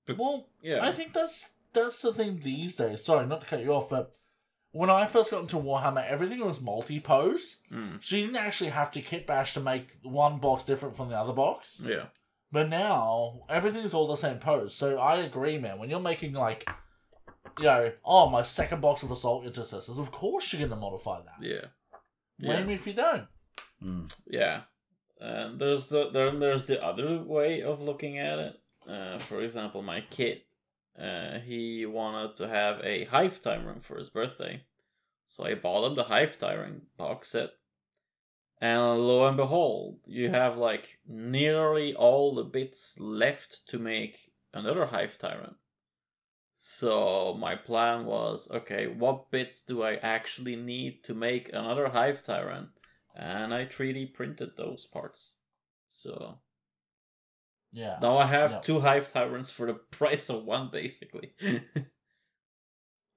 But- 0.06 0.18
Well, 0.18 0.48
yeah. 0.62 0.84
I 0.84 0.92
think 0.92 1.12
that's 1.14 1.50
that's 1.72 2.00
the 2.02 2.12
thing 2.12 2.40
these 2.42 2.74
days. 2.76 3.04
Sorry, 3.04 3.26
not 3.26 3.40
to 3.42 3.46
cut 3.46 3.60
you 3.62 3.72
off, 3.72 3.88
but 3.88 4.14
when 4.72 4.90
I 4.90 5.06
first 5.06 5.30
got 5.30 5.40
into 5.42 5.56
Warhammer, 5.56 6.06
everything 6.06 6.40
was 6.44 6.60
multi-pose, 6.60 7.56
Mm, 7.72 8.02
so 8.02 8.16
you 8.16 8.26
didn't 8.26 8.36
actually 8.44 8.70
have 8.70 8.90
to 8.92 9.00
kit 9.00 9.26
bash 9.26 9.54
to 9.54 9.60
make 9.60 9.92
one 10.02 10.38
box 10.38 10.64
different 10.64 10.96
from 10.96 11.08
the 11.08 11.16
other 11.16 11.32
box. 11.32 11.82
yeah. 11.84 12.06
But 12.50 12.68
now 12.70 13.40
everything's 13.50 13.92
all 13.92 14.06
the 14.08 14.16
same 14.16 14.38
pose. 14.38 14.74
So 14.74 14.98
I 14.98 15.16
agree, 15.18 15.58
man. 15.58 15.78
When 15.78 15.90
you're 15.90 16.00
making 16.00 16.32
like, 16.32 16.66
you 17.58 17.64
know, 17.66 17.92
oh 18.04 18.30
my 18.30 18.42
second 18.42 18.80
box 18.80 19.02
of 19.02 19.10
assault 19.10 19.44
intercessors, 19.44 19.98
of 19.98 20.10
course 20.10 20.52
you're 20.52 20.66
gonna 20.66 20.80
modify 20.80 21.20
that. 21.20 21.42
Yeah. 21.46 21.66
Blame 22.38 22.60
Yeah. 22.60 22.64
me 22.66 22.74
if 22.74 22.86
you 22.86 22.94
don't. 22.94 23.26
Mm. 23.84 24.14
Yeah, 24.26 24.62
and 25.20 25.58
there's 25.60 25.88
the 25.88 26.10
then 26.10 26.40
there's 26.40 26.64
the 26.64 26.82
other 26.82 27.22
way 27.22 27.62
of 27.62 27.80
looking 27.82 28.18
at 28.18 28.38
it. 28.38 28.60
Uh, 28.88 29.18
for 29.18 29.42
example, 29.42 29.82
my 29.82 30.00
kid, 30.08 30.40
uh, 31.00 31.40
he 31.40 31.86
wanted 31.86 32.36
to 32.36 32.48
have 32.48 32.80
a 32.82 33.04
Hive 33.04 33.40
Tyrant 33.40 33.84
for 33.84 33.96
his 33.96 34.10
birthday, 34.10 34.62
so 35.26 35.44
I 35.44 35.54
bought 35.54 35.86
him 35.86 35.94
the 35.94 36.04
Hive 36.04 36.38
Tyrant 36.38 36.96
box 36.96 37.30
set. 37.30 37.50
And 38.60 39.06
lo 39.06 39.26
and 39.26 39.36
behold, 39.36 40.00
you 40.06 40.30
have 40.30 40.56
like 40.56 40.98
nearly 41.06 41.94
all 41.94 42.34
the 42.34 42.42
bits 42.42 42.98
left 42.98 43.68
to 43.68 43.78
make 43.78 44.32
another 44.52 44.86
Hive 44.86 45.16
Tyrant. 45.18 45.54
So 46.56 47.36
my 47.38 47.54
plan 47.54 48.04
was 48.04 48.50
okay, 48.50 48.88
what 48.88 49.30
bits 49.30 49.62
do 49.62 49.82
I 49.82 49.94
actually 49.94 50.56
need 50.56 51.04
to 51.04 51.14
make 51.14 51.50
another 51.52 51.88
Hive 51.88 52.24
Tyrant? 52.24 52.70
and 53.18 53.52
I 53.52 53.66
3D 53.66 54.14
printed 54.14 54.50
those 54.56 54.86
parts. 54.86 55.32
So 55.92 56.38
Yeah. 57.72 57.98
now 58.00 58.16
I 58.18 58.26
have 58.26 58.50
Yeah. 58.52 58.58
two 58.60 58.80
Hive 58.80 59.12
Tyrants 59.12 59.50
for 59.50 59.66
the 59.66 59.74
price 59.90 60.28
of 60.30 60.44
one, 60.44 60.70
basically. 60.72 61.32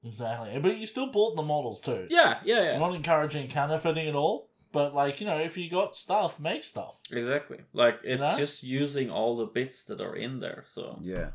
Exactly. 0.04 0.60
But 0.60 0.78
you 0.78 0.88
still 0.88 1.12
bought 1.12 1.36
the 1.36 1.44
models 1.44 1.80
too. 1.80 2.08
yeah, 2.10 2.40
yeah, 2.44 2.58
I'm 2.58 2.64
yeah. 2.66 2.78
not 2.80 2.96
encouraging 2.96 3.48
counterfeiting 3.50 4.08
at 4.08 4.16
all. 4.16 4.50
But 4.72 4.96
like, 4.96 5.20
you 5.20 5.28
know, 5.28 5.38
if 5.38 5.58
you 5.58 5.70
got 5.70 5.96
stuff, 5.98 6.40
make 6.40 6.64
stuff. 6.64 7.00
Exactly. 7.12 7.60
Like 7.74 8.00
it's 8.04 8.22
know? 8.22 8.36
just 8.38 8.64
using 8.64 9.10
all 9.12 9.36
the 9.38 9.46
bits 9.46 9.84
that 9.86 10.00
are 10.02 10.16
in 10.16 10.40
there. 10.40 10.64
So 10.68 10.98
Yeah. 11.02 11.32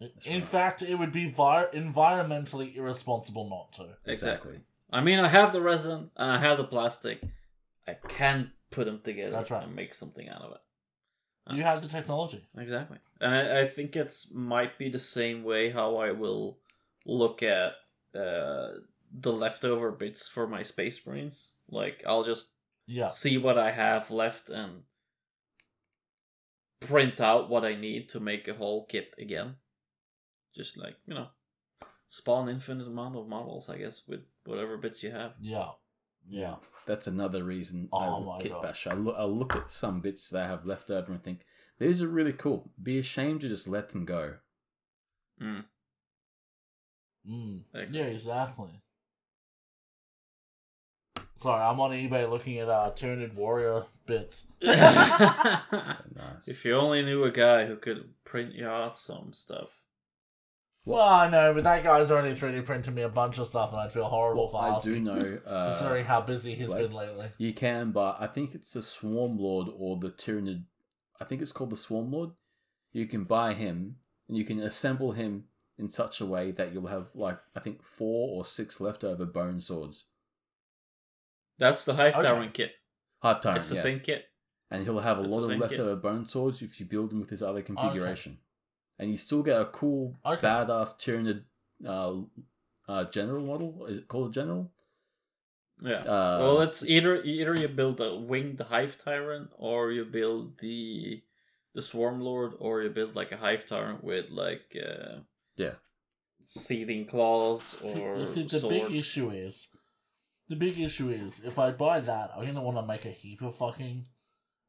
In 0.00 0.10
right. 0.34 0.42
fact, 0.42 0.82
it 0.82 0.94
would 0.94 1.12
be 1.12 1.28
vi- 1.30 1.66
environmentally 1.74 2.74
irresponsible 2.76 3.48
not 3.50 3.72
to. 3.74 3.96
exactly. 4.10 4.60
I 4.90 5.02
mean, 5.02 5.18
I 5.20 5.28
have 5.28 5.52
the 5.52 5.60
resin 5.60 6.10
and 6.16 6.30
I 6.30 6.38
have 6.38 6.56
the 6.56 6.64
plastic. 6.64 7.20
I 7.86 7.94
can 8.08 8.52
put 8.70 8.86
them 8.86 9.00
together 9.04 9.32
That's 9.32 9.50
right. 9.50 9.64
and 9.64 9.74
make 9.76 9.92
something 9.92 10.28
out 10.28 10.40
of 10.42 10.52
it. 10.52 10.58
You 11.54 11.62
have 11.62 11.82
the 11.82 11.88
technology. 11.88 12.46
Exactly. 12.56 12.98
And 13.20 13.34
I, 13.34 13.60
I 13.62 13.66
think 13.66 13.96
it's 13.96 14.32
might 14.32 14.78
be 14.78 14.88
the 14.90 14.98
same 14.98 15.42
way 15.42 15.70
how 15.70 15.96
I 15.96 16.12
will 16.12 16.58
look 17.06 17.42
at 17.42 17.72
uh, 18.14 18.68
the 19.12 19.32
leftover 19.32 19.90
bits 19.90 20.28
for 20.28 20.46
my 20.46 20.62
Space 20.62 21.04
Marines. 21.06 21.52
Like, 21.68 22.02
I'll 22.06 22.24
just 22.24 22.48
Yeah. 22.86 23.08
see 23.08 23.38
what 23.38 23.58
I 23.58 23.70
have 23.70 24.10
left 24.10 24.50
and 24.50 24.82
print 26.80 27.20
out 27.20 27.48
what 27.48 27.64
I 27.64 27.74
need 27.74 28.08
to 28.10 28.20
make 28.20 28.48
a 28.48 28.54
whole 28.54 28.86
kit 28.86 29.14
again. 29.18 29.56
Just 30.54 30.76
like, 30.76 30.96
you 31.06 31.14
know, 31.14 31.28
spawn 32.08 32.48
infinite 32.48 32.86
amount 32.86 33.16
of 33.16 33.28
models, 33.28 33.68
I 33.68 33.78
guess, 33.78 34.02
with 34.06 34.20
whatever 34.44 34.76
bits 34.76 35.02
you 35.02 35.10
have. 35.10 35.32
Yeah. 35.40 35.70
Yeah. 36.28 36.56
That's 36.86 37.06
another 37.06 37.42
reason 37.44 37.88
I 37.92 38.06
Oh 38.06 38.20
will 38.22 38.38
kit 38.40 38.52
God. 38.52 38.62
bash. 38.62 38.86
I 38.86 38.94
look, 38.94 39.16
I 39.18 39.24
look 39.24 39.54
at 39.56 39.70
some 39.70 40.00
bits 40.00 40.28
that 40.30 40.44
I 40.44 40.46
have 40.48 40.64
left 40.66 40.90
over 40.90 41.12
and 41.12 41.22
think, 41.22 41.40
these 41.78 42.02
are 42.02 42.08
really 42.08 42.32
cool. 42.32 42.70
Be 42.82 42.98
ashamed 42.98 43.40
to 43.42 43.48
just 43.48 43.68
let 43.68 43.90
them 43.90 44.04
go. 44.04 44.34
Mm. 45.42 45.64
Mm. 47.28 47.60
Exactly. 47.74 47.98
Yeah, 47.98 48.06
exactly. 48.06 48.70
Sorry, 51.36 51.62
I'm 51.62 51.78
on 51.78 51.92
eBay 51.92 52.28
looking 52.28 52.58
at 52.58 52.68
uh 52.68 52.90
Tyranid 52.96 53.34
Warrior 53.34 53.84
bits. 54.06 54.46
Nice. 54.62 56.48
if 56.48 56.64
you 56.64 56.74
only 56.74 57.02
knew 57.04 57.22
a 57.24 57.30
guy 57.30 57.66
who 57.66 57.76
could 57.76 58.08
print 58.24 58.54
you 58.54 58.66
out 58.66 58.98
some 58.98 59.32
stuff. 59.32 59.68
Well, 60.88 61.02
I 61.06 61.28
know, 61.28 61.52
but 61.54 61.64
that 61.64 61.82
guy's 61.84 62.10
already 62.10 62.34
3D 62.34 62.64
printing 62.64 62.94
me 62.94 63.02
a 63.02 63.08
bunch 63.08 63.38
of 63.38 63.46
stuff, 63.46 63.72
and 63.72 63.80
I'd 63.80 63.92
feel 63.92 64.04
horrible 64.04 64.48
for 64.48 64.60
I 64.62 64.70
do 64.70 64.76
asking, 64.76 65.04
know. 65.04 65.38
Uh, 65.46 65.70
considering 65.70 66.04
how 66.04 66.20
busy 66.20 66.54
he's 66.54 66.70
like- 66.70 66.82
been 66.82 66.92
lately. 66.92 67.28
You 67.38 67.52
can, 67.52 67.90
but 67.92 68.16
I 68.20 68.26
think 68.26 68.54
it's 68.54 68.72
the 68.72 68.82
Swarm 68.82 69.38
Lord 69.38 69.68
or 69.76 69.98
the 69.98 70.10
Tyranid. 70.10 70.64
I 71.20 71.24
think 71.24 71.42
it's 71.42 71.52
called 71.52 71.70
the 71.70 71.76
Swarm 71.76 72.10
Lord. 72.10 72.30
You 72.92 73.06
can 73.06 73.24
buy 73.24 73.54
him, 73.54 73.96
and 74.28 74.36
you 74.36 74.44
can 74.44 74.60
assemble 74.60 75.12
him 75.12 75.44
in 75.76 75.90
such 75.90 76.20
a 76.20 76.26
way 76.26 76.50
that 76.52 76.72
you'll 76.72 76.86
have 76.88 77.08
like 77.14 77.38
I 77.54 77.60
think 77.60 77.82
four 77.82 78.36
or 78.36 78.44
six 78.44 78.80
leftover 78.80 79.26
bone 79.26 79.60
swords. 79.60 80.06
That's 81.58 81.84
the 81.84 81.94
Hive 81.94 82.14
Okay. 82.14 82.26
Towering 82.26 82.50
kit. 82.52 82.72
Half 83.22 83.40
time, 83.42 83.56
it's 83.56 83.68
the 83.68 83.74
yeah. 83.76 83.82
same 83.82 84.00
kit. 84.00 84.24
and 84.70 84.84
he'll 84.84 85.00
have 85.00 85.18
a 85.18 85.22
It's 85.24 85.32
lot 85.32 85.40
of 85.42 85.48
same 85.48 85.60
kit. 85.60 85.70
leftover 85.70 85.96
bone 85.96 86.24
swords 86.26 86.62
if 86.62 86.78
you 86.80 86.86
build 86.86 87.10
them 87.10 87.20
with 87.20 87.30
his 87.30 87.42
other 87.42 87.62
configuration, 87.62 88.38
and 88.98 89.10
you 89.10 89.16
still 89.16 89.42
get 89.42 89.60
a 89.60 89.66
cool, 89.66 90.18
Okay. 90.24 90.46
badass 90.46 90.98
Tyranid 90.98 91.42
uh, 91.86 92.14
uh, 92.90 93.04
general 93.04 93.44
model. 93.46 93.86
Is 93.86 93.98
it 93.98 94.08
called 94.08 94.30
a 94.30 94.32
general? 94.32 94.70
Yeah. 95.80 96.00
Uh, 96.00 96.38
well, 96.40 96.60
it's 96.62 96.84
either 96.84 97.22
either 97.22 97.54
you 97.54 97.68
build 97.68 98.00
a 98.00 98.16
winged 98.16 98.58
Hive 98.60 98.98
Tyrant, 98.98 99.50
or 99.56 99.92
you 99.92 100.04
build 100.04 100.58
the 100.58 101.22
the 101.74 101.82
Swarm 101.82 102.20
Lord, 102.20 102.54
or 102.58 102.82
you 102.82 102.90
build 102.90 103.14
like 103.14 103.30
a 103.30 103.36
Hive 103.36 103.66
Tyrant 103.66 104.02
with 104.02 104.26
like 104.30 104.76
uh, 104.76 105.20
Yeah. 105.56 105.74
seething 106.46 107.06
claws 107.06 107.62
See, 107.62 108.00
or 108.00 108.18
you 108.18 108.24
see, 108.24 108.42
the 108.42 108.58
swords. 108.58 108.88
big 108.88 108.92
issue 108.98 109.30
is, 109.30 109.68
the 110.48 110.56
big 110.56 110.80
issue 110.80 111.10
is, 111.10 111.44
if 111.44 111.58
I 111.60 111.70
buy 111.70 112.00
that, 112.00 112.32
I'm 112.36 112.44
gonna 112.46 112.62
want 112.62 112.78
to 112.78 112.86
make 112.86 113.04
a 113.04 113.10
heap 113.10 113.42
of 113.42 113.54
fucking 113.54 114.06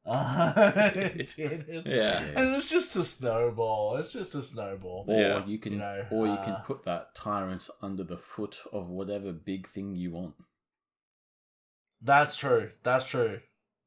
uh, 0.09 0.53
Tyranids. 0.93 1.87
Yeah. 1.87 2.19
And 2.35 2.55
it's 2.55 2.69
just 2.69 2.95
a 2.95 3.03
snowball. 3.05 3.97
It's 3.97 4.11
just 4.11 4.35
a 4.35 4.43
snowball. 4.43 5.05
Or 5.07 5.19
Yeah. 5.19 5.45
you 5.45 5.59
can, 5.59 5.73
You 5.73 5.79
know, 5.79 6.05
or 6.11 6.27
you 6.27 6.37
can 6.43 6.53
uh, 6.53 6.61
put 6.65 6.83
that 6.85 7.13
tyrant 7.15 7.69
under 7.81 8.03
the 8.03 8.17
foot 8.17 8.59
of 8.73 8.89
whatever 8.89 9.31
big 9.31 9.67
thing 9.67 9.95
you 9.95 10.11
want. 10.11 10.35
That's 12.01 12.37
true. 12.37 12.71
That's 12.83 13.05
true. 13.05 13.39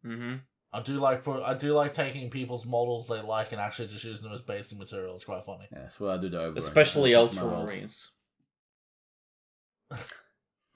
Mm-hmm. 0.05 0.37
I 0.75 0.81
do 0.81 0.95
like 0.95 1.23
put. 1.23 1.43
I 1.43 1.55
do 1.55 1.75
like 1.75 1.93
taking 1.93 2.31
people's 2.31 2.65
models 2.67 3.09
they 3.09 3.21
like 3.21 3.53
and 3.53 3.61
actually 3.61 3.89
just 3.89 4.05
using 4.05 4.25
them 4.25 4.33
as 4.33 4.41
basic 4.41 4.79
material. 4.79 5.15
It's 5.15 5.25
quite 5.25 5.45
funny. 5.45 5.67
Yeah, 5.71 5.81
that's 5.81 6.01
what 6.01 6.11
I 6.11 6.17
did 6.19 6.35
over. 6.35 6.57
Especially 6.57 7.15
over 7.15 7.35
my 7.35 7.45
world. 7.45 7.69
Ultramarines. 7.69 8.09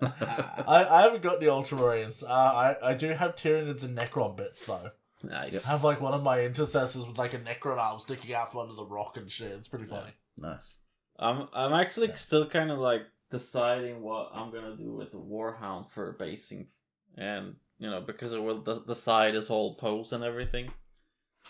I, 0.02 0.86
I 0.90 1.02
haven't 1.02 1.22
got 1.22 1.40
the 1.40 1.46
Ultramarines. 1.46 2.22
Uh, 2.22 2.26
I 2.30 2.76
I 2.90 2.94
do 2.94 3.08
have 3.14 3.36
Tyranids 3.36 3.82
and 3.84 3.96
Necron 3.96 4.36
bits 4.36 4.66
though. 4.66 4.90
Nice. 5.28 5.66
I 5.66 5.70
have 5.70 5.84
like 5.84 6.00
one 6.00 6.14
of 6.14 6.22
my 6.22 6.40
intercessors 6.44 7.06
with 7.06 7.18
like 7.18 7.34
a 7.34 7.38
Necron 7.38 7.78
arm 7.78 7.98
sticking 7.98 8.34
out 8.34 8.50
from 8.52 8.60
under 8.62 8.74
the 8.74 8.84
rock 8.84 9.16
and 9.16 9.30
shit. 9.30 9.52
It's 9.52 9.68
pretty 9.68 9.86
funny. 9.86 10.12
nice. 10.38 10.78
I'm 11.18 11.48
I'm 11.52 11.72
actually 11.72 12.08
Yeah. 12.08 12.14
still 12.14 12.48
kind 12.48 12.70
of 12.70 12.78
like 12.78 13.02
deciding 13.30 14.02
what 14.02 14.30
I'm 14.34 14.50
gonna 14.52 14.76
do 14.76 14.92
with 14.94 15.10
the 15.12 15.18
Warhound 15.18 15.88
for 15.90 16.12
basing, 16.12 16.68
and 17.16 17.56
you 17.78 17.90
know 17.90 18.00
because 18.02 18.32
it 18.34 18.42
will 18.42 18.60
de- 18.60 18.84
decide 18.86 19.34
his 19.34 19.48
whole 19.48 19.74
pose 19.76 20.12
and 20.12 20.22
everything. 20.22 20.70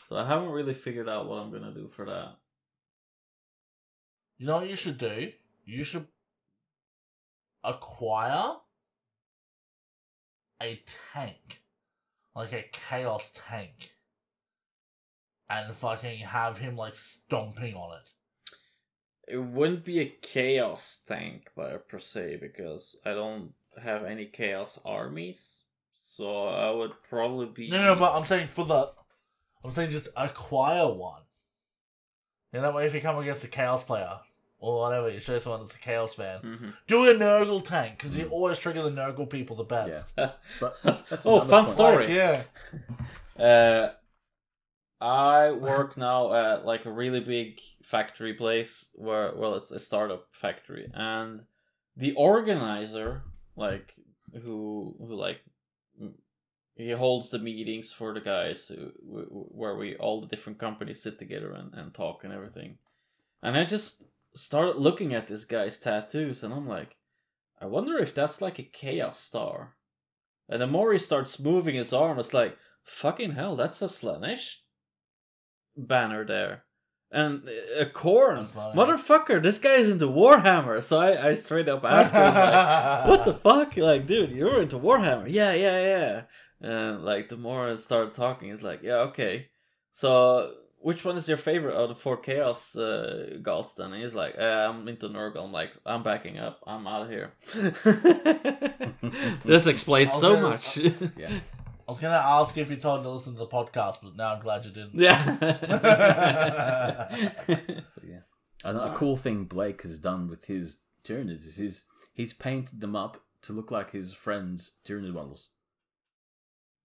So 0.09 0.17
I 0.17 0.27
haven't 0.27 0.51
really 0.51 0.75
figured 0.75 1.09
out 1.09 1.27
what 1.29 1.39
I'm 1.39 1.51
gonna 1.51 1.73
do 1.75 1.89
for 1.89 2.05
that. 2.07 2.37
You 4.39 4.47
know 4.47 4.57
what 4.59 4.69
you 4.69 4.77
should 4.77 4.99
do? 4.99 5.33
You 5.65 5.83
should 5.83 6.07
acquire 7.65 8.57
a 10.63 10.83
tank, 11.13 11.63
like 12.37 12.53
a 12.53 12.67
chaos 12.71 13.33
tank, 13.49 13.95
and 15.49 15.73
fucking 15.73 16.19
have 16.19 16.59
him 16.59 16.77
like 16.77 16.95
stomping 16.95 17.75
on 17.75 17.99
it. 17.99 18.11
It 19.27 19.39
wouldn't 19.39 19.85
be 19.85 20.01
a 20.01 20.15
chaos 20.23 21.03
tank 21.05 21.51
by 21.57 21.79
per 21.79 21.99
se 21.99 22.37
because 22.41 22.97
I 23.05 23.15
don't 23.15 23.55
have 23.83 24.05
any 24.05 24.27
chaos 24.27 24.79
armies. 24.85 25.63
So 26.07 26.47
I 26.47 26.71
would 26.71 26.93
probably 27.09 27.47
be 27.47 27.71
No, 27.71 27.83
no, 27.83 27.97
but 27.97 28.15
I'm 28.15 28.25
saying 28.27 28.49
for 28.49 28.67
the, 28.67 28.91
I'm 29.65 29.71
saying 29.71 29.91
just 29.91 30.09
acquire 30.15 30.93
one. 30.93 31.23
And 32.53 32.63
that 32.63 32.75
way, 32.75 32.87
if 32.87 32.95
you 32.95 33.01
come 33.01 33.19
against 33.19 33.45
a 33.45 33.49
chaos 33.49 33.83
player 33.83 34.21
or 34.59 34.81
whatever, 34.81 35.11
you 35.11 35.21
show 35.21 35.39
someone 35.39 35.61
that's 35.61 35.77
a 35.77 35.79
chaos 35.79 36.15
fan. 36.15 36.41
Mhm. 36.43 36.75
Do 36.87 37.09
a 37.11 37.15
Nurgle 37.15 37.63
tank 37.65 37.99
because 37.99 38.17
you 38.17 38.29
always 38.29 38.59
trigger 38.59 38.83
the 38.83 38.91
Nurgle 38.91 39.29
people 39.29 39.57
the 39.57 39.65
best. 39.65 40.15
But 40.17 40.39
that's 41.11 41.27
Oh, 41.27 41.41
fun 41.41 41.65
point. 41.65 41.69
story. 41.69 42.07
Like, 42.07 42.15
yeah. 43.39 43.43
Uh, 43.45 43.93
I 45.01 45.53
work 45.53 45.97
now 45.97 46.33
at 46.33 46.65
like 46.65 46.87
a 46.87 46.93
really 46.93 47.21
big 47.21 47.61
factory 47.83 48.33
place 48.35 48.89
where, 48.95 49.33
well, 49.37 49.55
it's 49.55 49.71
a 49.71 49.79
startup 49.79 50.29
factory, 50.33 50.91
and 50.95 51.43
the 51.97 52.15
organizer, 52.15 53.23
like, 53.57 53.95
who 54.43 54.97
who 54.99 55.15
like, 55.15 55.41
mm, 56.03 56.15
he 56.77 56.91
holds 56.93 57.29
the 57.31 57.39
meetings 57.39 57.93
for 57.93 58.15
the 58.15 58.21
guys 58.21 58.69
who, 58.69 58.91
where 59.05 59.77
we 59.77 59.97
all 59.97 60.21
the 60.23 60.27
different 60.27 60.59
companies 60.59 61.03
sit 61.03 61.19
together 61.19 61.53
and, 61.53 61.75
and 61.75 61.93
talk 61.93 62.25
and 62.25 62.33
everything, 62.33 62.79
and 63.43 63.55
I 63.57 63.65
just 63.67 64.03
started 64.37 64.77
looking 64.77 65.15
at 65.15 65.27
this 65.27 65.45
guy's 65.45 65.79
tattoos, 65.79 66.43
and 66.43 66.53
I'm 66.53 66.69
like, 66.69 66.97
I 67.61 67.67
wonder 67.67 67.99
if 67.99 68.15
that's 68.15 68.41
like 68.41 68.59
a 68.59 68.63
chaos 68.63 69.19
star. 69.19 69.77
And 70.49 70.63
the 70.63 70.67
more 70.67 70.93
he 70.93 70.99
starts 70.99 71.41
moving 71.41 71.75
his 71.75 71.93
arm, 71.93 72.19
it's 72.19 72.35
like, 72.35 72.57
fucking 72.85 73.33
hell, 73.33 73.57
that's 73.57 73.83
a 73.83 73.87
Slaanesh 73.87 74.59
banner 75.77 76.25
there. 76.25 76.65
And 77.11 77.49
uh, 77.49 77.83
a 77.83 77.87
Khorne. 77.87 78.51
Motherfucker, 78.75 79.43
this 79.43 79.59
guy 79.59 79.75
is 79.75 79.91
into 79.91 80.07
Warhammer. 80.07 80.83
So 80.85 81.01
I, 81.01 81.31
I 81.31 81.35
straight 81.35 81.69
up 81.69 81.85
asked 81.85 82.15
him, 82.15 82.23
like, 82.23 83.09
what 83.09 83.25
the 83.25 83.33
fuck? 83.45 83.77
Like, 83.77 84.07
dude, 84.07 84.31
you're 84.31 84.61
into 84.61 84.79
Warhammer. 84.79 85.27
Yeah, 85.29 85.53
yeah, 85.53 85.81
yeah. 85.81 86.23
And 86.61 87.05
like, 87.05 87.29
the 87.29 87.37
more 87.37 87.71
I 87.71 87.75
started 87.77 88.13
talking, 88.13 88.51
it's 88.51 88.63
like, 88.63 88.83
yeah, 88.83 88.97
okay. 89.09 89.49
So, 89.93 90.53
which 90.87 91.05
one 91.05 91.17
is 91.17 91.27
your 91.29 91.37
favorite 91.37 91.75
of 91.75 91.89
the 91.89 91.97
four 91.97 92.17
Chaos 92.17 92.77
uh, 92.77 93.39
gods 93.43 93.75
then? 93.75 93.93
And 93.93 94.01
he's 94.01 94.15
like, 94.15 94.37
eh, 94.39 94.67
I'm 94.69 94.87
into 94.87 95.09
Nurgle. 95.09 95.43
I'm 95.45 95.51
like, 95.51 95.73
I'm 95.85 96.05
backing 96.05 96.39
up. 96.39 96.61
I'm 96.65 96.87
out 96.87 97.03
of 97.03 97.11
here. 97.11 97.33
this 99.45 99.67
explains 99.67 100.13
so 100.13 100.35
Okay. 100.37 100.43
much. 100.43 100.79
Yeah. 101.19 101.31
I 101.89 101.93
was 101.93 101.99
gonna 101.99 102.15
ask 102.15 102.57
if 102.57 102.71
you 102.71 102.77
told 102.77 102.99
him 102.99 103.05
to 103.05 103.11
listen 103.11 103.33
to 103.35 103.39
the 103.41 103.47
podcast, 103.49 103.99
but 104.03 104.15
now 104.17 104.35
I'm 104.35 104.43
glad 104.43 104.65
you 104.65 104.71
didn't. 104.73 104.95
yeah. 104.95 105.37
But 105.41 105.69
yeah. 108.05 108.21
And 108.65 108.79
a 108.79 108.95
cool 108.97 109.17
thing 109.17 109.45
Blake 109.45 109.83
has 109.83 109.99
done 109.99 110.29
with 110.29 110.47
his 110.47 110.83
Tyranids 111.05 111.47
is 111.47 111.57
his, 111.57 111.85
he's 112.13 112.33
painted 112.33 112.81
them 112.81 112.95
up 112.97 113.21
to 113.43 113.53
look 113.53 113.71
like 113.73 113.91
his 113.91 114.13
friends' 114.13 114.73
Tyranid 114.85 115.15
models. 115.15 115.51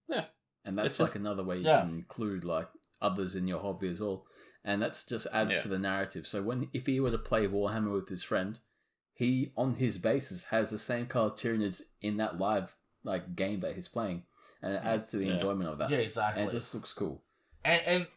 Yeah. 0.08 0.26
And 0.66 0.76
that's 0.78 0.88
It's 0.88 1.00
like 1.00 1.08
just- 1.10 1.16
another 1.18 1.44
way 1.44 1.58
you 1.58 1.66
Yeah. 1.66 1.82
can 1.82 1.94
include 1.96 2.44
like 2.44 2.68
others 3.02 3.36
in 3.36 3.48
your 3.48 3.60
hobby 3.60 3.90
as 3.90 4.00
well. 4.00 4.26
And 4.64 4.82
that's 4.82 5.04
just 5.04 5.28
adds 5.34 5.54
Yeah. 5.56 5.62
to 5.62 5.68
the 5.70 5.80
narrative. 5.80 6.28
So 6.28 6.42
when 6.42 6.70
if 6.74 6.86
he 6.86 7.00
were 7.00 7.12
to 7.12 7.18
play 7.18 7.48
Warhammer 7.48 7.94
with 7.94 8.10
his 8.10 8.24
friend, 8.24 8.60
he 9.14 9.52
on 9.58 9.76
his 9.76 9.98
basis 9.98 10.46
has 10.46 10.70
the 10.70 10.78
same 10.78 11.08
color 11.08 11.32
Tyranids 11.32 11.82
in 12.02 12.18
that 12.18 12.38
live 12.40 12.76
like 13.04 13.36
game 13.36 13.60
that 13.62 13.76
he's 13.76 13.88
playing. 13.88 14.24
And 14.62 14.74
it 14.76 14.84
mm. 14.84 14.86
adds 14.86 15.10
to 15.12 15.18
the 15.18 15.26
Yeah. 15.26 15.34
enjoyment 15.34 15.70
of 15.70 15.80
that. 15.80 15.90
Yeah, 15.90 15.98
exactly. 15.98 16.44
And 16.44 16.52
it 16.52 16.54
just 16.54 16.74
looks 16.76 16.94
cool. 16.94 17.24
and, 17.66 17.82
and 17.86 18.08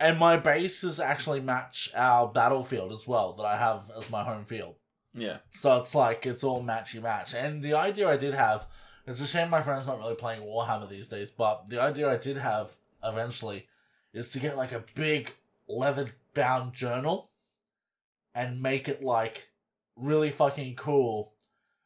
and 0.00 0.18
my 0.18 0.36
bases 0.36 1.00
actually 1.00 1.40
match 1.40 1.90
our 1.94 2.28
battlefield 2.28 2.92
as 2.92 3.06
well 3.08 3.32
that 3.34 3.44
I 3.44 3.56
have 3.56 3.90
as 3.96 4.10
my 4.10 4.22
home 4.24 4.44
field. 4.44 4.76
yeah. 5.12 5.38
So 5.52 5.76
it's 5.80 5.94
like 5.94 6.26
it's 6.26 6.44
all 6.44 6.62
matchy 6.62 7.02
match. 7.02 7.34
And 7.34 7.62
the 7.62 7.74
idea 7.74 8.08
I 8.08 8.16
did 8.16 8.34
have, 8.34 8.66
it's 9.06 9.20
a 9.20 9.26
shame 9.26 9.50
my 9.50 9.60
friend's 9.60 9.86
not 9.88 9.98
really 9.98 10.14
playing 10.14 10.42
Warhammer 10.42 10.88
these 10.88 11.08
days, 11.08 11.30
but 11.32 11.68
the 11.68 11.80
idea 11.80 12.08
I 12.12 12.16
did 12.16 12.36
have 12.36 12.76
eventually 13.02 13.66
is 14.12 14.30
to 14.30 14.40
get 14.40 14.56
like 14.56 14.72
a 14.72 14.84
big 14.94 15.32
leather 15.68 16.10
bound 16.34 16.72
journal 16.72 17.30
and 18.34 18.62
make 18.62 18.88
it 18.88 19.02
like 19.02 19.48
really 19.96 20.30
fucking 20.30 20.76
cool 20.76 21.34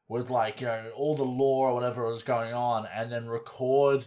with 0.09 0.31
like, 0.31 0.61
you 0.61 0.67
know, 0.67 0.91
all 0.95 1.17
the 1.17 1.23
lore 1.25 1.71
or 1.71 1.75
whatever 1.75 2.11
is 2.13 2.23
going 2.23 2.53
on 2.53 2.87
and 2.95 3.11
then 3.11 3.27
record 3.27 4.07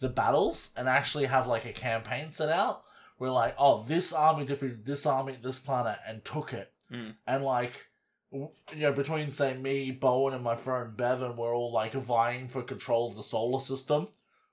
the 0.00 0.08
battles 0.08 0.70
and 0.76 0.88
actually 0.88 1.26
have 1.26 1.46
like 1.46 1.64
a 1.64 1.72
campaign 1.72 2.30
set 2.30 2.48
out 2.48 2.84
where 3.18 3.30
like, 3.30 3.54
oh, 3.58 3.82
this 3.82 4.12
army 4.12 4.44
defeated 4.44 4.84
this 4.86 5.06
army 5.06 5.32
at 5.34 5.42
this 5.42 5.58
planet 5.58 5.98
and 6.06 6.24
took 6.24 6.52
it. 6.52 6.72
Mm. 6.92 7.14
And 7.26 7.44
like 7.44 7.90
you 8.32 8.50
know, 8.74 8.92
between 8.92 9.30
say 9.30 9.56
me, 9.56 9.90
Bowen, 9.90 10.34
and 10.34 10.44
my 10.44 10.54
friend 10.54 10.96
Bevan, 10.96 11.36
we're 11.36 11.54
all 11.54 11.72
like 11.72 11.92
vying 11.92 12.48
for 12.48 12.62
control 12.62 13.08
of 13.08 13.16
the 13.16 13.22
solar 13.22 13.60
system. 13.60 14.08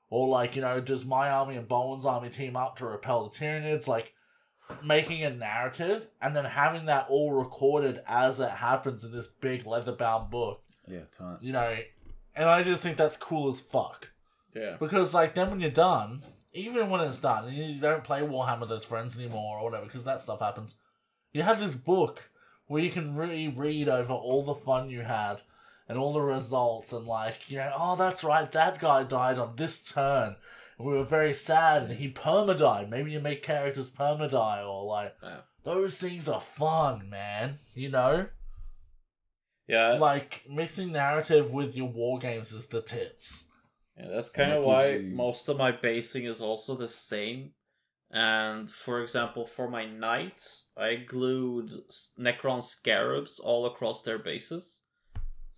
Or 0.09 0.27
like, 0.27 0.55
you 0.55 0.61
know, 0.61 0.79
does 0.79 1.05
my 1.05 1.29
army 1.29 1.55
and 1.55 1.67
Bowen's 1.67 2.05
army 2.05 2.29
team 2.29 2.55
up 2.55 2.77
to 2.77 2.85
repel 2.85 3.27
the 3.27 3.37
Tyranids? 3.37 3.87
Like 3.87 4.13
making 4.83 5.23
a 5.23 5.29
narrative 5.29 6.07
and 6.21 6.35
then 6.35 6.45
having 6.45 6.85
that 6.85 7.07
all 7.09 7.31
recorded 7.33 8.01
as 8.07 8.39
it 8.39 8.49
happens 8.49 9.03
in 9.03 9.11
this 9.11 9.27
big 9.27 9.65
leather 9.65 9.91
bound 9.91 10.29
book. 10.29 10.61
Yeah, 10.87 11.01
tight. 11.17 11.37
You 11.41 11.53
know, 11.53 11.77
and 12.35 12.49
I 12.49 12.63
just 12.63 12.83
think 12.83 12.97
that's 12.97 13.17
cool 13.17 13.49
as 13.49 13.59
fuck. 13.59 14.11
Yeah. 14.55 14.77
Because 14.79 15.13
like 15.13 15.35
then 15.35 15.49
when 15.49 15.59
you're 15.59 15.69
done, 15.69 16.23
even 16.53 16.89
when 16.89 17.01
it's 17.01 17.19
done, 17.19 17.45
and 17.45 17.55
you 17.55 17.79
don't 17.79 18.03
play 18.03 18.21
Warhammer 18.21 18.61
with 18.61 18.69
those 18.69 18.85
friends 18.85 19.17
anymore 19.17 19.59
or 19.59 19.65
whatever, 19.65 19.85
because 19.85 20.03
that 20.03 20.21
stuff 20.21 20.39
happens. 20.39 20.75
You 21.33 21.43
have 21.43 21.59
this 21.59 21.75
book 21.75 22.29
where 22.67 22.81
you 22.81 22.89
can 22.89 23.15
reread 23.15 23.87
over 23.87 24.13
all 24.13 24.43
the 24.43 24.55
fun 24.55 24.89
you 24.89 25.01
had 25.01 25.41
and 25.89 25.97
all 25.97 26.13
the 26.13 26.21
results 26.21 26.91
and 26.93 27.05
like 27.05 27.49
you 27.49 27.57
know 27.57 27.71
oh 27.77 27.95
that's 27.95 28.23
right 28.23 28.51
that 28.51 28.79
guy 28.79 29.03
died 29.03 29.37
on 29.37 29.55
this 29.55 29.81
turn 29.91 30.35
we 30.79 30.93
were 30.93 31.03
very 31.03 31.33
sad 31.33 31.83
and 31.83 31.93
he 31.93 32.11
perma 32.11 32.55
died. 32.57 32.89
maybe 32.89 33.11
you 33.11 33.19
make 33.19 33.41
characters 33.41 33.89
perma 33.91 34.29
die, 34.29 34.61
or 34.61 34.83
like 34.85 35.15
Yeah. 35.23 35.39
those 35.63 35.99
things 35.99 36.27
are 36.29 36.41
fun 36.41 37.09
man 37.09 37.59
you 37.73 37.89
know 37.89 38.27
Yeah, 39.67 39.93
like 39.93 40.43
mixing 40.49 40.91
narrative 40.91 41.51
with 41.51 41.75
your 41.75 41.89
war 41.89 42.19
games 42.19 42.53
is 42.53 42.67
the 42.67 42.81
tits 42.81 43.45
Yeah, 43.97 44.07
that's 44.09 44.29
kind 44.29 44.51
that 44.51 44.59
of 44.59 44.65
why 44.65 44.87
you- 44.91 45.15
most 45.15 45.49
of 45.49 45.57
my 45.57 45.71
basing 45.71 46.25
is 46.25 46.39
also 46.41 46.75
the 46.75 46.89
same. 46.89 47.53
And 48.09 48.71
for 48.71 49.01
example, 49.01 49.45
for 49.45 49.69
my 49.69 49.85
knights, 49.85 50.69
I 50.77 50.95
glued 50.95 51.71
Necron 52.17 52.63
scarabs 52.63 53.37
all 53.39 53.65
across 53.65 54.01
their 54.03 54.17
bases. 54.17 54.76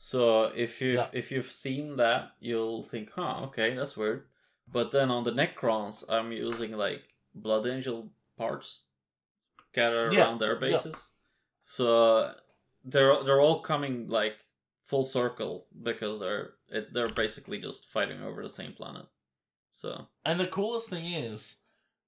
So 0.01 0.45
if 0.55 0.79
you 0.81 0.93
Yeah. 0.93 1.09
if 1.11 1.29
you've 1.29 1.51
seen 1.51 1.97
that, 1.97 2.31
you'll 2.39 2.83
think, 2.83 3.11
"Huh, 3.11 3.41
okay, 3.47 3.75
that's 3.75 3.97
weird." 3.97 4.27
But 4.65 4.91
then 4.91 5.11
on 5.11 5.25
the 5.25 5.31
Necrons, 5.31 6.05
I'm 6.09 6.31
using 6.31 6.71
like 6.71 7.03
Blood 7.35 7.67
Angel 7.67 8.09
parts 8.37 8.85
scattered 9.71 10.13
Yeah, 10.13 10.21
around 10.21 10.39
their 10.39 10.53
yeah. 10.53 10.59
bases. 10.59 11.09
So 11.61 12.33
they're 12.85 13.21
they're 13.23 13.41
all 13.41 13.59
coming 13.61 14.07
like 14.07 14.37
full 14.85 15.03
circle 15.03 15.67
because 15.83 16.19
they're 16.21 16.53
it, 16.69 16.93
they're 16.93 17.07
basically 17.09 17.59
just 17.59 17.85
fighting 17.85 18.23
over 18.23 18.41
the 18.41 18.47
same 18.49 18.71
planet. 18.73 19.05
So 19.75 20.07
And 20.23 20.39
the 20.39 20.47
coolest 20.47 20.89
thing 20.89 21.07
is, 21.11 21.57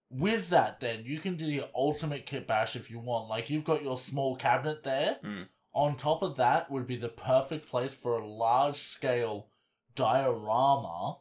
with 0.09 0.47
that, 0.49 0.79
then 0.79 1.03
you 1.03 1.19
can 1.19 1.35
do 1.35 1.45
the 1.45 1.69
ultimate 1.75 2.25
kit 2.25 2.47
bash 2.47 2.75
if 2.77 2.89
you 2.89 2.99
want. 2.99 3.27
Like 3.27 3.49
you've 3.49 3.65
got 3.65 3.83
your 3.83 3.97
small 3.97 4.37
cabinet 4.37 4.83
there. 4.83 5.19
Mm. 5.23 5.47
On 5.73 5.95
top 5.95 6.21
of 6.21 6.35
that 6.37 6.69
would 6.69 6.85
be 6.85 6.97
the 6.97 7.09
perfect 7.09 7.69
place 7.69 7.93
for 7.93 8.13
a 8.13 8.25
large 8.25 8.77
scale 8.77 9.47
diorama 9.95 11.19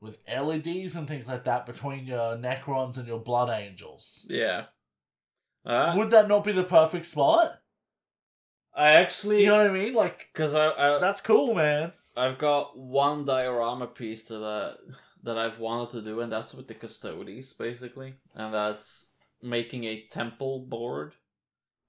with 0.00 0.20
LEDs 0.28 0.94
and 0.94 1.08
things 1.08 1.26
like 1.26 1.44
that 1.44 1.64
between 1.66 2.06
your 2.06 2.36
Necrons 2.36 2.98
and 2.98 3.08
your 3.08 3.20
Blood 3.20 3.48
Angels. 3.48 4.26
yeah, 4.28 4.64
uh, 5.64 5.94
Would 5.96 6.10
that 6.10 6.28
not 6.28 6.44
be 6.44 6.52
the 6.52 6.64
perfect 6.64 7.06
spot? 7.06 7.60
I 8.74 8.90
actually 8.90 9.42
You 9.42 9.48
know 9.48 9.56
what 9.56 9.66
I 9.68 9.72
mean? 9.72 9.94
Like 9.94 10.28
because 10.32 10.54
I, 10.54 10.68
I 10.68 10.98
that's 10.98 11.22
cool, 11.22 11.54
man. 11.54 11.92
I've 12.14 12.38
got 12.38 12.78
one 12.78 13.24
diorama 13.24 13.86
piece 13.86 14.24
that 14.24 14.76
that 15.22 15.38
I've 15.38 15.58
wanted 15.58 15.90
to 15.92 16.02
do, 16.02 16.20
and 16.20 16.30
that's 16.30 16.54
with 16.54 16.68
the 16.68 16.74
custodes 16.74 17.52
basically, 17.54 18.14
and 18.34 18.52
that's 18.52 19.10
making 19.42 19.84
a 19.84 20.06
temple 20.10 20.60
board 20.60 21.14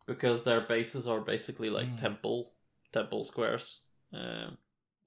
because 0.08 0.44
their 0.44 0.62
bases 0.62 1.08
are 1.08 1.22
basically 1.22 1.70
like 1.70 1.88
Mm. 1.90 2.00
temple 2.00 2.54
temple 2.94 3.24
squares. 3.24 3.82
Um, 4.14 4.58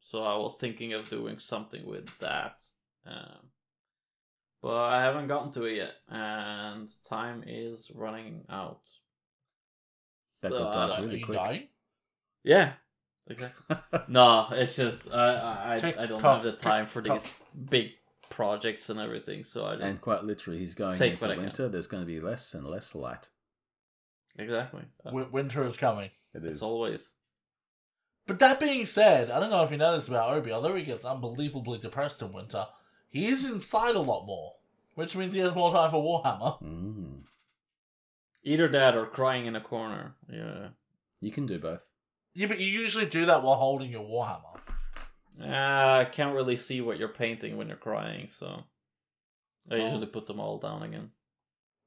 so 0.01 0.23
I 0.23 0.37
was 0.37 0.57
thinking 0.57 0.93
of 0.93 1.09
doing 1.09 1.39
something 1.39 1.87
with 1.87 2.19
that, 2.19 2.59
um, 3.07 3.51
but 4.63 4.77
I 4.77 5.03
haven't 5.03 5.29
gotten 5.29 5.51
to 5.53 5.65
it 5.65 5.77
yet, 5.77 5.95
and 6.09 6.89
time 7.05 7.43
is 7.47 7.91
running 7.95 8.45
out. 8.51 8.83
That 10.43 10.53
Uh, 10.53 10.59
got 10.59 10.73
dark 10.75 10.99
Are 10.99 11.03
really 11.03 11.19
you 11.21 11.25
quick. 11.25 11.39
dying? 11.39 11.69
Yeah, 12.43 12.75
exactly. 13.27 13.77
No, 14.09 14.49
it's 14.53 14.77
just 14.77 15.11
I 15.11 15.35
I, 15.35 15.75
I, 15.77 16.03
I 16.03 16.07
don't 16.07 16.21
tock, 16.21 16.37
have 16.37 16.45
the 16.45 16.53
tick 16.53 16.61
time 16.61 16.87
for 16.87 17.01
tock. 17.03 17.23
these 17.23 17.33
big 17.71 17.93
projects 18.29 18.89
and 18.91 19.01
everything, 19.01 19.45
so 19.45 19.65
I 19.67 19.73
just 19.77 19.85
and 19.85 20.01
quite 20.01 20.25
literally, 20.25 20.59
he's 20.59 20.75
going 20.75 21.01
into 21.03 21.27
I 21.27 21.35
can. 21.35 21.39
winter. 21.45 21.69
There's 21.69 21.87
going 21.87 22.03
to 22.03 22.07
be 22.07 22.21
less 22.21 22.53
and 22.55 22.67
less 22.67 22.95
light. 22.95 23.29
Exactly. 24.39 24.83
Uh, 25.05 25.11
W- 25.11 25.29
winter 25.31 25.65
is 25.65 25.77
coming. 25.77 26.11
It 26.35 26.45
it's 26.45 26.63
always 26.63 27.13
But 28.27 28.39
that 28.39 28.61
being 28.61 28.87
said, 28.87 29.31
I 29.31 29.41
don't 29.41 29.51
know 29.51 29.65
if 29.65 29.71
you 29.73 29.77
know 29.77 29.95
this 29.95 30.09
about 30.09 30.31
Obi, 30.33 30.53
although 30.53 30.75
he 30.77 30.85
gets 30.85 31.05
unbelievably 31.05 31.79
depressed 31.79 32.23
in 32.23 32.33
winter, 32.33 32.67
he 33.09 33.27
is 33.27 33.45
inside 33.45 33.97
a 33.97 34.01
lot 34.01 34.27
more. 34.27 34.55
Which 34.95 35.17
means 35.17 35.35
he 35.35 35.41
has 35.41 35.55
more 35.55 35.73
time 35.73 35.91
for 35.91 36.03
Warhammer. 36.03 36.63
Mm. 36.63 37.21
either 38.43 38.69
that 38.69 38.97
or 38.97 39.07
crying 39.07 39.47
in 39.47 39.57
a 39.57 39.61
corner. 39.61 40.15
Yeah, 40.31 40.69
You 41.21 41.31
can 41.33 41.47
do 41.47 41.59
both. 41.59 41.87
Yeah, 42.35 42.47
but 42.49 42.59
you 42.61 42.67
usually 42.67 43.07
do 43.07 43.27
that 43.27 43.43
while 43.43 43.57
holding 43.57 43.91
your 43.91 44.05
Warhammer. 44.05 44.61
uh, 45.41 46.01
I 46.01 46.05
can't 46.11 46.35
really 46.35 46.57
see 46.57 46.81
what 46.81 46.99
you're 46.99 47.09
painting 47.09 47.57
when 47.57 47.69
you're 47.69 47.77
crying, 47.77 48.29
so 48.29 48.65
I 49.71 49.75
Oh. 49.75 49.85
usually 49.85 50.07
put 50.07 50.27
them 50.27 50.39
all 50.41 50.59
down 50.59 50.83
again. 50.83 51.11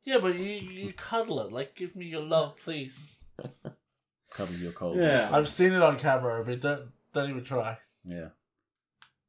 Yeah, 0.03 0.19
but 0.19 0.35
you 0.35 0.45
you 0.45 0.93
cuddle 0.93 1.39
it. 1.41 1.51
Like, 1.51 1.75
give 1.75 1.95
me 1.95 2.05
your 2.05 2.23
love, 2.23 2.57
please. 2.57 3.23
Cover 4.29 4.53
your 4.53 4.71
cold. 4.71 4.97
Yeah. 4.97 5.29
I've 5.31 5.47
seen 5.47 5.73
it 5.73 5.81
on 5.81 5.99
camera, 5.99 6.43
but 6.43 6.59
Don't, 6.59 6.89
don't 7.13 7.29
even 7.29 7.43
try. 7.43 7.77
Yeah. 8.03 8.29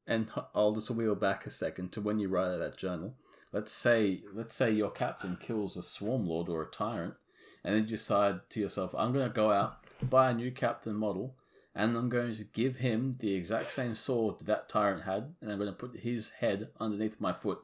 And 0.07 0.31
I'll 0.55 0.73
just 0.73 0.91
wheel 0.91 1.15
back 1.15 1.47
a 1.47 1.51
second 1.51 1.93
to 1.93 2.01
when 2.01 2.19
you 2.19 2.29
write 2.29 2.55
out 2.55 2.59
that 2.59 2.77
journal. 2.77 3.15
Let's 3.53 3.73
say 3.73 4.23
let's 4.33 4.55
say 4.55 4.71
your 4.71 4.91
captain 4.91 5.37
kills 5.41 5.77
a 5.77 5.83
swarm 5.83 6.27
lord 6.27 6.49
or 6.49 6.63
a 6.63 6.71
tyrant, 6.71 7.15
and 7.63 7.75
then 7.75 7.85
you 7.85 7.91
decide 7.91 8.41
to 8.51 8.61
yourself, 8.61 8.95
I'm 8.97 9.13
going 9.13 9.27
to 9.27 9.33
go 9.33 9.53
out 9.53 9.85
buy 10.03 10.31
a 10.31 10.35
new 10.35 10.51
captain 10.51 10.95
model, 10.95 11.37
and 11.75 11.97
I'm 11.97 12.09
going 12.09 12.37
to 12.37 12.45
give 12.45 12.79
him 12.79 13.13
the 13.19 13.35
exact 13.35 13.73
same 13.73 13.95
sword 13.95 14.39
that, 14.39 14.47
that 14.47 14.69
tyrant 14.69 15.05
had, 15.05 15.35
and 15.41 15.51
I'm 15.51 15.59
going 15.59 15.71
to 15.71 15.77
put 15.77 16.01
his 16.01 16.31
head 16.31 16.69
underneath 16.79 17.21
my 17.21 17.33
foot, 17.33 17.61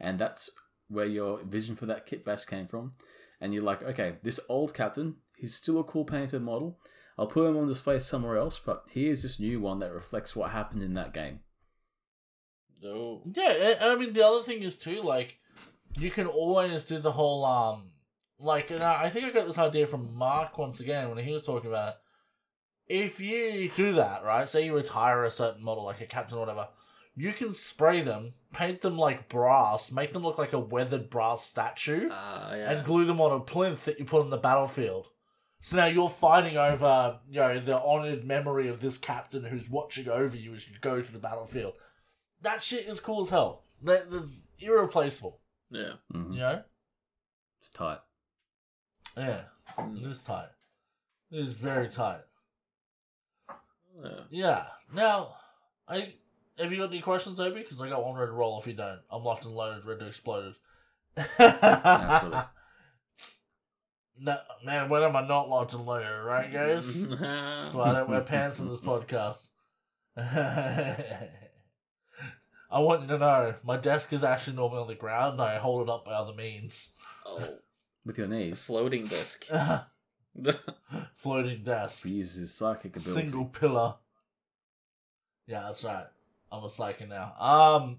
and 0.00 0.18
that's 0.18 0.50
where 0.88 1.06
your 1.06 1.42
vision 1.44 1.76
for 1.76 1.86
that 1.86 2.06
kit 2.06 2.24
bash 2.24 2.44
came 2.44 2.66
from. 2.66 2.92
And 3.40 3.54
you're 3.54 3.62
like, 3.62 3.82
okay, 3.82 4.16
this 4.22 4.40
old 4.48 4.74
captain, 4.74 5.16
he's 5.36 5.54
still 5.54 5.78
a 5.78 5.84
cool 5.84 6.04
painted 6.04 6.42
model. 6.42 6.78
I'll 7.16 7.26
put 7.26 7.48
him 7.48 7.56
on 7.56 7.68
display 7.68 7.98
somewhere 7.98 8.36
else, 8.36 8.58
but 8.58 8.84
here's 8.90 9.22
this 9.22 9.40
new 9.40 9.60
one 9.60 9.80
that 9.80 9.92
reflects 9.92 10.36
what 10.36 10.50
happened 10.50 10.82
in 10.82 10.94
that 10.94 11.12
game. 11.12 11.40
No. 12.82 13.22
Yeah, 13.24 13.50
and, 13.50 13.80
and 13.80 13.90
I 13.90 13.96
mean 13.96 14.12
the 14.12 14.26
other 14.26 14.42
thing 14.42 14.62
is 14.62 14.78
too 14.78 15.02
like 15.02 15.38
you 15.98 16.10
can 16.10 16.26
always 16.26 16.84
do 16.84 17.00
the 17.00 17.10
whole 17.10 17.44
um 17.44 17.90
like 18.38 18.70
and 18.70 18.82
I 18.82 19.04
I 19.04 19.10
think 19.10 19.26
I 19.26 19.30
got 19.30 19.46
this 19.46 19.58
idea 19.58 19.86
from 19.86 20.14
Mark 20.14 20.56
once 20.58 20.78
again 20.78 21.08
when 21.08 21.24
he 21.24 21.32
was 21.32 21.42
talking 21.42 21.70
about 21.70 21.88
it. 21.88 21.94
If 22.86 23.20
you 23.20 23.68
do 23.74 23.94
that, 23.94 24.24
right? 24.24 24.48
Say 24.48 24.64
you 24.64 24.74
retire 24.74 25.24
a 25.24 25.30
certain 25.30 25.62
model, 25.62 25.84
like 25.84 26.00
a 26.00 26.06
captain 26.06 26.38
or 26.38 26.40
whatever, 26.40 26.68
you 27.18 27.32
can 27.32 27.52
spray 27.52 28.00
them, 28.02 28.34
paint 28.52 28.80
them 28.80 28.96
like 28.96 29.28
brass, 29.28 29.90
make 29.92 30.12
them 30.12 30.22
look 30.22 30.38
like 30.38 30.52
a 30.52 30.58
weathered 30.58 31.10
brass 31.10 31.44
statue, 31.44 32.08
Ah, 32.10 32.54
yeah. 32.54 32.70
and 32.70 32.86
glue 32.86 33.04
them 33.04 33.20
on 33.20 33.32
a 33.32 33.40
plinth 33.40 33.84
that 33.86 33.98
you 33.98 34.04
put 34.04 34.22
on 34.22 34.30
the 34.30 34.36
battlefield. 34.38 35.08
So 35.60 35.76
now 35.76 35.86
you're 35.86 36.08
fighting 36.08 36.56
over, 36.56 37.18
you 37.28 37.40
know, 37.40 37.58
the 37.58 37.80
honored 37.82 38.24
memory 38.24 38.68
of 38.68 38.80
this 38.80 38.96
captain 38.96 39.44
who's 39.44 39.68
watching 39.68 40.08
over 40.08 40.36
you 40.36 40.54
as 40.54 40.68
you 40.68 40.76
go 40.80 41.00
to 41.02 41.12
the 41.12 41.18
battlefield. 41.18 41.74
That 42.42 42.62
shit 42.62 42.86
is 42.86 43.00
cool 43.00 43.22
as 43.22 43.30
hell. 43.30 43.64
That, 43.82 44.08
that's 44.10 44.42
irreplaceable. 44.60 45.40
yeah. 45.70 45.94
hmm 46.12 46.32
You 46.32 46.38
know? 46.38 46.62
It's 47.60 47.70
tight. 47.70 47.98
Yeah. 49.16 49.42
It 49.78 50.06
is 50.06 50.20
tight. 50.20 50.48
It 51.32 51.40
is 51.40 51.54
very 51.54 51.88
tight. 51.88 52.20
yeah. 54.02 54.20
Yeah. 54.30 54.64
Now, 54.94 55.34
I 55.88 56.14
have 56.58 56.72
you 56.72 56.78
got 56.78 56.90
any 56.90 57.00
questions, 57.00 57.38
Obi? 57.40 57.60
Because 57.60 57.80
I 57.80 57.88
got 57.88 58.04
one 58.04 58.16
ready 58.16 58.30
to 58.30 58.34
roll. 58.34 58.58
If 58.60 58.66
you 58.66 58.72
don't, 58.74 59.00
I'm 59.10 59.22
locked 59.24 59.44
and 59.44 59.54
loaded, 59.54 59.84
ready 59.84 60.00
to 60.00 60.06
explode. 60.06 60.54
Naturally. 61.38 62.42
No, 64.20 64.36
man, 64.64 64.88
when 64.88 65.04
am 65.04 65.14
I 65.14 65.24
not 65.24 65.48
locked 65.48 65.74
and 65.74 65.86
loaded, 65.86 66.10
right, 66.24 66.52
guys? 66.52 67.08
That's 67.20 67.72
why 67.72 67.90
I 67.90 67.92
don't 67.92 68.10
wear 68.10 68.20
pants 68.22 68.58
in 68.58 68.68
this 68.68 68.80
podcast. 68.80 69.46
I 70.16 71.28
want 72.72 73.02
you 73.02 73.06
to 73.08 73.18
know 73.18 73.54
my 73.62 73.76
desk 73.76 74.12
is 74.12 74.24
actually 74.24 74.56
normally 74.56 74.80
on 74.80 74.88
the 74.88 74.96
ground. 74.96 75.40
I 75.40 75.58
hold 75.58 75.82
it 75.82 75.88
up 75.92 76.04
by 76.04 76.14
other 76.14 76.34
means. 76.34 76.94
oh, 77.26 77.58
With 78.04 78.18
your 78.18 78.26
knees, 78.26 78.60
floating 78.64 79.04
desk. 79.04 79.44
Floating 81.14 81.62
desk. 81.62 82.04
he 82.04 82.14
uses 82.14 82.52
psychic 82.52 82.96
ability. 82.96 83.28
Single 83.28 83.44
pillar. 83.44 83.94
Yeah, 85.46 85.62
that's 85.62 85.84
right. 85.84 86.06
I'm 86.50 86.64
a 86.64 86.70
psychic 86.70 87.08
now. 87.08 87.34
Um, 87.38 87.98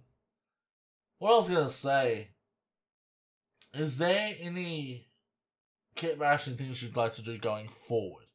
what 1.19 1.33
I 1.33 1.37
was 1.37 1.49
gonna 1.49 1.69
say. 1.69 2.29
Is 3.73 3.99
there 3.99 4.35
any 4.39 5.07
kit 5.95 6.17
bashing 6.17 6.55
things 6.55 6.81
you'd 6.81 6.95
like 6.95 7.13
to 7.15 7.21
do 7.21 7.37
going 7.37 7.67
forward? 7.67 8.25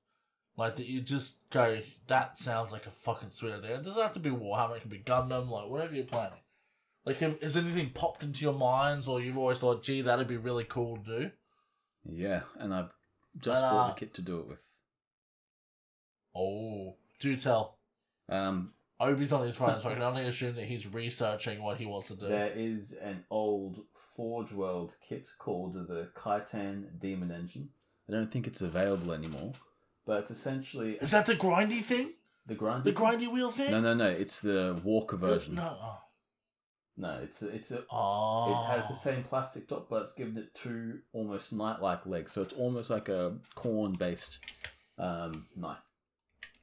Like 0.56 0.76
that 0.76 0.86
you 0.86 1.00
just 1.00 1.38
go, 1.50 1.80
that 2.06 2.36
sounds 2.36 2.70
like 2.70 2.86
a 2.86 2.92
fucking 2.92 3.30
sweet 3.30 3.54
idea. 3.54 3.74
It 3.74 3.82
doesn't 3.82 4.00
have 4.00 4.12
to 4.12 4.20
be 4.20 4.30
Warhammer, 4.30 4.76
it 4.76 4.82
can 4.82 4.90
be 4.90 5.00
Gundam, 5.00 5.48
like 5.50 5.68
whatever 5.68 5.92
you're 5.94 6.04
planning. 6.04 6.38
Like, 7.04 7.20
if, 7.20 7.42
has 7.42 7.56
anything 7.56 7.90
popped 7.90 8.22
into 8.22 8.44
your 8.44 8.54
minds, 8.54 9.08
or 9.08 9.20
you've 9.20 9.36
always 9.36 9.58
thought, 9.58 9.82
gee, 9.82 10.00
that'd 10.02 10.28
be 10.28 10.36
really 10.36 10.64
cool 10.64 10.96
to 10.98 11.02
do? 11.02 11.30
Yeah, 12.08 12.42
and 12.58 12.72
I've 12.72 12.94
just 13.42 13.62
Uh, 13.64 13.70
bought 13.70 13.94
the 13.96 14.00
kit 14.00 14.14
to 14.14 14.22
do 14.22 14.38
it 14.38 14.46
with. 14.46 14.62
Oh, 16.34 16.94
do 17.18 17.36
tell. 17.36 17.78
Um, 18.28 18.72
Obi's 19.04 19.32
on 19.32 19.46
his 19.46 19.56
phone, 19.56 19.80
so 19.80 19.90
I 19.90 19.94
can 19.94 20.02
only 20.02 20.26
assume 20.26 20.54
that 20.56 20.64
he's 20.64 20.86
researching 20.86 21.62
what 21.62 21.78
he 21.78 21.86
wants 21.86 22.08
to 22.08 22.16
do. 22.16 22.28
There 22.28 22.52
is 22.54 22.94
an 22.94 23.24
old 23.30 23.80
Forge 24.16 24.52
World 24.52 24.94
kit 25.06 25.28
called 25.38 25.74
the 25.74 26.08
Kytan 26.16 27.00
Demon 27.00 27.30
Engine. 27.30 27.68
I 28.08 28.12
don't 28.12 28.30
think 28.30 28.46
it's 28.46 28.60
available 28.60 29.12
anymore, 29.12 29.52
but 30.06 30.20
it's 30.20 30.30
essentially 30.30 30.92
Is 31.00 31.10
that 31.12 31.26
the 31.26 31.34
grindy 31.34 31.80
thing? 31.80 32.12
the 32.46 32.54
grindy, 32.54 32.84
The 32.84 32.92
grindy 32.92 33.32
wheel 33.32 33.50
thing? 33.50 33.70
No, 33.70 33.80
no, 33.80 33.94
no. 33.94 34.08
It's 34.10 34.40
the 34.40 34.78
walker 34.84 35.16
version. 35.16 35.54
No. 35.54 35.76
oh. 35.80 35.98
No, 36.96 37.18
it's 37.22 37.42
a, 37.42 37.48
it's 37.48 37.72
a. 37.72 37.84
Oh. 37.90 38.52
It 38.52 38.74
has 38.76 38.88
the 38.88 38.94
same 38.94 39.24
plastic 39.24 39.66
top, 39.66 39.88
but 39.88 40.02
it's 40.02 40.14
given 40.14 40.36
it 40.36 40.54
two 40.54 41.00
almost 41.12 41.52
knight-like 41.52 42.06
legs, 42.06 42.30
so 42.30 42.42
it's 42.42 42.54
almost 42.54 42.88
like 42.88 43.08
a 43.08 43.36
Khorne-based 43.56 44.38
um, 44.98 45.46
knight. 45.56 45.78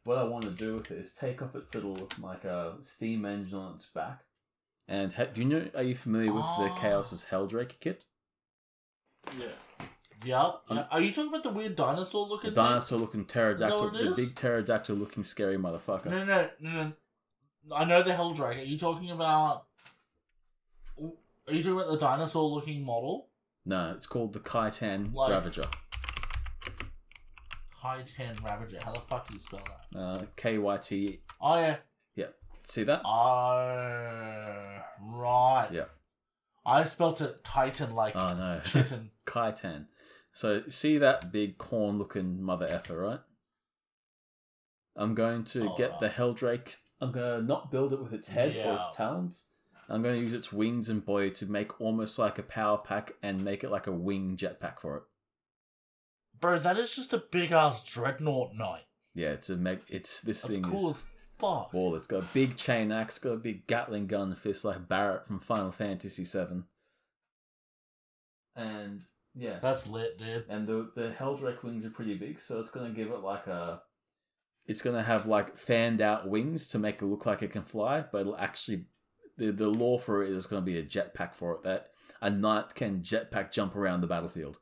What 0.04 0.18
I 0.18 0.24
want 0.24 0.44
to 0.46 0.50
do 0.52 0.76
with 0.76 0.90
it 0.92 0.98
is 0.98 1.14
take 1.14 1.42
off 1.42 1.56
its 1.56 1.76
little 1.76 2.10
like 2.20 2.44
a 2.44 2.76
steam 2.82 3.26
engine 3.26 3.58
on 3.58 3.76
its 3.76 3.86
back. 3.88 4.22
And 4.88 5.14
ha- 5.14 5.26
do 5.26 5.42
you 5.42 5.48
know? 5.48 5.68
Are 5.76 5.84
you 5.84 5.96
familiar 5.96 6.34
with 6.34 6.44
the 6.44 6.70
Ah. 6.72 6.78
Chaos's 6.82 7.26
Heldrake 7.26 7.80
kit? 7.80 8.04
Yeah. 9.38 9.46
Yeah. 10.26 10.52
Um, 10.70 10.86
Are 10.92 11.00
you 11.02 11.12
talking 11.12 11.30
about 11.30 11.44
the 11.44 11.50
weird 11.52 11.76
dinosaur 11.76 12.26
The 12.26 12.32
looking 12.34 12.54
dinosaur-looking 12.54 13.26
pterodactyl, 13.26 13.92
the 13.92 14.14
big 14.16 14.36
pterodactyl-looking 14.36 15.24
scary 15.24 15.58
motherfucker. 15.58 16.06
No, 16.08 16.26
no, 16.26 16.50
no, 16.60 16.72
no. 16.72 17.76
I 17.76 17.86
know 17.86 18.04
the 18.04 18.14
Heldrake. 18.14 18.58
Are 18.58 18.64
you 18.64 18.78
talking 18.78 19.10
about. 19.12 19.66
Are 21.00 21.54
you 21.54 21.64
talking 21.64 21.74
about 21.80 21.90
the 21.92 21.98
dinosaur 21.98 22.50
looking 22.50 22.84
model? 22.84 23.30
No, 23.66 23.94
it's 23.96 24.06
called 24.08 24.34
the 24.34 24.40
Kytan 24.40 25.14
Like- 25.14 25.32
Ravager. 25.32 25.64
High 27.82 28.04
10 28.16 28.36
Ravager. 28.44 28.78
How 28.84 28.92
the 28.94 29.00
fuck 29.10 29.28
do 29.28 29.34
you 29.34 29.40
spell 29.40 29.62
that? 29.92 30.00
Uh, 30.00 30.26
K 30.36 30.58
Y 30.60 30.78
T. 30.78 31.20
Oh, 31.42 31.56
yeah. 31.56 31.78
Yeah. 32.16 32.28
See 32.64 32.84
that? 32.84 33.02
Oh, 33.04 34.82
right. 35.02 35.68
Yeah. 35.72 35.86
I 36.64 36.84
spelt 36.84 37.22
it 37.22 37.44
Titan 37.44 37.96
like 37.96 38.16
Oh 38.16 38.36
no. 38.36 38.62
kitten. 38.66 39.10
Kytan. 39.26 39.86
So 40.32 40.62
see 40.70 41.00
that 41.00 41.32
big 41.32 41.58
Khorne 41.58 41.98
looking 41.98 42.42
mother 42.42 42.68
effer, 42.70 42.96
right? 42.98 43.20
I'm 44.96 45.16
going 45.16 45.44
to 45.46 45.72
Oh, 45.72 45.76
get 45.76 46.00
the 46.00 46.06
right. 46.08 46.16
Heldrake. 46.16 46.76
I'm 47.00 47.12
going 47.12 47.42
to 47.42 47.46
not 47.48 47.72
build 47.72 47.94
it 47.94 48.02
with 48.02 48.14
its 48.14 48.28
head 48.28 48.56
or 48.64 48.76
its 48.76 48.96
talons. 48.96 49.48
I'm 49.90 50.04
going 50.04 50.18
to 50.20 50.24
use 50.24 50.34
its 50.36 50.54
wings 50.54 50.88
and 50.88 51.04
body 51.04 51.32
to 51.32 51.46
make 51.48 51.82
almost 51.82 52.20
like 52.20 52.38
a 52.38 52.44
power 52.44 52.78
pack 52.78 53.14
and 53.24 53.44
make 53.44 53.64
it 53.64 53.72
like 53.72 53.88
a 53.88 53.92
wing 53.92 54.38
jetpack 54.38 54.80
for 54.80 54.98
it. 54.98 55.04
Bro, 56.42 56.60
that 56.60 56.78
is 56.78 56.96
just 56.96 57.14
a 57.14 57.24
big 57.32 57.52
ass 57.52 57.84
dreadnought 57.84 58.56
knight. 58.56 58.84
Yeah, 59.14 59.30
it's 59.30 59.50
a 59.50 59.56
meg. 59.58 59.82
It's 59.88 60.22
this 60.22 60.42
That's 60.42 60.54
thing 60.56 60.64
cool 60.64 60.90
is 60.92 60.98
as 60.98 61.06
fuck. 61.40 61.72
ball. 61.72 61.96
It's 61.96 62.08
got 62.08 62.24
a 62.24 62.34
big 62.34 62.58
chain 62.58 62.92
axe, 62.92 63.20
got 63.20 63.34
a 63.34 63.38
big 63.38 63.68
Gatling 63.68 64.08
gun 64.08 64.34
fist 64.36 64.66
like 64.66 64.88
Barret 64.88 65.28
from 65.28 65.40
Final 65.40 65.72
Fantasy 65.72 66.24
VII. 66.24 66.64
And 68.56 69.02
yeah, 69.36 69.60
That's 69.62 69.88
lit, 69.88 70.18
dude. 70.18 70.46
and 70.50 70.68
the 70.68 70.92
the 70.96 71.12
Heldrake 71.18 71.64
wings 71.64 71.86
are 71.86 71.90
pretty 71.92 72.18
big, 72.18 72.40
so 72.40 72.60
it's 72.60 72.72
gonna 72.72 72.90
give 72.92 73.10
it 73.12 73.20
like 73.22 73.48
a. 73.48 73.82
It's 74.66 74.82
gonna 74.82 75.04
have 75.04 75.26
like 75.26 75.56
fanned 75.56 76.02
out 76.02 76.28
wings 76.28 76.68
to 76.70 76.80
make 76.80 77.02
it 77.02 77.06
look 77.06 77.26
like 77.26 77.42
it 77.42 77.52
can 77.52 77.64
fly, 77.64 78.04
but 78.12 78.22
it'll 78.22 78.38
actually 78.38 78.86
the 79.38 79.52
the 79.52 79.70
lore 79.70 80.00
for 80.00 80.24
it 80.24 80.32
is 80.32 80.46
gonna 80.46 80.62
be 80.62 80.78
a 80.80 80.84
jetpack 80.84 81.34
for 81.36 81.54
it 81.54 81.64
that 81.64 81.88
a 82.22 82.30
knight 82.30 82.76
can 82.76 83.02
jetpack 83.02 83.52
jump 83.52 83.76
around 83.76 84.02
the 84.02 84.08
battlefield. 84.08 84.58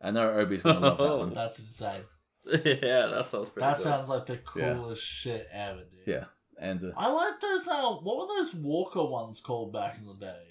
I 0.00 0.10
know 0.10 0.30
Obi's 0.32 0.62
gonna 0.62 0.80
love 0.80 0.98
that 0.98 1.16
one. 1.18 1.34
That's 1.34 1.58
insane. 1.58 2.02
yeah, 2.46 3.06
that 3.06 3.26
sounds 3.26 3.48
pretty 3.48 3.60
That 3.66 3.76
good. 3.76 3.82
sounds 3.82 4.08
like 4.08 4.26
the 4.26 4.38
Yeah. 4.54 4.74
coolest 4.74 5.02
shit 5.02 5.48
ever, 5.52 5.80
dude. 5.84 6.06
Yeah, 6.06 6.24
and 6.60 6.82
uh, 6.84 6.92
I 6.96 7.08
like 7.10 7.40
those. 7.40 7.66
Uh, 7.66 7.92
what 7.94 8.18
were 8.18 8.34
those 8.36 8.54
Walker 8.54 9.04
ones 9.04 9.40
called 9.40 9.72
back 9.72 9.96
in 9.98 10.06
the 10.06 10.14
day? 10.14 10.42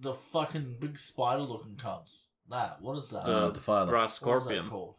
The 0.00 0.14
fucking 0.14 0.76
big 0.80 0.98
spider-looking 0.98 1.76
cunts. 1.76 2.10
That. 2.50 2.80
What 2.82 2.96
is 2.98 3.10
that? 3.10 3.24
The 3.24 3.36
uh, 3.46 3.50
Defiler. 3.50 3.86
Brass 3.90 4.20
What 4.22 4.36
is 4.36 4.42
Scorpion. 4.42 4.64
that 4.64 4.70
called? 4.70 4.96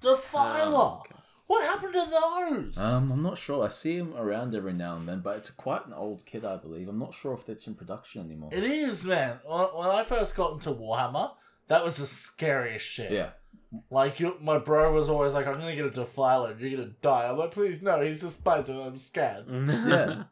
Defiler. 0.00 0.74
Oh, 0.76 1.02
okay. 1.04 1.14
What 1.46 1.64
happened 1.64 1.94
to 1.94 2.06
those? 2.10 2.78
Um, 2.78 3.10
I'm 3.10 3.22
not 3.22 3.38
sure. 3.38 3.64
I 3.64 3.68
see 3.68 3.96
him 3.96 4.14
around 4.16 4.54
every 4.54 4.74
now 4.74 4.96
and 4.96 5.08
then, 5.08 5.20
but 5.20 5.38
it's 5.38 5.50
quite 5.50 5.86
an 5.86 5.94
old 5.94 6.26
kid, 6.26 6.44
I 6.44 6.56
believe. 6.56 6.88
I'm 6.88 6.98
not 6.98 7.14
sure 7.14 7.32
if 7.32 7.48
it's 7.48 7.66
in 7.66 7.74
production 7.74 8.22
anymore. 8.24 8.50
it 8.52 8.62
is, 8.64 9.06
man. 9.06 9.38
When 9.46 9.58
when 9.74 9.88
I 9.88 10.04
first 10.04 10.36
got 10.36 10.52
into 10.52 10.70
Warhammer, 10.70 11.30
that 11.68 11.84
was 11.84 11.96
the 11.98 12.06
scariest 12.06 12.84
shit. 12.86 13.10
yeah, 13.12 13.30
Like 13.90 14.20
you, 14.20 14.36
my 14.40 14.58
bro 14.58 14.92
was 14.92 15.08
always 15.08 15.32
like, 15.34 15.46
"I'm 15.46 15.58
gonna 15.58 15.76
get 15.76 15.86
a 15.86 15.90
defiler, 15.90 16.56
you're 16.58 16.78
gonna 16.78 16.92
die." 17.00 17.28
I'm 17.28 17.38
like, 17.38 17.52
"Please 17.52 17.80
no, 17.82 18.00
he's 18.00 18.22
a 18.22 18.30
spider. 18.30 18.72
I'm 18.72 18.96
scared. 18.96 19.44
yeah. 19.50 20.24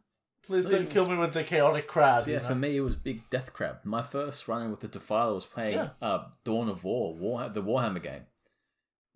Please 0.46 0.64
Well, 0.64 0.72
don't 0.74 0.82
it 0.84 0.90
kill 0.90 1.02
was- 1.02 1.10
me 1.10 1.16
with 1.18 1.32
the 1.32 1.44
chaotic 1.44 1.86
crab." 1.88 2.20
So 2.20 2.26
you 2.28 2.32
yeah, 2.34 2.42
know? 2.42 2.48
for 2.48 2.54
me, 2.54 2.76
it 2.76 2.80
was 2.80 2.94
Big 2.96 3.28
Death 3.30 3.52
Crab. 3.52 3.78
My 3.84 4.02
first 4.02 4.46
run 4.48 4.70
with 4.70 4.80
the 4.80 4.88
Defiler 4.88 5.34
was 5.34 5.44
playing 5.46 5.74
Yeah. 5.74 5.90
uh, 6.00 6.24
Dawn 6.44 6.68
of 6.68 6.84
War, 6.84 7.14
War, 7.14 7.48
the 7.48 7.62
Warhammer 7.62 8.02
game. 8.02 8.26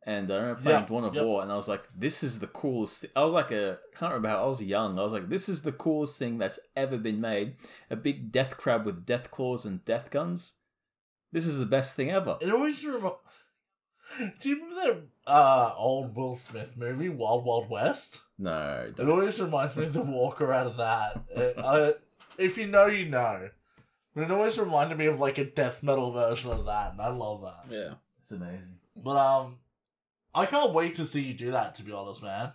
And 0.04 0.32
I 0.32 0.36
remember 0.36 0.62
playing 0.62 0.80
Yeah, 0.80 0.86
Dawn 0.86 1.04
of 1.04 1.14
yep. 1.14 1.24
War, 1.24 1.42
and 1.42 1.52
I 1.52 1.56
was 1.56 1.68
like, 1.68 1.84
"This 1.94 2.22
is 2.22 2.40
the 2.40 2.46
coolest." 2.46 3.02
Th-. 3.02 3.12
I 3.14 3.22
was 3.22 3.34
like 3.34 3.50
a, 3.52 3.72
I 3.94 3.96
can't 3.98 4.12
remember 4.12 4.28
how 4.30 4.44
I 4.44 4.46
was 4.46 4.62
young. 4.62 4.98
I 4.98 5.02
was 5.02 5.12
like, 5.12 5.28
"This 5.28 5.48
is 5.48 5.62
the 5.62 5.72
coolest 5.72 6.18
thing 6.18 6.38
that's 6.38 6.58
ever 6.74 6.96
been 6.98 7.20
made." 7.20 7.56
A 7.90 7.96
big 7.96 8.32
death 8.32 8.56
crab 8.56 8.84
with 8.86 9.04
death 9.06 9.30
claws 9.30 9.64
and 9.66 9.84
death 9.84 10.10
guns. 10.10 10.56
This 11.32 11.46
is 11.46 11.58
the 11.58 11.66
best 11.66 11.96
thing 11.96 12.10
ever. 12.10 12.36
It 12.40 12.50
always 12.50 12.84
rem- 12.84 13.12
Do 14.40 14.48
you 14.48 14.56
remember 14.64 15.02
that 15.26 15.30
uh, 15.32 15.74
old 15.76 16.16
Will 16.16 16.34
Smith 16.34 16.76
movie, 16.76 17.08
Wild 17.08 17.44
Wild 17.44 17.70
West? 17.70 18.20
No, 18.38 18.86
It 18.88 18.96
don't- 18.96 19.10
always 19.10 19.40
reminds 19.40 19.76
me 19.76 19.84
of 19.86 19.92
the 19.92 20.02
Walker 20.02 20.52
out 20.52 20.66
of 20.66 20.76
that. 20.78 21.22
It- 21.30 21.58
I, 21.58 21.94
if 22.38 22.58
you 22.58 22.66
know, 22.66 22.86
you 22.86 23.06
know. 23.06 23.48
But 24.14 24.24
it 24.24 24.30
always 24.32 24.58
reminded 24.58 24.98
me 24.98 25.06
of 25.06 25.20
like 25.20 25.38
a 25.38 25.44
death 25.44 25.82
metal 25.84 26.10
version 26.10 26.50
of 26.50 26.64
that, 26.64 26.92
and 26.92 27.00
I 27.00 27.10
love 27.10 27.42
that. 27.42 27.64
yeah. 27.72 27.94
it's 28.20 28.32
amazing. 28.32 28.78
But 28.96 29.16
um, 29.16 29.58
I 30.34 30.46
can't 30.46 30.72
wait 30.74 30.94
to 30.94 31.04
see 31.06 31.22
you 31.22 31.34
do 31.34 31.52
that. 31.52 31.76
To 31.76 31.82
be 31.84 31.92
honest, 31.92 32.22
man. 32.22 32.52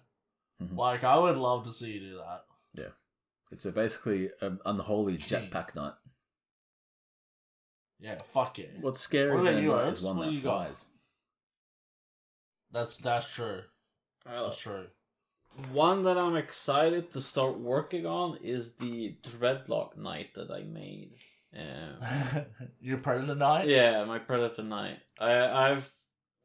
Mhm. 0.62 0.76
Like 0.76 1.04
I 1.06 1.18
would 1.18 1.38
love 1.38 1.64
to 1.64 1.72
see 1.72 1.94
you 1.94 2.00
do 2.02 2.18
that. 2.18 2.44
Yeah, 2.74 2.92
it's 3.52 3.66
a 3.66 3.72
basically 3.72 4.32
an 4.42 4.60
unholy 4.66 5.18
jetpack 5.18 5.76
knight. 5.76 5.94
Yeah, 8.00 8.18
fuck 8.34 8.60
it. 8.60 8.72
What's 8.82 9.00
scary 9.00 9.32
What 9.32 9.42
about 9.42 9.54
than 9.54 9.64
you, 9.64 9.70
that 9.72 9.84
Alex? 9.84 9.98
is 10.00 10.04
one 10.06 10.18
What 10.18 10.26
that 10.28 10.34
you 10.34 10.42
got? 10.42 10.66
flies. 10.66 10.88
That's 12.72 12.98
that's 12.98 13.34
true. 13.34 13.62
Well, 14.26 14.46
That's 14.46 14.60
true. 14.60 14.88
one 15.72 16.04
that 16.04 16.18
I'm 16.18 16.36
excited 16.36 17.12
to 17.12 17.22
start 17.22 17.60
working 17.60 18.06
on 18.06 18.38
is 18.44 18.74
the 18.74 19.16
Dreadlock 19.24 19.96
Knight 19.98 20.34
that 20.36 20.52
I 20.52 20.64
made. 20.64 21.12
Um, 21.56 22.46
Your 22.82 22.98
Predator 22.98 23.36
Knight. 23.36 23.68
yeah, 23.70 24.04
my 24.04 24.20
Predator 24.20 24.64
Knight. 24.64 24.98
I 25.20 25.72
I've 25.72 25.90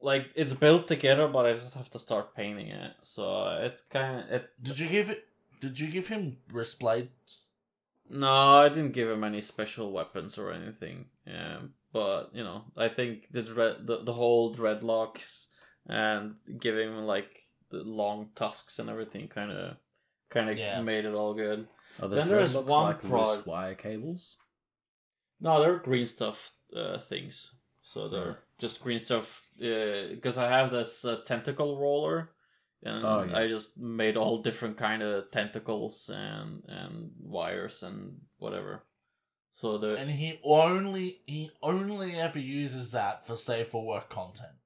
like 0.01 0.31
it's 0.36 0.55
built 0.55 0.86
together, 0.86 1.27
but 1.27 1.47
I 1.47 1.55
just 1.55 1.74
have 1.74 1.90
to 1.90 1.98
start 1.98 2.36
painting 2.36 2.68
it. 2.68 2.93
So 3.02 3.59
it's 3.62 3.82
kind 3.82 4.20
of 4.20 4.31
it's 4.31 4.48
Did 4.62 4.78
you 4.78 4.89
give 4.89 5.10
it? 5.10 5.24
Did 5.60 5.81
you 5.81 5.90
give 5.90 6.06
him 6.09 6.36
wrist 6.52 6.78
blades? 6.78 7.43
No, 8.11 8.59
I 8.59 8.69
didn't 8.69 8.93
give 8.93 9.09
him 9.09 9.23
any 9.24 9.41
special 9.41 9.93
weapons 9.93 10.37
or 10.37 10.51
anything. 10.53 11.07
Um, 11.27 11.74
but 11.93 12.31
you 12.35 12.43
know, 12.43 12.65
I 12.77 12.89
think 12.89 13.28
the 13.31 13.43
dread, 13.43 13.87
the, 13.87 14.03
the 14.05 14.12
whole 14.12 14.55
dreadlocks 14.55 15.47
and 15.87 16.35
giving 16.59 16.89
him 16.89 17.05
like 17.05 17.43
the 17.70 17.78
long 17.85 18.31
tusks 18.35 18.78
and 18.81 18.91
everything, 18.91 19.28
kind 19.28 19.53
of, 19.53 19.77
kind 20.28 20.51
of 20.51 20.59
Yeah. 20.59 20.82
made 20.82 21.05
it 21.05 21.15
all 21.15 21.35
good. 21.35 21.69
Are 22.01 22.09
the 22.09 22.16
Then 22.16 22.27
there's 22.28 22.55
one 22.55 22.85
like 22.85 23.03
prod- 23.03 23.47
wire 23.47 23.74
cables? 23.77 24.39
No, 25.41 25.61
they're 25.61 25.78
green 25.78 26.07
stuff 26.07 26.53
uh, 26.77 26.99
things. 26.99 27.53
So 27.82 28.09
they're 28.09 28.39
just 28.59 28.82
green 28.82 28.99
stuff. 28.99 29.49
Because 29.59 30.37
I 30.39 30.49
have 30.49 30.70
this 30.70 31.05
uh, 31.05 31.20
tentacle 31.24 31.78
roller, 31.81 32.31
Oh, 32.86 32.90
and 32.90 33.05
Oh, 33.05 33.23
yeah. 33.28 33.39
I 33.39 33.48
just 33.48 33.77
made 33.78 34.16
all 34.16 34.39
different 34.43 34.77
kind 34.78 35.02
of 35.02 35.31
tentacles 35.31 36.09
and 36.12 36.62
and 36.69 37.11
wires 37.19 37.82
and 37.82 38.20
whatever. 38.39 38.85
So 39.57 39.77
the 39.78 39.97
And 39.97 40.11
he 40.11 40.40
only 40.43 41.23
he 41.27 41.51
only 41.62 42.15
ever 42.19 42.39
uses 42.39 42.93
that 42.93 43.27
for 43.27 43.36
safe 43.36 43.69
for 43.69 43.86
work 43.86 44.09
content. 44.09 44.57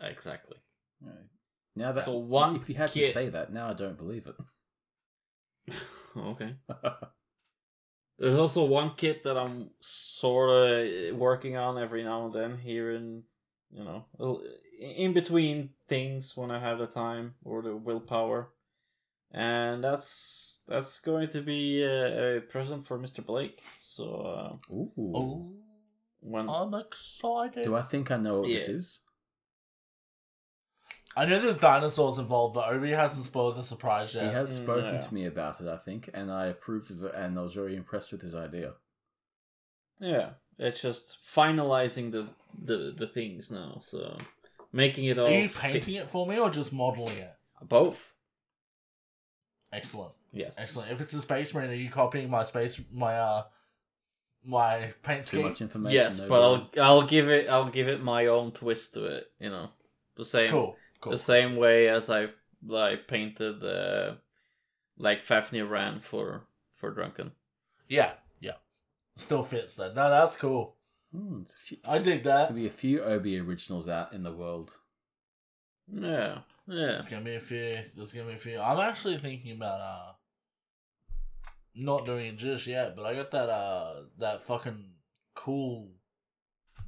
exactly. 0.00 0.56
Right. 1.00 1.28
Now 1.76 1.92
that 1.92 2.04
So 2.04 2.18
one 2.18 2.56
if 2.56 2.68
you 2.68 2.74
had 2.74 2.90
kit- 2.90 3.06
to 3.06 3.12
say 3.12 3.28
that, 3.28 3.52
now 3.52 3.70
I 3.70 3.74
don't 3.74 3.96
believe 3.96 4.26
it. 4.26 5.74
okay. 6.16 6.56
There's 8.18 8.38
also 8.38 8.64
one 8.64 8.94
kit 8.96 9.22
that 9.24 9.38
I'm 9.38 9.70
sort 9.80 10.50
of 10.50 11.16
working 11.16 11.56
on 11.56 11.78
every 11.78 12.02
now 12.04 12.26
and 12.26 12.34
then 12.34 12.58
here 12.58 12.90
in, 12.92 13.22
you 13.70 13.82
know, 13.84 14.04
in 14.80 15.12
between 15.12 15.70
things 15.88 16.36
when 16.36 16.50
I 16.50 16.58
have 16.58 16.78
the 16.78 16.86
time 16.86 17.34
or 17.44 17.62
the 17.62 17.76
willpower, 17.76 18.48
and 19.30 19.84
that's 19.84 20.58
that's 20.66 20.98
going 21.00 21.28
to 21.30 21.42
be 21.42 21.82
a, 21.82 22.38
a 22.38 22.40
present 22.40 22.86
for 22.86 22.98
Mr. 22.98 23.24
Blake. 23.24 23.60
So 23.80 24.60
uh, 24.70 24.72
Ooh. 24.72 24.90
Oh, 25.14 25.46
when 26.20 26.48
I'm 26.48 26.74
excited. 26.74 27.64
Do 27.64 27.76
I 27.76 27.82
think 27.82 28.10
I 28.10 28.16
know 28.16 28.40
what 28.40 28.48
this 28.48 28.68
is? 28.68 29.00
I 31.16 31.24
know 31.26 31.40
there's 31.40 31.58
dinosaurs 31.58 32.18
involved, 32.18 32.54
but 32.54 32.68
Obi 32.68 32.90
hasn't 32.92 33.24
spoiled 33.24 33.56
the 33.56 33.62
surprise 33.64 34.14
yet. 34.14 34.24
He 34.24 34.30
has 34.30 34.50
Mm, 34.50 34.62
spoken 34.62 34.94
yeah. 34.94 35.00
to 35.00 35.14
me 35.14 35.26
about 35.26 35.60
it, 35.60 35.66
I 35.66 35.76
think, 35.76 36.08
and 36.14 36.30
I 36.30 36.46
approved 36.46 36.90
of 36.90 37.02
it, 37.02 37.14
and 37.14 37.38
I 37.38 37.42
was 37.42 37.52
very 37.54 37.74
impressed 37.76 38.12
with 38.12 38.22
his 38.22 38.34
idea. 38.36 38.74
yeah, 39.98 40.30
it's 40.58 40.80
just 40.80 41.18
finalizing 41.24 42.12
the 42.12 42.28
the 42.64 42.94
the 42.96 43.06
things 43.08 43.50
now. 43.50 43.80
So 43.84 44.16
making 44.72 45.04
it 45.06 45.18
all 45.18 45.26
Are 45.26 45.30
you 45.30 45.48
fit- 45.48 45.60
painting 45.72 45.94
it 45.94 46.08
for 46.08 46.26
me 46.26 46.38
or 46.38 46.50
just 46.50 46.72
modeling 46.72 47.16
it? 47.18 47.32
both. 47.62 48.12
Excellent. 49.72 50.12
Yes, 50.32 50.56
Excellent. 50.58 50.90
If 50.92 51.00
it's 51.00 51.12
a 51.12 51.20
space 51.20 51.52
marine, 51.54 51.70
are 51.70 51.74
you 51.74 51.90
copying 51.90 52.30
my 52.30 52.44
space 52.44 52.80
my 52.92 53.14
uh 53.14 53.42
my 54.44 54.92
paint 55.02 55.26
Too 55.26 55.38
scheme? 55.38 55.42
much 55.48 55.60
information. 55.60 55.94
Yes, 55.94 56.18
no 56.20 56.28
but 56.28 56.70
good. 56.72 56.80
I'll 56.80 56.84
I'll 57.00 57.06
give 57.06 57.28
it 57.28 57.48
I'll 57.48 57.68
give 57.68 57.88
it 57.88 58.02
my 58.02 58.26
own 58.26 58.52
twist 58.52 58.94
to 58.94 59.04
it. 59.06 59.26
You 59.38 59.50
know, 59.50 59.70
the 60.16 60.24
same 60.24 60.48
Cool. 60.48 60.76
Cool. 61.00 61.12
the 61.12 61.18
same 61.18 61.56
way 61.56 61.88
as 61.88 62.10
I've 62.10 62.34
like 62.66 63.06
painted 63.08 63.62
uh, 63.64 64.14
like 64.98 65.22
Fafnir 65.22 65.66
Rann 65.66 66.00
for 66.00 66.44
for 66.74 66.90
Drunken. 66.90 67.32
Yeah, 67.88 68.12
yeah. 68.40 68.52
Still 69.16 69.42
fits 69.42 69.76
that. 69.76 69.94
No, 69.94 70.08
that's 70.10 70.36
cool. 70.36 70.76
Hmm, 71.14 71.40
it's 71.42 71.54
a 71.54 71.58
few, 71.58 71.76
I 71.88 71.98
dig 71.98 72.22
that. 72.24 72.48
There'll 72.48 72.54
be 72.54 72.66
a 72.66 72.70
few 72.70 73.02
Obi 73.02 73.38
originals 73.38 73.88
out 73.88 74.12
in 74.12 74.22
the 74.22 74.32
world. 74.32 74.76
Yeah, 75.92 76.38
yeah. 76.68 76.86
There's 76.86 77.08
gonna 77.08 77.24
be 77.24 77.34
a 77.34 77.40
few. 77.40 77.74
There's 77.96 78.12
gonna 78.12 78.28
be 78.28 78.34
a 78.34 78.38
few. 78.38 78.60
I'm 78.60 78.78
actually 78.78 79.18
thinking 79.18 79.56
about 79.56 79.80
uh 79.80 80.12
not 81.74 82.04
doing 82.06 82.26
it 82.26 82.36
just 82.36 82.66
yet, 82.66 82.94
but 82.96 83.06
I 83.06 83.14
got 83.14 83.30
that 83.32 83.48
uh 83.50 83.94
that 84.18 84.42
fucking 84.42 84.84
cool 85.34 85.88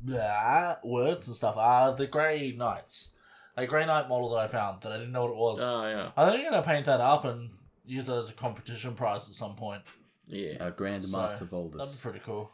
blah, 0.01 0.77
words 0.85 1.27
and 1.27 1.37
stuff. 1.37 1.57
Uh 1.57 1.91
the 1.93 2.07
Grey 2.07 2.53
Knights. 2.57 3.11
That 3.57 3.69
Grey 3.69 3.87
Knight 3.87 4.09
model 4.09 4.31
that 4.31 4.39
I 4.39 4.47
found 4.47 4.83
that 4.83 4.93
I 4.93 4.99
didn't 4.99 5.13
know 5.13 5.25
what 5.25 5.31
it 5.31 5.37
was. 5.37 5.61
Oh 5.63 5.87
yeah, 5.87 6.11
I 6.17 6.31
think 6.31 6.45
I'm 6.47 6.53
gonna 6.53 6.63
paint 6.65 6.87
that 6.87 7.01
up 7.01 7.25
and 7.25 7.51
use 7.85 8.07
that 8.07 8.19
as 8.19 8.31
a 8.31 8.35
competition 8.35 8.95
prize 8.95 9.29
at 9.29 9.35
some 9.35 9.57
point. 9.57 9.83
yeah. 10.29 10.55
Uh, 10.61 10.71
Grand 10.71 11.05
So, 11.05 11.19
Master 11.19 11.45
That'd 11.45 11.73
be 11.73 11.99
pretty 12.01 12.21
cool. 12.21 12.51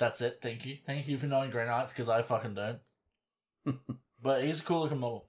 That's 0.00 0.22
it. 0.22 0.38
Thank 0.40 0.64
you. 0.64 0.78
Thank 0.86 1.08
you 1.08 1.18
for 1.18 1.26
knowing 1.26 1.50
Grey 1.50 1.66
Knights 1.66 1.92
because 1.92 2.08
I 2.08 2.22
fucking 2.22 2.54
don't. 2.54 2.78
but 4.22 4.42
he's 4.42 4.60
a 4.60 4.64
cool 4.64 4.80
looking 4.80 4.98
model. 4.98 5.28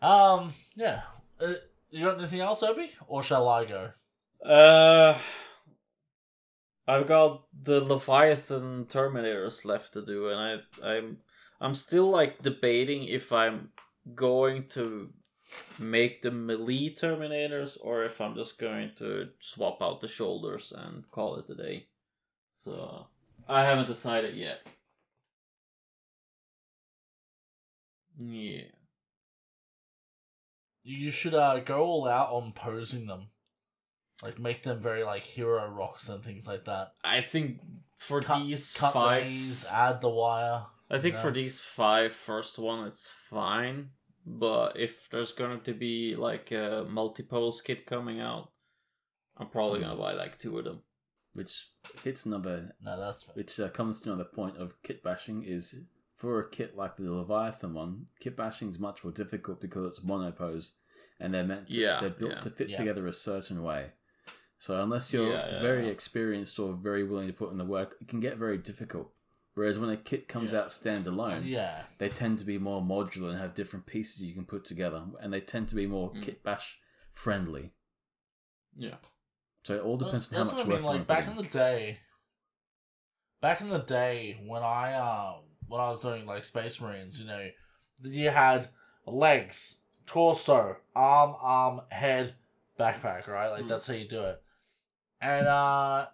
Um, 0.00 0.54
yeah. 0.76 1.02
Uh, 1.40 1.54
you 1.90 2.04
got 2.04 2.18
anything 2.20 2.38
else, 2.38 2.62
Obi, 2.62 2.92
or 3.08 3.24
shall 3.24 3.48
I 3.48 3.64
go? 3.64 3.90
Uh, 4.46 5.18
I've 6.86 7.08
got 7.08 7.42
the 7.60 7.80
Leviathan 7.80 8.84
Terminators 8.84 9.64
left 9.64 9.94
to 9.94 10.06
do, 10.06 10.28
and 10.28 10.38
I 10.38 10.92
I'm 10.94 11.18
I'm 11.60 11.74
still 11.74 12.08
like 12.08 12.42
debating 12.42 13.04
if 13.04 13.32
I'm 13.32 13.70
going 14.14 14.68
to 14.68 15.12
make 15.80 16.22
the 16.22 16.30
melee 16.30 16.94
Terminators 16.94 17.76
or 17.82 18.04
if 18.04 18.20
I'm 18.20 18.36
just 18.36 18.60
going 18.60 18.92
to 18.98 19.30
swap 19.40 19.82
out 19.82 20.00
the 20.00 20.06
shoulders 20.06 20.72
and 20.72 21.10
call 21.10 21.34
it 21.34 21.50
a 21.50 21.56
day. 21.56 21.88
So 22.62 23.08
I 23.48 23.64
haven't 23.64 23.88
decided 23.88 24.36
yet. 24.36 24.60
Yeah. 28.18 28.62
You 30.82 31.10
should 31.10 31.34
uh 31.34 31.60
go 31.60 31.84
all 31.84 32.08
out 32.08 32.30
on 32.32 32.52
posing 32.52 33.06
them, 33.06 33.28
like 34.22 34.38
make 34.38 34.62
them 34.62 34.80
very 34.80 35.02
like 35.02 35.22
hero 35.22 35.68
rocks 35.68 36.08
and 36.08 36.22
things 36.22 36.46
like 36.46 36.64
that. 36.64 36.92
I 37.04 37.20
think 37.20 37.60
for 37.96 38.20
Cut, 38.22 38.44
these 38.44 38.72
cut 38.72 38.92
five, 38.92 39.24
the 39.24 39.30
knees, 39.30 39.66
add 39.70 40.00
the 40.00 40.08
wire. 40.08 40.64
I 40.90 40.98
think 40.98 41.16
for 41.16 41.30
these 41.30 41.60
five 41.60 42.12
first 42.12 42.58
one, 42.58 42.86
it's 42.86 43.08
fine. 43.08 43.90
But 44.26 44.78
if 44.78 45.08
there's 45.10 45.32
going 45.32 45.60
to 45.62 45.72
be 45.72 46.14
like 46.16 46.50
a 46.50 46.86
multi-pose 46.88 47.60
kit 47.62 47.86
coming 47.86 48.20
out, 48.20 48.50
I'm 49.36 49.48
probably 49.48 49.80
gonna 49.80 49.96
buy 49.96 50.12
like 50.12 50.38
two 50.38 50.58
of 50.58 50.64
them. 50.64 50.82
Which 51.40 51.70
hits 52.04 52.26
another, 52.26 52.74
No, 52.84 53.00
that's 53.00 53.22
fair. 53.22 53.34
which 53.34 53.58
uh, 53.58 53.70
comes 53.70 54.02
to 54.02 54.10
another 54.12 54.28
point 54.28 54.58
of 54.58 54.74
kit 54.82 55.02
bashing 55.02 55.42
is 55.42 55.84
for 56.14 56.38
a 56.38 56.46
kit 56.50 56.76
like 56.76 56.96
the 56.98 57.10
Leviathan 57.10 57.72
one, 57.72 58.06
kit 58.20 58.36
bashing 58.36 58.68
is 58.68 58.78
much 58.78 59.02
more 59.02 59.10
difficult 59.12 59.58
because 59.58 59.86
it's 59.86 60.04
monopose, 60.04 60.72
and 61.18 61.32
they're 61.32 61.44
meant 61.44 61.68
to, 61.68 61.80
Yeah, 61.80 61.98
they're 62.00 62.10
built 62.10 62.32
yeah. 62.32 62.40
to 62.40 62.50
fit 62.50 62.68
Yeah. 62.68 62.76
together 62.76 63.06
a 63.06 63.12
certain 63.14 63.62
way. 63.62 63.92
So 64.58 64.82
unless 64.82 65.10
you're 65.14 65.30
Yeah, 65.30 65.50
yeah, 65.52 65.62
very 65.62 65.86
yeah. 65.86 65.92
experienced 65.92 66.58
or 66.58 66.74
very 66.74 67.04
willing 67.04 67.28
to 67.28 67.32
put 67.32 67.50
in 67.52 67.56
the 67.56 67.64
work, 67.64 67.96
it 68.02 68.08
can 68.08 68.20
get 68.20 68.36
very 68.36 68.58
difficult. 68.58 69.10
Whereas 69.54 69.78
when 69.78 69.88
a 69.88 69.96
kit 69.96 70.28
comes 70.28 70.52
Yeah. 70.52 70.60
out 70.60 70.68
standalone, 70.68 71.46
Yeah, 71.46 71.84
they 71.96 72.10
tend 72.10 72.38
to 72.40 72.44
be 72.44 72.58
more 72.58 72.82
modular 72.82 73.30
and 73.30 73.38
have 73.38 73.54
different 73.54 73.86
pieces 73.86 74.22
you 74.22 74.34
can 74.34 74.44
put 74.44 74.66
together, 74.66 75.06
and 75.20 75.32
they 75.32 75.40
tend 75.40 75.70
to 75.70 75.74
be 75.74 75.86
more 75.86 76.12
Mm. 76.12 76.22
kit 76.22 76.42
bash 76.42 76.78
friendly. 77.12 77.72
Yeah. 78.76 78.98
So 79.62 79.74
it 79.74 79.82
all 79.82 79.96
depends 79.96 80.28
that's, 80.28 80.50
on 80.50 80.58
how 80.58 80.64
much 80.64 80.66
what 80.66 80.74
I 80.74 80.78
mean. 80.78 80.86
Like 80.98 81.06
back 81.06 81.24
put 81.26 81.32
in 81.32 81.38
in. 81.38 81.44
the 81.44 81.50
day, 81.50 81.98
back 83.40 83.60
in 83.60 83.68
the 83.68 83.78
day 83.78 84.38
when 84.46 84.62
I 84.62 84.94
uh 84.94 85.34
when 85.68 85.80
I 85.80 85.90
was 85.90 86.00
doing 86.00 86.26
like 86.26 86.44
Space 86.44 86.80
Marines, 86.80 87.20
you 87.20 87.26
know, 87.26 87.48
you 88.02 88.30
had 88.30 88.66
legs, 89.06 89.80
torso, 90.06 90.76
arm, 90.96 91.34
arm, 91.40 91.82
head, 91.90 92.34
backpack, 92.78 93.26
right? 93.28 93.48
Like 93.48 93.64
Mm. 93.64 93.68
that's 93.68 93.86
how 93.86 93.94
you 93.94 94.08
do 94.08 94.22
it. 94.22 94.42
And 95.20 95.46
uh, 95.46 96.06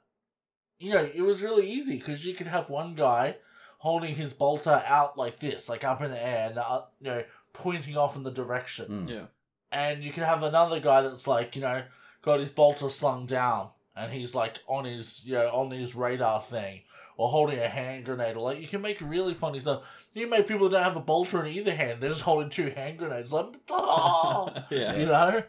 you 0.78 0.90
know, 0.92 1.08
it 1.14 1.22
was 1.22 1.40
really 1.42 1.70
easy 1.70 1.96
because 1.98 2.26
you 2.26 2.34
could 2.34 2.48
have 2.48 2.68
one 2.68 2.94
guy 2.94 3.36
holding 3.78 4.14
his 4.14 4.34
bolter 4.34 4.82
out 4.86 5.16
like 5.16 5.38
this, 5.38 5.68
like 5.68 5.84
up 5.84 6.02
in 6.02 6.10
the 6.10 6.22
air, 6.22 6.46
and 6.48 6.56
the, 6.56 6.66
uh, 6.66 6.84
you 7.00 7.06
know, 7.06 7.24
pointing 7.52 7.96
off 7.96 8.16
in 8.16 8.22
the 8.24 8.30
direction 8.30 9.06
Mm. 9.06 9.08
Yeah. 9.08 9.26
and 9.72 10.02
you 10.04 10.12
can 10.12 10.24
have 10.24 10.42
another 10.42 10.78
guy 10.80 11.00
that's 11.02 11.26
like 11.26 11.56
you 11.56 11.62
know 11.62 11.82
got 12.26 12.40
his 12.40 12.50
bolter 12.50 12.90
slung 12.90 13.24
down 13.24 13.70
and 13.96 14.12
he's 14.12 14.34
like 14.34 14.58
on 14.68 14.84
his 14.84 15.24
you 15.24 15.32
know 15.32 15.48
on 15.48 15.70
his 15.70 15.94
radar 15.94 16.42
thing 16.42 16.82
or 17.16 17.30
holding 17.30 17.58
a 17.58 17.68
hand 17.68 18.04
grenade 18.04 18.36
or 18.36 18.42
like 18.42 18.60
you 18.60 18.68
can 18.68 18.82
make 18.82 19.00
really 19.00 19.32
funny 19.32 19.58
stuff 19.60 20.08
you 20.12 20.22
can 20.22 20.30
make 20.30 20.46
people 20.46 20.68
that 20.68 20.76
don't 20.76 20.84
have 20.84 20.96
a 20.96 21.00
bolter 21.00 21.42
in 21.42 21.46
either 21.54 21.72
hand 21.74 22.00
they're 22.02 22.10
just 22.10 22.22
holding 22.22 22.50
two 22.50 22.68
hand 22.70 22.98
grenades 22.98 23.32
like 23.32 23.46
oh, 23.70 24.50
yeah. 24.70 24.94
you 24.96 25.06
know 25.06 25.42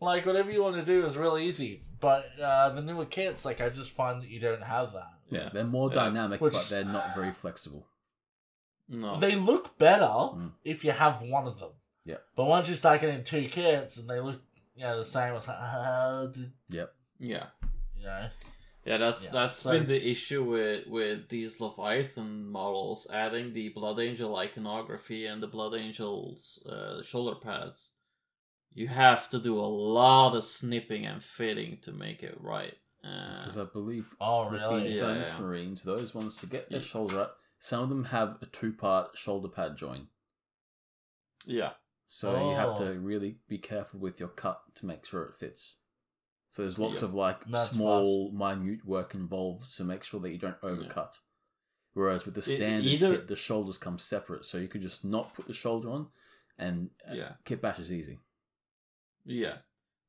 like 0.00 0.26
whatever 0.26 0.50
you 0.50 0.60
want 0.62 0.74
to 0.74 0.82
do 0.84 1.06
is 1.06 1.16
really 1.16 1.44
easy 1.46 1.82
but 2.00 2.26
uh, 2.42 2.68
the 2.70 2.82
newer 2.82 3.04
kits 3.06 3.44
like 3.44 3.60
i 3.60 3.68
just 3.68 3.92
find 3.92 4.20
that 4.22 4.28
you 4.28 4.40
don't 4.40 4.62
have 4.64 4.92
that 4.92 5.12
Yeah, 5.30 5.50
they're 5.52 5.64
more 5.64 5.88
Yeah. 5.90 5.94
dynamic, 6.04 6.40
Which- 6.40 6.54
but 6.54 6.66
they're 6.68 6.84
not 6.84 7.14
very 7.14 7.32
flexible. 7.32 7.86
No. 8.88 9.18
they 9.18 9.34
look 9.34 9.78
better 9.78 10.04
Mm. 10.04 10.52
if 10.64 10.84
you 10.84 10.90
have 10.92 11.22
one 11.22 11.46
of 11.46 11.58
them 11.60 11.70
Yeah. 12.04 12.16
but 12.36 12.44
once 12.44 12.68
you 12.68 12.74
start 12.74 13.00
getting 13.00 13.24
two 13.24 13.48
kits 13.48 13.96
and 13.96 14.08
they 14.10 14.20
look 14.20 14.42
you 14.74 14.82
know 14.82 14.98
the 14.98 15.04
same 15.04 15.34
it's 15.34 15.48
like 15.48 15.56
uh, 15.60 16.26
did- 16.26 16.52
yeah. 16.68 16.86
you 17.18 17.34
know 17.34 18.28
Yeah, 18.86 18.98
that's 18.98 19.24
Yeah, 19.24 19.30
that's 19.32 19.56
so- 19.56 19.70
been 19.72 19.86
the 19.86 20.10
issue 20.10 20.42
with 20.44 20.86
with 20.86 21.28
these 21.28 21.58
Leviathan 21.60 22.50
models, 22.50 23.06
adding 23.10 23.54
the 23.54 23.70
Blood 23.70 23.98
Angel 24.00 24.36
iconography 24.36 25.24
and 25.26 25.42
the 25.42 25.46
Blood 25.46 25.74
Angel's 25.74 26.62
uh, 26.66 27.02
shoulder 27.02 27.36
pads. 27.40 27.92
You 28.74 28.88
have 28.88 29.30
to 29.30 29.38
do 29.38 29.58
a 29.58 29.70
lot 30.00 30.34
of 30.36 30.44
snipping 30.44 31.06
and 31.06 31.22
fitting 31.22 31.78
to 31.82 31.92
make 31.92 32.22
it 32.22 32.36
right. 32.40 32.74
Uh, 33.04 33.38
Because 33.40 33.56
I 33.58 33.64
believe 33.64 34.06
Oh, 34.20 34.48
really? 34.50 34.82
the 34.82 34.88
Yeah, 34.96 35.02
Furnace 35.02 35.30
yeah. 35.32 35.40
Marines, 35.40 35.82
those 35.84 36.12
ones 36.14 36.36
to 36.38 36.46
get 36.46 36.68
their 36.68 36.80
Yeah. 36.80 36.84
shoulder 36.84 37.20
up, 37.20 37.38
some 37.60 37.82
of 37.84 37.88
them 37.88 38.04
have 38.06 38.38
a 38.42 38.46
two-part 38.46 39.16
shoulder 39.16 39.48
pad 39.48 39.76
joint. 39.78 40.08
yeah, 41.46 41.72
So 42.16 42.48
you 42.48 42.54
have 42.54 42.68
Oh. 42.70 42.76
to 42.76 43.00
really 43.00 43.40
be 43.48 43.58
careful 43.58 43.98
with 43.98 44.20
your 44.20 44.28
cut 44.28 44.62
to 44.76 44.86
make 44.86 45.04
sure 45.04 45.24
it 45.24 45.34
fits. 45.34 45.80
So 46.50 46.62
there's 46.62 46.78
lots 46.78 47.02
Yeah. 47.02 47.08
of 47.08 47.14
like 47.14 47.44
That's 47.46 47.70
small, 47.70 48.30
minute 48.30 48.84
work 48.84 49.16
involved 49.16 49.76
to 49.78 49.82
make 49.82 50.04
sure 50.04 50.20
that 50.20 50.30
you 50.30 50.38
don't 50.38 50.60
overcut. 50.60 51.18
Whereas 51.92 52.24
with 52.24 52.36
the 52.36 52.42
standard 52.42 52.86
either- 52.88 53.16
kit, 53.16 53.26
the 53.26 53.34
shoulders 53.34 53.78
come 53.78 53.98
separate, 53.98 54.44
so 54.44 54.58
you 54.58 54.68
could 54.68 54.82
just 54.82 55.04
not 55.04 55.34
put 55.34 55.46
the 55.48 55.52
shoulder 55.54 55.90
on, 55.90 56.12
and 56.56 56.92
uh, 57.10 57.14
Yeah. 57.14 57.36
kit 57.44 57.60
bash 57.60 57.80
is 57.80 57.90
easy. 57.92 58.20
yeah. 59.24 59.62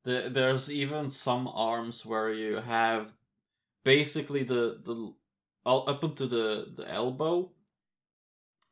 The, 0.04 0.30
there's 0.30 0.70
even 0.70 1.10
some 1.10 1.48
arms 1.48 2.06
where 2.06 2.32
you 2.32 2.56
have 2.58 3.16
basically 3.82 4.44
the 4.44 4.80
the 4.84 5.12
up 5.68 6.04
into 6.04 6.28
the 6.28 6.70
the 6.72 6.88
elbow 6.88 7.52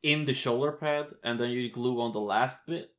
in 0.01 0.23
the 0.23 0.31
shoulder 0.31 0.71
pad, 0.71 1.17
and 1.21 1.37
then 1.37 1.49
you 1.49 1.69
glue 1.69 1.99
on 1.99 2.13
the 2.13 2.21
last 2.21 2.65
bit, 2.65 2.94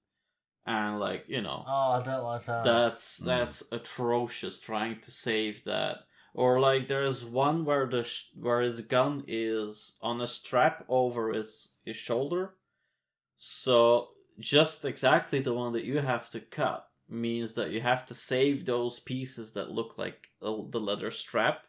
and 0.67 0.99
like 1.01 1.25
you 1.29 1.43
know. 1.43 1.65
Oh, 1.67 1.93
I 1.93 2.03
don't 2.03 2.25
like 2.25 2.45
that. 2.47 2.65
That's 2.65 3.21
Mm. 3.21 3.25
that's 3.25 3.63
atrocious 3.73 4.59
trying 4.61 5.01
to 5.03 5.11
save 5.11 5.65
that. 5.65 5.99
Or 6.35 6.61
like 6.61 6.89
there's 6.89 7.25
one 7.25 7.65
where 7.65 7.87
the 7.87 8.03
sh- 8.05 8.31
where 8.39 8.61
his 8.61 8.83
gun 8.83 9.25
is 9.27 9.97
on 10.03 10.21
a 10.21 10.27
strap 10.27 10.85
over 10.89 11.33
his 11.33 11.75
his 11.85 11.97
shoulder. 11.97 12.57
So 13.39 14.11
just 14.39 14.85
exactly 14.85 15.41
the 15.41 15.55
one 15.55 15.73
that 15.73 15.85
you 15.85 15.99
have 15.99 16.29
to 16.31 16.41
cut 16.41 16.89
means 17.09 17.55
that 17.55 17.71
you 17.71 17.81
have 17.81 18.05
to 18.07 18.15
save 18.15 18.65
those 18.67 18.99
pieces 19.01 19.53
that 19.53 19.71
look 19.71 19.97
like 19.99 20.29
the 20.41 20.67
the 20.71 20.81
leather 20.81 21.11
strap. 21.11 21.66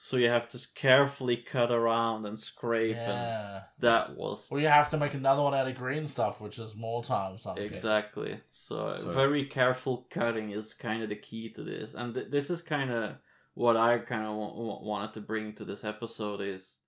So 0.00 0.16
you 0.16 0.28
have 0.28 0.48
to 0.50 0.60
carefully 0.76 1.36
cut 1.38 1.72
around 1.72 2.24
and 2.24 2.38
scrape 2.38 2.94
and 2.96 3.62
that 3.80 4.14
was 4.16 4.48
Well, 4.48 4.60
you 4.60 4.68
have 4.68 4.90
to 4.90 4.96
make 4.96 5.12
another 5.12 5.42
one 5.42 5.54
out 5.54 5.66
of 5.66 5.74
green 5.74 6.06
stuff, 6.06 6.40
which 6.40 6.60
is 6.60 6.76
more 6.76 7.02
time 7.02 7.36
something. 7.36 7.64
Exactly. 7.64 8.40
So, 8.48 8.96
So- 8.98 9.10
very 9.10 9.44
careful 9.44 10.06
cutting 10.08 10.52
is 10.52 10.72
kind 10.72 11.02
of 11.02 11.08
the 11.08 11.16
key 11.16 11.52
to 11.54 11.64
this, 11.64 11.94
and 11.94 12.14
th- 12.14 12.30
this 12.30 12.48
is 12.48 12.62
kind 12.62 12.92
of 12.92 13.16
what 13.54 13.76
I 13.76 13.98
kind 13.98 14.22
of 14.22 14.34
w- 14.38 14.50
w- 14.52 14.86
wanted 14.86 15.14
to 15.14 15.20
bring 15.20 15.54
to 15.56 15.64
this 15.64 15.82
episode 15.84 16.40
is 16.40 16.78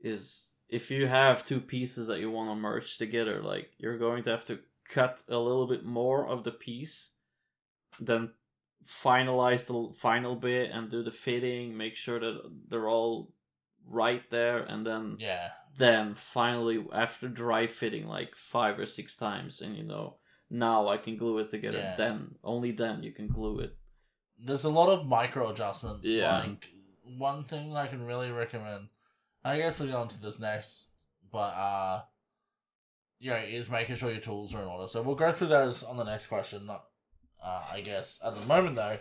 is 0.00 0.52
if 0.68 0.88
you 0.90 1.08
have 1.08 1.44
two 1.44 1.60
pieces 1.60 2.06
that 2.06 2.20
you 2.20 2.30
want 2.30 2.48
to 2.50 2.54
merge 2.54 2.96
together, 2.96 3.42
like 3.42 3.70
you're 3.78 3.98
going 3.98 4.22
to 4.22 4.30
have 4.30 4.44
to 4.44 4.60
cut 4.88 5.24
a 5.28 5.36
little 5.38 5.66
bit 5.66 5.84
more 5.84 6.28
of 6.28 6.44
the 6.44 6.52
piece, 6.52 7.12
then 7.98 8.30
finalize 8.86 9.66
the 9.66 9.92
final 9.98 10.36
bit 10.36 10.70
and 10.70 10.90
do 10.90 11.02
the 11.02 11.10
fitting, 11.10 11.76
make 11.76 11.96
sure 11.96 12.20
that 12.20 12.40
they're 12.68 12.88
all 12.88 13.32
right 13.88 14.22
there, 14.30 14.58
and 14.58 14.86
then 14.86 15.16
Yeah. 15.18 15.50
then 15.78 16.14
finally 16.14 16.84
after 16.92 17.28
dry 17.28 17.66
fitting 17.66 18.06
like 18.06 18.34
five 18.36 18.78
or 18.78 18.86
six 18.86 19.16
times, 19.16 19.60
and 19.60 19.76
you 19.76 19.82
know 19.84 20.18
now 20.48 20.88
I 20.88 20.96
can 20.98 21.16
glue 21.16 21.38
it 21.38 21.50
together. 21.50 21.78
Yeah. 21.78 21.96
Then 21.96 22.36
only 22.44 22.72
then 22.72 23.02
you 23.02 23.12
can 23.12 23.28
glue 23.28 23.60
it. 23.60 23.76
There's 24.38 24.64
a 24.64 24.70
lot 24.70 24.88
of 24.88 25.06
micro 25.06 25.50
adjustments. 25.50 26.06
Yeah. 26.06 26.38
Like 26.40 26.68
one 27.18 27.44
thing 27.44 27.74
I 27.76 27.86
can 27.86 28.04
really 28.06 28.30
recommend. 28.30 28.88
I 29.44 29.58
guess 29.58 29.78
we'll 29.78 29.90
go 29.90 30.00
on 30.00 30.08
to 30.08 30.20
this 30.20 30.38
next, 30.40 30.88
but 31.30 31.54
uh, 31.54 32.02
yeah, 33.18 33.38
is 33.42 33.70
making 33.70 33.96
sure 33.96 34.10
your 34.10 34.20
tools 34.20 34.54
are 34.54 34.62
in 34.62 34.68
order. 34.68 34.88
So 34.88 35.02
we'll 35.02 35.14
go 35.14 35.32
through 35.32 35.48
those 35.48 35.82
on 35.82 35.96
the 35.96 36.04
next 36.04 36.26
question. 36.26 36.66
Not, 36.66 36.84
uh, 37.46 37.62
I 37.72 37.80
guess 37.80 38.18
at 38.24 38.34
the 38.34 38.44
moment 38.46 38.74
though, 38.74 38.96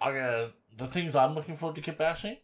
I 0.00 0.12
got 0.12 0.52
the 0.76 0.86
things 0.86 1.16
I'm 1.16 1.34
looking 1.34 1.56
forward 1.56 1.76
to 1.76 1.82
kit 1.82 1.96
bashing. 1.96 2.36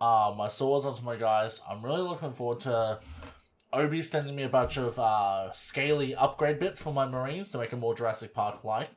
Uh, 0.00 0.34
my 0.36 0.48
swords 0.48 0.84
onto 0.84 1.04
my 1.04 1.16
guys. 1.16 1.60
I'm 1.68 1.84
really 1.84 2.02
looking 2.02 2.32
forward 2.32 2.60
to 2.60 3.00
Obi 3.72 4.02
sending 4.02 4.34
me 4.34 4.44
a 4.44 4.48
bunch 4.48 4.76
of 4.78 4.98
uh, 4.98 5.52
scaly 5.52 6.14
upgrade 6.14 6.58
bits 6.58 6.80
for 6.80 6.92
my 6.92 7.06
marines 7.06 7.50
to 7.50 7.58
make 7.58 7.70
them 7.70 7.80
more 7.80 7.94
Jurassic 7.94 8.32
Park 8.32 8.64
like. 8.64 8.90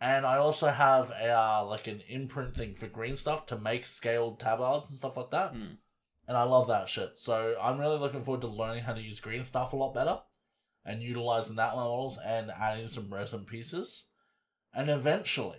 And 0.00 0.24
I 0.24 0.38
also 0.38 0.68
have 0.68 1.10
a 1.10 1.28
uh, 1.28 1.64
like 1.68 1.86
an 1.86 2.00
imprint 2.08 2.56
thing 2.56 2.74
for 2.74 2.86
green 2.86 3.16
stuff 3.16 3.46
to 3.46 3.58
make 3.58 3.86
scaled 3.86 4.40
tabards 4.40 4.90
and 4.90 4.98
stuff 4.98 5.16
like 5.16 5.30
that. 5.30 5.52
Hmm. 5.52 5.74
And 6.26 6.36
I 6.36 6.44
love 6.44 6.68
that 6.68 6.88
shit. 6.88 7.18
So 7.18 7.56
I'm 7.60 7.78
really 7.78 7.98
looking 7.98 8.22
forward 8.22 8.40
to 8.42 8.48
learning 8.48 8.84
how 8.84 8.94
to 8.94 9.00
use 9.00 9.20
green 9.20 9.44
stuff 9.44 9.72
a 9.72 9.76
lot 9.76 9.92
better 9.92 10.20
and 10.84 11.02
utilizing 11.02 11.56
that 11.56 11.74
models 11.74 12.18
and 12.24 12.50
adding 12.50 12.88
some 12.88 13.12
resin 13.12 13.44
pieces. 13.44 14.06
And 14.74 14.88
eventually, 14.88 15.58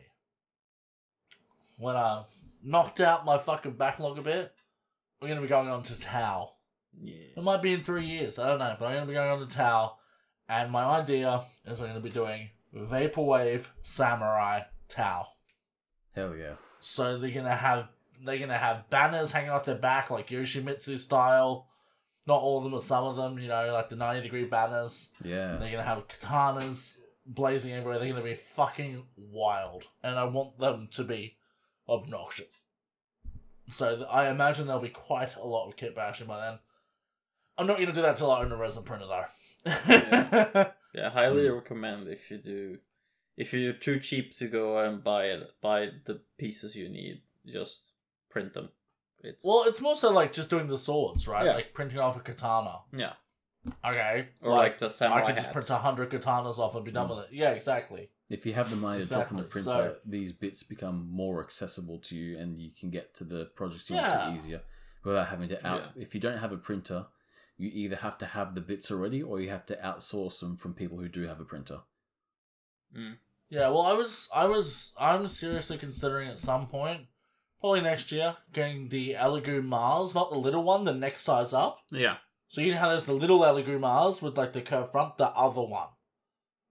when 1.77 1.95
I've 1.95 2.25
knocked 2.63 2.99
out 2.99 3.25
my 3.25 3.37
fucking 3.37 3.73
backlog 3.73 4.17
a 4.17 4.21
bit, 4.21 4.53
we're 5.21 5.27
gonna 5.27 5.41
be 5.41 5.47
going 5.47 5.69
on 5.69 5.83
to 5.83 5.99
Tau. 5.99 6.53
Yeah. 7.01 7.15
It 7.37 7.43
might 7.43 7.61
be 7.61 7.73
in 7.73 7.83
three 7.83 8.05
years, 8.05 8.39
I 8.39 8.47
don't 8.47 8.59
know, 8.59 8.75
but 8.79 8.87
I'm 8.87 8.93
gonna 8.95 9.05
be 9.05 9.13
going 9.13 9.29
on 9.29 9.47
to 9.47 9.55
Tau, 9.55 9.97
and 10.49 10.71
my 10.71 10.83
idea 10.83 11.43
is 11.65 11.81
I'm 11.81 11.87
gonna 11.87 11.99
be 11.99 12.09
doing 12.09 12.49
Vaporwave 12.75 13.65
Samurai 13.83 14.61
Tau. 14.87 15.27
Hell 16.15 16.35
yeah. 16.35 16.55
So 16.79 17.17
they're 17.17 17.31
gonna 17.31 17.55
have 17.55 17.89
they're 18.23 18.39
gonna 18.39 18.57
have 18.57 18.89
banners 18.89 19.31
hanging 19.31 19.49
off 19.49 19.65
their 19.65 19.75
back 19.75 20.09
like 20.09 20.29
Yoshimitsu 20.29 20.99
style. 20.99 21.67
Not 22.25 22.41
all 22.41 22.57
of 22.59 22.63
them, 22.63 22.71
but 22.71 22.83
some 22.83 23.03
of 23.03 23.17
them, 23.17 23.37
you 23.37 23.49
know, 23.49 23.73
like 23.73 23.89
the 23.89 23.95
ninety 23.95 24.21
degree 24.21 24.45
banners. 24.45 25.09
Yeah. 25.23 25.57
They're 25.57 25.71
gonna 25.71 25.83
have 25.83 26.07
katanas 26.07 26.97
blazing 27.25 27.73
everywhere. 27.73 27.99
They're 27.99 28.09
gonna 28.09 28.23
be 28.23 28.35
fucking 28.35 29.03
wild, 29.17 29.85
and 30.03 30.17
I 30.19 30.25
want 30.25 30.59
them 30.59 30.87
to 30.93 31.03
be 31.03 31.37
obnoxious. 31.87 32.47
So 33.69 33.95
th- 33.97 34.07
I 34.09 34.29
imagine 34.29 34.67
there'll 34.67 34.81
be 34.81 34.89
quite 34.89 35.35
a 35.35 35.45
lot 35.45 35.67
of 35.67 35.75
kit 35.77 35.95
bashing 35.95 36.27
by 36.27 36.39
then. 36.45 36.59
I'm 37.57 37.67
not 37.67 37.77
gonna 37.79 37.91
do 37.93 38.01
that 38.01 38.17
till 38.17 38.31
I 38.31 38.41
own 38.41 38.51
a 38.51 38.57
resin 38.57 38.83
printer 38.83 39.05
though. 39.07 40.71
Yeah, 40.95 41.09
highly 41.09 41.47
Hmm. 41.47 41.55
recommend 41.55 42.07
if 42.07 42.29
you 42.29 42.37
do. 42.37 42.77
If 43.35 43.51
you're 43.51 43.73
too 43.73 43.99
cheap 43.99 44.37
to 44.37 44.47
go 44.47 44.77
and 44.77 45.03
buy 45.03 45.25
it, 45.25 45.49
buy 45.59 45.89
the 46.05 46.21
pieces 46.37 46.75
you 46.75 46.87
need. 46.87 47.23
Just 47.47 47.81
print 48.29 48.53
them. 48.53 48.69
It's 49.23 49.43
well, 49.43 49.63
it's 49.65 49.81
more 49.81 49.95
so 49.95 50.11
like 50.11 50.31
just 50.33 50.51
doing 50.51 50.67
the 50.67 50.77
swords, 50.77 51.27
right? 51.27 51.45
Yeah. 51.47 51.53
Like 51.55 51.73
printing 51.73 51.97
off 51.99 52.15
a 52.15 52.19
katana. 52.19 52.81
yeah, 52.95 53.13
Okay. 53.85 54.27
or 54.41 54.51
like, 54.51 54.77
the 54.77 54.89
same. 54.89 55.11
I 55.11 55.15
samurai 55.15 55.27
could 55.27 55.35
just 55.35 55.53
hats. 55.53 55.67
print 55.67 55.69
a 55.69 55.81
hundred 55.81 56.09
katanas 56.09 56.59
off 56.59 56.75
and 56.75 56.83
be 56.83 56.91
done 56.91 57.07
mm. 57.07 57.15
with 57.15 57.25
it. 57.25 57.33
Yeah, 57.33 57.51
exactly. 57.51 58.09
If 58.29 58.45
you 58.45 58.53
have 58.53 58.69
the 58.69 58.75
money 58.75 59.03
to 59.03 59.07
drop 59.07 59.31
in 59.31 59.37
the 59.37 59.43
printer, 59.43 59.71
so- 59.71 59.95
these 60.05 60.31
bits 60.31 60.63
become 60.63 61.07
more 61.09 61.41
accessible 61.41 61.99
to 61.99 62.15
you 62.15 62.37
and 62.37 62.59
you 62.59 62.71
can 62.77 62.89
get 62.89 63.13
to 63.15 63.23
the 63.23 63.45
projects 63.55 63.89
you 63.89 63.95
Yeah. 63.95 64.25
want 64.25 64.37
to 64.37 64.43
easier 64.43 64.61
without 65.03 65.27
having 65.27 65.49
to 65.49 65.67
out. 65.67 65.91
Yeah. 65.95 66.03
If 66.03 66.13
you 66.13 66.21
don't 66.21 66.37
have 66.37 66.51
a 66.51 66.57
printer, 66.57 67.07
you 67.57 67.69
either 67.73 67.97
have 67.97 68.17
to 68.19 68.25
have 68.25 68.55
the 68.55 68.61
bits 68.61 68.91
already 68.91 69.21
or 69.21 69.39
you 69.39 69.49
have 69.49 69.65
to 69.67 69.75
outsource 69.75 70.39
them 70.39 70.57
from 70.57 70.73
people 70.73 70.97
who 70.97 71.07
do 71.07 71.23
have 71.27 71.39
a 71.39 71.45
printer. 71.45 71.81
Mm. 72.97 73.17
Yeah, 73.49 73.69
well, 73.69 73.83
I 73.83 73.93
was, 73.93 74.29
I 74.33 74.45
was, 74.45 74.93
I'm 74.99 75.27
seriously 75.27 75.77
considering 75.77 76.27
at 76.29 76.39
some 76.39 76.67
point, 76.67 77.01
probably 77.59 77.81
next 77.81 78.11
year, 78.11 78.35
getting 78.51 78.89
the 78.89 79.13
Elegoo 79.13 79.63
Mars, 79.63 80.15
not 80.15 80.31
the 80.31 80.37
little 80.37 80.63
one, 80.63 80.85
the 80.85 80.93
next 80.93 81.21
size 81.21 81.53
up. 81.53 81.79
Yeah, 81.91 82.17
So 82.53 82.61
you 82.61 82.71
know 82.71 82.77
how 82.77 82.89
there's 82.89 83.07
the 83.07 83.13
little 83.13 83.39
Elegoo 83.39 83.79
Mars 83.79 84.21
with 84.21 84.37
like 84.37 84.53
the 84.53 84.61
curved 84.61 84.91
front, 84.91 85.17
the 85.17 85.25
other 85.29 85.63
one. 85.63 85.87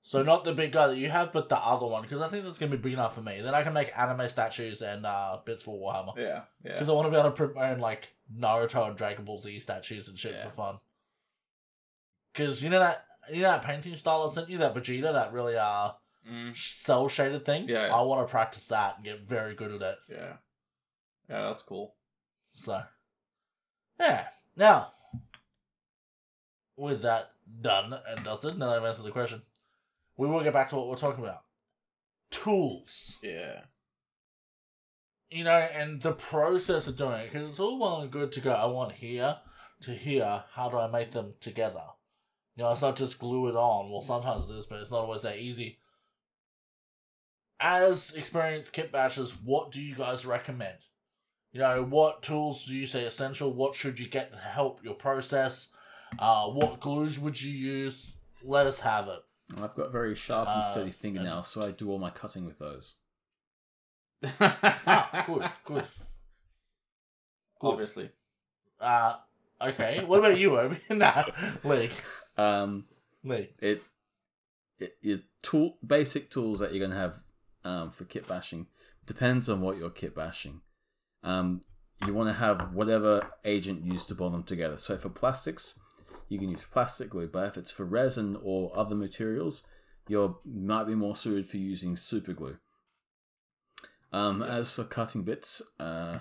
So 0.02 0.22
not 0.22 0.44
the 0.44 0.52
big 0.52 0.70
guy 0.70 0.86
that 0.86 0.96
you 0.96 1.10
have, 1.10 1.32
but 1.32 1.48
the 1.48 1.56
other 1.58 1.86
one, 1.86 2.02
because 2.02 2.20
I 2.20 2.28
think 2.28 2.44
that's 2.44 2.56
gonna 2.56 2.70
be 2.70 2.76
big 2.76 2.92
enough 2.92 3.16
for 3.16 3.20
me. 3.20 3.40
Then 3.40 3.52
I 3.52 3.64
can 3.64 3.72
make 3.72 3.90
anime 3.98 4.28
statues 4.28 4.80
and 4.80 5.04
uh, 5.04 5.38
bits 5.44 5.64
for 5.64 5.76
Warhammer. 5.76 6.16
yeah, 6.16 6.42
yeah. 6.64 6.74
Because 6.74 6.88
I 6.88 6.92
want 6.92 7.06
to 7.06 7.10
be 7.10 7.16
able 7.16 7.30
to 7.30 7.34
print 7.36 7.56
my 7.56 7.72
own 7.72 7.80
like 7.80 8.10
Naruto 8.32 8.86
and 8.86 8.96
Dragon 8.96 9.24
Ball 9.24 9.38
Z 9.38 9.58
statues 9.58 10.06
and 10.06 10.16
shit 10.16 10.34
Yeah. 10.36 10.44
for 10.44 10.50
fun. 10.50 10.78
Because 12.32 12.62
you 12.62 12.70
know 12.70 12.78
that 12.78 13.04
you 13.28 13.42
know 13.42 13.50
that 13.50 13.62
painting 13.64 13.96
style 13.96 14.28
I 14.30 14.32
sent 14.32 14.50
you, 14.50 14.58
that 14.58 14.76
Vegeta, 14.76 15.12
that 15.12 15.32
really 15.32 15.56
uh 15.56 15.90
Mm, 16.30 16.56
cel 16.56 17.08
shaded 17.08 17.44
thing. 17.44 17.68
Yeah, 17.68 17.86
yeah. 17.88 17.96
I 17.96 18.02
want 18.02 18.24
to 18.24 18.30
practice 18.30 18.68
that 18.68 18.94
and 18.98 19.04
get 19.04 19.22
very 19.22 19.56
good 19.56 19.72
at 19.72 19.82
it. 19.82 19.98
yeah, 20.08 20.34
yeah. 21.28 21.42
That's 21.48 21.62
cool. 21.64 21.96
So, 22.52 22.80
yeah. 23.98 24.26
Now, 24.56 24.92
with 26.82 27.02
that 27.02 27.30
done 27.60 27.94
and 28.06 28.24
dusted, 28.24 28.58
now 28.58 28.70
that 28.70 28.78
I've 28.78 28.84
answered 28.84 29.04
the 29.04 29.10
question, 29.10 29.42
we 30.16 30.28
will 30.28 30.42
get 30.42 30.52
back 30.52 30.68
to 30.68 30.76
what 30.76 30.88
we're 30.88 30.96
talking 30.96 31.24
about. 31.24 31.42
Tools. 32.30 33.18
Yeah, 33.22 33.62
you 35.32 35.44
know, 35.44 35.56
and 35.56 36.00
the 36.02 36.12
process 36.12 36.86
of 36.86 36.96
doing 36.96 37.20
it, 37.20 37.32
because 37.32 37.48
it's 37.48 37.60
all 37.60 37.78
well 37.78 38.00
and 38.00 38.10
good 38.10 38.32
to 38.32 38.40
go, 38.40 38.52
I 38.52 38.66
want 38.66 38.92
here 38.92 39.38
to 39.80 39.90
here, 39.92 40.44
how 40.52 40.68
do 40.68 40.78
I 40.78 40.88
make 40.88 41.12
them 41.12 41.34
together? 41.40 41.82
You 42.54 42.64
know, 42.64 42.72
it's 42.72 42.82
not 42.82 42.96
just 42.96 43.18
glue 43.18 43.48
it 43.48 43.56
on. 43.56 43.90
Well, 43.90 44.02
sometimes 44.02 44.48
it 44.48 44.54
is, 44.54 44.66
but 44.66 44.80
it's 44.80 44.90
not 44.90 45.00
always 45.00 45.22
that 45.22 45.38
easy. 45.38 45.78
As 47.58 48.14
experienced 48.14 48.72
kit 48.72 48.92
bashers, 48.92 49.36
what 49.42 49.70
do 49.70 49.80
you 49.80 49.94
guys 49.94 50.26
recommend? 50.26 50.78
You 51.52 51.60
know, 51.60 51.82
what 51.82 52.22
tools 52.22 52.66
do 52.66 52.74
you 52.74 52.86
say 52.86 53.04
essential? 53.04 53.52
What 53.52 53.74
should 53.74 53.98
you 53.98 54.08
get 54.08 54.32
to 54.32 54.38
help 54.38 54.84
your 54.84 54.94
process? 54.94 55.68
Uh, 56.18 56.48
what 56.48 56.80
glues 56.80 57.18
would 57.18 57.40
you 57.40 57.52
use? 57.52 58.16
Let 58.44 58.66
us 58.66 58.80
have 58.80 59.08
it. 59.08 59.20
I've 59.62 59.74
got 59.74 59.92
very 59.92 60.14
sharp 60.14 60.48
and 60.48 60.60
Uh, 60.62 60.70
sturdy 60.72 60.90
fingernails, 60.90 61.48
so 61.48 61.62
I 61.62 61.72
do 61.72 61.90
all 61.90 61.98
my 61.98 62.10
cutting 62.10 62.44
with 62.46 62.58
those. 62.58 62.96
Ah, 64.40 65.24
good, 65.26 65.50
good. 65.64 65.86
Good. 67.60 67.68
Obviously. 67.72 68.10
Uh, 68.80 69.16
okay. 69.60 70.04
What 70.04 70.20
about 70.20 70.38
you, 70.38 70.58
Obi? 70.58 70.78
nah, 70.90 71.24
Lee. 71.64 71.90
Um, 72.36 72.86
Lee. 73.24 73.50
it, 73.60 73.82
it 74.78 74.96
your 75.00 75.18
tool 75.42 75.76
basic 75.86 76.30
tools 76.30 76.60
that 76.60 76.72
you're 76.72 76.86
gonna 76.86 77.00
have 77.00 77.18
um, 77.64 77.90
for 77.90 78.04
kit 78.04 78.26
bashing 78.26 78.66
depends 79.06 79.48
on 79.48 79.60
what 79.60 79.76
you're 79.76 79.90
kit 79.90 80.14
bashing. 80.14 80.60
Um, 81.22 81.60
you 82.06 82.14
want 82.14 82.28
to 82.28 82.32
have 82.34 82.72
whatever 82.74 83.28
agent 83.44 83.84
used 83.84 84.08
to 84.08 84.14
bond 84.14 84.34
them 84.34 84.42
together. 84.42 84.78
So 84.78 84.96
for 84.96 85.08
plastics, 85.08 85.78
you 86.28 86.38
can 86.38 86.50
use 86.50 86.64
plastic 86.64 87.10
glue, 87.10 87.28
but 87.28 87.46
if 87.48 87.56
it's 87.56 87.70
for 87.70 87.84
resin 87.84 88.38
or 88.42 88.76
other 88.76 88.94
materials, 88.94 89.66
you 90.08 90.38
might 90.44 90.84
be 90.84 90.94
more 90.94 91.16
suited 91.16 91.48
for 91.48 91.58
using 91.58 91.96
super 91.96 92.32
glue. 92.32 92.58
Um, 94.12 94.42
As 94.42 94.70
for 94.70 94.84
cutting 94.84 95.22
bits, 95.22 95.62
uh, 95.80 96.20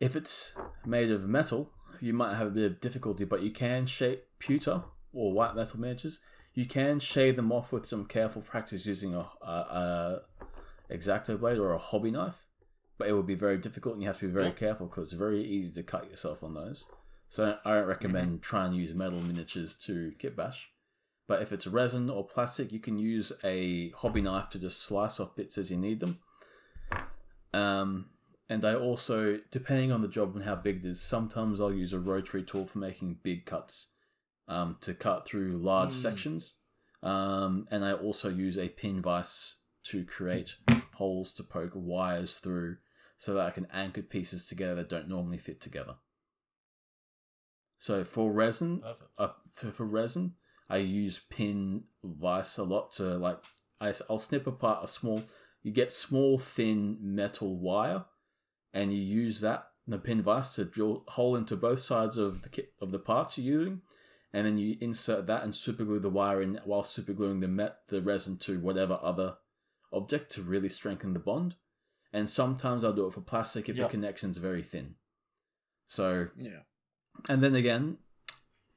if 0.00 0.16
it's 0.16 0.54
made 0.86 1.10
of 1.10 1.28
metal, 1.28 1.72
you 2.00 2.12
might 2.12 2.36
have 2.36 2.48
a 2.48 2.50
bit 2.50 2.70
of 2.70 2.80
difficulty, 2.80 3.24
but 3.24 3.42
you 3.42 3.50
can 3.50 3.86
shape 3.86 4.24
pewter 4.38 4.84
or 5.12 5.32
white 5.32 5.56
metal 5.56 5.80
miniatures. 5.80 6.20
You 6.54 6.66
can 6.66 6.98
shave 7.00 7.36
them 7.36 7.52
off 7.52 7.72
with 7.72 7.86
some 7.86 8.04
careful 8.06 8.42
practice 8.42 8.86
using 8.86 9.14
a, 9.14 9.28
a, 9.42 9.46
a 9.46 10.20
X-Acto 10.90 11.38
blade 11.38 11.58
or 11.58 11.72
a 11.72 11.78
hobby 11.78 12.10
knife, 12.10 12.46
but 12.96 13.08
it 13.08 13.12
would 13.12 13.26
be 13.26 13.34
very 13.34 13.58
difficult 13.58 13.94
and 13.94 14.02
you 14.02 14.08
have 14.08 14.18
to 14.20 14.26
be 14.26 14.32
very 14.32 14.50
careful 14.52 14.86
because 14.86 15.12
it's 15.12 15.18
very 15.18 15.44
easy 15.44 15.72
to 15.72 15.82
cut 15.82 16.08
yourself 16.08 16.42
on 16.42 16.54
those. 16.54 16.86
So 17.28 17.58
I 17.64 17.74
don't 17.74 17.86
recommend 17.86 18.42
trying 18.42 18.72
to 18.72 18.78
use 18.78 18.94
metal 18.94 19.20
miniatures 19.20 19.74
to 19.76 20.12
kit 20.18 20.34
bash. 20.36 20.70
But 21.26 21.42
if 21.42 21.52
it's 21.52 21.66
resin 21.66 22.08
or 22.08 22.26
plastic, 22.26 22.72
you 22.72 22.80
can 22.80 22.98
use 22.98 23.32
a 23.44 23.90
hobby 23.90 24.22
knife 24.22 24.48
to 24.50 24.58
just 24.58 24.80
slice 24.80 25.20
off 25.20 25.36
bits 25.36 25.58
as 25.58 25.70
you 25.70 25.76
need 25.76 26.00
them. 26.00 26.18
Um, 27.52 28.06
and 28.48 28.64
I 28.64 28.74
also, 28.74 29.40
depending 29.50 29.92
on 29.92 30.00
the 30.00 30.08
job 30.08 30.34
and 30.34 30.44
how 30.44 30.54
big 30.54 30.84
it 30.84 30.88
is, 30.88 31.02
sometimes 31.02 31.60
I'll 31.60 31.72
use 31.72 31.92
a 31.92 31.98
rotary 31.98 32.42
tool 32.42 32.66
for 32.66 32.78
making 32.78 33.18
big 33.22 33.44
cuts 33.44 33.90
um, 34.48 34.78
to 34.80 34.94
cut 34.94 35.26
through 35.26 35.58
large 35.58 35.90
Mm. 35.90 36.02
sections. 36.02 36.56
Um, 37.02 37.68
and 37.70 37.84
I 37.84 37.92
also 37.92 38.30
use 38.30 38.56
a 38.56 38.70
pin 38.70 39.02
vise 39.02 39.56
to 39.84 40.04
create 40.04 40.56
holes 40.94 41.32
to 41.34 41.42
poke 41.42 41.72
wires 41.74 42.38
through 42.38 42.78
so 43.18 43.34
that 43.34 43.46
I 43.46 43.50
can 43.50 43.66
anchor 43.72 44.02
pieces 44.02 44.46
together 44.46 44.76
that 44.76 44.88
don't 44.88 45.08
normally 45.08 45.38
fit 45.38 45.60
together. 45.60 45.96
So 47.78 48.04
for 48.04 48.32
resin, 48.32 48.82
uh, 49.16 49.28
for, 49.52 49.70
for 49.70 49.84
resin, 49.84 50.34
I 50.68 50.78
use 50.78 51.20
pin 51.30 51.84
vice 52.04 52.58
a 52.58 52.64
lot 52.64 52.92
to 52.92 53.16
like 53.16 53.38
I, 53.80 53.94
I'll 54.10 54.18
snip 54.18 54.46
apart 54.46 54.84
a 54.84 54.88
small. 54.88 55.22
You 55.62 55.72
get 55.72 55.92
small 55.92 56.38
thin 56.38 56.98
metal 57.00 57.58
wire, 57.58 58.04
and 58.72 58.92
you 58.92 59.00
use 59.00 59.40
that 59.40 59.68
the 59.86 59.98
pin 59.98 60.22
vice 60.22 60.54
to 60.56 60.64
drill 60.64 61.04
hole 61.08 61.34
into 61.34 61.56
both 61.56 61.80
sides 61.80 62.18
of 62.18 62.42
the 62.42 62.48
kit 62.48 62.74
of 62.80 62.90
the 62.90 62.98
parts 62.98 63.38
you're 63.38 63.60
using, 63.60 63.82
and 64.32 64.46
then 64.46 64.58
you 64.58 64.76
insert 64.80 65.26
that 65.26 65.44
and 65.44 65.52
superglue 65.52 66.02
the 66.02 66.10
wire 66.10 66.42
in 66.42 66.60
while 66.64 66.82
supergluing 66.82 67.40
the 67.40 67.48
met 67.48 67.78
the 67.88 68.02
resin 68.02 68.36
to 68.38 68.60
whatever 68.60 68.98
other 69.02 69.36
object 69.92 70.30
to 70.32 70.42
really 70.42 70.68
strengthen 70.68 71.14
the 71.14 71.20
bond. 71.20 71.54
And 72.12 72.28
sometimes 72.28 72.84
I'll 72.84 72.92
do 72.92 73.06
it 73.06 73.12
for 73.12 73.20
plastic 73.20 73.68
if 73.68 73.76
Yep. 73.76 73.86
the 73.86 73.90
connection's 73.90 74.38
very 74.38 74.62
thin. 74.62 74.96
So 75.86 76.28
Yeah. 76.36 76.60
And 77.28 77.42
then 77.42 77.54
again, 77.54 77.98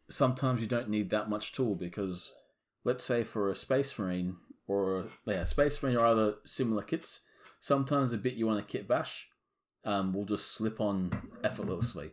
sometimes 0.09 0.61
you 0.61 0.67
don't 0.67 0.89
need 0.89 1.09
that 1.09 1.29
much 1.29 1.53
tool 1.53 1.75
because, 1.75 2.33
let's 2.83 3.03
say, 3.03 3.23
for 3.23 3.49
a 3.49 3.55
Space 3.55 3.97
Marine 3.97 4.37
or 4.67 5.07
yeah, 5.25 5.43
Space 5.43 5.81
Marine 5.81 5.97
or 5.97 6.05
other 6.05 6.35
similar 6.45 6.83
kits, 6.83 7.21
sometimes 7.59 8.11
the 8.11 8.17
bit 8.17 8.33
you 8.33 8.47
want 8.47 8.65
to 8.65 8.71
kit 8.71 8.87
bash 8.87 9.27
um, 9.83 10.13
will 10.13 10.25
just 10.25 10.51
slip 10.51 10.79
on 10.79 11.11
effortlessly, 11.43 12.11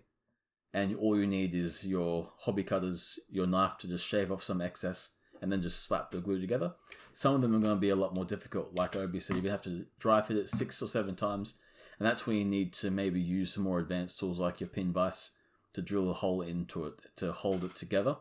and 0.73 0.97
all 0.97 1.19
you 1.19 1.27
need 1.27 1.55
is 1.55 1.87
your 1.87 2.33
hobby 2.41 2.65
cutters, 2.65 3.19
your 3.31 3.47
knife 3.47 3.79
to 3.79 3.89
just 3.89 4.07
shave 4.07 4.33
off 4.33 4.43
some 4.43 4.61
excess, 4.61 5.15
and 5.41 5.53
then 5.53 5.63
just 5.63 5.87
slap 5.87 6.11
the 6.11 6.19
glue 6.19 6.41
together. 6.41 6.73
Some 7.13 7.35
of 7.35 7.43
them 7.43 7.55
are 7.55 7.61
going 7.61 7.77
to 7.77 7.81
be 7.81 7.91
a 7.91 7.97
lot 7.97 8.17
more 8.17 8.25
difficult, 8.25 8.75
like 8.75 8.95
said, 8.95 9.37
you 9.37 9.51
have 9.51 9.63
to 9.63 9.87
dry 9.99 10.23
fit 10.23 10.37
it 10.37 10.49
six 10.49 10.83
or 10.83 10.89
seven 10.89 11.15
times, 11.15 11.59
and 11.99 12.07
that's 12.07 12.27
when 12.27 12.37
you 12.37 12.45
need 12.45 12.73
to 12.75 12.91
maybe 12.91 13.21
use 13.21 13.55
some 13.55 13.65
more 13.65 13.79
advanced 13.79 14.19
tools 14.19 14.39
like 14.39 14.61
your 14.61 14.69
pin 14.69 14.93
vise 14.93 15.31
to 15.75 15.83
drill 15.83 16.11
a 16.11 16.15
hole 16.15 16.43
into 16.43 16.85
it 16.87 16.95
to 17.17 17.33
hold 17.33 17.65
it 17.65 17.75
together. 17.75 18.17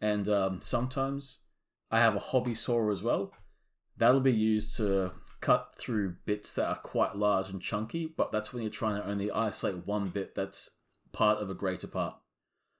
And 0.00 0.28
um, 0.28 0.60
sometimes 0.60 1.38
I 1.90 2.00
have 2.00 2.16
a 2.16 2.20
hobby 2.20 2.54
saw 2.54 2.90
as 2.90 3.02
well. 3.02 3.32
That'll 3.96 4.20
be 4.20 4.32
used 4.32 4.76
to 4.78 5.12
cut 5.40 5.74
through 5.78 6.16
bits 6.24 6.54
that 6.54 6.66
are 6.66 6.76
quite 6.78 7.16
large 7.16 7.50
and 7.50 7.60
chunky, 7.60 8.06
but 8.06 8.32
that's 8.32 8.52
when 8.52 8.62
you're 8.62 8.70
trying 8.70 9.00
to 9.00 9.08
only 9.08 9.30
isolate 9.30 9.86
one 9.86 10.08
bit 10.08 10.34
that's 10.34 10.70
part 11.12 11.38
of 11.38 11.50
a 11.50 11.54
greater 11.54 11.86
part. 11.86 12.16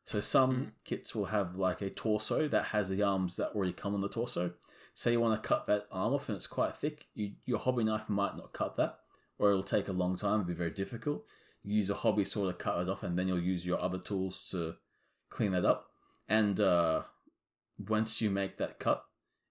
So 0.07 0.21
some 0.21 0.57
Mm. 0.57 0.73
kits 0.85 1.15
will 1.15 1.27
have 1.27 1.57
like 1.57 1.81
a 1.81 1.91
torso 1.91 2.49
that 2.49 2.67
has 2.67 2.89
the 2.89 3.03
arms 3.03 3.37
that 3.37 3.55
already 3.55 3.73
come 3.73 3.95
on 3.95 4.01
the 4.01 4.09
torso. 4.09 4.55
Say 4.95 5.13
you 5.13 5.21
want 5.21 5.43
to 5.43 5.49
cut 5.49 5.67
that 5.67 5.87
arm 5.91 6.15
off 6.15 6.29
and 6.29 6.37
it's 6.37 6.47
quite 6.47 6.77
thick, 6.77 7.07
you, 7.15 7.35
your 7.45 7.59
hobby 7.59 7.85
knife 7.85 8.09
might 8.09 8.37
not 8.37 8.53
cut 8.53 8.77
that, 8.77 8.99
or 9.39 9.51
it'll 9.51 9.63
take 9.63 9.89
a 9.89 9.93
long 9.93 10.17
time, 10.17 10.41
it'll 10.41 10.49
be 10.49 10.55
very 10.55 10.71
difficult 10.71 11.25
use 11.65 11.91
a 11.91 11.95
hobby 11.95 12.25
saw 12.25 12.47
to 12.47 12.53
cut 12.53 12.81
it 12.81 12.89
off, 12.89 13.03
and 13.03 13.19
then 13.19 13.29
you'll 13.29 13.41
use 13.41 13.67
your 13.67 13.81
other 13.81 13.99
tools 13.99 14.47
to 14.51 14.77
clean 15.31 15.53
that 15.53 15.65
up. 15.65 15.91
And 16.29 16.61
uh, 16.61 17.03
once 17.79 18.21
you 18.21 18.31
make 18.31 18.59
that 18.59 18.79
cut, 18.79 19.05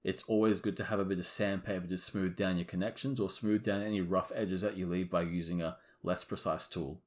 it's 0.04 0.24
always 0.24 0.60
good 0.60 0.78
to 0.78 0.86
have 0.86 1.00
a 1.00 1.06
bit 1.06 1.20
of 1.20 1.26
sandpaper 1.26 1.88
to 1.88 1.98
smooth 1.98 2.36
down 2.36 2.58
your 2.58 2.66
connections 2.66 3.20
or 3.20 3.30
smooth 3.30 3.64
down 3.64 3.82
any 3.82 4.02
rough 4.02 4.32
edges 4.36 4.62
that 4.62 4.78
you 4.78 4.86
leave 4.86 5.10
by 5.10 5.22
using 5.22 5.62
a 5.62 5.78
less 6.04 6.24
precise 6.24 6.68
tool. 6.68 7.02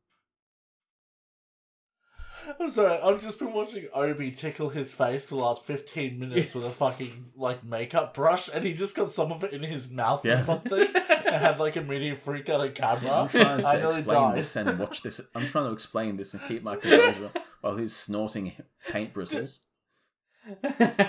I'm 2.61 2.71
sorry, 2.71 2.99
I've 3.03 3.21
just 3.21 3.39
been 3.39 3.53
watching 3.53 3.87
Obi 3.95 4.31
tickle 4.31 4.69
his 4.69 4.93
face 4.95 5.27
for 5.27 5.37
the 5.37 5.43
last 5.43 5.65
15 5.65 6.19
minutes 6.19 6.55
with 6.55 6.65
a 6.65 6.71
fucking, 6.71 7.33
like, 7.37 7.65
makeup 7.65 8.15
brush, 8.15 8.49
and 8.53 8.65
he 8.65 8.73
just 8.73 8.97
got 8.97 9.11
some 9.11 9.33
of 9.33 9.45
it 9.45 9.53
in 9.53 9.63
his 9.63 9.91
mouth 9.91 10.25
Yeah. 10.25 10.35
or 10.35 10.39
something, 10.39 10.87
and 10.95 11.35
had, 11.35 11.59
like, 11.59 11.77
immediate 11.77 12.19
freak 12.19 12.49
out 12.49 12.61
on 12.61 12.69
I'm 12.69 12.73
camera. 12.75 13.29
trying 13.29 13.65
I 13.65 13.73
to 13.73 13.79
nearly 13.79 13.99
explain 13.99 14.21
died. 14.23 14.39
this 14.39 14.57
and 14.57 14.79
watch 14.79 15.03
this. 15.03 15.21
I'm 15.35 15.47
trying 15.47 15.67
to 15.67 15.73
explain 15.73 16.17
this 16.17 16.35
and 16.35 16.43
keep 16.47 16.63
my 16.63 16.77
composure 16.77 17.31
while 17.61 17.77
he's 17.77 17.95
snorting 17.95 18.53
paint 18.91 19.13
bristles. 19.13 19.63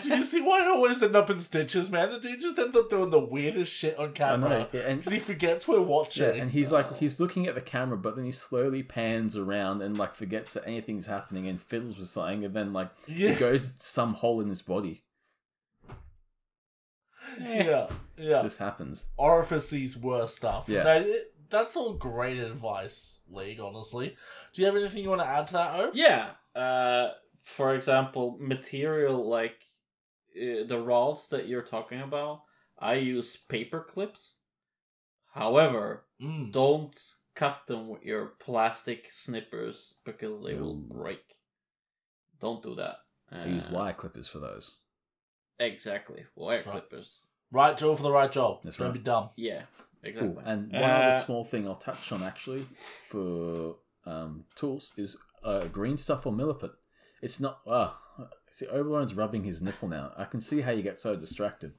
Do 0.02 0.10
you 0.16 0.24
see 0.24 0.42
why 0.42 0.64
I 0.64 0.68
always 0.68 1.04
end 1.04 1.16
up 1.16 1.30
in 1.30 1.38
stitches, 1.40 1.92
man? 1.92 2.10
The 2.10 2.20
dude 2.20 2.42
just 2.42 2.58
ends 2.58 2.76
up 2.76 2.90
doing 2.90 3.12
the 3.12 3.20
weirdest 3.20 3.72
shit 3.72 3.98
on 3.98 4.06
I 4.06 4.08
know, 4.08 4.14
camera. 4.14 4.68
and 4.74 5.00
Because 5.00 5.14
he 5.14 5.20
forgets 5.20 5.68
we're 5.68 5.80
watching. 5.82 6.24
Yeah, 6.36 6.42
and 6.42 6.50
he's 6.52 6.72
like 6.72 6.98
he's 6.98 7.20
looking 7.20 7.46
at 7.48 7.54
the 7.56 7.62
camera, 7.62 7.98
but 7.98 8.16
then 8.16 8.26
he 8.26 8.32
slowly 8.32 8.82
pans 8.84 9.38
around 9.38 9.82
and 9.82 9.98
like 9.98 10.16
forgets 10.16 10.54
that 10.54 10.64
anything's 10.66 11.06
happening 11.08 11.48
and 11.48 11.62
fiddles 11.62 11.98
with 11.98 12.08
something, 12.10 12.46
and 12.46 12.54
then 12.54 12.74
like 12.74 12.90
yeah, 13.08 13.30
it 13.30 13.40
goes 13.40 13.70
to 13.70 13.74
some 13.80 14.16
hole 14.16 14.42
in 14.42 14.50
his 14.50 14.62
body. 14.64 15.04
yeah, 17.40 17.88
yeah. 18.18 18.42
Just 18.42 18.60
happens. 18.60 19.08
Orifices 19.18 19.98
worse 19.98 20.36
stuff. 20.36 20.66
Yeah. 20.68 20.84
No, 20.84 20.94
it, 21.02 21.34
that's 21.50 21.76
all 21.76 21.94
great 21.94 22.40
advice, 22.40 23.22
League, 23.30 23.60
honestly. 23.60 24.16
Do 24.54 24.62
you 24.62 24.66
have 24.66 24.76
anything 24.76 25.04
you 25.04 25.10
want 25.10 25.22
to 25.22 25.28
add 25.28 25.48
to 25.48 25.54
that, 25.54 25.80
Opes? 25.80 25.98
Yeah. 25.98 26.30
Uh, 26.56 27.12
for 27.56 27.74
example, 27.74 28.38
material 28.40 29.28
like 29.30 29.60
uh, 30.36 30.66
the 30.68 30.80
rods 30.80 31.30
that 31.30 31.48
you're 31.48 31.62
talking 31.76 32.02
about, 32.02 32.42
I 32.78 32.96
use 32.96 33.38
paper 33.38 33.80
clips. 33.90 34.36
However, 35.34 36.04
Mm. 36.22 36.52
don't 36.52 37.00
cut 37.36 37.68
them 37.68 37.88
with 37.90 38.04
your 38.04 38.26
plastic 38.40 39.10
snippers 39.12 39.94
because 40.04 40.44
they 40.44 40.56
will 40.56 40.76
break. 40.76 41.24
Don't 42.40 42.62
do 42.64 42.76
that. 42.76 42.98
I 43.32 43.46
use 43.46 43.64
Uh, 43.66 43.70
wire 43.72 43.94
clippers 43.94 44.28
for 44.28 44.40
those. 44.40 44.80
Exactly. 45.60 46.26
Wire 46.36 46.58
right. 46.58 46.72
clippers. 46.72 47.22
Right 47.52 47.78
tool 47.78 47.96
for 47.96 48.04
the 48.04 48.12
right 48.12 48.32
job. 48.32 48.64
That's 48.64 48.78
Don't 48.78 48.88
right. 48.88 48.94
be 48.94 49.00
dumb. 49.00 49.30
Yeah. 49.36 49.64
Exactly. 50.04 50.44
And 50.46 50.72
one 50.72 50.84
Uh, 50.84 50.96
other 51.10 51.20
small 51.20 51.44
thing 51.46 51.68
I'll 51.68 51.76
touch 51.76 52.12
on 52.12 52.24
actually 52.24 52.64
for 53.08 53.78
um, 54.06 54.46
tools 54.56 54.92
is 54.98 55.18
uh, 55.44 55.68
green 55.68 55.98
stuff 55.98 56.26
or 56.26 56.34
milliput. 56.34 56.74
It's 57.22 57.40
not. 57.40 57.60
Ah, 57.68 57.98
see, 58.52 58.68
Oberlon's 58.68 59.14
rubbing 59.14 59.44
his 59.44 59.62
nipple 59.62 59.88
now. 59.88 60.12
I 60.18 60.26
can 60.26 60.42
see 60.42 60.62
how 60.62 60.72
you 60.72 60.84
get 60.84 61.00
so 61.00 61.16
distracted. 61.16 61.74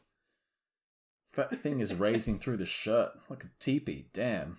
That 1.34 1.56
thing 1.58 1.80
is 1.80 1.94
raising 1.94 2.38
through 2.38 2.56
the 2.56 2.66
shirt 2.66 3.10
like 3.28 3.44
a 3.44 3.48
teepee. 3.60 4.06
Damn. 4.12 4.58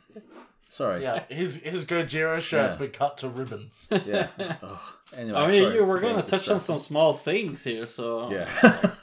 Sorry. 0.70 1.02
Yeah, 1.02 1.24
his 1.30 1.56
his 1.58 1.84
Gojira 1.86 2.40
shirt's 2.40 2.76
Yeah. 2.76 2.80
been 2.80 2.92
cut 2.92 3.18
to 3.18 3.28
ribbons. 3.28 3.88
Yeah. 4.06 4.28
Ugh. 4.62 4.78
Anyway, 5.18 5.38
I 5.38 5.48
mean, 5.48 5.64
sorry 5.64 5.74
you 5.74 5.80
for 5.82 5.86
were 5.88 6.00
gonna 6.00 6.22
touch 6.22 6.48
on 6.50 6.60
some 6.60 6.78
small 6.80 7.14
things 7.14 7.64
here, 7.64 7.88
so 7.88 8.32
Yeah. 8.32 8.48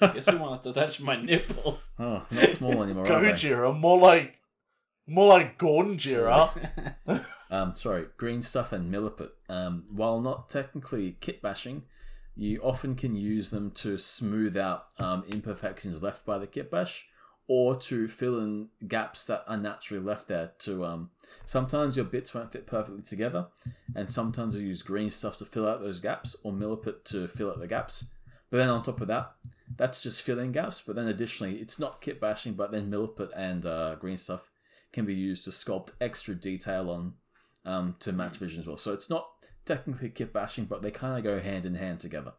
I 0.01 0.13
guess 0.15 0.29
you 0.29 0.39
wanted 0.39 0.63
to 0.63 0.73
touch 0.81 1.01
my 1.01 1.21
nipples. 1.21 1.93
oh, 1.99 2.25
not 2.31 2.49
small 2.51 2.83
anymore. 2.85 3.05
are? 3.11 3.21
Gojira, 3.21 3.77
more 3.77 3.99
like 3.99 4.37
more 5.09 5.29
like 5.29 5.59
Gonjira. 5.59 6.95
Um, 7.49 7.77
sorry, 7.77 8.07
green 8.17 8.43
stuff 8.43 8.73
and 8.73 8.93
milliput. 8.93 9.31
Um, 9.49 9.85
while 9.93 10.21
not 10.21 10.49
technically 10.49 11.17
kit 11.21 11.41
bashing, 11.41 11.85
you 12.35 12.61
often 12.63 12.95
can 12.95 13.17
use 13.17 13.51
them 13.51 13.71
to 13.71 13.97
smooth 13.97 14.57
out 14.57 14.87
um, 14.99 15.25
imperfections 15.29 16.03
left 16.03 16.27
by 16.27 16.39
the 16.39 16.47
kit 16.47 16.71
bash, 16.71 17.07
or 17.49 17.77
to 17.77 18.09
fill 18.09 18.41
in 18.41 18.69
gaps 18.89 19.27
that 19.27 19.45
are 19.47 19.57
naturally 19.57 20.05
left 20.05 20.29
there. 20.29 20.53
To 20.61 20.85
um, 20.85 21.11
sometimes 21.47 21.97
your 21.97 22.05
bits 22.05 22.35
won't 22.35 22.53
fit 22.53 22.67
perfectly 22.67 23.03
together, 23.03 23.47
and 23.95 24.11
sometimes 24.11 24.57
you 24.57 24.67
use 24.67 24.83
green 24.83 25.11
stuff 25.11 25.39
to 25.39 25.45
fill 25.45 25.69
out 25.69 25.81
those 25.81 26.01
gaps, 26.01 26.37
or 26.43 26.53
milliput 26.53 27.05
to 27.05 27.29
fill 27.29 27.51
out 27.51 27.61
the 27.61 27.67
gaps. 27.67 28.07
But 28.51 28.59
then 28.59 28.69
on 28.69 28.83
top 28.83 29.01
of 29.01 29.09
that, 29.09 29.33
that's 29.77 30.01
just 30.01 30.23
filling 30.23 30.53
gaps. 30.53 30.83
But 30.87 30.97
then 30.97 31.09
additionally, 31.09 31.57
it's 31.57 31.79
not 31.79 32.01
kit 32.01 32.21
bashing, 32.21 32.55
but 32.55 32.71
then 32.71 32.91
milliput 32.91 33.31
and 33.35 33.65
uh, 33.65 33.95
green 33.97 34.17
stuff 34.17 34.51
can 34.93 35.05
be 35.05 35.15
used 35.15 35.45
to 35.45 35.51
sculpt 35.51 35.93
extra 36.01 36.35
detail 36.35 36.91
on 36.91 37.15
um, 37.65 37.95
to 38.01 38.13
match 38.13 38.37
vision 38.37 38.61
as 38.61 38.67
well. 38.67 38.77
So 38.77 38.93
it's 38.93 39.11
not 39.11 39.29
technically 39.67 40.09
kit 40.11 40.33
bashing, 40.33 40.65
but 40.65 40.81
they 40.83 40.91
kind 40.91 41.19
of 41.19 41.25
go 41.25 41.41
hand 41.41 41.67
in 41.67 41.75
hand 41.75 42.01
together. 42.01 42.33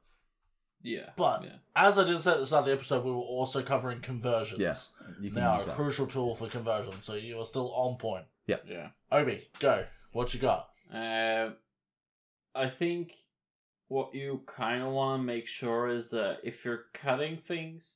yeah. 0.82 1.10
But 1.16 1.44
yeah. 1.44 1.56
as 1.76 1.98
I 1.99 2.04
did 2.06 2.20
say 2.20 2.32
at 2.32 2.40
the 2.40 2.45
start 2.45 2.62
of 2.62 2.66
the 2.68 2.74
episode, 2.74 3.04
we 3.06 3.12
were 3.12 3.18
also 3.18 3.62
covering 3.62 3.99
conversions. 3.99 4.60
Yeah, 4.60 4.74
you 5.22 5.30
can 5.32 5.41
Now, 5.41 5.60
a 5.60 5.66
that. 5.66 5.76
crucial 5.76 6.08
tool 6.08 6.34
for 6.36 6.48
conversion, 6.48 6.94
so 7.02 7.14
you 7.16 7.40
are 7.40 7.45
still 7.45 7.72
on 7.74 7.98
point. 7.98 8.26
Yeah. 8.48 8.58
Yeah. 8.68 8.90
Obi, 9.12 9.49
go. 9.60 9.86
What 10.14 10.34
you 10.34 10.40
got? 10.40 10.70
Uh, 10.94 11.49
I 12.56 12.70
think 12.70 13.14
what 13.90 14.14
you 14.16 14.41
kind 14.48 14.82
of 14.84 14.91
want 14.94 15.20
to 15.22 15.24
make 15.26 15.48
sure 15.48 15.88
is 15.90 16.10
that 16.10 16.40
if 16.44 16.64
you're 16.66 16.86
cutting 16.94 17.38
things, 17.38 17.95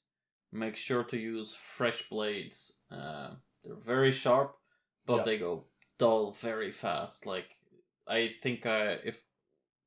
make 0.52 0.76
sure 0.76 1.04
to 1.06 1.18
use 1.18 1.54
fresh 1.56 2.08
blades. 2.10 2.74
Uh, 2.92 3.32
they're 3.64 3.76
very 3.76 4.12
sharp, 4.12 4.58
but 5.06 5.18
Yeah. 5.18 5.24
they 5.24 5.38
go 5.38 5.66
dull 5.98 6.32
very 6.34 6.72
fast. 6.72 7.26
Like 7.26 7.58
I 8.08 8.32
think 8.42 8.66
I 8.66 8.94
if 9.04 9.24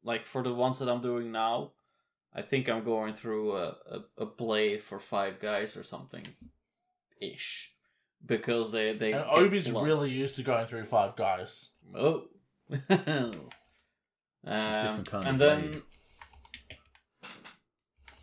like 0.03 0.25
for 0.25 0.43
the 0.43 0.53
ones 0.55 0.79
that 0.79 0.89
I'm 0.89 1.03
doing 1.03 1.33
now, 1.33 1.73
I 2.35 2.43
think 2.43 2.69
I'm 2.69 2.85
going 2.85 3.15
through 3.15 3.57
a, 3.57 3.77
a, 3.91 4.01
a 4.19 4.27
blade 4.27 4.83
for 4.83 4.99
five 4.99 5.41
guys 5.41 5.77
or 5.77 5.83
something, 5.83 6.25
ish, 7.21 7.73
because 8.25 8.71
they 8.73 8.93
they 8.95 9.13
And 9.13 9.25
Obi's 9.25 9.69
blunt. 9.71 9.87
really 9.87 10.11
used 10.11 10.37
to 10.37 10.43
going 10.43 10.67
through 10.67 10.85
five 10.85 11.17
guys. 11.17 11.71
Oh. 11.95 12.25
um, 12.91 13.51
Different 14.47 15.11
kind 15.11 15.27
and 15.27 15.35
of 15.35 15.39
then, 15.39 15.61
blade. 15.71 15.83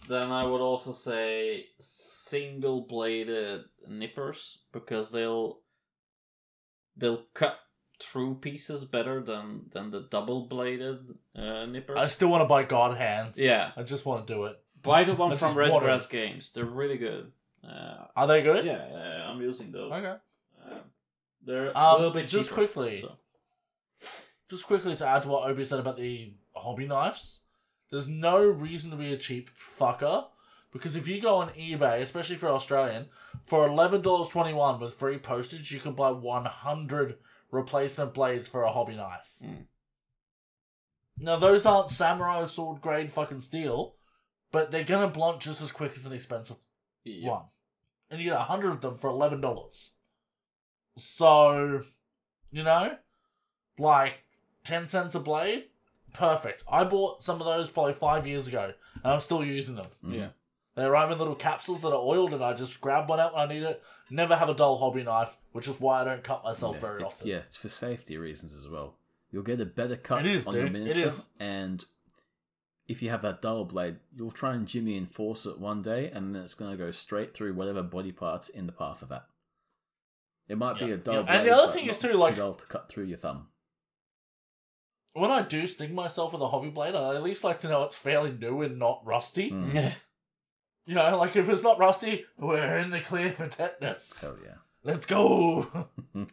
then 0.07 0.31
I 0.31 0.43
would 0.45 0.61
also 0.61 0.93
say 0.93 1.65
single 1.79 2.81
bladed 2.81 3.61
nippers 3.87 4.59
because 4.71 5.11
they'll 5.11 5.59
they'll 6.97 7.23
cut 7.33 7.57
true 8.01 8.35
pieces 8.35 8.83
better 8.85 9.21
than 9.21 9.69
than 9.71 9.91
the 9.91 10.01
double 10.09 10.47
bladed 10.47 10.99
uh, 11.35 11.65
nippers. 11.65 11.97
I 11.97 12.07
still 12.07 12.29
want 12.29 12.41
to 12.41 12.47
buy 12.47 12.63
God 12.63 12.97
hands. 12.97 13.39
Yeah. 13.39 13.71
I 13.77 13.83
just 13.83 14.05
want 14.05 14.25
to 14.27 14.33
do 14.33 14.45
it. 14.45 14.59
Buy 14.81 15.03
the 15.03 15.13
one 15.13 15.31
I 15.31 15.35
from 15.35 15.49
just 15.49 15.57
Red 15.57 15.71
want 15.71 16.09
Games. 16.09 16.51
They're 16.51 16.65
really 16.65 16.97
good. 16.97 17.31
Uh, 17.63 18.05
Are 18.15 18.25
they 18.27 18.41
good? 18.41 18.65
yeah, 18.65 19.27
I'm 19.29 19.39
using 19.39 19.71
those. 19.71 19.91
Okay. 19.91 20.15
Uh, 20.65 20.75
they're 21.45 21.69
a 21.69 21.77
Um, 21.77 21.97
little 21.97 22.13
bit 22.13 22.27
just 22.27 22.51
quickly. 22.51 23.01
so. 23.01 23.11
Just 24.49 24.65
quickly 24.67 24.95
to 24.95 25.07
add 25.07 25.21
to 25.23 25.29
what 25.29 25.47
Obi 25.49 25.63
said 25.63 25.79
about 25.79 25.97
the 25.97 26.33
hobby 26.55 26.85
knives, 26.87 27.41
there's 27.91 28.07
no 28.09 28.43
reason 28.43 28.91
to 28.91 28.97
be 28.97 29.13
a 29.13 29.17
cheap 29.17 29.49
fucker 29.57 30.25
because 30.73 30.95
if 30.95 31.07
you 31.07 31.21
go 31.21 31.35
on 31.37 31.49
eBay, 31.49 32.01
especially 32.01 32.35
for 32.35 32.49
Australian, 32.49 33.05
for 33.45 33.67
eleven 33.67 34.01
dollars 34.01 34.29
twenty 34.29 34.53
one 34.53 34.79
with 34.79 34.95
free 34.95 35.17
postage, 35.19 35.71
you 35.71 35.79
can 35.79 35.93
buy 35.93 36.09
one 36.11 36.45
hundred 36.45 37.17
replacement 37.51 38.13
blades 38.13 38.47
for 38.47 38.63
a 38.63 38.71
hobby 38.71 38.95
knife. 38.95 39.33
Mm. 39.43 39.65
Now 41.17 41.35
those 41.37 41.65
aren't 41.65 41.89
samurai 41.89 42.43
sword 42.45 42.81
grade 42.81 43.11
fucking 43.11 43.41
steel, 43.41 43.95
but 44.51 44.71
they're 44.71 44.83
gonna 44.83 45.07
blunt 45.07 45.41
just 45.41 45.61
as 45.61 45.71
quick 45.71 45.93
as 45.95 46.05
an 46.05 46.13
expensive 46.13 46.57
Yeah. 47.03 47.29
one. 47.29 47.45
And 48.09 48.19
you 48.19 48.29
get 48.29 48.39
a 48.39 48.43
hundred 48.43 48.69
of 48.71 48.81
them 48.81 48.97
for 48.97 49.09
eleven 49.09 49.39
dollars. 49.41 49.95
So, 50.97 51.83
you 52.51 52.63
know, 52.63 52.97
like 53.77 54.23
ten 54.63 54.87
cents 54.87 55.15
a 55.15 55.19
blade, 55.19 55.65
perfect. 56.13 56.63
I 56.69 56.83
bought 56.83 57.23
some 57.23 57.39
of 57.39 57.45
those 57.45 57.69
probably 57.69 57.93
five 57.93 58.27
years 58.27 58.47
ago, 58.47 58.73
and 58.95 59.13
I'm 59.13 59.19
still 59.19 59.43
using 59.43 59.75
them. 59.75 59.87
Yeah. 60.03 60.29
They 60.75 60.83
arrive 60.85 61.11
in 61.11 61.17
little 61.17 61.35
capsules 61.35 61.81
that 61.81 61.89
are 61.89 61.95
oiled, 62.01 62.33
and 62.33 62.43
I 62.43 62.53
just 62.53 62.79
grab 62.79 63.09
one 63.09 63.19
out 63.19 63.33
when 63.33 63.43
I 63.49 63.53
need 63.53 63.63
it. 63.63 63.83
Never 64.09 64.35
have 64.35 64.47
a 64.49 64.53
dull 64.53 64.77
hobby 64.77 65.03
knife, 65.03 65.37
which 65.51 65.67
is 65.67 65.79
why 65.79 66.01
I 66.01 66.05
don't 66.05 66.23
cut 66.23 66.43
myself 66.43 66.75
Yeah, 66.75 66.81
very 66.81 66.95
it's- 67.01 67.13
often. 67.13 67.27
Yeah, 67.27 67.37
it's 67.37 67.57
for 67.57 67.69
safety 67.69 68.17
reasons 68.17 68.55
as 68.55 68.67
well. 68.69 68.95
You'll 69.31 69.43
get 69.43 69.59
a 69.61 69.65
better 69.65 69.95
cut 69.97 70.25
It 70.25 70.31
is, 70.35 70.47
on 70.47 70.53
your 70.55 70.63
dude. 70.69 70.75
It 70.75 70.79
miniature, 70.79 71.07
is. 71.07 71.25
and 71.39 71.83
if 72.87 73.01
you 73.01 73.09
have 73.09 73.21
that 73.21 73.41
dull 73.41 73.65
blade, 73.65 73.97
you'll 74.15 74.31
try 74.31 74.53
and 74.53 74.65
jimmy 74.67 74.97
and 74.97 75.09
force 75.09 75.45
it 75.45 75.59
one 75.59 75.81
day, 75.81 76.09
and 76.09 76.33
then 76.35 76.41
it's 76.43 76.53
going 76.53 76.71
to 76.71 76.77
go 76.77 76.91
straight 76.91 77.33
through 77.33 77.53
whatever 77.53 77.83
body 77.83 78.11
parts 78.11 78.49
in 78.49 78.65
the 78.65 78.73
path 78.73 79.01
of 79.01 79.09
that. 79.09 79.25
It 80.47 80.57
might 80.57 80.79
be 80.79 80.91
a 80.91 80.97
dull 80.97 81.15
Yeah. 81.15 81.21
blade, 81.23 81.35
And 81.37 81.47
the 81.47 81.55
other 81.55 81.71
thing 81.71 81.87
is 81.89 81.99
too, 81.99 82.13
like- 82.13 82.35
dull 82.35 82.53
to 82.55 82.65
cut 82.65 82.89
through 82.89 83.05
your 83.05 83.17
thumb. 83.17 83.47
When 85.13 85.31
I 85.31 85.41
do 85.41 85.67
sting 85.67 85.93
myself 85.93 86.31
with 86.33 86.41
a 86.41 86.47
hobby 86.49 86.69
blade, 86.69 86.95
I 86.95 87.15
at 87.15 87.23
least 87.23 87.43
like 87.43 87.59
to 87.61 87.67
know 87.69 87.83
it's 87.83 87.95
fairly 87.95 88.31
new 88.31 88.61
and 88.61 88.79
not 88.79 89.01
rusty. 89.05 89.51
Mm. 89.51 89.93
Yeah. 90.91 91.05
You 91.05 91.11
know, 91.11 91.17
like 91.17 91.35
if 91.35 91.49
it's 91.49 91.63
not 91.63 91.79
rusty, 91.79 92.25
we're 92.37 92.77
in 92.79 92.89
the 92.89 92.99
clear 92.99 93.31
for 93.31 93.47
tetanus. 93.47 94.21
Hell 94.21 94.37
yeah. 94.43 94.55
Let's 94.83 95.05
go. 95.05 95.87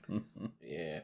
Yeah. 0.62 1.00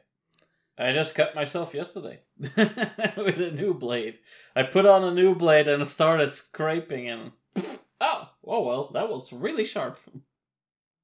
I 0.77 0.93
just 0.93 1.15
cut 1.15 1.35
myself 1.35 1.73
yesterday 1.73 2.21
with 2.39 3.41
a 3.41 3.53
new 3.55 3.73
blade. 3.73 4.19
I 4.55 4.65
put 4.65 4.85
on 4.85 5.05
a 5.05 5.15
new 5.15 5.35
blade 5.35 5.69
and 5.69 5.87
started 5.87 6.33
scraping 6.33 7.09
and 7.09 7.33
oh, 8.01 8.31
oh 8.45 8.63
well, 8.63 8.91
that 8.93 9.09
was 9.09 9.33
really 9.33 9.65
sharp. 9.65 9.99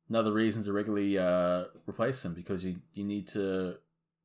Another 0.09 0.33
reason 0.33 0.63
to 0.65 0.73
regularly 0.73 1.17
uh, 1.17 1.67
replace 1.87 2.23
them 2.23 2.35
because 2.35 2.65
you 2.65 2.77
you 2.93 3.05
need 3.05 3.29
to 3.29 3.77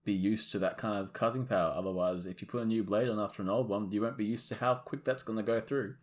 be 0.03 0.13
used 0.13 0.51
to 0.51 0.59
that 0.59 0.77
kind 0.77 0.97
of 0.97 1.13
cutting 1.13 1.45
power. 1.45 1.73
Otherwise, 1.75 2.25
if 2.25 2.41
you 2.41 2.47
put 2.47 2.63
a 2.63 2.65
new 2.65 2.83
blade 2.83 3.07
on 3.07 3.19
after 3.19 3.41
an 3.41 3.49
old 3.49 3.69
one, 3.69 3.91
you 3.91 4.01
won't 4.01 4.17
be 4.17 4.25
used 4.25 4.49
to 4.49 4.55
how 4.55 4.75
quick 4.75 5.03
that's 5.05 5.23
going 5.23 5.37
to 5.37 5.43
go 5.43 5.61
through. 5.61 5.95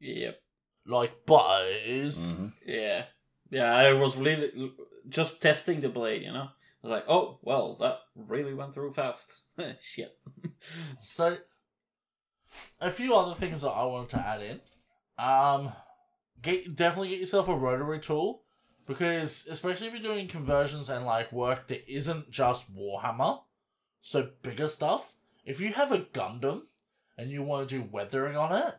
Yep. 0.00 0.40
Like 0.86 1.24
butters. 1.26 2.32
Mhm. 2.34 2.52
Yeah. 2.66 3.04
Yeah, 3.50 3.72
I 3.74 3.92
was 3.92 4.16
really 4.16 4.72
just 5.08 5.40
testing 5.42 5.80
the 5.80 5.88
blade, 5.88 6.22
you 6.22 6.32
know. 6.32 6.48
I 6.48 6.86
was 6.86 6.90
like, 6.90 7.04
oh 7.08 7.38
well, 7.42 7.76
that 7.80 7.98
really 8.14 8.54
went 8.54 8.74
through 8.74 8.92
fast. 8.92 9.42
Shit. 9.80 10.16
So, 11.00 11.36
a 12.80 12.90
few 12.90 13.14
other 13.14 13.34
things 13.34 13.62
that 13.62 13.70
I 13.70 13.84
wanted 13.84 14.10
to 14.10 14.26
add 14.26 14.42
in. 14.42 14.60
Um, 15.18 15.72
get 16.42 16.74
definitely 16.74 17.10
get 17.10 17.20
yourself 17.20 17.48
a 17.48 17.54
rotary 17.54 18.00
tool 18.00 18.42
because 18.86 19.46
especially 19.48 19.86
if 19.86 19.92
you're 19.94 20.02
doing 20.02 20.28
conversions 20.28 20.88
and 20.88 21.04
like 21.06 21.32
work 21.32 21.68
that 21.68 21.90
isn't 21.90 22.30
just 22.30 22.74
Warhammer, 22.74 23.40
so 24.00 24.30
bigger 24.42 24.68
stuff. 24.68 25.14
If 25.44 25.60
you 25.60 25.72
have 25.74 25.92
a 25.92 26.00
Gundam 26.00 26.62
and 27.18 27.30
you 27.30 27.42
want 27.42 27.68
to 27.68 27.76
do 27.78 27.88
weathering 27.90 28.36
on 28.36 28.52
it, 28.56 28.74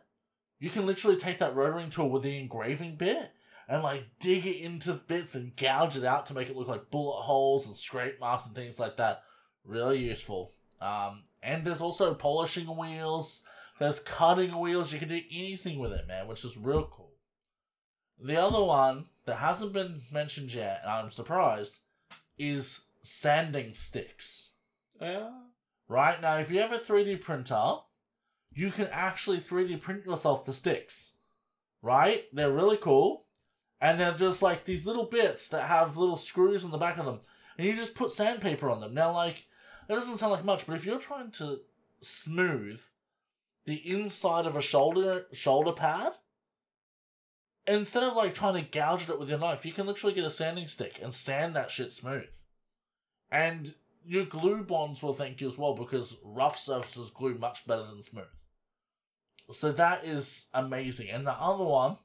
you 0.58 0.70
can 0.70 0.86
literally 0.86 1.16
take 1.16 1.38
that 1.38 1.54
rotary 1.54 1.88
tool 1.88 2.10
with 2.10 2.22
the 2.22 2.38
engraving 2.38 2.96
bit 2.96 3.32
and 3.68 3.82
like 3.82 4.04
dig 4.20 4.46
it 4.46 4.60
into 4.60 4.94
bits 4.94 5.34
and 5.34 5.56
gouge 5.56 5.96
it 5.96 6.04
out 6.04 6.26
to 6.26 6.34
make 6.34 6.48
it 6.48 6.56
look 6.56 6.68
like 6.68 6.90
bullet 6.90 7.22
holes 7.22 7.66
and 7.66 7.76
scrape 7.76 8.20
marks 8.20 8.46
and 8.46 8.54
things 8.54 8.78
like 8.78 8.96
that. 8.96 9.22
Really 9.64 9.98
useful. 9.98 10.52
Um, 10.80 11.24
and 11.42 11.64
there's 11.64 11.80
also 11.80 12.14
polishing 12.14 12.66
wheels. 12.66 13.42
There's 13.78 14.00
cutting 14.00 14.58
wheels. 14.58 14.92
You 14.92 14.98
can 14.98 15.08
do 15.08 15.20
anything 15.30 15.78
with 15.78 15.92
it, 15.92 16.06
man, 16.06 16.26
which 16.28 16.44
is 16.44 16.56
real 16.56 16.84
cool. 16.84 17.12
The 18.22 18.40
other 18.40 18.62
one 18.62 19.06
that 19.26 19.36
hasn't 19.36 19.72
been 19.72 20.00
mentioned 20.10 20.54
yet, 20.54 20.80
and 20.82 20.90
I'm 20.90 21.10
surprised, 21.10 21.80
is 22.38 22.86
sanding 23.02 23.74
sticks. 23.74 24.52
Uh, 25.00 25.30
Right 25.88 26.20
now, 26.20 26.38
if 26.38 26.50
you 26.50 26.60
have 26.60 26.72
a 26.72 26.78
3D 26.78 27.20
printer, 27.20 27.76
you 28.56 28.70
can 28.70 28.88
actually 28.90 29.38
3D 29.38 29.80
print 29.80 30.06
yourself 30.06 30.44
the 30.44 30.52
sticks. 30.52 31.12
Right? 31.82 32.24
They're 32.32 32.50
really 32.50 32.78
cool. 32.78 33.26
And 33.80 34.00
they're 34.00 34.14
just 34.14 34.42
like 34.42 34.64
these 34.64 34.86
little 34.86 35.04
bits 35.04 35.48
that 35.48 35.68
have 35.68 35.98
little 35.98 36.16
screws 36.16 36.64
on 36.64 36.70
the 36.70 36.78
back 36.78 36.96
of 36.96 37.04
them. 37.04 37.20
And 37.58 37.66
you 37.66 37.76
just 37.76 37.94
put 37.94 38.10
sandpaper 38.10 38.70
on 38.70 38.80
them. 38.80 38.94
Now, 38.94 39.12
like, 39.12 39.44
that 39.88 39.94
doesn't 39.94 40.16
sound 40.16 40.32
like 40.32 40.44
much, 40.44 40.66
but 40.66 40.74
if 40.74 40.86
you're 40.86 40.98
trying 40.98 41.30
to 41.32 41.60
smooth 42.00 42.80
the 43.66 43.88
inside 43.88 44.46
of 44.46 44.56
a 44.56 44.62
shoulder 44.62 45.26
shoulder 45.32 45.72
pad, 45.72 46.12
instead 47.66 48.02
of 48.02 48.16
like 48.16 48.34
trying 48.34 48.54
to 48.54 48.70
gouge 48.70 49.08
it 49.08 49.18
with 49.18 49.28
your 49.28 49.38
knife, 49.38 49.66
you 49.66 49.72
can 49.72 49.86
literally 49.86 50.14
get 50.14 50.24
a 50.24 50.30
sanding 50.30 50.66
stick 50.66 50.98
and 51.02 51.12
sand 51.12 51.54
that 51.54 51.70
shit 51.70 51.92
smooth. 51.92 52.28
And 53.30 53.74
your 54.04 54.24
glue 54.24 54.62
bonds 54.62 55.02
will 55.02 55.12
thank 55.12 55.40
you 55.40 55.46
as 55.46 55.58
well 55.58 55.74
because 55.74 56.18
rough 56.24 56.56
surfaces 56.56 57.10
glue 57.10 57.36
much 57.36 57.66
better 57.66 57.84
than 57.84 58.02
smooth. 58.02 58.24
So 59.50 59.72
that 59.72 60.04
is 60.04 60.46
amazing. 60.52 61.10
And 61.10 61.26
the 61.26 61.32
other 61.32 61.64
one 61.64 61.98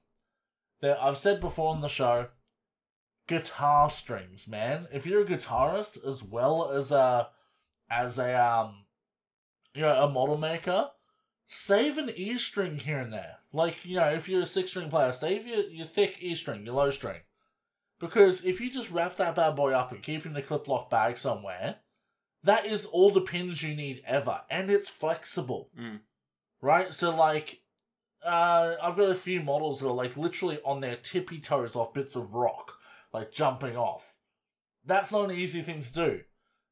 that 0.82 1.02
I've 1.02 1.18
said 1.18 1.40
before 1.40 1.74
on 1.74 1.82
the 1.82 1.88
show, 1.88 2.28
guitar 3.28 3.90
strings, 3.90 4.48
man. 4.48 4.88
If 4.92 5.06
you're 5.06 5.22
a 5.22 5.26
guitarist 5.26 6.06
as 6.06 6.24
well 6.24 6.72
as 6.72 6.92
a 6.92 7.30
as 7.90 8.20
a 8.20 8.34
um 8.34 8.86
you 9.74 9.82
know 9.82 10.04
a 10.04 10.10
model 10.10 10.38
maker, 10.38 10.90
save 11.48 11.98
an 11.98 12.10
E 12.16 12.38
string 12.38 12.80
here 12.80 13.00
and 13.00 13.12
there. 13.12 13.38
Like, 13.54 13.84
you 13.86 13.98
know, 13.98 14.10
if 14.10 14.30
you're 14.30 14.42
a 14.42 14.46
six 14.46 14.72
string 14.72 14.90
player, 14.90 15.12
save 15.12 15.46
your, 15.46 15.62
your 15.70 15.86
thick 15.86 16.18
E 16.22 16.36
string, 16.36 16.66
your 16.66 16.76
low 16.76 16.90
string. 16.90 17.22
Because 18.00 18.46
if 18.46 18.60
you 18.60 18.72
just 18.72 18.90
wrap 18.90 19.18
that 19.18 19.36
bad 19.36 19.56
boy 19.56 19.74
up 19.74 19.92
and 19.92 20.02
keep 20.02 20.26
it 20.26 20.30
in 20.30 20.36
a 20.36 20.42
clip 20.42 20.68
lock 20.68 20.90
bag 20.90 21.18
somewhere, 21.18 21.78
that 22.44 22.66
is 22.66 22.86
all 22.86 23.12
the 23.12 23.22
pins 23.22 23.62
you 23.62 23.76
need 23.76 24.02
ever. 24.08 24.42
And 24.50 24.72
it's 24.72 24.90
flexible. 24.90 25.70
Mm. 25.80 26.00
Right? 26.62 26.94
So 26.94 27.16
like 27.16 27.62
uh 28.24 28.76
I've 28.82 28.98
got 28.98 29.10
a 29.10 29.16
few 29.16 29.42
models 29.42 29.80
that 29.80 29.88
are 29.88 29.94
like 29.94 30.16
literally 30.16 30.60
on 30.64 30.82
their 30.82 30.96
tippy 30.96 31.40
toes 31.40 31.76
off 31.76 31.94
bits 31.94 32.16
of 32.16 32.34
rock, 32.34 32.74
like 33.14 33.32
jumping 33.32 33.76
off. 33.76 34.14
That's 34.86 35.12
not 35.12 35.30
an 35.30 35.38
easy 35.38 35.62
thing 35.62 35.82
to 35.82 35.94
do. 35.94 36.22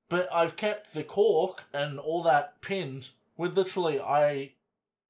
But 0.10 0.28
I've 0.34 0.56
kept 0.56 0.94
the 0.94 1.04
cork 1.04 1.66
and 1.74 2.00
all 2.00 2.24
that 2.24 2.62
pinned 2.62 3.10
with 3.38 3.58
literally 3.58 4.00
I 4.00 4.54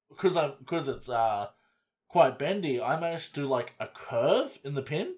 because 0.10 0.36
I'm 0.36 0.54
because 0.60 0.88
it's 0.88 1.10
uh 1.10 1.50
quite 2.10 2.40
bendy, 2.40 2.82
I 2.82 3.00
managed 3.00 3.36
to 3.36 3.42
do 3.42 3.48
like 3.48 3.74
a 3.80 3.88
curve 3.88 4.60
in 4.64 4.74
the 4.74 4.82
pin, 4.82 5.16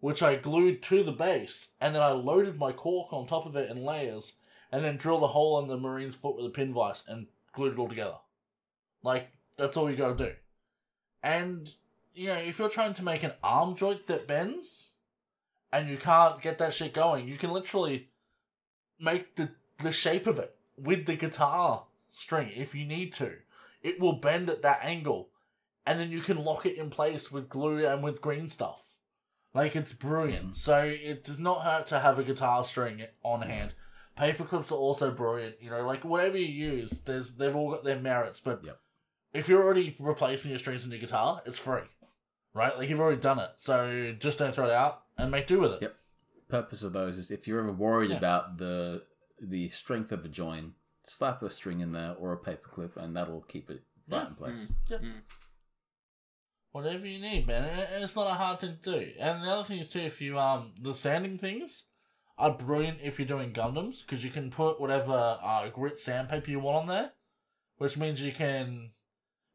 which 0.00 0.22
I 0.22 0.36
glued 0.36 0.82
to 0.84 1.04
the 1.04 1.12
base, 1.12 1.72
and 1.80 1.94
then 1.94 2.02
I 2.02 2.10
loaded 2.10 2.58
my 2.58 2.72
cork 2.72 3.12
on 3.12 3.26
top 3.26 3.46
of 3.46 3.54
it 3.54 3.70
in 3.70 3.84
layers, 3.84 4.34
and 4.72 4.84
then 4.84 4.96
drilled 4.96 5.22
a 5.22 5.28
hole 5.28 5.60
in 5.60 5.68
the 5.68 5.78
marine's 5.78 6.16
foot 6.16 6.36
with 6.36 6.46
a 6.46 6.50
pin 6.50 6.72
vise 6.72 7.04
and 7.06 7.26
glued 7.52 7.74
it 7.74 7.78
all 7.78 7.88
together. 7.88 8.16
Like 9.06 9.28
that's 9.56 9.76
all 9.76 9.88
you 9.88 9.96
gotta 9.96 10.16
do. 10.16 10.32
And 11.22 11.70
you 12.12 12.26
know, 12.26 12.34
if 12.34 12.58
you're 12.58 12.68
trying 12.68 12.94
to 12.94 13.04
make 13.04 13.22
an 13.22 13.34
arm 13.40 13.76
joint 13.76 14.08
that 14.08 14.26
bends, 14.26 14.94
and 15.72 15.88
you 15.88 15.96
can't 15.96 16.42
get 16.42 16.58
that 16.58 16.74
shit 16.74 16.92
going, 16.92 17.28
you 17.28 17.36
can 17.36 17.52
literally 17.52 18.08
make 18.98 19.36
the 19.36 19.50
the 19.78 19.92
shape 19.92 20.26
of 20.26 20.40
it 20.40 20.56
with 20.76 21.06
the 21.06 21.14
guitar 21.14 21.84
string 22.08 22.50
if 22.56 22.74
you 22.74 22.84
need 22.84 23.12
to. 23.12 23.34
It 23.80 24.00
will 24.00 24.14
bend 24.14 24.50
at 24.50 24.62
that 24.62 24.80
angle, 24.82 25.28
and 25.86 26.00
then 26.00 26.10
you 26.10 26.20
can 26.20 26.44
lock 26.44 26.66
it 26.66 26.76
in 26.76 26.90
place 26.90 27.30
with 27.30 27.48
glue 27.48 27.86
and 27.86 28.02
with 28.02 28.20
green 28.20 28.48
stuff. 28.48 28.86
Like 29.54 29.76
it's 29.76 29.92
brilliant. 29.92 30.56
So 30.56 30.80
it 30.82 31.22
does 31.22 31.38
not 31.38 31.62
hurt 31.62 31.86
to 31.88 32.00
have 32.00 32.18
a 32.18 32.24
guitar 32.24 32.64
string 32.64 33.04
on 33.22 33.42
hand. 33.42 33.74
Paper 34.16 34.42
clips 34.42 34.72
are 34.72 34.78
also 34.78 35.12
brilliant. 35.12 35.62
You 35.62 35.70
know, 35.70 35.86
like 35.86 36.04
whatever 36.04 36.36
you 36.36 36.70
use, 36.72 37.02
there's 37.02 37.36
they've 37.36 37.54
all 37.54 37.70
got 37.70 37.84
their 37.84 38.00
merits. 38.00 38.40
But 38.40 38.64
Yep. 38.64 38.80
If 39.32 39.48
you're 39.48 39.62
already 39.62 39.94
replacing 39.98 40.50
your 40.50 40.58
strings 40.58 40.84
in 40.84 40.90
your 40.90 41.00
guitar, 41.00 41.42
it's 41.46 41.58
free, 41.58 41.82
right? 42.54 42.76
Like 42.76 42.88
you've 42.88 43.00
already 43.00 43.20
done 43.20 43.38
it. 43.38 43.50
So 43.56 44.14
just 44.18 44.38
don't 44.38 44.54
throw 44.54 44.66
it 44.66 44.72
out 44.72 45.02
and 45.18 45.30
make 45.30 45.46
do 45.46 45.60
with 45.60 45.72
it. 45.74 45.82
Yep. 45.82 45.96
Purpose 46.48 46.82
of 46.82 46.92
those 46.92 47.18
is 47.18 47.30
if 47.30 47.46
you're 47.48 47.60
ever 47.60 47.72
worried 47.72 48.10
Yeah. 48.10 48.18
about 48.18 48.58
the 48.58 49.04
the 49.40 49.68
strength 49.68 50.12
of 50.12 50.24
a 50.24 50.28
join, 50.28 50.72
slap 51.04 51.42
a 51.42 51.50
string 51.50 51.80
in 51.80 51.92
there 51.92 52.14
or 52.18 52.32
a 52.32 52.38
paper 52.38 52.68
clip, 52.68 52.96
and 52.96 53.14
that'll 53.16 53.42
keep 53.42 53.68
it 53.68 53.82
right 54.08 54.22
Yeah. 54.22 54.28
in 54.28 54.34
place. 54.34 54.72
Yep. 54.88 55.00
Mm. 55.02 55.22
Whatever 56.72 57.06
you 57.06 57.18
need, 57.18 57.46
man. 57.46 57.64
And 57.64 58.04
it's 58.04 58.14
not 58.16 58.30
a 58.30 58.34
hard 58.34 58.60
thing 58.60 58.78
to 58.82 58.90
do. 59.00 59.12
And 59.18 59.42
the 59.42 59.48
other 59.50 59.64
thing 59.64 59.78
is 59.78 59.90
too, 59.90 60.00
if 60.00 60.20
you 60.20 60.38
um 60.38 60.72
the 60.80 60.94
sanding 60.94 61.38
things 61.38 61.84
are 62.38 62.52
brilliant 62.52 62.98
if 63.02 63.18
you're 63.18 63.26
doing 63.28 63.52
Gundams 63.52 64.04
because 64.04 64.22
you 64.22 64.30
can 64.30 64.50
put 64.50 64.78
whatever 64.80 65.38
uh, 65.42 65.68
grit 65.70 65.96
sandpaper 65.98 66.50
you 66.50 66.60
want 66.60 66.76
on 66.76 66.86
there, 66.86 67.12
which 67.78 67.96
means 67.96 68.22
you 68.22 68.30
can 68.32 68.90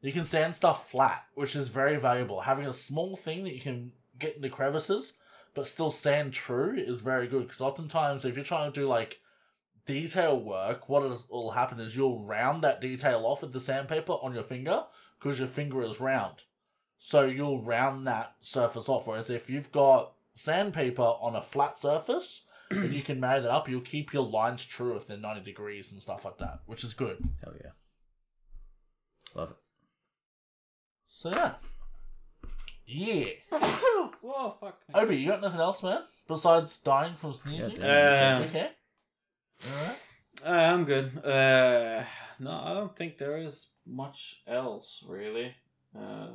you 0.02 0.12
can 0.12 0.24
sand 0.24 0.54
stuff 0.54 0.90
flat, 0.90 1.24
which 1.34 1.56
is 1.56 1.68
very 1.68 1.96
valuable. 1.96 2.42
Having 2.42 2.66
a 2.66 2.72
small 2.72 3.16
thing 3.16 3.44
that 3.44 3.54
you 3.54 3.60
can 3.60 3.92
get 4.18 4.36
into 4.36 4.50
crevices 4.50 5.14
but 5.54 5.66
still 5.66 5.90
sand 5.90 6.32
true 6.32 6.74
is 6.76 7.00
very 7.00 7.26
good 7.26 7.42
because 7.42 7.60
oftentimes 7.60 8.24
if 8.24 8.36
you're 8.36 8.44
trying 8.44 8.72
to 8.72 8.80
do 8.80 8.86
like 8.86 9.20
detail 9.86 10.38
work, 10.38 10.88
what 10.88 11.04
is, 11.04 11.26
will 11.28 11.50
happen 11.50 11.80
is 11.80 11.96
you'll 11.96 12.24
round 12.24 12.62
that 12.62 12.80
detail 12.80 13.26
off 13.26 13.42
with 13.42 13.52
the 13.52 13.60
sandpaper 13.60 14.12
on 14.12 14.34
your 14.34 14.44
finger 14.44 14.84
because 15.18 15.38
your 15.38 15.48
finger 15.48 15.82
is 15.82 16.00
round. 16.00 16.42
So 16.98 17.26
you'll 17.26 17.60
round 17.60 18.06
that 18.06 18.36
surface 18.40 18.88
off. 18.88 19.06
Whereas 19.06 19.28
if 19.28 19.50
you've 19.50 19.72
got 19.72 20.12
sandpaper 20.34 21.02
on 21.02 21.36
a 21.36 21.42
flat 21.42 21.76
surface 21.78 22.46
and 22.70 22.94
you 22.94 23.02
can 23.02 23.20
marry 23.20 23.40
that 23.40 23.50
up, 23.50 23.68
you'll 23.68 23.80
keep 23.80 24.12
your 24.12 24.26
lines 24.26 24.64
true 24.64 24.96
if 24.96 25.06
they're 25.06 25.18
90 25.18 25.42
degrees 25.42 25.92
and 25.92 26.00
stuff 26.00 26.24
like 26.24 26.38
that, 26.38 26.60
which 26.66 26.84
is 26.84 26.94
good. 26.94 27.18
Hell 27.42 27.54
yeah. 27.62 27.70
Love 29.34 29.50
it. 29.50 29.56
So 31.14 31.30
yeah. 31.30 31.52
Yeah. 32.86 33.26
Whoa, 34.22 34.56
fuck. 34.58 34.80
Obi, 34.94 35.16
you 35.18 35.28
got 35.28 35.42
nothing 35.42 35.60
else, 35.60 35.82
man? 35.82 36.00
Besides 36.26 36.78
dying 36.78 37.14
from 37.16 37.34
sneezing? 37.34 37.76
Yeah, 37.78 38.38
Um, 38.38 38.42
okay. 38.48 38.70
Alright. 39.66 39.98
Uh, 40.44 40.48
I'm 40.72 40.84
good. 40.84 41.18
Uh, 41.24 42.02
no, 42.40 42.50
I 42.50 42.72
don't 42.74 42.96
think 42.96 43.18
there 43.18 43.36
is 43.36 43.66
much 43.86 44.42
else 44.46 45.04
really. 45.06 45.54
Uh, 45.96 46.28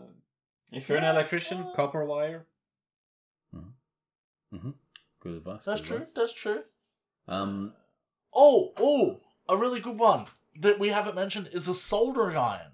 if 0.71 0.87
you're 0.87 0.99
an 0.99 1.03
electrician, 1.03 1.65
copper 1.75 2.05
wire. 2.05 2.45
Mm-hmm. 4.53 4.69
Good 5.19 5.33
advice. 5.37 5.65
That's 5.65 5.81
good 5.81 5.87
true. 5.87 5.97
advice. 5.97 6.11
That's 6.13 6.33
true. 6.33 6.61
Um, 7.27 7.73
Oh, 8.33 8.73
oh, 8.77 9.19
a 9.49 9.57
really 9.57 9.79
good 9.79 9.97
one 9.97 10.25
that 10.61 10.77
we 10.79 10.89
haven't 10.89 11.15
mentioned 11.15 11.49
is 11.51 11.67
a 11.67 11.73
soldering 11.73 12.37
iron. 12.37 12.73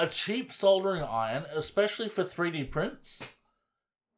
A 0.00 0.06
cheap 0.06 0.52
soldering 0.52 1.02
iron, 1.02 1.44
especially 1.52 2.08
for 2.08 2.22
3D 2.22 2.70
prints, 2.70 3.28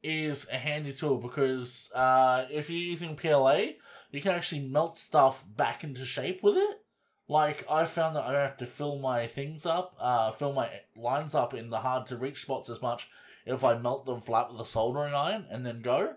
is 0.02 0.47
a 0.51 0.57
handy 0.57 0.93
tool 0.93 1.16
because 1.16 1.90
uh, 1.94 2.44
if 2.51 2.69
you're 2.69 2.78
using 2.78 3.16
PLA, 3.16 3.69
you 4.11 4.20
can 4.20 4.32
actually 4.32 4.69
melt 4.69 4.98
stuff 4.98 5.44
back 5.57 5.82
into 5.82 6.05
shape 6.05 6.43
with 6.43 6.57
it. 6.59 6.82
Like, 7.28 7.65
I 7.70 7.86
found 7.86 8.16
that 8.16 8.24
I 8.24 8.32
don't 8.32 8.43
have 8.43 8.57
to 8.59 8.66
fill 8.66 8.98
my 8.98 9.27
things 9.27 9.65
up, 9.65 9.94
uh, 9.98 10.32
fill 10.32 10.52
my 10.52 10.69
lines 10.97 11.35
up 11.35 11.55
in 11.55 11.70
the 11.70 11.78
hard 11.78 12.07
to 12.07 12.16
reach 12.16 12.43
spots 12.43 12.69
as 12.69 12.82
much 12.82 13.09
if 13.47 13.65
I 13.65 13.78
melt 13.78 14.05
them 14.05 14.20
flat 14.20 14.51
with 14.51 14.61
a 14.61 14.66
soldering 14.66 15.15
iron 15.15 15.47
and 15.51 15.65
then 15.65 15.81
go. 15.81 16.16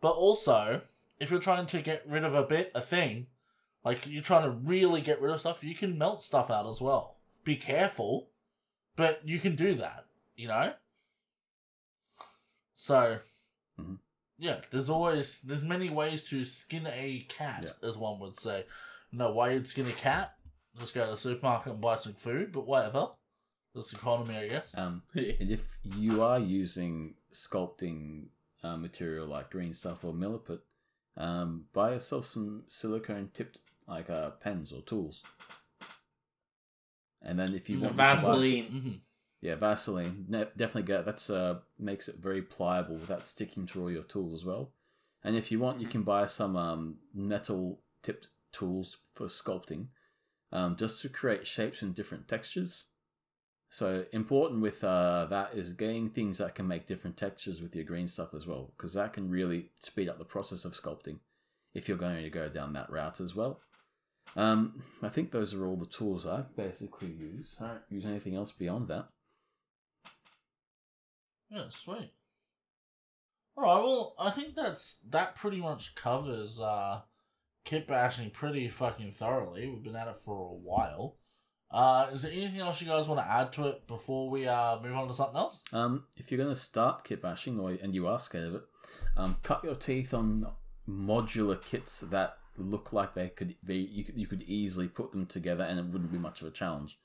But 0.00 0.12
also, 0.12 0.82
if 1.20 1.30
you're 1.30 1.38
trying 1.38 1.66
to 1.66 1.82
get 1.82 2.08
rid 2.08 2.24
of 2.24 2.34
a 2.34 2.42
bit, 2.42 2.72
a 2.74 2.80
thing, 2.80 3.26
like 3.84 4.06
you're 4.08 4.22
trying 4.22 4.44
to 4.44 4.50
really 4.50 5.02
get 5.02 5.20
rid 5.20 5.32
of 5.32 5.40
stuff, 5.40 5.62
you 5.62 5.74
can 5.74 5.98
melt 5.98 6.22
stuff 6.22 6.50
out 6.50 6.66
as 6.66 6.80
well. 6.80 7.18
Be 7.44 7.56
careful, 7.56 8.30
but 8.96 9.26
you 9.26 9.38
can 9.38 9.56
do 9.56 9.74
that, 9.74 10.06
you 10.36 10.48
know? 10.48 10.74
So, 12.74 13.20
Mhm. 13.78 13.98
yeah, 14.38 14.60
there's 14.70 14.90
always, 14.90 15.40
there's 15.40 15.64
many 15.64 15.90
ways 15.90 16.28
to 16.28 16.44
skin 16.44 16.86
a 16.86 17.20
cat, 17.28 17.76
as 17.82 17.96
one 17.96 18.18
would 18.20 18.38
say. 18.38 18.66
No 19.12 19.32
way 19.32 19.54
you'd 19.54 19.68
skin 19.68 19.86
a 19.86 19.92
cat, 19.92 20.36
just 20.78 20.94
go 20.94 21.04
to 21.04 21.10
the 21.12 21.16
supermarket 21.16 21.72
and 21.72 21.80
buy 21.80 21.96
some 21.96 22.14
food, 22.14 22.52
but 22.52 22.66
whatever. 22.66 23.10
This 23.74 23.92
economy, 23.92 24.36
I 24.36 24.48
guess. 24.48 24.76
um, 24.78 25.02
and 25.14 25.50
if 25.50 25.78
you 25.82 26.22
are 26.22 26.38
using 26.38 27.16
sculpting 27.32 28.28
uh, 28.62 28.76
material 28.76 29.26
like 29.26 29.50
green 29.50 29.74
stuff 29.74 30.04
or 30.04 30.12
milliput, 30.12 30.60
um, 31.16 31.66
buy 31.72 31.92
yourself 31.92 32.26
some 32.26 32.64
silicone 32.68 33.30
tipped 33.34 33.58
like 33.88 34.08
uh, 34.10 34.30
pens 34.30 34.72
or 34.72 34.80
tools. 34.82 35.22
And 37.24 37.38
then 37.38 37.54
if 37.54 37.68
you 37.70 37.80
want 37.80 37.92
you 37.92 37.96
can 37.96 37.96
buy- 37.96 38.14
Vaseline. 38.14 38.64
hmm 38.66 38.90
Yeah, 39.40 39.54
Vaseline. 39.56 40.26
Ne- 40.28 40.46
definitely 40.56 40.82
get 40.82 41.04
that's 41.04 41.30
uh 41.30 41.60
makes 41.78 42.08
it 42.08 42.16
very 42.16 42.42
pliable 42.42 42.96
without 42.96 43.26
sticking 43.26 43.66
to 43.66 43.80
all 43.82 43.90
your 43.90 44.02
tools 44.02 44.32
as 44.32 44.44
well. 44.44 44.72
And 45.22 45.34
if 45.36 45.50
you 45.50 45.58
want, 45.58 45.80
you 45.80 45.86
can 45.86 46.02
buy 46.02 46.26
some 46.26 46.56
um 46.56 46.98
metal 47.14 47.80
tipped 48.02 48.28
tools 48.52 48.98
for 49.14 49.26
sculpting, 49.26 49.86
um, 50.52 50.76
just 50.76 51.00
to 51.02 51.08
create 51.08 51.46
shapes 51.46 51.82
and 51.82 51.94
different 51.94 52.28
textures. 52.28 52.88
So 53.70 54.04
important 54.12 54.60
with 54.60 54.84
uh, 54.84 55.26
that 55.30 55.54
is 55.54 55.72
getting 55.72 56.08
things 56.10 56.38
that 56.38 56.54
can 56.54 56.68
make 56.68 56.86
different 56.86 57.16
textures 57.16 57.60
with 57.60 57.74
your 57.74 57.84
green 57.84 58.06
stuff 58.06 58.32
as 58.32 58.46
well, 58.46 58.72
because 58.76 58.94
that 58.94 59.12
can 59.14 59.28
really 59.28 59.70
speed 59.80 60.08
up 60.08 60.18
the 60.18 60.24
process 60.24 60.64
of 60.64 60.74
sculpting 60.74 61.18
if 61.72 61.88
you're 61.88 61.96
going 61.98 62.22
to 62.22 62.30
go 62.30 62.48
down 62.48 62.72
that 62.74 62.88
route 62.88 63.20
as 63.20 63.34
well. 63.34 63.60
Um, 64.36 64.82
I 65.02 65.08
think 65.08 65.30
those 65.30 65.54
are 65.54 65.66
all 65.66 65.76
the 65.76 65.86
tools 65.86 66.26
I 66.26 66.42
basically 66.56 67.12
use. 67.12 67.58
I 67.60 67.68
don't 67.68 67.82
use 67.88 68.04
anything 68.04 68.34
else 68.34 68.50
beyond 68.50 68.88
that. 68.88 69.08
Yeah, 71.50 71.66
sweet. 71.68 72.12
Alright, 73.56 73.84
well, 73.84 74.14
I 74.18 74.30
think 74.30 74.56
that's 74.56 74.98
that 75.10 75.36
pretty 75.36 75.58
much 75.60 75.94
covers 75.94 76.60
uh 76.60 77.02
kit 77.64 77.86
bashing 77.86 78.30
pretty 78.30 78.68
fucking 78.68 79.12
thoroughly. 79.12 79.68
We've 79.68 79.84
been 79.84 79.94
at 79.94 80.08
it 80.08 80.16
for 80.24 80.36
a 80.36 80.54
while. 80.54 81.18
Uh 81.70 82.08
is 82.12 82.22
there 82.22 82.32
anything 82.32 82.60
else 82.60 82.80
you 82.80 82.88
guys 82.88 83.06
want 83.06 83.20
to 83.20 83.30
add 83.30 83.52
to 83.52 83.68
it 83.68 83.86
before 83.86 84.28
we 84.28 84.48
uh 84.48 84.80
move 84.80 84.96
on 84.96 85.06
to 85.06 85.14
something 85.14 85.36
else? 85.36 85.62
Um, 85.72 86.06
if 86.16 86.32
you're 86.32 86.38
going 86.38 86.52
to 86.52 86.60
start 86.60 87.04
kit 87.04 87.22
bashing, 87.22 87.60
or 87.60 87.70
and 87.70 87.94
you 87.94 88.08
are 88.08 88.18
scared 88.18 88.48
of 88.48 88.54
it, 88.56 88.62
um, 89.16 89.36
cut 89.44 89.62
your 89.62 89.76
teeth 89.76 90.12
on 90.12 90.46
modular 90.88 91.62
kits 91.62 92.00
that 92.00 92.38
look 92.56 92.92
like 92.92 93.14
they 93.14 93.28
could 93.28 93.56
be. 93.64 93.76
You 93.76 94.04
could, 94.04 94.18
you 94.18 94.26
could 94.26 94.42
easily 94.42 94.88
put 94.88 95.12
them 95.12 95.26
together, 95.26 95.64
and 95.64 95.78
it 95.78 95.86
wouldn't 95.86 96.12
be 96.12 96.18
much 96.18 96.42
of 96.42 96.48
a 96.48 96.52
challenge. 96.52 96.98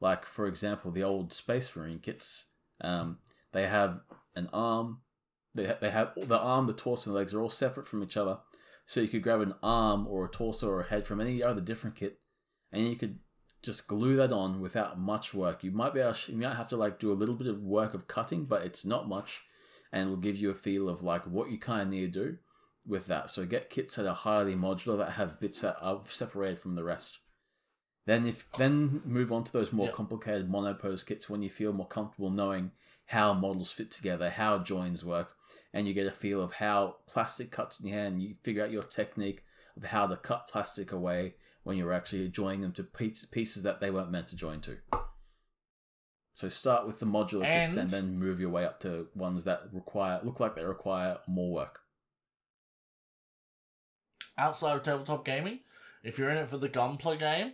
Like 0.00 0.24
for 0.24 0.46
example, 0.46 0.90
the 0.90 1.02
old 1.02 1.32
Space 1.32 1.74
Marine 1.74 1.98
kits. 1.98 2.50
Um, 2.80 3.18
they 3.52 3.66
have 3.66 4.00
an 4.36 4.48
arm. 4.52 5.00
They 5.54 5.66
ha- 5.66 5.78
they 5.80 5.90
have 5.90 6.12
the 6.16 6.38
arm, 6.38 6.66
the 6.66 6.72
torso, 6.72 7.10
and 7.10 7.14
the 7.14 7.18
legs 7.18 7.34
are 7.34 7.40
all 7.40 7.50
separate 7.50 7.86
from 7.86 8.02
each 8.02 8.16
other. 8.16 8.38
So 8.86 9.00
you 9.00 9.08
could 9.08 9.22
grab 9.22 9.40
an 9.40 9.54
arm 9.62 10.06
or 10.06 10.24
a 10.24 10.30
torso 10.30 10.68
or 10.68 10.80
a 10.80 10.88
head 10.88 11.06
from 11.06 11.20
any 11.20 11.42
other 11.42 11.60
different 11.60 11.96
kit, 11.96 12.20
and 12.72 12.86
you 12.86 12.96
could 12.96 13.18
just 13.62 13.88
glue 13.88 14.16
that 14.16 14.32
on 14.32 14.60
without 14.60 14.98
much 14.98 15.34
work. 15.34 15.64
You 15.64 15.72
might 15.72 15.94
be 15.94 16.00
able, 16.00 16.14
you 16.28 16.36
might 16.36 16.54
have 16.54 16.68
to 16.68 16.76
like 16.76 16.98
do 16.98 17.10
a 17.10 17.14
little 17.14 17.34
bit 17.34 17.48
of 17.48 17.60
work 17.60 17.92
of 17.92 18.06
cutting, 18.06 18.44
but 18.44 18.62
it's 18.62 18.84
not 18.84 19.08
much, 19.08 19.42
and 19.92 20.08
will 20.08 20.16
give 20.16 20.36
you 20.36 20.50
a 20.50 20.54
feel 20.54 20.88
of 20.88 21.02
like 21.02 21.24
what 21.26 21.50
you 21.50 21.58
kind 21.58 21.82
of 21.82 21.88
need 21.88 22.12
to 22.12 22.20
do 22.20 22.38
with 22.88 23.06
that. 23.06 23.30
So 23.30 23.44
get 23.46 23.70
kits 23.70 23.96
that 23.96 24.06
are 24.08 24.14
highly 24.14 24.54
modular 24.56 24.96
that 24.98 25.12
have 25.12 25.38
bits 25.38 25.60
that 25.60 25.76
are 25.80 26.00
separated 26.06 26.58
from 26.58 26.74
the 26.74 26.82
rest. 26.84 27.18
Then 28.06 28.24
if 28.26 28.50
then 28.52 29.02
move 29.04 29.30
on 29.30 29.44
to 29.44 29.52
those 29.52 29.72
more 29.72 29.86
Yep. 29.86 29.94
complicated 29.94 30.48
monopose 30.50 31.04
kits 31.04 31.28
when 31.28 31.42
you 31.42 31.50
feel 31.50 31.72
more 31.74 31.86
comfortable 31.86 32.30
knowing 32.30 32.72
how 33.06 33.34
models 33.34 33.70
fit 33.70 33.90
together, 33.90 34.30
how 34.30 34.58
joins 34.58 35.04
work, 35.04 35.36
and 35.74 35.86
you 35.86 35.92
get 35.94 36.06
a 36.06 36.10
feel 36.10 36.42
of 36.42 36.52
how 36.54 36.96
plastic 37.06 37.50
cuts 37.50 37.78
in 37.80 37.86
your 37.88 37.98
hand. 37.98 38.22
You 38.22 38.34
figure 38.42 38.64
out 38.64 38.70
your 38.70 38.82
technique 38.82 39.44
of 39.76 39.84
how 39.84 40.06
to 40.06 40.16
cut 40.16 40.48
plastic 40.48 40.90
away 40.92 41.34
when 41.64 41.76
you're 41.76 41.92
actually 41.92 42.28
joining 42.30 42.62
them 42.62 42.72
to 42.72 42.82
pieces 42.84 43.62
that 43.62 43.80
they 43.80 43.90
weren't 43.90 44.10
meant 44.10 44.28
to 44.28 44.36
join 44.36 44.60
to. 44.62 44.78
So 46.32 46.48
start 46.48 46.86
with 46.86 47.00
the 47.00 47.06
modular 47.06 47.44
kits 47.44 47.72
and 47.72 47.80
And- 47.80 47.90
then 47.90 48.18
move 48.18 48.40
your 48.40 48.50
way 48.50 48.64
up 48.64 48.80
to 48.80 49.08
ones 49.14 49.44
that 49.44 49.72
require 49.72 50.20
look 50.22 50.40
like 50.40 50.54
they 50.54 50.64
require 50.64 51.18
more 51.26 51.52
work. 51.52 51.80
Outside 54.38 54.76
of 54.76 54.82
tabletop 54.82 55.24
gaming, 55.24 55.60
if 56.02 56.18
you're 56.18 56.30
in 56.30 56.36
it 56.38 56.48
for 56.48 56.56
the 56.58 56.68
gunplay 56.68 57.18
game, 57.18 57.52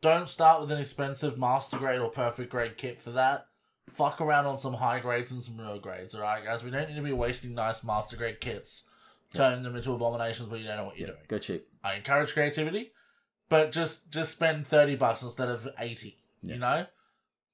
don't 0.00 0.28
start 0.28 0.60
with 0.60 0.72
an 0.72 0.78
expensive 0.78 1.38
master 1.38 1.76
grade 1.76 2.00
or 2.00 2.10
perfect 2.10 2.50
grade 2.50 2.76
kit 2.76 2.98
for 2.98 3.10
that. 3.10 3.46
Fuck 3.92 4.20
around 4.20 4.46
on 4.46 4.58
some 4.58 4.74
high 4.74 4.98
grades 5.00 5.30
and 5.30 5.42
some 5.42 5.58
real 5.58 5.78
grades, 5.78 6.14
alright 6.14 6.42
guys? 6.44 6.64
We 6.64 6.70
don't 6.70 6.88
need 6.88 6.96
to 6.96 7.02
be 7.02 7.12
wasting 7.12 7.54
nice 7.54 7.84
master 7.84 8.16
grade 8.16 8.40
kits, 8.40 8.84
turning 9.34 9.62
them 9.62 9.76
into 9.76 9.92
abominations 9.92 10.48
where 10.48 10.58
you 10.58 10.66
don't 10.66 10.78
know 10.78 10.84
what 10.86 10.98
you're 10.98 11.08
Yeah, 11.08 11.14
doing. 11.14 11.24
go 11.28 11.38
cheap. 11.38 11.68
I 11.84 11.94
encourage 11.96 12.32
creativity, 12.32 12.92
but 13.50 13.70
just 13.72 14.10
just 14.10 14.32
spend 14.32 14.66
thirty 14.66 14.96
bucks 14.96 15.22
instead 15.22 15.48
of 15.50 15.68
eighty. 15.78 16.16
Yeah. 16.42 16.54
You 16.54 16.60
know, 16.60 16.86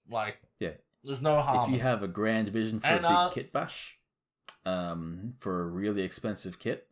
like 0.08 0.40
Yeah. 0.60 0.74
there's 1.02 1.20
no 1.22 1.40
harm. 1.42 1.68
if 1.68 1.76
you 1.76 1.82
have 1.82 2.04
a 2.04 2.08
grand 2.08 2.48
vision 2.50 2.78
for 2.78 2.86
And, 2.86 3.04
a 3.04 3.08
big 3.08 3.16
uh, 3.16 3.30
kit 3.30 3.52
bash, 3.52 3.98
um, 4.64 5.32
for 5.40 5.62
a 5.62 5.66
really 5.66 6.02
expensive 6.02 6.58
kit, 6.60 6.88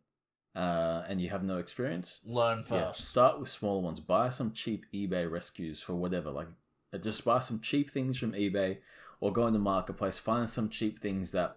uh, 0.59 1.05
and 1.07 1.21
you 1.21 1.29
have 1.29 1.41
no 1.41 1.57
experience, 1.57 2.19
learn 2.25 2.65
yeah, 2.69 2.87
first. 2.87 3.07
start 3.07 3.39
with 3.39 3.47
small 3.47 3.81
ones. 3.81 4.01
Buy 4.01 4.27
some 4.27 4.51
cheap 4.51 4.85
eBay 4.93 5.31
rescues 5.31 5.81
for 5.81 5.93
whatever. 5.95 6.31
Like, 6.31 6.49
uh, 6.93 6.97
just 6.97 7.23
buy 7.23 7.39
some 7.39 7.61
cheap 7.61 7.89
things 7.89 8.17
from 8.17 8.33
eBay, 8.33 8.79
or 9.21 9.31
go 9.31 9.47
in 9.47 9.53
the 9.53 9.59
marketplace, 9.59 10.19
find 10.19 10.49
some 10.49 10.67
cheap 10.67 10.99
things 10.99 11.31
that 11.31 11.55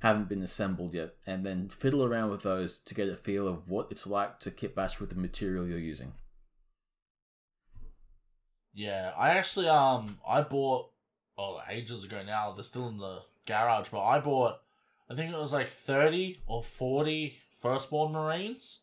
haven't 0.00 0.28
been 0.28 0.42
assembled 0.42 0.94
yet, 0.94 1.14
and 1.24 1.46
then 1.46 1.68
fiddle 1.68 2.04
around 2.04 2.30
with 2.30 2.42
those 2.42 2.80
to 2.80 2.92
get 2.92 3.08
a 3.08 3.14
feel 3.14 3.46
of 3.46 3.70
what 3.70 3.86
it's 3.88 4.04
like 4.04 4.40
to 4.40 4.50
kit 4.50 4.74
bash 4.74 4.98
with 4.98 5.10
the 5.10 5.16
material 5.16 5.68
you're 5.68 5.78
using. 5.78 6.14
Yeah, 8.74 9.12
I 9.16 9.30
actually 9.30 9.68
um 9.68 10.18
I 10.26 10.42
bought 10.42 10.90
oh 11.38 11.60
ages 11.68 12.02
ago 12.02 12.24
now. 12.26 12.50
They're 12.50 12.64
still 12.64 12.88
in 12.88 12.98
the 12.98 13.20
garage, 13.46 13.90
but 13.90 14.02
I 14.02 14.18
bought 14.18 14.58
I 15.08 15.14
think 15.14 15.32
it 15.32 15.38
was 15.38 15.52
like 15.52 15.68
thirty 15.68 16.40
or 16.48 16.64
40 16.64 17.36
firstborn 17.60 18.12
marines 18.12 18.80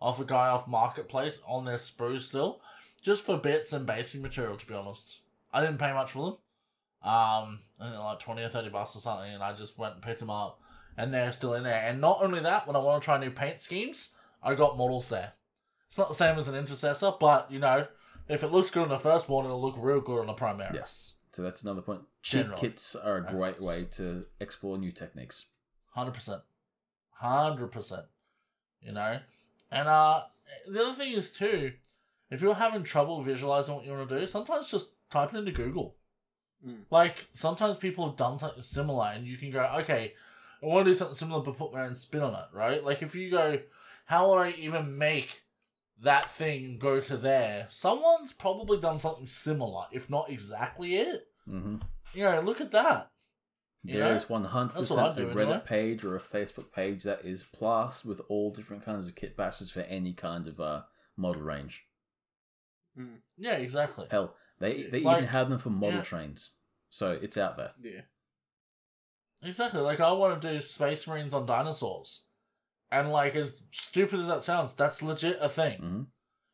off 0.00 0.20
a 0.20 0.24
guy 0.24 0.48
off 0.48 0.66
marketplace 0.66 1.38
on 1.46 1.64
their 1.64 1.76
sprue 1.76 2.20
still, 2.20 2.60
just 3.00 3.24
for 3.24 3.36
bits 3.36 3.72
and 3.72 3.86
basic 3.86 4.20
material. 4.22 4.56
To 4.56 4.66
be 4.66 4.74
honest, 4.74 5.20
I 5.52 5.60
didn't 5.60 5.78
pay 5.78 5.92
much 5.92 6.12
for 6.12 6.24
them. 6.24 6.36
Um, 7.10 7.60
like 7.80 8.20
twenty 8.20 8.42
or 8.42 8.48
thirty 8.48 8.68
bucks 8.68 8.96
or 8.96 9.00
something, 9.00 9.32
and 9.32 9.42
I 9.42 9.52
just 9.52 9.78
went 9.78 9.94
and 9.94 10.02
picked 10.02 10.20
them 10.20 10.30
up, 10.30 10.60
and 10.96 11.12
they're 11.12 11.32
still 11.32 11.54
in 11.54 11.64
there. 11.64 11.82
And 11.86 12.00
not 12.00 12.18
only 12.22 12.40
that, 12.40 12.66
when 12.66 12.76
I 12.76 12.78
want 12.78 13.02
to 13.02 13.04
try 13.04 13.18
new 13.18 13.30
paint 13.30 13.60
schemes, 13.60 14.10
I 14.42 14.54
got 14.54 14.76
models 14.76 15.08
there. 15.08 15.32
It's 15.88 15.98
not 15.98 16.08
the 16.08 16.14
same 16.14 16.38
as 16.38 16.48
an 16.48 16.54
intercessor, 16.54 17.12
but 17.18 17.50
you 17.50 17.58
know, 17.58 17.86
if 18.28 18.42
it 18.42 18.52
looks 18.52 18.70
good 18.70 18.84
on 18.84 18.88
the 18.88 18.98
firstborn, 18.98 19.46
it'll 19.46 19.60
look 19.60 19.74
real 19.76 20.00
good 20.00 20.20
on 20.20 20.26
the 20.26 20.34
Primaris. 20.34 20.74
Yes. 20.74 21.14
So 21.32 21.42
that's 21.42 21.62
another 21.62 21.82
point. 21.82 22.02
Cheap 22.22 22.42
Generally. 22.42 22.60
kits 22.60 22.94
are 22.94 23.16
a 23.16 23.22
great 23.22 23.60
way 23.60 23.84
to 23.92 24.26
explore 24.38 24.78
new 24.78 24.92
techniques. 24.92 25.48
Hundred 25.90 26.14
percent, 26.14 26.42
hundred 27.22 27.68
percent. 27.68 28.04
You 28.80 28.92
know, 28.92 29.18
and 29.70 29.88
uh, 29.88 30.22
the 30.66 30.80
other 30.80 30.94
thing 30.94 31.12
is 31.12 31.32
too, 31.32 31.72
if 32.30 32.42
you're 32.42 32.54
having 32.54 32.82
trouble 32.82 33.22
visualizing 33.22 33.74
what 33.74 33.86
you 33.86 33.92
want 33.92 34.08
to 34.08 34.18
do, 34.18 34.26
sometimes 34.26 34.70
just 34.70 34.94
type 35.08 35.32
it 35.32 35.38
into 35.38 35.52
Google. 35.52 35.96
Mm. 36.66 36.80
Like 36.90 37.28
sometimes 37.32 37.78
people 37.78 38.06
have 38.06 38.16
done 38.16 38.38
something 38.38 38.62
similar, 38.62 39.12
and 39.14 39.26
you 39.26 39.36
can 39.36 39.50
go, 39.50 39.64
okay, 39.80 40.14
I 40.62 40.66
want 40.66 40.84
to 40.84 40.90
do 40.90 40.94
something 40.94 41.14
similar, 41.14 41.42
but 41.42 41.56
put 41.56 41.72
my 41.72 41.84
own 41.84 41.94
spin 41.94 42.22
on 42.22 42.34
it, 42.34 42.46
right? 42.52 42.84
Like 42.84 43.02
if 43.02 43.14
you 43.14 43.30
go, 43.30 43.60
how 44.06 44.30
would 44.30 44.38
I 44.38 44.50
even 44.58 44.98
make 44.98 45.42
that 46.00 46.28
thing 46.28 46.78
go 46.80 47.00
to 47.00 47.16
there? 47.16 47.66
Someone's 47.70 48.32
probably 48.32 48.80
done 48.80 48.98
something 48.98 49.26
similar, 49.26 49.84
if 49.92 50.10
not 50.10 50.28
exactly 50.28 50.96
it. 50.96 51.28
hmm 51.48 51.76
You 52.14 52.24
know, 52.24 52.40
look 52.40 52.60
at 52.60 52.72
that. 52.72 53.11
You 53.84 53.96
There 53.96 54.08
know? 54.08 54.14
is 54.14 54.28
one 54.30 54.44
hundred 54.44 54.76
That's 54.76 54.90
what 54.90 54.98
I'd 55.00 55.14
percent 55.16 55.32
a 55.32 55.34
Reddit 55.34 55.42
anyway. 55.42 55.62
page 55.64 56.04
or 56.04 56.14
a 56.16 56.20
Facebook 56.20 56.72
page 56.72 57.02
that 57.02 57.24
is 57.24 57.42
plus 57.42 58.04
with 58.04 58.20
all 58.28 58.50
different 58.52 58.84
kinds 58.84 59.06
of 59.06 59.14
kit 59.16 59.36
bashes 59.36 59.70
for 59.70 59.80
any 59.80 60.12
kind 60.12 60.46
of 60.46 60.60
uh, 60.60 60.82
model 61.16 61.42
range. 61.42 61.84
Yeah, 63.36 63.54
exactly. 63.54 64.06
Hell, 64.10 64.36
they 64.60 64.84
they 64.84 65.00
Like, 65.00 65.18
even 65.18 65.28
have 65.30 65.48
them 65.50 65.58
for 65.58 65.70
model 65.70 65.96
yeah. 65.96 66.02
trains, 66.02 66.58
so 66.90 67.12
it's 67.12 67.36
out 67.36 67.56
there. 67.56 67.72
Yeah. 67.82 68.02
Exactly. 69.42 69.80
Like 69.80 69.98
I 69.98 70.12
want 70.12 70.40
to 70.40 70.52
do 70.52 70.60
Space 70.60 71.06
Marines 71.08 71.34
on 71.34 71.46
dinosaurs, 71.46 72.24
and 72.90 73.10
like 73.10 73.34
as 73.34 73.62
stupid 73.72 74.20
as 74.20 74.26
that 74.28 74.42
sounds, 74.42 74.74
that's 74.74 75.02
legit 75.02 75.38
a 75.40 75.48
thing. 75.48 75.78
hmm 75.80 76.02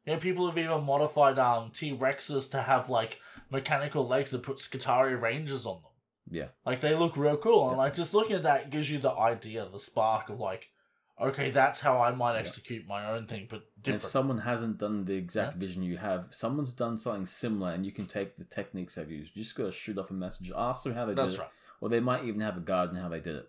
You 0.07 0.15
know, 0.15 0.19
people 0.19 0.47
have 0.49 0.57
even 0.57 0.85
modified 0.85 1.39
um 1.39 1.71
T 1.73 1.95
Rexes 1.95 2.51
to 2.53 2.63
have 2.63 2.89
like 2.89 3.19
mechanical 3.51 4.07
legs 4.07 4.31
that 4.31 4.43
put 4.45 4.57
Skitarii 4.59 5.21
Rangers 5.21 5.67
on 5.67 5.83
them. 5.83 5.93
Yeah, 6.31 6.49
Like 6.67 6.81
they 6.81 6.95
look 6.95 7.17
real 7.17 7.37
cool, 7.37 7.69
and 7.71 7.79
like 7.79 7.95
just 7.95 8.15
looking 8.15 8.37
at 8.37 8.43
that 8.43 8.71
gives 8.71 8.91
you 8.91 8.99
the 8.99 9.13
idea, 9.13 9.67
the 9.73 9.79
spark 9.79 10.29
of 10.29 10.39
like, 10.39 10.71
okay, 11.21 11.51
that's 11.51 11.81
how 11.81 11.99
I 12.01 12.13
might 12.13 12.35
Yeah. 12.35 12.41
execute 12.41 12.87
my 12.87 13.11
own 13.11 13.27
thing, 13.27 13.47
but 13.49 13.63
and 13.87 13.95
if 13.97 14.05
someone 14.05 14.39
hasn't 14.39 14.79
done 14.79 15.05
the 15.05 15.15
exact 15.15 15.57
vision 15.57 15.83
you 15.83 15.97
have, 15.97 16.27
someone's 16.31 16.73
done 16.75 16.99
something 16.99 17.27
similar, 17.27 17.73
and 17.73 17.87
you 17.87 17.93
can 17.93 18.07
take 18.07 18.37
the 18.37 18.45
techniques 18.45 18.95
they've 18.97 19.11
used. 19.11 19.35
You 19.37 19.43
just 19.43 19.57
gotta 19.57 19.73
shoot 19.73 19.97
off 19.99 20.11
a 20.11 20.15
message, 20.15 20.53
ask 20.55 20.85
them 20.85 20.95
how 20.95 21.07
they 21.07 21.15
that's 21.15 21.33
did 21.33 21.39
it, 21.41 21.43
right. 21.43 21.51
or 21.81 21.89
they 21.89 22.01
might 22.01 22.25
even 22.25 22.41
have 22.43 22.57
a 22.57 22.61
guide 22.61 22.91
on 22.91 22.97
how 22.97 23.09
they 23.09 23.21
did 23.21 23.37
it. 23.37 23.49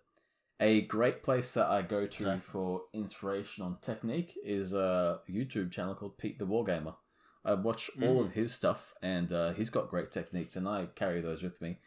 A 0.62 0.82
great 0.82 1.24
place 1.24 1.54
that 1.54 1.68
I 1.68 1.82
go 1.82 2.02
to 2.02 2.06
Exactly. 2.06 2.42
for 2.52 2.82
inspiration 2.94 3.64
on 3.64 3.78
technique 3.82 4.38
is 4.44 4.74
a 4.74 5.22
YouTube 5.30 5.72
channel 5.72 5.96
called 5.96 6.18
Pete 6.18 6.38
the 6.40 6.46
Wargamer. 6.46 6.96
I 7.46 7.54
watch 7.54 7.90
all 8.02 8.22
Mm. 8.24 8.26
of 8.26 8.32
his 8.34 8.54
stuff, 8.54 8.94
and 9.02 9.32
uh, 9.32 9.52
he's 9.54 9.70
got 9.70 9.90
great 9.90 10.12
techniques, 10.12 10.56
and 10.58 10.68
I 10.68 10.88
carry 10.96 11.22
those 11.22 11.42
with 11.44 11.62
me. 11.62 11.80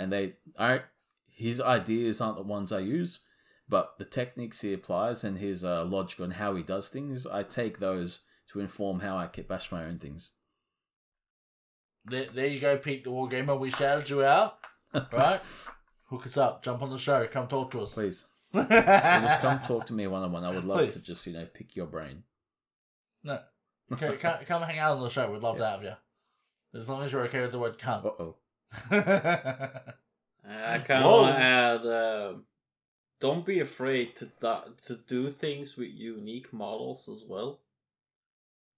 And 0.00 0.10
they, 0.10 0.32
I, 0.58 0.80
his 1.28 1.60
ideas 1.60 2.22
aren't 2.22 2.38
the 2.38 2.42
ones 2.42 2.72
I 2.72 2.78
use, 2.78 3.20
but 3.68 3.98
the 3.98 4.06
techniques 4.06 4.62
he 4.62 4.72
applies 4.72 5.24
and 5.24 5.36
his 5.36 5.62
uh, 5.62 5.84
logic 5.84 6.20
on 6.20 6.30
how 6.32 6.54
he 6.54 6.62
does 6.62 6.88
things, 6.88 7.26
I 7.26 7.42
take 7.42 7.78
those 7.78 8.20
to 8.52 8.60
inform 8.60 9.00
how 9.00 9.18
I 9.18 9.26
kit 9.26 9.46
bash 9.46 9.70
my 9.70 9.84
own 9.84 9.98
things. 9.98 10.32
There, 12.06 12.26
there 12.32 12.46
you 12.46 12.60
go, 12.60 12.78
Pete 12.78 13.04
the 13.04 13.10
Wargamer. 13.10 13.60
We 13.60 13.70
shouted 13.70 14.08
you 14.08 14.24
out, 14.24 14.56
right? 15.12 15.42
Hook 16.04 16.26
us 16.26 16.38
up, 16.38 16.64
jump 16.64 16.80
on 16.80 16.88
the 16.88 16.98
show, 16.98 17.26
come 17.26 17.46
talk 17.46 17.70
to 17.72 17.82
us. 17.82 17.92
Please, 17.92 18.26
just 18.54 19.40
come 19.40 19.60
talk 19.60 19.84
to 19.86 19.92
me 19.92 20.06
one 20.06 20.22
on 20.22 20.32
one. 20.32 20.44
I 20.44 20.50
would 20.50 20.64
love 20.64 20.78
Please. 20.78 20.94
to 20.94 21.04
just 21.04 21.26
you 21.26 21.34
know 21.34 21.46
pick 21.52 21.76
your 21.76 21.86
brain. 21.86 22.22
No, 23.22 23.38
okay, 23.92 24.16
come, 24.16 24.38
come 24.46 24.62
hang 24.62 24.78
out 24.78 24.96
on 24.96 25.02
the 25.02 25.10
show. 25.10 25.30
We'd 25.30 25.42
love 25.42 25.58
to 25.58 25.66
have 25.66 25.82
you, 25.82 25.92
as 26.74 26.88
long 26.88 27.02
as 27.02 27.12
you're 27.12 27.24
okay 27.24 27.42
with 27.42 27.52
the 27.52 27.58
word 27.58 27.76
Uh 27.86 28.00
oh. 28.18 28.36
I 28.90 30.78
kind 30.78 31.04
of 31.04 31.10
want 31.10 31.34
to 31.36 31.40
add. 31.42 31.86
Uh, 31.86 32.34
don't 33.20 33.44
be 33.44 33.60
afraid 33.60 34.16
to 34.16 34.26
do- 34.40 34.74
to 34.86 34.96
do 34.96 35.30
things 35.30 35.76
with 35.76 35.88
unique 35.90 36.52
models 36.52 37.08
as 37.08 37.24
well. 37.24 37.60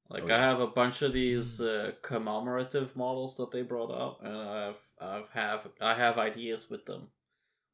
Like 0.08 0.24
Oh, 0.28 0.34
I 0.34 0.38
have 0.38 0.60
a 0.60 0.66
bunch 0.66 1.00
of 1.02 1.12
these 1.12 1.60
uh, 1.60 1.92
commemorative 2.02 2.96
models 2.96 3.36
that 3.36 3.50
they 3.50 3.62
brought 3.62 3.90
out, 3.92 4.18
and 4.22 4.36
I've 4.36 4.86
I've 5.00 5.28
have 5.30 5.68
I 5.80 5.94
have 5.94 6.18
ideas 6.18 6.68
with 6.68 6.86
them. 6.86 7.08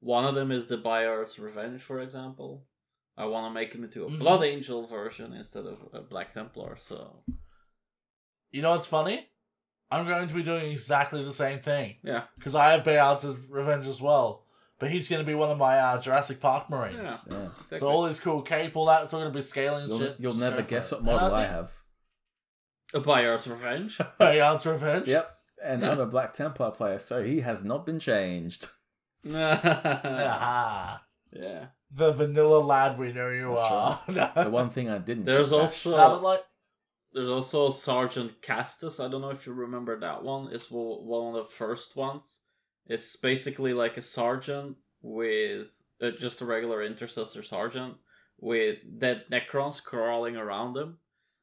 One 0.01 0.25
of 0.25 0.35
them 0.35 0.53
is 0.53 0.67
the 0.67 0.77
Bayard's 0.77 1.39
Revenge, 1.39 1.83
for 1.83 2.01
example. 2.01 2.65
I 3.17 3.25
want 3.25 3.51
to 3.51 3.55
make 3.55 3.73
him 3.75 3.83
into 3.83 4.05
a 4.05 4.09
Mhm. 4.11 4.19
Blood 4.21 4.45
Angel 4.45 4.87
version 4.87 5.33
instead 5.33 5.67
of 5.67 5.79
a 5.93 6.01
Black 6.01 6.35
Templar. 6.35 6.77
So 6.77 7.25
you 8.53 8.63
know 8.63 8.71
what's 8.71 8.87
funny? 8.87 9.29
I'm 9.91 10.07
going 10.07 10.29
to 10.29 10.35
be 10.35 10.43
doing 10.43 10.71
exactly 10.71 11.25
the 11.25 11.33
same 11.33 11.61
thing 11.61 11.97
yeah, 12.03 12.25
because 12.37 12.55
I 12.55 12.73
have 12.73 12.85
Bayard's 12.85 13.25
Revenge 13.49 13.87
as 13.87 14.01
well, 14.01 14.45
but 14.79 14.91
he's 14.91 15.09
going 15.09 15.21
to 15.23 15.27
be 15.27 15.35
one 15.35 15.51
of 15.51 15.57
my 15.59 15.79
uh, 15.79 16.01
Jurassic 16.01 16.41
Park 16.41 16.69
Marines. 16.71 17.25
Yeah. 17.31 17.37
Yeah. 17.39 17.45
exactly. 17.47 17.79
So 17.79 17.89
all 17.89 18.03
this 18.03 18.21
cool 18.21 18.43
cape, 18.43 18.77
all 18.77 18.87
that, 18.87 19.05
it's 19.05 19.15
all 19.15 19.21
going 19.21 19.33
to 19.33 19.37
be 19.37 19.43
scaling 19.43 19.89
You'll, 19.89 19.99
shit. 19.99 20.17
you'll 20.19 20.33
Just 20.33 20.43
never 20.43 20.63
guess 20.63 20.93
what 20.93 21.03
model 21.05 21.27
And 21.29 21.35
I, 21.37 21.41
think 21.43 21.53
have. 21.53 21.71
a 22.95 23.01
Bayard's 23.01 23.49
Revenge. 23.49 23.99
Bayard's 24.19 24.67
Revenge. 24.67 25.09
Yep. 25.09 25.35
And 25.65 25.85
I'm 25.85 25.99
a 26.01 26.07
Black 26.07 26.33
Templar 26.35 26.71
player, 26.71 26.99
so 26.99 27.23
he 27.25 27.41
has 27.41 27.65
not 27.65 27.85
been 27.87 27.99
changed. 27.99 28.69
Aha. 29.29 31.03
yeah. 31.33 31.67
The 31.91 32.13
vanilla 32.13 32.59
lad 32.59 32.99
we 32.99 33.13
know 33.13 33.31
you 33.31 33.49
That's 33.49 33.61
are. 33.61 34.01
No. 34.09 34.31
The 34.45 34.51
one 34.51 34.71
thing 34.71 34.89
I 34.91 34.99
didn't. 34.99 35.25
There's 35.25 35.53
also 35.53 35.91
No, 35.93 35.97
but 35.97 36.23
like, 36.23 36.45
there's 37.13 37.29
also 37.31 37.71
Sergeant 37.71 38.41
Castus. 38.43 39.01
I 39.01 39.09
don't 39.09 39.21
know 39.23 39.31
if 39.31 39.47
you 39.47 39.53
remember 39.53 39.99
that 40.01 40.23
one. 40.23 40.49
It's 40.53 40.71
one 40.71 41.35
of 41.35 41.45
the 41.45 41.51
first 41.51 41.97
ones. 41.97 42.39
It's 42.87 43.17
basically 43.17 43.73
like 43.75 43.97
a 43.97 44.03
sergeant 44.03 44.77
with 45.03 45.83
uh, 46.03 46.11
just 46.11 46.41
a 46.41 46.45
regular 46.47 46.83
intercessor 46.83 47.43
sergeant 47.43 47.95
with 48.39 48.79
dead 48.99 49.25
Necrons 49.31 49.83
crawling 49.83 50.37
around 50.37 50.77
him. 50.77 50.99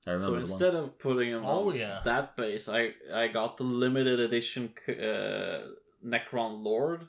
I 0.08 0.12
remember 0.12 0.38
So 0.38 0.40
instead 0.54 0.76
of 0.76 0.98
putting 1.00 1.30
him 1.30 1.44
Oh, 1.46 1.70
on 1.70 1.76
yeah. 1.78 2.02
that 2.06 2.36
base, 2.38 2.70
I 2.70 2.94
I 3.14 3.28
got 3.28 3.58
the 3.58 3.64
limited 3.64 4.20
edition 4.20 4.74
uh, 4.88 5.62
Necron 6.06 6.64
Lord. 6.64 7.08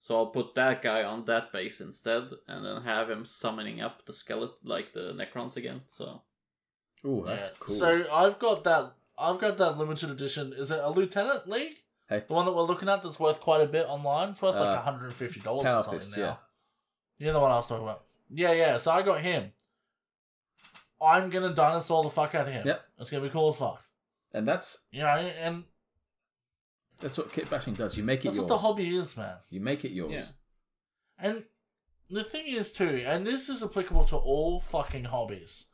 So 0.00 0.16
I'll 0.16 0.26
put 0.30 0.54
that 0.54 0.82
guy 0.82 1.02
on 1.02 1.24
that 1.24 1.52
base 1.52 1.80
instead, 1.80 2.30
and 2.46 2.64
then 2.64 2.82
have 2.82 3.10
him 3.10 3.24
summoning 3.24 3.80
up 3.80 4.06
the 4.06 4.12
skeleton 4.12 4.56
like 4.62 4.92
the 4.92 5.12
Necrons 5.12 5.56
again. 5.56 5.80
So 5.88 6.22
Ooh, 7.06 7.22
that's 7.24 7.48
yeah. 7.50 7.54
cool. 7.60 7.74
So 7.74 8.06
I've 8.12 8.38
got 8.38 8.64
that. 8.64 8.92
I've 9.18 9.38
got 9.38 9.56
that 9.58 9.78
limited 9.78 10.10
edition. 10.10 10.52
Is 10.52 10.70
it 10.70 10.80
a 10.82 10.90
Lieutenant 10.90 11.48
League? 11.48 11.76
Hey. 12.08 12.24
The 12.26 12.34
one 12.34 12.44
that 12.44 12.52
we're 12.52 12.62
looking 12.62 12.88
at 12.88 13.02
that's 13.02 13.18
worth 13.18 13.40
quite 13.40 13.62
a 13.62 13.66
bit 13.66 13.86
online. 13.86 14.30
It's 14.30 14.42
worth 14.42 14.54
like 14.54 14.64
Uh, 14.66 14.74
one 14.74 14.84
hundred 14.84 15.04
and 15.04 15.14
fifty 15.14 15.40
dollars 15.40 15.64
or 15.66 15.82
something 15.82 15.98
Fist, 16.00 16.16
now. 16.16 16.22
yeah. 16.22 16.36
You're 17.18 17.32
the 17.32 17.40
one 17.40 17.50
I 17.50 17.56
was 17.56 17.66
talking 17.66 17.84
about. 17.84 18.02
Yeah, 18.30 18.52
yeah. 18.52 18.78
So 18.78 18.90
I 18.90 19.02
got 19.02 19.20
him. 19.20 19.52
I'm 21.00 21.30
gonna 21.30 21.54
dinosaur 21.54 22.02
the 22.04 22.10
fuck 22.10 22.34
out 22.34 22.46
of 22.46 22.52
him. 22.52 22.66
Yep. 22.66 22.84
It's 22.98 23.10
gonna 23.10 23.22
be 23.22 23.30
cool 23.30 23.50
as 23.50 23.56
fuck. 23.56 23.82
and 24.32 24.46
that's 24.46 24.84
You 24.90 25.00
know, 25.00 25.08
and 25.08 25.64
that's 27.00 27.18
what 27.18 27.32
kit 27.32 27.48
bashing 27.50 27.74
does. 27.74 27.96
You 27.96 28.02
make 28.02 28.20
it 28.20 28.24
that's 28.24 28.36
yours. 28.36 28.42
what 28.44 28.48
the 28.48 28.58
hobby 28.58 28.96
is, 28.96 29.16
man. 29.16 29.36
You 29.50 29.60
make 29.60 29.84
it 29.84 29.92
yours. 29.92 30.12
Yeah. 30.12 30.24
And 31.18 31.44
the 32.10 32.24
thing 32.24 32.46
is 32.46 32.72
too, 32.72 33.02
and 33.06 33.26
this 33.26 33.48
is 33.48 33.62
applicable 33.62 34.04
to 34.06 34.16
all 34.16 34.60
fucking 34.60 35.04
hobbies. 35.04 35.66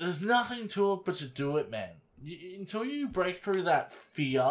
There's 0.00 0.22
nothing 0.22 0.66
to 0.68 0.94
it 0.94 1.00
but 1.04 1.14
to 1.16 1.26
do 1.26 1.58
it, 1.58 1.70
man. 1.70 1.90
You, 2.22 2.58
until 2.58 2.84
you 2.84 3.06
break 3.06 3.36
through 3.38 3.62
that 3.64 3.92
fear 3.92 4.42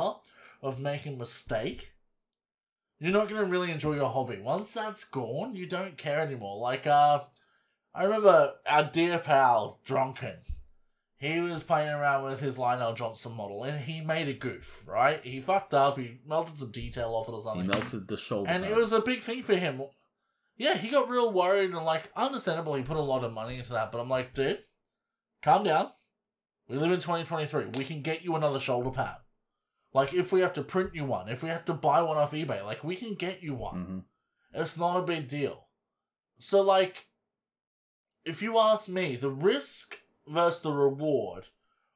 of 0.61 0.79
making 0.79 1.15
a 1.15 1.17
mistake, 1.17 1.91
you're 2.99 3.11
not 3.11 3.29
gonna 3.29 3.45
really 3.45 3.71
enjoy 3.71 3.95
your 3.95 4.09
hobby. 4.09 4.39
Once 4.39 4.73
that's 4.73 5.03
gone, 5.03 5.55
you 5.55 5.65
don't 5.65 5.97
care 5.97 6.21
anymore. 6.21 6.59
Like 6.59 6.85
uh, 6.85 7.21
I 7.95 8.03
remember 8.03 8.53
our 8.67 8.83
dear 8.83 9.17
pal 9.19 9.79
Drunken. 9.83 10.37
He 11.17 11.41
was 11.41 11.63
playing 11.63 11.91
around 11.91 12.23
with 12.23 12.39
his 12.39 12.57
Lion 12.57 12.79
El'Jonson 12.79 13.35
model, 13.35 13.63
and 13.65 13.77
he 13.77 13.99
made 13.99 14.29
a 14.29 14.33
goof. 14.33 14.85
Right? 14.87 15.21
He 15.23 15.41
fucked 15.41 15.73
up. 15.73 15.97
He 15.97 16.19
melted 16.25 16.59
some 16.59 16.71
detail 16.71 17.09
off 17.09 17.27
it 17.27 17.33
or 17.33 17.41
something. 17.41 17.63
He 17.63 17.67
melted 17.67 18.07
the 18.07 18.17
shoulder. 18.17 18.49
and 18.49 18.63
it 18.63 18.75
was 18.75 18.93
a 18.93 19.01
big 19.01 19.19
thing 19.21 19.43
for 19.43 19.55
him. 19.55 19.81
yeah, 20.57 20.77
he 20.77 20.89
got 20.89 21.09
real 21.09 21.31
worried 21.33 21.71
and 21.71 21.85
like 21.85 22.09
understandable 22.15 22.75
he 22.75 22.83
put 22.83 22.97
a 22.97 23.01
lot 23.01 23.23
of 23.23 23.33
money 23.33 23.57
into 23.57 23.73
that, 23.73 23.91
but 23.91 23.99
I'm 23.99 24.07
like, 24.09 24.33
dude, 24.33 24.59
calm 25.41 25.63
down. 25.63 25.91
We 26.67 26.77
live 26.77 26.91
in 26.91 26.99
2023. 26.99 27.77
We 27.77 27.85
can 27.85 28.01
get 28.01 28.23
you 28.23 28.35
another 28.35 28.59
shoulder 28.59 28.91
pad. 28.91 29.17
Like 29.93 30.13
if 30.13 30.31
we 30.31 30.41
have 30.41 30.53
to 30.53 30.61
print 30.61 30.91
you 30.93 31.05
one, 31.05 31.29
if 31.29 31.41
we 31.41 31.49
have 31.49 31.65
to 31.65 31.73
buy 31.73 32.01
one 32.01 32.17
off 32.17 32.31
eBay, 32.31 32.63
like 32.63 32.83
we 32.83 32.95
can 32.95 33.15
get 33.15 33.41
you 33.41 33.55
one. 33.55 33.75
hmm 33.83 33.99
It's 34.53 34.77
not 34.77 34.97
a 34.97 35.01
big 35.01 35.27
deal. 35.27 35.65
So, 36.37 36.61
like, 36.61 37.07
if 38.23 38.41
you 38.41 38.57
ask 38.57 38.87
me, 38.87 39.15
the 39.17 39.29
risk 39.29 39.97
versus 40.25 40.61
the 40.61 40.71
reward 40.71 41.47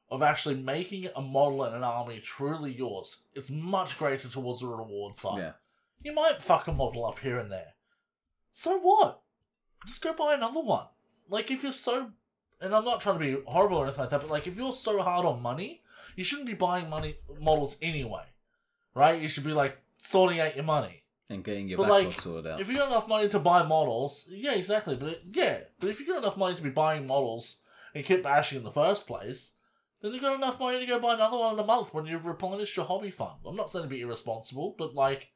of 0.09 0.21
actually 0.21 0.55
making 0.55 1.07
a 1.15 1.21
model 1.21 1.63
and 1.63 1.75
an 1.75 1.83
army 1.83 2.19
truly 2.19 2.73
yours, 2.73 3.23
it's 3.33 3.49
much 3.49 3.97
greater 3.97 4.27
towards 4.27 4.59
the 4.59 4.67
reward 4.67 5.15
side. 5.15 5.37
Yeah. 5.37 5.51
You 6.01 6.13
might 6.13 6.41
fuck 6.41 6.67
a 6.67 6.73
model 6.73 7.05
up 7.05 7.19
here 7.19 7.39
and 7.39 7.49
there. 7.49 7.75
So 8.51 8.77
what? 8.79 9.21
Just 9.85 10.03
go 10.03 10.13
buy 10.13 10.33
another 10.33 10.59
one. 10.59 10.87
Like, 11.29 11.49
if 11.49 11.63
you're 11.63 11.71
so. 11.71 12.11
And 12.63 12.73
I'm 12.73 12.85
not 12.85 13.01
trying 13.01 13.19
to 13.19 13.25
be 13.25 13.41
horrible 13.45 13.77
or 13.77 13.83
anything 13.83 14.01
like 14.01 14.09
that, 14.11 14.21
but 14.21 14.29
like, 14.29 14.47
if 14.47 14.55
you're 14.55 14.71
so 14.71 15.01
hard 15.01 15.25
on 15.25 15.41
money, 15.41 15.81
you 16.15 16.23
shouldn't 16.23 16.47
be 16.47 16.53
buying 16.53 16.89
money 16.89 17.15
models 17.39 17.77
anyway. 17.81 18.23
Right? 18.95 19.21
You 19.21 19.27
should 19.27 19.43
be 19.43 19.53
like 19.53 19.77
sorting 19.97 20.39
out 20.39 20.55
your 20.55 20.63
money. 20.63 21.03
And 21.29 21.43
getting 21.43 21.67
your 21.67 21.77
But, 21.77 21.83
backlog 21.83 22.05
like, 22.05 22.21
sorted 22.21 22.51
out. 22.51 22.61
If 22.61 22.69
you 22.69 22.77
got 22.77 22.89
enough 22.89 23.07
money 23.07 23.27
to 23.29 23.39
buy 23.39 23.63
models, 23.63 24.27
yeah, 24.29 24.53
exactly. 24.53 24.95
But 24.95 25.09
it, 25.09 25.21
yeah, 25.31 25.59
but 25.79 25.89
if 25.89 25.99
you 25.99 26.07
got 26.07 26.19
enough 26.19 26.37
money 26.37 26.55
to 26.55 26.61
be 26.61 26.69
buying 26.69 27.05
models 27.05 27.61
and 27.93 28.05
keep 28.05 28.23
bashing 28.23 28.59
in 28.59 28.63
the 28.63 28.71
first 28.71 29.07
place, 29.07 29.53
then 30.01 30.13
you 30.13 30.21
got 30.21 30.35
enough 30.35 30.59
money 30.59 30.79
to 30.79 30.85
go 30.85 30.99
buy 30.99 31.15
another 31.15 31.37
one 31.37 31.53
in 31.53 31.59
a 31.59 31.65
month 31.65 31.93
when 31.93 32.05
you've 32.05 32.25
replenished 32.25 32.75
your 32.75 32.85
hobby 32.85 33.09
fund. 33.09 33.39
I'm 33.45 33.55
not 33.55 33.69
saying 33.69 33.83
to 33.83 33.89
be 33.89 34.01
irresponsible, 34.01 34.75
but 34.77 34.93
like, 34.93 35.29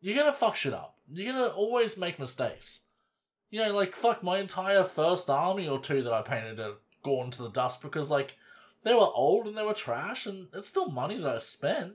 you're 0.00 0.16
gonna 0.16 0.32
fuck 0.32 0.56
shit 0.56 0.74
up. 0.74 0.98
You're 1.10 1.32
gonna 1.32 1.46
always 1.48 1.96
make 1.96 2.18
mistakes. 2.18 2.80
You 3.50 3.62
know, 3.62 3.72
like 3.74 3.94
fuck 3.94 4.22
my 4.22 4.38
entire 4.38 4.82
first 4.84 5.30
army 5.30 5.68
or 5.68 5.78
two 5.80 6.02
that 6.02 6.12
I 6.12 6.22
painted 6.22 6.58
had 6.58 6.74
gone 7.02 7.30
to 7.30 7.42
the 7.42 7.50
dust 7.50 7.80
because 7.82 8.10
like 8.10 8.36
they 8.82 8.92
were 8.94 9.00
old 9.14 9.46
and 9.46 9.56
they 9.56 9.62
were 9.62 9.74
trash, 9.74 10.26
and 10.26 10.48
it's 10.54 10.68
still 10.68 10.90
money 10.90 11.16
that 11.18 11.34
I 11.34 11.38
spent. 11.38 11.94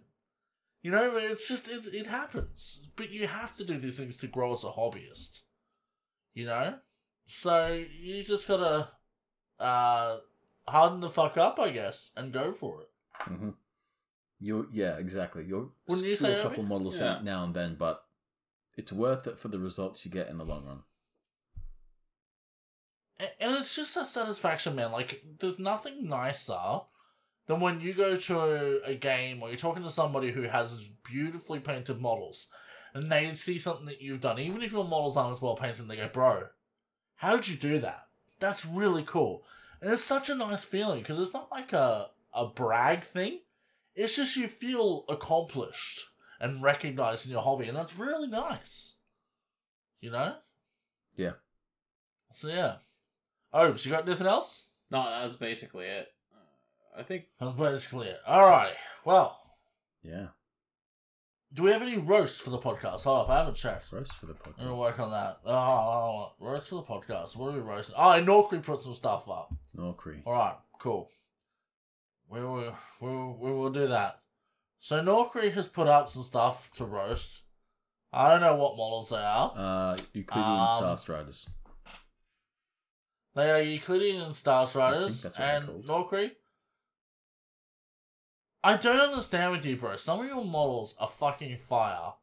You 0.82 0.92
know, 0.92 1.16
it's 1.18 1.48
just 1.48 1.70
it 1.70 1.88
it 1.94 2.08
happens. 2.08 2.88
But 2.96 3.10
you 3.12 3.28
have 3.28 3.54
to 3.56 3.64
do 3.64 3.78
these 3.78 3.98
things 4.00 4.18
to 4.18 4.28
grow 4.28 4.54
as 4.54 4.64
a 4.64 4.68
hobbyist. 4.72 5.42
You 6.34 6.46
know? 6.46 6.76
So 7.26 7.84
you 8.00 8.24
just 8.24 8.48
gotta 8.48 8.90
uh 9.60 10.18
harden 10.68 11.02
the 11.02 11.10
fuck 11.10 11.38
up, 11.38 11.60
I 11.60 11.70
guess, 11.70 12.12
and 12.18 12.34
go 12.34 12.52
for 12.52 12.82
it. 12.82 12.90
Mm-hmm. 13.30 13.50
You 14.40 14.68
yeah, 14.72 14.98
exactly. 14.98 15.46
You'll 15.48 15.74
Wouldn't 15.88 16.08
you 16.08 16.16
screw 16.16 16.30
say, 16.30 16.40
a 16.40 16.44
couple 16.44 16.62
Obi? 16.62 16.70
models 16.70 17.00
Yeah. 17.00 17.12
out 17.12 17.24
now 17.24 17.44
and 17.44 17.54
then, 17.54 17.76
but 17.76 18.04
it's 18.76 18.92
worth 18.92 19.28
it 19.28 19.38
for 19.38 19.50
the 19.50 19.60
results 19.60 20.04
you 20.06 20.12
get 20.12 20.30
in 20.30 20.38
the 20.40 20.46
long 20.46 20.66
run. 20.66 20.84
And 23.40 23.56
it's 23.56 23.76
just 23.76 23.98
a 23.98 24.06
satisfaction, 24.06 24.76
man. 24.76 24.92
Like, 24.92 25.24
there's 25.40 25.60
nothing 25.60 26.08
nicer 26.08 26.82
than 27.48 27.60
when 27.60 27.82
you 27.82 27.94
go 27.94 28.16
to 28.16 28.82
a 28.86 28.96
game 28.96 29.42
or 29.42 29.50
you're 29.50 29.58
talking 29.58 29.84
to 29.84 29.92
somebody 29.92 30.32
who 30.32 30.44
has 30.44 30.90
beautifully 31.04 31.60
painted 31.60 32.00
models 32.00 32.48
and 32.94 33.12
they 33.12 33.34
see 33.34 33.58
something 33.58 33.86
that 33.86 34.02
you've 34.02 34.22
done, 34.22 34.40
even 34.40 34.62
if 34.62 34.72
your 34.72 34.84
models 34.84 35.18
aren't 35.18 35.32
as 35.32 35.42
well 35.42 35.56
painted, 35.56 35.82
and 35.82 35.90
they 35.90 35.96
go, 35.96 36.10
Bro, 36.10 36.48
how 37.16 37.36
did 37.36 37.48
you 37.48 37.56
do 37.56 37.80
that? 37.80 38.08
That's 38.40 38.66
really 38.66 39.04
cool. 39.04 39.44
And 39.82 39.92
it's 39.92 40.04
such 40.04 40.30
a 40.30 40.36
nice 40.36 40.66
feeling 40.66 41.00
because 41.00 41.20
it's 41.20 41.34
not 41.34 41.52
like 41.52 41.74
a, 41.74 42.08
a 42.34 42.48
brag 42.48 43.04
thing, 43.04 43.40
it's 43.96 44.16
just 44.16 44.36
you 44.36 44.48
feel 44.48 45.06
accomplished 45.10 46.06
and 46.40 46.62
recognized 46.62 47.26
in 47.26 47.32
your 47.32 47.42
hobby, 47.42 47.68
and 47.68 47.78
that's 47.78 47.98
really 47.98 48.28
nice. 48.28 48.96
You 50.00 50.12
know? 50.12 50.36
Yeah. 51.16 51.34
So, 52.32 52.48
yeah. 52.48 52.78
Oh, 53.54 53.74
so 53.76 53.90
you 53.90 53.96
got 53.96 54.08
nothing 54.08 54.28
else? 54.28 54.66
No, 54.92 55.04
that's 55.04 55.36
basically 55.36 55.86
it. 55.86 56.08
Uh, 56.34 57.00
I 57.00 57.04
think 57.04 57.26
That's 57.40 57.54
basically 57.54 58.08
it. 58.08 58.20
Alright. 58.28 58.76
Well, 59.06 59.40
Yeah. 60.04 60.28
do 61.54 61.64
we 61.64 61.72
have 61.72 61.82
any 61.82 61.98
roasts 61.98 62.40
for 62.42 62.50
the 62.50 62.58
podcast? 62.58 63.04
Hold 63.04 63.22
up, 63.26 63.30
I 63.30 63.38
haven't 63.40 63.56
checked. 63.56 63.92
Roast 63.92 64.14
for 64.14 64.26
the 64.26 64.34
podcast. 64.34 64.60
I'm 64.60 64.66
gonna 64.68 64.76
work 64.80 65.00
on 65.00 65.12
that. 65.12 65.40
Oh, 65.46 66.34
roast 66.40 66.70
for 66.70 66.76
the 66.76 66.84
podcast. 66.84 67.36
What 67.36 67.50
are 67.50 67.54
we 67.54 67.60
roasting? 67.60 67.96
Oh, 67.98 68.12
and 68.12 68.28
Norkri 68.28 68.64
put 68.64 68.82
some 68.82 68.94
stuff 68.94 69.28
up. 69.30 69.54
Norcree. 69.78 70.26
Alright, 70.26 70.56
cool. 70.80 71.10
We 72.30 72.40
will, 72.42 72.74
we 73.02 73.08
will, 73.10 73.38
we 73.38 73.52
will 73.52 73.70
do 73.72 73.88
that. 73.88 74.20
So 74.80 75.02
Norkri 75.04 75.52
has 75.54 75.68
put 75.68 75.88
up 75.88 76.08
some 76.10 76.24
stuff 76.24 76.70
to 76.78 76.86
roast. 76.86 77.42
I 78.14 78.30
don't 78.30 78.42
know 78.42 78.56
what 78.56 78.76
models 78.78 79.10
they 79.10 79.18
are. 79.18 79.54
Uh, 79.56 79.94
Elucidian 80.16 80.36
Um, 80.36 80.78
Star 80.78 80.98
Striders. 80.98 81.50
They 83.36 83.50
are 83.50 83.64
Elucidian 83.64 84.24
and 84.24 84.36
Star 84.36 84.68
Striders 84.68 85.24
that's 85.24 85.38
what 85.38 85.46
they're 85.46 85.58
and. 85.58 85.84
Norkri. 85.86 86.32
I 88.64 88.78
don't 88.78 89.10
understand 89.10 89.54
with 89.54 89.66
you, 89.66 89.76
bro. 89.76 89.96
Some 89.96 90.20
of 90.20 90.26
your 90.28 90.44
models 90.46 90.96
are 91.00 91.08
fucking 91.08 91.58
fire, 91.58 92.14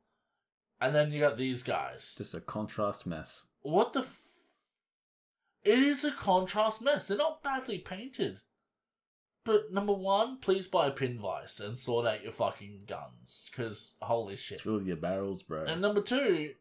and 0.80 0.94
then 0.94 1.10
you 1.10 1.20
got 1.20 1.36
these 1.36 1.62
guys. 1.62 2.14
Just 2.16 2.34
a 2.34 2.40
contrast 2.40 3.06
mess. 3.06 3.46
What 3.62 3.92
the? 3.92 4.00
F- 4.00 4.22
it 5.64 5.78
is 5.78 6.04
a 6.04 6.12
contrast 6.12 6.80
mess. 6.80 7.08
They're 7.08 7.16
not 7.16 7.42
badly 7.42 7.78
painted, 7.78 8.40
but 9.44 9.72
number 9.72 9.94
one, 9.94 10.38
please 10.38 10.68
buy 10.68 10.86
a 10.86 10.92
pin 10.92 11.18
vise 11.18 11.58
and 11.58 11.76
sort 11.76 12.06
out 12.06 12.22
your 12.22 12.32
fucking 12.32 12.82
guns, 12.86 13.48
because 13.50 13.94
holy 14.00 14.36
shit. 14.36 14.60
Drill 14.60 14.82
your 14.82 14.96
barrels, 14.96 15.42
bro. 15.42 15.64
And 15.64 15.80
number 15.80 16.02
two, 16.02 16.52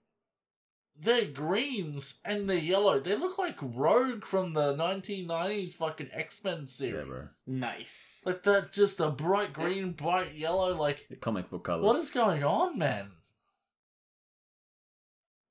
they're 0.99 1.25
greens 1.25 2.19
and 2.25 2.49
they're 2.49 2.57
yellow. 2.57 2.99
They 2.99 3.15
look 3.15 3.37
like 3.37 3.57
Rogue 3.61 4.25
from 4.25 4.53
the 4.53 4.75
1990s 4.75 5.73
fucking 5.75 6.09
X 6.11 6.43
Men 6.43 6.61
yeah, 6.61 6.65
series. 6.65 7.07
bro. 7.07 7.27
nice. 7.45 8.21
Like 8.25 8.43
that, 8.43 8.71
just 8.71 8.99
a 8.99 9.09
bright 9.09 9.53
green, 9.53 9.91
bright 9.91 10.33
yellow. 10.35 10.75
Like, 10.75 11.07
The 11.09 11.15
comic 11.15 11.49
book 11.49 11.63
colors. 11.65 11.83
what 11.83 11.97
is 11.97 12.11
going 12.11 12.43
on, 12.43 12.77
man? 12.77 13.11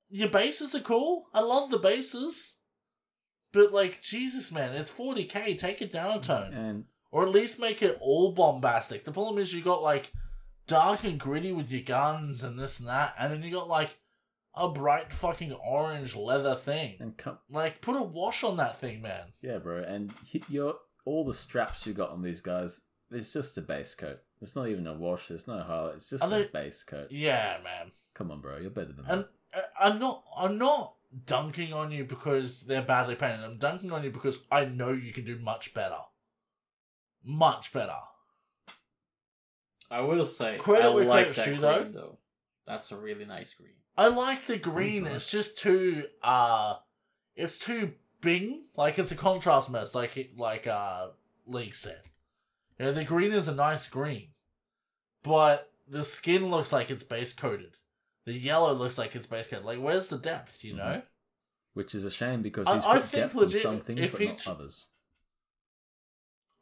Your 0.09 0.29
bases 0.29 0.73
are 0.73 0.79
cool. 0.81 1.27
I 1.33 1.41
love 1.41 1.69
the 1.69 1.79
bases. 1.79 2.55
But, 3.51 3.73
like, 3.73 4.01
Jesus, 4.01 4.51
man, 4.51 4.73
it's 4.73 4.91
40k. 4.91 5.57
Take 5.57 5.81
it 5.81 5.91
down 5.91 6.17
a 6.17 6.21
tone. 6.21 6.53
And 6.53 6.85
Or 7.11 7.23
at 7.23 7.31
least 7.31 7.59
make 7.59 7.81
it 7.81 7.97
all 7.99 8.31
bombastic. 8.31 9.03
The 9.03 9.11
problem 9.11 9.37
is 9.37 9.53
you 9.53 9.61
got 9.61 9.81
like 9.81 10.11
dark 10.67 11.03
and 11.05 11.19
gritty 11.19 11.51
with 11.53 11.71
your 11.71 11.81
guns 11.81 12.43
and 12.43 12.59
this 12.59 12.79
and 12.79 12.87
that, 12.89 13.15
and 13.17 13.31
then 13.31 13.41
you 13.43 13.51
got 13.51 13.69
like 13.69 13.97
a 14.57 14.69
bright 14.69 15.13
fucking 15.13 15.51
orange 15.53 16.15
leather 16.15 16.55
thing. 16.55 16.95
and 16.99 17.15
come, 17.17 17.37
Like 17.49 17.81
put 17.81 17.95
a 17.95 18.01
wash 18.01 18.43
on 18.43 18.57
that 18.57 18.77
thing, 18.77 19.01
man. 19.01 19.33
yeah, 19.41 19.57
bro. 19.57 19.77
And 19.83 20.13
hit 20.25 20.49
your 20.49 20.75
all 21.05 21.23
the 21.25 21.33
straps 21.33 21.85
you 21.85 21.93
got 21.93 22.09
on 22.09 22.21
these 22.21 22.41
guys. 22.41 22.81
It's 23.11 23.31
just 23.31 23.57
a 23.57 23.61
base 23.61 23.95
coat. 23.95 24.19
It's 24.41 24.55
not 24.55 24.67
even 24.67 24.85
a 24.87 24.93
wash. 24.93 25.29
There's 25.29 25.47
no 25.47 25.59
highlight. 25.61 25.95
It's 25.95 26.09
just 26.09 26.23
Are 26.23 26.27
a 26.27 26.43
they- 26.43 26.47
base 26.47 26.83
coat. 26.83 27.11
Yeah, 27.11 27.57
man. 27.63 27.91
Come 28.13 28.31
on, 28.31 28.41
bro. 28.41 28.57
You're 28.57 28.69
better 28.71 28.91
than 28.93 29.05
And 29.07 29.25
that. 29.53 29.59
uh, 29.59 29.61
I'm 29.79 29.99
not 29.99 30.23
I'm 30.37 30.57
not 30.57 30.95
dunking 31.25 31.71
on 31.73 31.91
you 31.91 32.03
because 32.03 32.61
they're 32.65 32.81
badly 32.81 33.15
painted. 33.15 33.45
I'm 33.45 33.57
dunking 33.57 33.91
on 33.91 34.03
you 34.03 34.11
because 34.11 34.39
I 34.51 34.65
know 34.65 34.91
you 34.91 35.13
can 35.13 35.23
do 35.23 35.39
much 35.39 35.73
better. 35.73 35.99
Much 37.23 37.71
better. 37.71 37.95
I 39.89 40.01
will 40.01 40.25
say 40.25 40.57
Credit 40.57 40.87
I 40.87 40.93
where 40.93 41.05
like 41.05 41.17
credit's 41.27 41.37
that 41.37 41.45
due, 41.45 41.51
green 41.51 41.61
though. 41.61 41.89
though. 41.93 42.17
That's 42.65 42.91
a 42.91 42.97
really 42.97 43.23
nice 43.25 43.53
green. 43.53 43.71
I 43.97 44.07
like 44.09 44.45
the 44.45 44.57
green. 44.57 45.03
nice. 45.03 45.15
It's 45.15 45.31
just 45.31 45.57
too 45.57 46.05
uh 46.23 46.75
it's 47.35 47.57
too 47.59 47.93
bing. 48.21 48.63
Like 48.75 48.99
it's 48.99 49.11
a 49.11 49.15
contrast 49.15 49.69
mess, 49.71 49.95
like 49.95 50.17
it 50.17 50.37
like 50.37 50.67
uh 50.67 51.07
League 51.45 51.75
said. 51.75 52.01
You 52.79 52.85
know, 52.85 52.91
the 52.93 53.03
green 53.05 53.31
is 53.33 53.47
a 53.47 53.55
nice 53.55 53.87
green. 53.87 54.29
But 55.23 55.71
the 55.87 56.03
skin 56.03 56.49
looks 56.51 56.71
like 56.71 56.91
it's 56.91 57.03
base 57.03 57.33
coated. 57.33 57.75
The 58.25 58.33
yellow 58.33 58.73
looks 58.73 58.97
like 58.97 59.15
it's 59.15 59.25
base 59.27 59.47
coated. 59.47 59.65
Like 59.65 59.79
where's 59.79 60.09
the 60.09 60.17
depth, 60.17 60.63
you 60.63 60.75
know? 60.75 61.01
Which 61.73 61.95
is 61.95 62.03
a 62.05 62.11
shame 62.11 62.41
because 62.41 62.67
I- 62.67 62.75
he's 62.75 62.85
I 62.85 62.93
put 62.95 63.03
think 63.03 63.23
depth 63.23 63.35
on 63.35 63.41
legit, 63.43 63.61
some 63.61 63.79
things, 63.79 63.99
but 64.11 64.21
not 64.21 64.37
t- 64.37 64.51
others. 64.51 64.85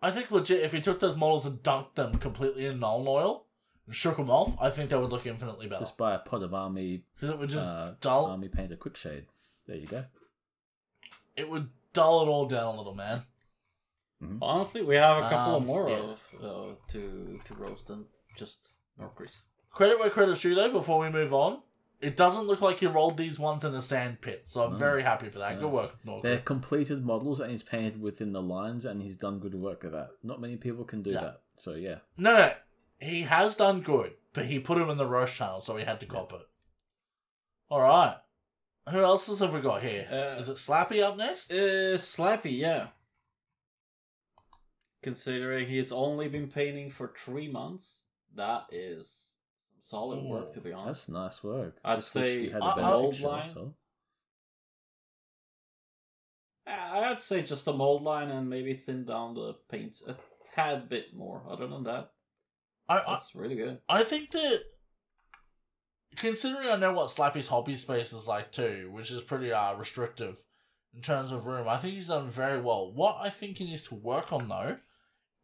I 0.01 0.11
think 0.11 0.29
legit 0.31 0.61
if 0.61 0.71
he 0.73 0.81
took 0.81 0.99
those 0.99 1.17
models 1.17 1.45
and 1.45 1.59
dunked 1.63 1.95
them 1.95 2.15
completely 2.15 2.65
in 2.65 2.79
Nuln 2.79 3.07
Oil 3.07 3.44
and 3.85 3.95
shook 3.95 4.17
them 4.17 4.29
off, 4.29 4.55
I 4.59 4.69
think 4.69 4.89
they 4.89 4.97
would 4.97 5.11
look 5.11 5.25
infinitely 5.25 5.67
better. 5.67 5.81
Just 5.81 5.97
buy 5.97 6.15
a 6.15 6.19
pot 6.19 6.43
of 6.43 6.53
army, 6.53 7.03
Because 7.15 7.29
it 7.29 7.39
would 7.39 7.49
just 7.49 7.67
uh, 7.67 7.91
dull 8.01 8.25
army 8.27 8.47
painter 8.49 8.75
quick 8.75 8.95
shade. 8.97 9.25
There 9.67 9.75
you 9.77 9.87
go. 9.87 10.05
it 11.35 11.49
would 11.49 11.69
dull 11.93 12.23
it 12.23 12.27
all 12.29 12.45
down 12.45 12.75
a 12.75 12.77
little, 12.77 12.95
man. 12.95 13.23
Honestly, 14.41 14.81
we 14.81 14.95
have 14.95 15.23
a 15.23 15.29
couple 15.29 15.55
Um, 15.57 15.65
more 15.67 15.89
yeah. 15.89 15.97
of 15.97 16.21
uh, 16.41 16.75
to 16.89 17.39
to 17.45 17.53
roast 17.55 17.87
than 17.87 18.05
just 18.35 18.69
Norcris. 18.99 19.37
Credit 19.69 19.99
where 19.99 20.09
credit's 20.09 20.41
due, 20.41 20.55
though. 20.55 20.71
Before 20.71 20.99
we 20.99 21.09
move 21.09 21.31
on, 21.33 21.61
it 22.01 22.15
doesn't 22.17 22.47
look 22.47 22.59
like 22.61 22.81
you 22.81 22.89
rolled 22.89 23.17
these 23.17 23.37
ones 23.39 23.63
in 23.63 23.75
a 23.75 23.81
sand 23.83 24.21
pit, 24.21 24.47
so 24.47 24.63
I'm 24.63 24.71
No. 24.73 24.77
very 24.77 25.03
happy 25.03 25.29
for 25.29 25.39
that. 25.39 25.55
No. 25.55 25.61
Good 25.61 25.71
work, 25.71 25.95
Norgrid. 26.05 26.21
They're 26.23 26.39
completed 26.39 27.05
models 27.05 27.39
and 27.39 27.51
he's 27.51 27.61
painted 27.61 28.01
within 28.01 28.31
the 28.31 28.41
lines 28.41 28.83
and 28.85 29.03
he's 29.03 29.17
done 29.17 29.37
good 29.39 29.53
work 29.53 29.83
with 29.83 29.91
that. 29.91 30.11
Not 30.23 30.41
many 30.41 30.55
people 30.55 30.85
can 30.85 31.03
do 31.03 31.11
Yeah. 31.11 31.21
that. 31.21 31.41
So 31.57 31.73
yeah. 31.75 31.99
No, 32.17 32.33
no, 32.35 32.53
he 32.99 33.21
has 33.23 33.55
done 33.55 33.81
good, 33.81 34.13
but 34.33 34.45
he 34.45 34.59
put 34.59 34.77
him 34.77 34.89
in 34.89 34.97
the 34.97 35.05
roast 35.07 35.35
channel, 35.35 35.61
so 35.61 35.75
he 35.75 35.83
had 35.85 35.99
to 35.99 36.05
cop 36.05 36.33
it. 36.33 36.41
All 37.69 37.81
right. 37.81 38.15
Who 38.89 39.01
else 39.03 39.39
have 39.39 39.53
we 39.53 39.61
got 39.61 39.81
here? 39.81 40.07
Uh, 40.11 40.39
Is 40.39 40.47
it 40.49 40.57
Slappy 40.57 41.01
up 41.01 41.17
next? 41.17 41.51
Uh, 41.51 41.97
Slappy, 41.97 42.59
yeah. 42.59 42.87
Considering 45.01 45.67
he's 45.67 45.91
only 45.91 46.27
been 46.27 46.47
painting 46.47 46.91
for 46.91 47.11
three 47.17 47.47
months, 47.47 48.01
that 48.35 48.65
is 48.71 49.17
some 49.71 49.81
solid 49.83 50.23
work, 50.23 50.53
to 50.53 50.61
be 50.61 50.71
honest. 50.71 51.07
That's 51.07 51.13
nice 51.13 51.43
work. 51.43 51.77
I'd 51.83 51.95
Just 51.97 52.11
say 52.11 52.41
we 52.41 52.49
had 52.49 52.61
I- 52.61 52.71
a 52.73 52.75
better 52.75 52.87
I- 52.87 52.91
Old 52.93 53.11
picture, 53.13 53.27
line. 53.27 53.39
that's. 53.45 53.57
Uh, 53.57 53.61
I'd 56.67 57.19
say 57.19 57.41
just 57.43 57.67
a 57.67 57.73
mold 57.73 58.01
line 58.03 58.29
and 58.29 58.49
maybe 58.49 58.73
thin 58.73 59.05
down 59.05 59.35
the 59.35 59.53
paint 59.69 59.97
a 60.07 60.15
tad 60.55 60.89
bit 60.89 61.13
more. 61.13 61.43
Other 61.49 61.67
than 61.67 61.83
that, 61.83 62.11
I, 62.87 62.97
I 62.99 63.03
that's 63.07 63.35
really 63.35 63.55
good. 63.55 63.79
I 63.89 64.03
think 64.03 64.31
that 64.31 64.61
considering 66.15 66.67
I 66.67 66.75
know 66.77 66.93
what 66.93 67.11
Slappy's 67.11 67.47
hobby 67.47 67.75
space 67.75 68.13
is 68.13 68.27
like 68.27 68.51
too, 68.51 68.89
which 68.91 69.11
is 69.11 69.21
pretty 69.23 69.51
uh 69.51 69.75
restrictive 69.75 70.37
in 70.95 71.01
terms 71.01 71.31
of 71.31 71.45
room, 71.45 71.67
I 71.67 71.77
think 71.77 71.93
he's 71.95 72.07
done 72.07 72.29
very 72.29 72.59
well. 72.61 72.91
What 72.93 73.17
I 73.21 73.29
think 73.29 73.57
he 73.57 73.65
needs 73.65 73.87
to 73.87 73.95
work 73.95 74.31
on 74.31 74.47
though 74.47 74.77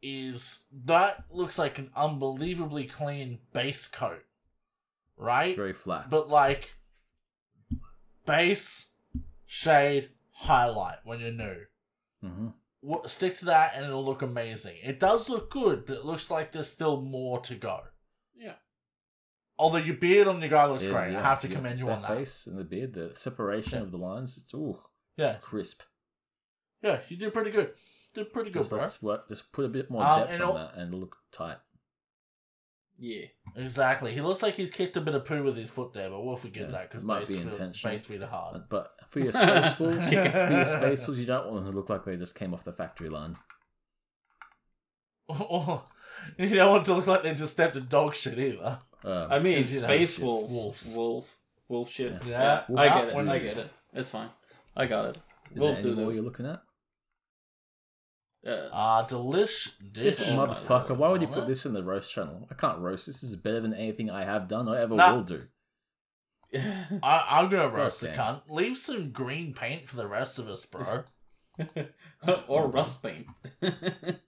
is 0.01 0.63
that 0.85 1.25
looks 1.29 1.59
like 1.59 1.77
an 1.77 1.91
unbelievably 1.95 2.85
clean 2.85 3.39
base 3.53 3.87
coat. 3.87 4.23
Right? 5.17 5.55
Very 5.55 5.73
flat. 5.73 6.09
But 6.09 6.29
like 6.29 6.75
base, 8.25 8.87
shade, 9.45 10.09
highlight 10.31 10.97
when 11.03 11.19
you're 11.19 11.31
new. 11.31 11.57
hmm 12.23 12.47
Wha- 12.47 12.51
Stick 13.05 13.37
to 13.39 13.45
that 13.45 13.73
and 13.75 13.85
it'll 13.85 14.03
look 14.03 14.21
amazing. 14.23 14.77
It 14.83 14.99
does 14.99 15.29
look 15.29 15.51
good, 15.51 15.85
but 15.85 15.97
it 15.97 16.05
looks 16.05 16.31
like 16.31 16.51
there's 16.51 16.67
still 16.67 17.01
more 17.01 17.39
to 17.41 17.55
go. 17.55 17.81
Yeah. 18.35 18.55
Although 19.59 19.77
your 19.77 19.97
beard 19.97 20.27
on 20.27 20.39
your 20.41 20.49
guy 20.49 20.65
looks 20.65 20.85
Yeah, 20.85 20.91
great. 20.91 21.15
I 21.15 21.21
have 21.21 21.41
to 21.41 21.47
yeah. 21.47 21.55
commend 21.55 21.79
you 21.79 21.85
that 21.85 21.91
on 21.97 22.01
that. 22.01 22.17
face 22.17 22.47
and 22.47 22.57
the 22.57 22.63
beard, 22.63 22.93
the 22.93 23.13
separation 23.13 23.73
Yeah. 23.79 23.83
of 23.83 23.91
the 23.91 23.97
lines. 23.97 24.37
It's 24.37 24.53
ooh, 24.55 24.79
Yeah. 25.17 25.33
it's 25.33 25.43
crisp. 25.45 25.83
Yeah, 26.81 27.01
you 27.09 27.17
did 27.17 27.33
pretty 27.33 27.51
good. 27.51 27.71
Did 28.15 28.33
pretty 28.33 28.49
good, 28.49 28.59
Just, 28.61 28.71
bro. 28.71 28.79
let's 28.79 29.01
work, 29.03 29.29
just 29.29 29.51
put 29.51 29.65
a 29.65 29.69
bit 29.69 29.91
more 29.91 30.03
Um, 30.03 30.19
depth 30.21 30.31
and 30.31 30.41
on 30.41 30.49
al- 30.49 30.55
that 30.55 30.75
and 30.75 30.93
look 30.95 31.17
tight. 31.31 31.57
Yeah. 33.03 33.25
Exactly. 33.55 34.13
He 34.13 34.21
looks 34.21 34.43
like 34.43 34.53
he's 34.53 34.69
kicked 34.69 34.95
a 34.95 35.01
bit 35.01 35.15
of 35.15 35.25
poo 35.25 35.43
with 35.43 35.57
his 35.57 35.71
foot 35.71 35.91
there, 35.91 36.07
but 36.11 36.23
we'll 36.23 36.35
forgive 36.37 36.65
Yeah, 36.69 36.71
that 36.77 36.89
because 36.89 37.01
it 37.01 37.07
might 37.07 37.19
base, 37.21 37.31
be 37.35 37.41
intentional. 37.41 37.93
base 37.93 38.05
feet 38.05 38.21
are 38.21 38.27
hard. 38.27 38.61
But 38.69 38.91
for 39.09 39.19
your 39.21 39.33
space 39.33 39.73
balls, 39.73 39.95
for 40.07 40.13
your 40.13 40.65
space 40.65 41.05
balls, 41.07 41.17
you 41.17 41.25
don't 41.25 41.47
want 41.51 41.65
them 41.65 41.73
to 41.73 41.77
look 41.79 41.89
like 41.89 42.05
they 42.05 42.15
just 42.15 42.35
came 42.35 42.53
off 42.53 42.63
the 42.63 42.71
factory 42.71 43.09
line. 43.09 43.37
Or 45.27 45.83
you 46.37 46.49
don't 46.55 46.69
want 46.71 46.85
to 46.85 46.93
look 46.93 47.07
like 47.07 47.23
they 47.23 47.33
just 47.33 47.53
stepped 47.53 47.75
in 47.75 47.87
dog 47.87 48.13
shit 48.13 48.37
either. 48.37 48.79
Um, 49.03 49.27
I 49.31 49.39
mean, 49.39 49.57
Gives 49.59 49.73
you 49.73 49.79
that 49.79 49.87
space 49.87 50.15
shit. 50.15 50.25
wolf, 50.25 50.49
Wolves. 50.51 50.93
wolf, 50.95 51.37
wolf 51.69 51.89
shit. 51.89 52.21
Yeah. 52.25 52.63
I 52.77 52.85
Yeah, 52.85 52.99
get 52.99 53.07
it. 53.09 53.15
when 53.15 53.29
I 53.29 53.39
get 53.39 53.57
it. 53.57 53.71
It's 53.93 54.09
fine. 54.09 54.29
I 54.75 54.85
got 54.85 55.05
it. 55.05 55.17
is 55.55 55.59
wolf 55.59 55.81
there 55.81 55.91
any 55.91 56.01
more 56.01 56.13
you're 56.13 56.21
looking 56.23 56.45
at? 56.45 56.61
Uh, 58.45 58.67
Ah, 58.71 59.05
delish 59.07 59.69
dish. 59.91 60.03
This 60.17 60.21
Oh 60.21 60.31
motherfucker, 60.35 60.95
why 60.97 61.11
would 61.11 61.21
you 61.21 61.27
put 61.27 61.47
this 61.47 61.65
in 61.65 61.73
the 61.73 61.83
roast 61.83 62.11
channel? 62.11 62.47
I 62.49 62.55
can't 62.55 62.79
roast. 62.79 63.05
This 63.05 63.21
is 63.23 63.35
better 63.35 63.59
than 63.59 63.73
anything 63.73 64.09
I 64.09 64.23
have 64.23 64.47
done 64.47 64.67
or 64.67 64.75
ever 64.77 64.95
Nah. 64.95 65.15
will 65.15 65.23
do. 65.23 65.41
I, 66.53 67.25
I'm 67.29 67.49
gonna 67.49 67.69
roast 67.69 68.01
the 68.01 68.09
cunt. 68.09 68.41
Leave 68.49 68.77
some 68.77 69.11
green 69.11 69.53
paint 69.53 69.87
for 69.87 69.95
the 69.95 70.07
rest 70.07 70.39
of 70.39 70.47
us, 70.49 70.65
bro. 70.65 71.03
or 72.47 72.67
rust 72.67 73.03
paint. 73.03 73.27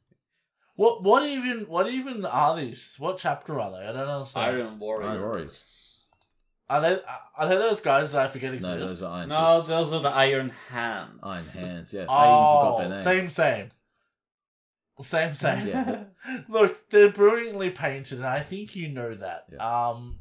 what? 0.75 1.03
What 1.03 1.27
even? 1.27 1.61
What 1.67 1.87
even 1.89 2.25
are 2.25 2.55
these? 2.55 2.95
What 2.99 3.17
chapter 3.17 3.59
are 3.59 3.71
they? 3.71 3.85
I 3.87 3.91
don't 3.91 4.07
understand. 4.07 4.45
Iron 4.55 4.79
Warrior. 4.79 5.09
Iron 5.09 5.21
Warriors. 5.21 6.01
Are 6.69 6.81
they? 6.81 6.97
Are 7.37 7.47
they 7.49 7.55
those 7.55 7.81
guys 7.81 8.11
that 8.13 8.25
I 8.25 8.27
forget 8.29 8.53
No, 8.61 8.79
those 8.79 9.03
are 9.03 9.11
Iron 9.19 9.29
No, 9.29 9.61
those 9.61 9.91
are 9.93 9.99
the 10.01 10.09
Iron 10.09 10.51
Hands. 10.69 11.19
Iron 11.21 11.67
Hands, 11.67 11.93
yeah. 11.93 12.05
I 12.09 12.27
even 12.27 12.45
forgot 12.47 12.73
Oh, 12.73 12.77
their 12.77 12.89
name. 12.89 12.97
same, 12.97 13.29
same, 13.29 13.69
same, 15.01 15.33
same. 15.33 15.67
Yeah. 15.67 16.03
Look, 16.49 16.89
they're 16.89 17.11
brilliantly 17.11 17.69
painted, 17.71 18.19
and 18.19 18.27
I 18.27 18.41
think 18.41 18.75
you 18.75 18.87
know 18.89 19.13
that. 19.15 19.45
Yeah. 19.51 19.87
Um, 19.89 20.19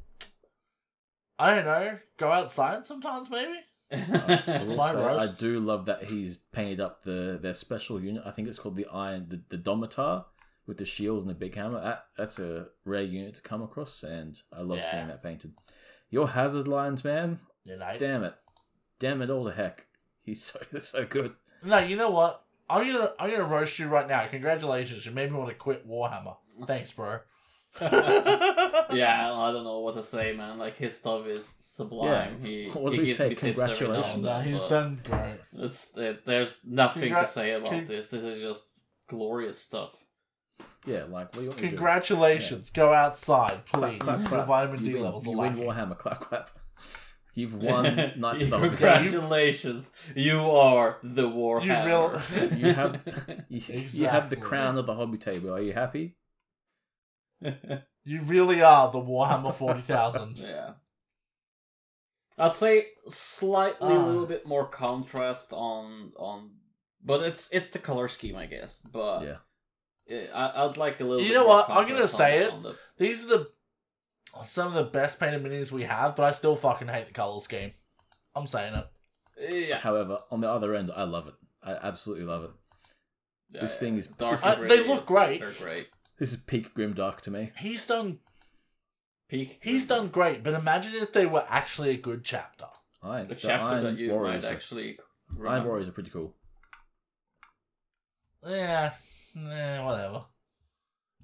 I 1.38 1.54
don't 1.56 1.64
know. 1.64 1.98
Go 2.18 2.30
outside 2.30 2.86
sometimes, 2.86 3.28
maybe. 3.30 3.54
I 3.92 4.42
It's 4.46 4.70
will 4.70 4.76
my 4.78 4.92
I 5.18 5.28
do 5.38 5.60
love 5.60 5.84
that 5.86 6.04
he's 6.04 6.38
painted 6.38 6.80
up 6.80 7.02
the 7.04 7.38
their 7.40 7.52
special 7.52 8.00
unit. 8.02 8.22
I 8.24 8.30
think 8.30 8.48
it's 8.48 8.58
called 8.58 8.76
the 8.76 8.86
Iron 8.86 9.26
the, 9.28 9.56
the 9.56 9.62
Domitar 9.62 10.24
with 10.66 10.78
the 10.78 10.86
shield 10.86 11.20
and 11.20 11.28
the 11.28 11.34
big 11.34 11.54
hammer. 11.54 11.80
That 11.82 12.04
that's 12.16 12.38
a 12.38 12.68
rare 12.86 13.02
unit 13.02 13.34
to 13.34 13.42
come 13.42 13.60
across, 13.62 14.02
and 14.02 14.40
I 14.50 14.62
love 14.62 14.78
Yeah. 14.78 14.90
seeing 14.90 15.08
that 15.08 15.22
painted. 15.22 15.52
Your 16.08 16.28
hazard 16.28 16.68
lines, 16.68 17.04
man. 17.04 17.40
You. 17.64 17.78
Damn 17.98 18.24
it, 18.24 18.34
damn 18.98 19.20
it 19.20 19.28
all 19.28 19.44
the 19.44 19.52
heck. 19.52 19.86
He's 20.22 20.42
so 20.72 20.78
so 20.78 21.04
good. 21.04 21.34
No, 21.62 21.78
you 21.78 21.96
know 21.96 22.10
what? 22.10 22.44
I'm 22.72 22.86
gonna 22.90 23.12
I'm 23.18 23.30
gonna 23.30 23.44
roast 23.44 23.78
you 23.78 23.88
right 23.88 24.08
now. 24.08 24.26
Congratulations, 24.26 25.04
you 25.04 25.12
made 25.12 25.30
me 25.30 25.36
want 25.38 25.50
to 25.50 25.54
quit 25.56 25.86
Warhammer. 25.88 26.36
Thanks, 26.66 26.92
bro. 26.92 27.18
yeah, 27.80 29.32
I 29.32 29.50
don't 29.52 29.64
know 29.64 29.80
what 29.80 29.94
to 29.96 30.02
say, 30.02 30.34
man. 30.36 30.58
Like 30.58 30.76
his 30.76 30.96
stuff 30.98 31.26
is 31.26 31.44
sublime. 31.44 32.38
Yeah. 32.42 32.46
He, 32.46 32.68
What 32.72 32.90
do 32.90 32.92
he 32.92 32.98
we 33.00 33.06
gives 33.06 33.18
say? 33.18 33.28
me 33.30 33.34
tips 33.34 33.44
every 33.60 33.88
now 33.88 34.02
Congratulations. 34.02 34.24
No, 34.24 34.40
he's 34.40 34.62
done 34.64 35.00
great. 35.04 35.38
It's 35.58 35.96
it, 35.96 36.24
there's 36.26 36.60
nothing 36.66 37.12
Congra- 37.12 37.20
to 37.22 37.26
say 37.26 37.52
about 37.52 37.70
con- 37.70 37.86
this. 37.86 38.08
This 38.08 38.22
is 38.22 38.42
just 38.42 38.64
glorious 39.08 39.58
stuff. 39.58 39.94
Yeah, 40.86 41.04
like 41.08 41.34
what 41.34 41.42
you 41.42 41.48
want 41.48 41.56
me 41.60 41.62
to? 41.62 41.68
Congratulations. 41.68 42.70
Go 42.70 42.92
outside, 42.92 43.64
please. 43.66 43.98
Clap, 43.98 44.00
clap, 44.00 44.18
clap. 44.28 44.30
Your 44.32 44.44
vitamin 44.44 44.78
You 44.80 44.84
D 44.84 44.94
win. 44.94 45.02
levels 45.04 45.26
are 45.26 45.30
You 45.30 45.38
win 45.38 45.66
lacking. 45.66 45.70
Warhammer. 45.70 45.98
Clap 45.98 46.20
clap. 46.20 46.50
You've 47.34 47.54
won 47.54 47.84
Knights 48.16 48.44
of 48.44 48.50
the 48.50 48.56
Hobby. 48.58 48.68
Congratulations, 48.68 49.90
you 50.14 50.40
are 50.50 50.98
the 51.02 51.28
Warhammer. 51.30 51.86
real- 51.86 52.58
You 52.58 52.72
have 52.74 53.00
you, 53.48 53.60
you 53.68 54.06
have 54.08 54.28
the 54.28 54.36
Exactly. 54.36 54.36
crown 54.36 54.76
of 54.78 54.86
the 54.86 54.94
hobby 54.94 55.16
table. 55.18 55.54
Are 55.54 55.62
you 55.62 55.72
happy? 55.72 56.16
You 58.04 58.20
really 58.22 58.60
are 58.60 58.90
the 58.90 58.98
Warhammer 58.98 59.54
40,000. 59.54 60.38
yeah. 60.42 60.70
I'd 62.36 62.52
say 62.54 62.86
slightly 63.06 63.94
a 63.94 63.98
Ah. 63.98 64.04
little 64.06 64.26
bit 64.26 64.44
more 64.44 64.66
contrast 64.66 65.52
on 65.52 66.12
on, 66.16 66.50
but 67.04 67.22
it's 67.22 67.48
it's 67.52 67.68
the 67.68 67.78
color 67.78 68.08
scheme, 68.08 68.34
I 68.34 68.46
guess. 68.46 68.80
But 68.92 69.22
Yeah. 69.22 69.36
yeah, 70.08 70.22
I, 70.34 70.64
I'd 70.64 70.76
like 70.76 70.98
a 71.00 71.04
little. 71.04 71.20
You 71.22 71.28
bit 71.28 71.34
know 71.34 71.44
more 71.46 71.56
what? 71.58 71.70
I'm 71.70 71.84
gonna 71.86 72.08
contrast 72.08 72.16
say 72.16 72.38
on- 72.42 72.48
it. 72.48 72.52
on 72.54 72.62
the- 72.62 72.76
These 72.98 73.24
are 73.26 73.28
the 73.38 73.46
some 74.42 74.74
of 74.74 74.74
the 74.86 74.90
best 74.90 75.20
painted 75.20 75.42
minis 75.44 75.70
we 75.70 75.82
have, 75.84 76.16
but 76.16 76.24
I 76.24 76.30
still 76.30 76.56
fucking 76.56 76.88
hate 76.88 77.06
the 77.06 77.12
color 77.12 77.38
scheme. 77.40 77.72
I'm 78.34 78.46
saying 78.46 78.74
it. 78.74 79.68
Yeah, 79.68 79.78
However, 79.78 80.18
on 80.30 80.40
the 80.40 80.48
other 80.50 80.74
end, 80.74 80.90
I 80.96 81.04
love 81.04 81.28
it. 81.28 81.34
I 81.62 81.72
absolutely 81.74 82.24
love 82.24 82.44
it. 82.44 82.50
yeah, 83.50 83.60
This 83.60 83.74
yeah. 83.74 83.80
thing 83.80 83.98
is- 83.98 84.06
dark. 84.06 84.32
this 84.36 84.40
is- 84.40 84.46
Uh, 84.46 84.60
they 84.62 84.86
look 84.86 85.06
great. 85.06 85.40
They're 85.40 85.50
great. 85.52 85.88
This 86.18 86.32
is 86.32 86.40
peak 86.40 86.74
grimdark 86.74 87.20
to 87.22 87.30
me. 87.30 87.52
He's 87.58 87.86
done 87.86 88.20
Peak. 89.28 89.58
he's 89.62 89.86
done 89.86 90.08
great, 90.08 90.42
but 90.42 90.54
imagine 90.54 90.94
if 90.94 91.12
they 91.12 91.26
were 91.26 91.44
actually 91.48 91.90
a 91.90 91.96
good 91.96 92.24
chapter. 92.24 92.66
Iron, 93.02 93.28
the 93.28 93.34
the 93.34 93.40
chapter 93.40 93.64
Iron 93.74 93.84
that 93.84 93.98
you 93.98 94.10
Warriors. 94.12 94.44
might 94.44 94.50
are- 94.50 94.54
actually. 94.54 94.98
Iron 95.30 95.40
remember. 95.40 95.68
Warriors 95.68 95.88
are 95.88 95.92
pretty 95.92 96.10
cool. 96.10 96.34
Yeah, 98.46 98.92
eh, 99.36 99.82
whatever. 99.82 100.24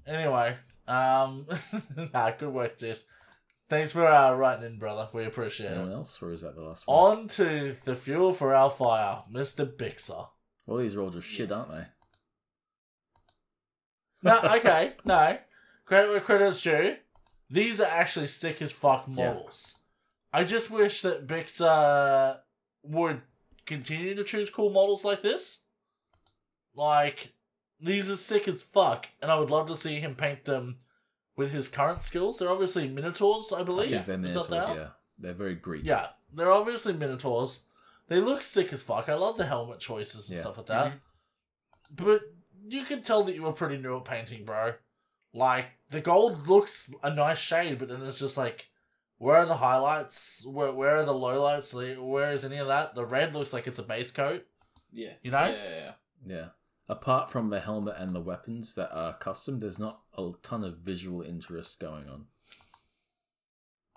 Anyway, 0.05 0.57
um, 0.89 1.47
nah, 2.13 2.31
good 2.31 2.53
work, 2.53 2.77
Tish. 2.77 2.99
Thanks 3.69 3.93
for 3.93 4.05
uh, 4.07 4.33
writing 4.35 4.65
in, 4.65 4.79
brother. 4.79 5.07
We 5.13 5.25
appreciate 5.25 5.69
Anyone 5.69 5.91
it. 5.91 5.95
else, 5.95 6.21
or 6.21 6.33
is 6.33 6.41
that 6.41 6.55
the 6.55 6.61
last 6.63 6.87
one? 6.87 7.19
On 7.19 7.27
to 7.27 7.75
the 7.85 7.95
fuel 7.95 8.31
for 8.33 8.55
our 8.55 8.71
fire, 8.71 9.23
Mr. 9.31 9.65
Bixer. 9.65 10.27
Well, 10.65 10.79
these 10.79 10.95
are 10.95 11.01
all 11.01 11.11
just 11.11 11.27
shit, 11.27 11.51
aren't 11.51 11.71
they? 11.71 11.85
No, 14.23 14.39
okay, 14.57 14.93
no. 15.05 15.37
Credit 15.85 16.11
where 16.11 16.19
credit's 16.19 16.61
due. 16.61 16.97
These 17.49 17.79
are 17.79 17.87
actually 17.87 18.27
sick 18.27 18.61
as 18.61 18.71
fuck 18.71 19.07
models. 19.07 19.75
I 20.31 20.43
just 20.43 20.69
wish 20.69 21.01
that 21.01 21.25
Bixer 21.27 22.37
would 22.83 23.21
continue 23.65 24.15
to 24.15 24.23
choose 24.23 24.49
cool 24.49 24.69
models 24.69 25.03
like 25.03 25.21
this. 25.21 25.59
Like, 26.75 27.33
these 27.81 28.09
are 28.09 28.15
sick 28.15 28.47
as 28.47 28.63
fuck, 28.63 29.07
and 29.21 29.31
I 29.31 29.39
would 29.39 29.49
love 29.49 29.67
to 29.67 29.75
see 29.75 29.95
him 29.99 30.15
paint 30.15 30.45
them 30.45 30.79
with 31.35 31.51
his 31.51 31.69
current 31.69 32.01
skills. 32.01 32.37
They're 32.39 32.49
obviously 32.49 32.87
Minotaurs, 32.87 33.51
I 33.53 33.59
I 33.59 33.63
believe. 33.63 33.91
think 33.91 34.05
they're 34.05 34.17
minotaurs. 34.17 34.47
that? 34.49 34.75
Yeah, 34.75 34.87
they're 35.17 35.33
very 35.33 35.55
Greek. 35.55 35.85
Yeah, 35.85 36.07
they're 36.33 36.51
obviously 36.51 36.93
Minotaurs. 36.93 37.61
They 38.07 38.19
look 38.19 38.41
sick 38.41 38.73
as 38.73 38.83
fuck. 38.83 39.07
I 39.07 39.13
love 39.13 39.37
the 39.37 39.45
helmet 39.45 39.79
choices 39.79 40.29
and 40.29 40.35
Yeah. 40.37 40.41
stuff 40.41 40.57
like 40.57 40.65
that. 40.67 40.91
Mhm. 40.93 40.99
But 41.91 42.21
you 42.67 42.83
can 42.83 43.01
tell 43.03 43.23
that 43.23 43.35
you 43.35 43.43
were 43.43 43.53
pretty 43.53 43.77
new 43.77 43.97
at 43.97 44.05
painting, 44.05 44.45
bro. 44.45 44.73
Like, 45.33 45.67
the 45.91 46.01
gold 46.01 46.47
looks 46.47 46.91
a 47.03 47.13
nice 47.13 47.37
shade, 47.37 47.77
but 47.77 47.87
then 47.87 47.99
there's 47.99 48.19
just 48.19 48.35
like, 48.37 48.69
where 49.19 49.37
are 49.37 49.45
the 49.45 49.57
highlights? 49.57 50.45
Where, 50.45 50.71
where 50.71 50.97
are 50.97 51.05
the 51.05 51.13
lowlights? 51.13 51.73
Where 52.01 52.31
is 52.31 52.43
any 52.43 52.57
of 52.57 52.67
that? 52.67 52.95
The 52.95 53.05
red 53.05 53.33
looks 53.35 53.53
like 53.53 53.67
it's 53.67 53.79
a 53.79 53.83
base 53.83 54.11
coat. 54.11 54.45
Yeah. 54.91 55.13
You 55.21 55.31
know? 55.31 55.45
Yeah, 55.45 55.63
yeah, 55.69 55.75
yeah. 55.75 55.93
Yeah. 56.25 56.47
Apart 56.89 57.29
from 57.31 57.51
the 57.51 57.59
helmet 57.59 57.95
and 57.99 58.15
the 58.15 58.19
weapons 58.19 58.73
that 58.73 58.91
are 58.91 59.13
custom, 59.13 59.59
there's 59.59 59.77
not 59.77 60.01
a 60.17 60.31
ton 60.41 60.63
of 60.63 60.79
visual 60.79 61.21
interest 61.21 61.79
going 61.79 62.09
on. 62.09 62.25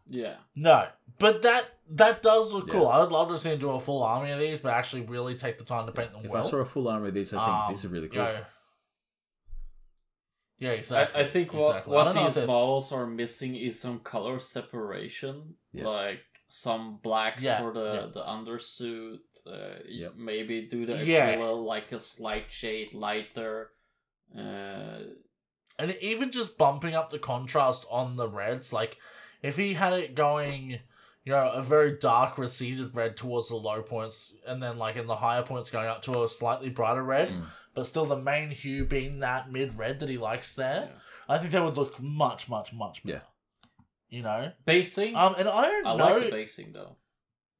Yeah. 0.08 0.34
No, 0.54 0.88
but 1.18 1.40
that 1.42 1.64
that 1.90 2.22
does 2.22 2.52
look 2.52 2.68
cool. 2.68 2.88
I 2.88 3.00
would 3.00 3.10
love 3.12 3.30
to 3.30 3.38
see 3.38 3.50
him 3.50 3.58
do 3.60 3.70
a 3.70 3.80
full 3.80 4.02
army 4.02 4.30
of 4.30 4.38
these, 4.38 4.60
but 4.60 4.74
actually 4.74 5.02
really 5.02 5.34
take 5.36 5.56
the 5.58 5.64
time 5.64 5.86
to 5.86 5.92
paint 5.92 6.12
them 6.12 6.20
If 6.22 6.30
well. 6.30 6.44
I 6.44 6.48
saw 6.50 6.58
a 6.58 6.66
full 6.66 6.86
army 6.88 7.08
of 7.08 7.14
these, 7.14 7.32
I 7.32 7.38
think 7.44 7.56
Um, 7.58 7.72
these 7.72 7.84
are 7.84 7.88
really 7.88 8.08
cool. 8.08 8.22
know- 8.22 8.44
yeah, 10.58 10.70
exactly. 10.70 11.20
I 11.20 11.26
think 11.26 11.52
what, 11.52 11.68
exactly. 11.68 11.92
I 11.92 11.96
what 11.96 12.04
don't 12.04 12.14
know 12.14 12.26
if 12.26 12.34
these 12.34 12.46
models 12.46 12.92
are 12.92 13.06
missing 13.06 13.56
is 13.56 13.80
some 13.80 13.98
color 14.00 14.38
separation. 14.38 15.54
Yeah. 15.72 15.86
Like 15.88 16.20
some 16.54 16.98
blacks 17.02 17.42
Yeah, 17.42 17.60
for 17.60 17.72
the, 17.72 17.84
yeah. 17.94 18.06
the 18.12 18.22
undersuit. 18.22 19.20
Uh, 19.46 19.78
y- 19.78 19.82
Yep. 19.88 20.12
Maybe 20.18 20.68
do 20.68 20.84
the 20.84 21.02
Yeah. 21.02 21.28
Aquila 21.30 21.52
like 21.52 21.92
a 21.92 21.98
slight 22.00 22.50
shade 22.50 22.92
lighter. 22.92 23.70
Uh, 24.36 24.98
and 25.78 25.96
even 26.02 26.30
just 26.30 26.58
bumping 26.58 26.94
up 26.94 27.08
the 27.08 27.18
contrast 27.18 27.86
on 27.90 28.16
the 28.16 28.28
reds, 28.28 28.70
like 28.70 28.98
if 29.42 29.56
he 29.56 29.72
had 29.72 29.94
it 29.94 30.14
going, 30.14 30.80
you 31.24 31.32
know, 31.32 31.50
a 31.52 31.62
very 31.62 31.96
dark 31.98 32.36
receded 32.36 32.94
red 32.94 33.16
towards 33.16 33.48
the 33.48 33.56
low 33.56 33.80
points, 33.80 34.34
and 34.46 34.62
then 34.62 34.76
like 34.76 34.96
in 34.96 35.06
the 35.06 35.16
higher 35.16 35.42
points 35.42 35.70
going 35.70 35.88
up 35.88 36.02
to 36.02 36.22
a 36.22 36.28
slightly 36.28 36.68
brighter 36.68 37.02
red, 37.02 37.30
Mm. 37.30 37.46
but 37.72 37.86
still 37.86 38.04
the 38.04 38.16
main 38.16 38.50
hue 38.50 38.84
being 38.84 39.20
that 39.20 39.50
mid 39.50 39.78
red 39.78 40.00
that 40.00 40.10
he 40.10 40.18
likes 40.18 40.52
there, 40.54 40.90
Yeah. 40.92 40.98
I 41.30 41.38
think 41.38 41.52
that 41.52 41.64
would 41.64 41.78
look 41.78 41.98
much, 41.98 42.50
much, 42.50 42.74
much 42.74 43.02
better. 43.04 43.22
Yeah. 44.12 44.16
You 44.18 44.22
know, 44.22 44.52
basing. 44.66 45.16
um, 45.16 45.34
and 45.38 45.48
I 45.48 45.62
don't 45.70 45.86
I 45.86 45.96
know. 45.96 46.04
like 46.16 46.24
the 46.26 46.30
basing 46.30 46.72
though. 46.72 46.96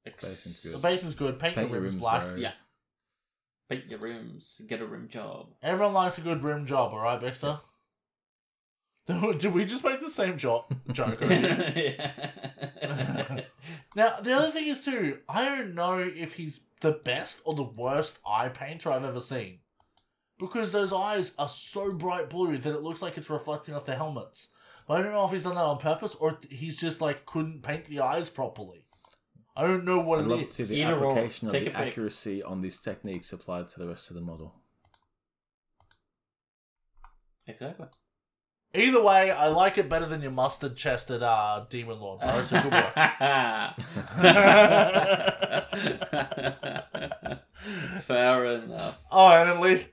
Ex- 0.07 0.24
Basing's 0.24 0.62
the 0.62 0.69
good. 0.70 0.83
base 0.83 1.05
is 1.05 1.15
good. 1.15 1.39
Paint, 1.39 1.55
Paint 1.57 1.69
your 1.69 1.77
your 1.77 1.83
rims 1.83 1.95
rims, 1.95 2.01
black. 2.03 2.23
bro. 2.24 2.35
Yeah. 2.37 2.53
Paint 3.70 3.91
your 3.91 4.01
rooms, 4.01 4.61
get 4.69 4.81
a 4.83 4.87
rim 4.87 5.09
job. 5.09 5.55
Everyone 5.62 5.95
likes 5.95 6.19
a 6.19 6.20
good 6.20 6.43
rim 6.43 6.66
job, 6.66 6.93
all 6.93 7.01
right, 7.01 7.20
Bixer? 7.20 7.61
Did 9.39 9.53
we 9.55 9.65
just 9.65 9.83
make 9.85 10.01
the 10.01 10.11
same 10.11 10.37
job 10.39 10.65
joke? 10.93 11.23
already? 11.23 11.97
Now, 13.95 14.16
the 14.20 14.33
other 14.33 14.51
thing 14.51 14.69
is 14.69 14.85
too, 14.85 15.19
I 15.29 15.45
don't 15.45 15.74
know 15.74 15.99
if 15.99 16.35
he's 16.35 16.61
the 16.81 16.93
best 16.93 17.43
or 17.45 17.55
the 17.55 17.62
worst 17.62 18.20
eye 18.27 18.49
painter 18.49 18.91
I've 18.91 19.05
ever 19.05 19.20
seen. 19.20 19.59
Because 20.39 20.73
those 20.73 20.93
eyes 20.93 21.33
are 21.39 21.49
so 21.49 21.93
bright 21.93 22.31
blue 22.31 22.57
that 22.59 22.74
it 22.74 22.83
looks 22.83 23.03
like 23.03 23.16
it's 23.19 23.29
reflecting 23.31 23.74
off 23.74 23.85
the 23.85 23.95
helmets. 23.95 24.49
But 24.87 24.99
I 24.99 25.03
don't 25.03 25.13
know 25.13 25.25
if 25.25 25.33
he's 25.33 25.45
done 25.45 25.55
that 25.55 25.65
on 25.65 25.79
purpose 25.79 26.15
or 26.15 26.39
he's 26.51 26.77
just 26.77 27.01
like 27.01 27.25
couldn't 27.27 27.63
paint 27.63 27.85
the 27.87 28.01
eyes 28.01 28.29
properly. 28.31 28.85
I 29.57 29.63
don't 29.65 29.85
know 29.85 29.99
what 29.99 30.19
I'd 30.21 30.25
it 30.25 30.29
love 30.29 30.41
is. 30.43 30.57
to 30.57 30.65
see 30.67 30.83
the 30.83 30.89
Either 30.91 31.05
or. 31.05 31.11
application 31.13 31.49
of 31.49 31.53
Take 31.53 31.65
the 31.65 31.71
a 31.71 31.75
pick. 31.75 31.89
accuracy 31.89 32.43
on 32.43 32.63
these 32.63 32.79
techniques 32.81 33.33
applied 33.33 33.69
to 33.71 33.79
the 33.79 33.87
rest 33.89 34.11
of 34.11 34.15
the 34.17 34.23
model. 34.23 34.55
exactly. 37.47 37.89
Either 38.75 39.03
way, 39.03 39.31
I 39.31 39.49
like 39.49 39.77
it 39.77 39.91
better 39.91 40.07
than 40.07 40.23
your 40.23 40.31
mustard 40.31 40.77
chested 40.77 41.23
uh, 41.23 41.67
demon 41.69 42.01
lord. 42.01 42.21
Bro. 42.21 42.41
So 42.43 42.63
good 42.63 42.73
work. 42.73 42.95
Fair 48.01 48.45
enough. 48.47 48.99
Oh, 49.11 49.29
and 49.29 49.51
at 49.51 49.61
least, 49.61 49.91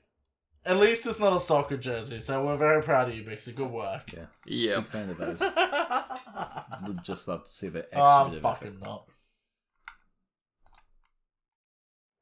at 1.20 1.24
not 1.26 1.36
a 1.36 1.40
soccer 1.40 1.78
jersey. 1.78 2.20
So 2.20 2.46
we're 2.46 2.58
very 2.58 2.82
proud 2.82 3.10
of 3.10 3.16
you, 3.16 3.24
Bixie. 3.24 3.56
Good 3.56 3.72
work. 3.72 4.12
Yeah, 4.14 4.26
Yep. 4.46 4.78
big 4.78 4.88
fan 4.88 5.10
of 5.10 5.18
those. 5.18 5.40
Would 6.88 7.04
just 7.04 7.28
love 7.28 7.46
to 7.46 7.50
see 7.52 7.70
the 7.70 7.80
extra 7.80 8.02
Oh, 8.02 8.24
bit 8.26 8.32
I'm 8.32 8.36
of 8.38 8.42
fucking 8.42 8.68
effort. 8.70 8.82
not. 8.84 9.06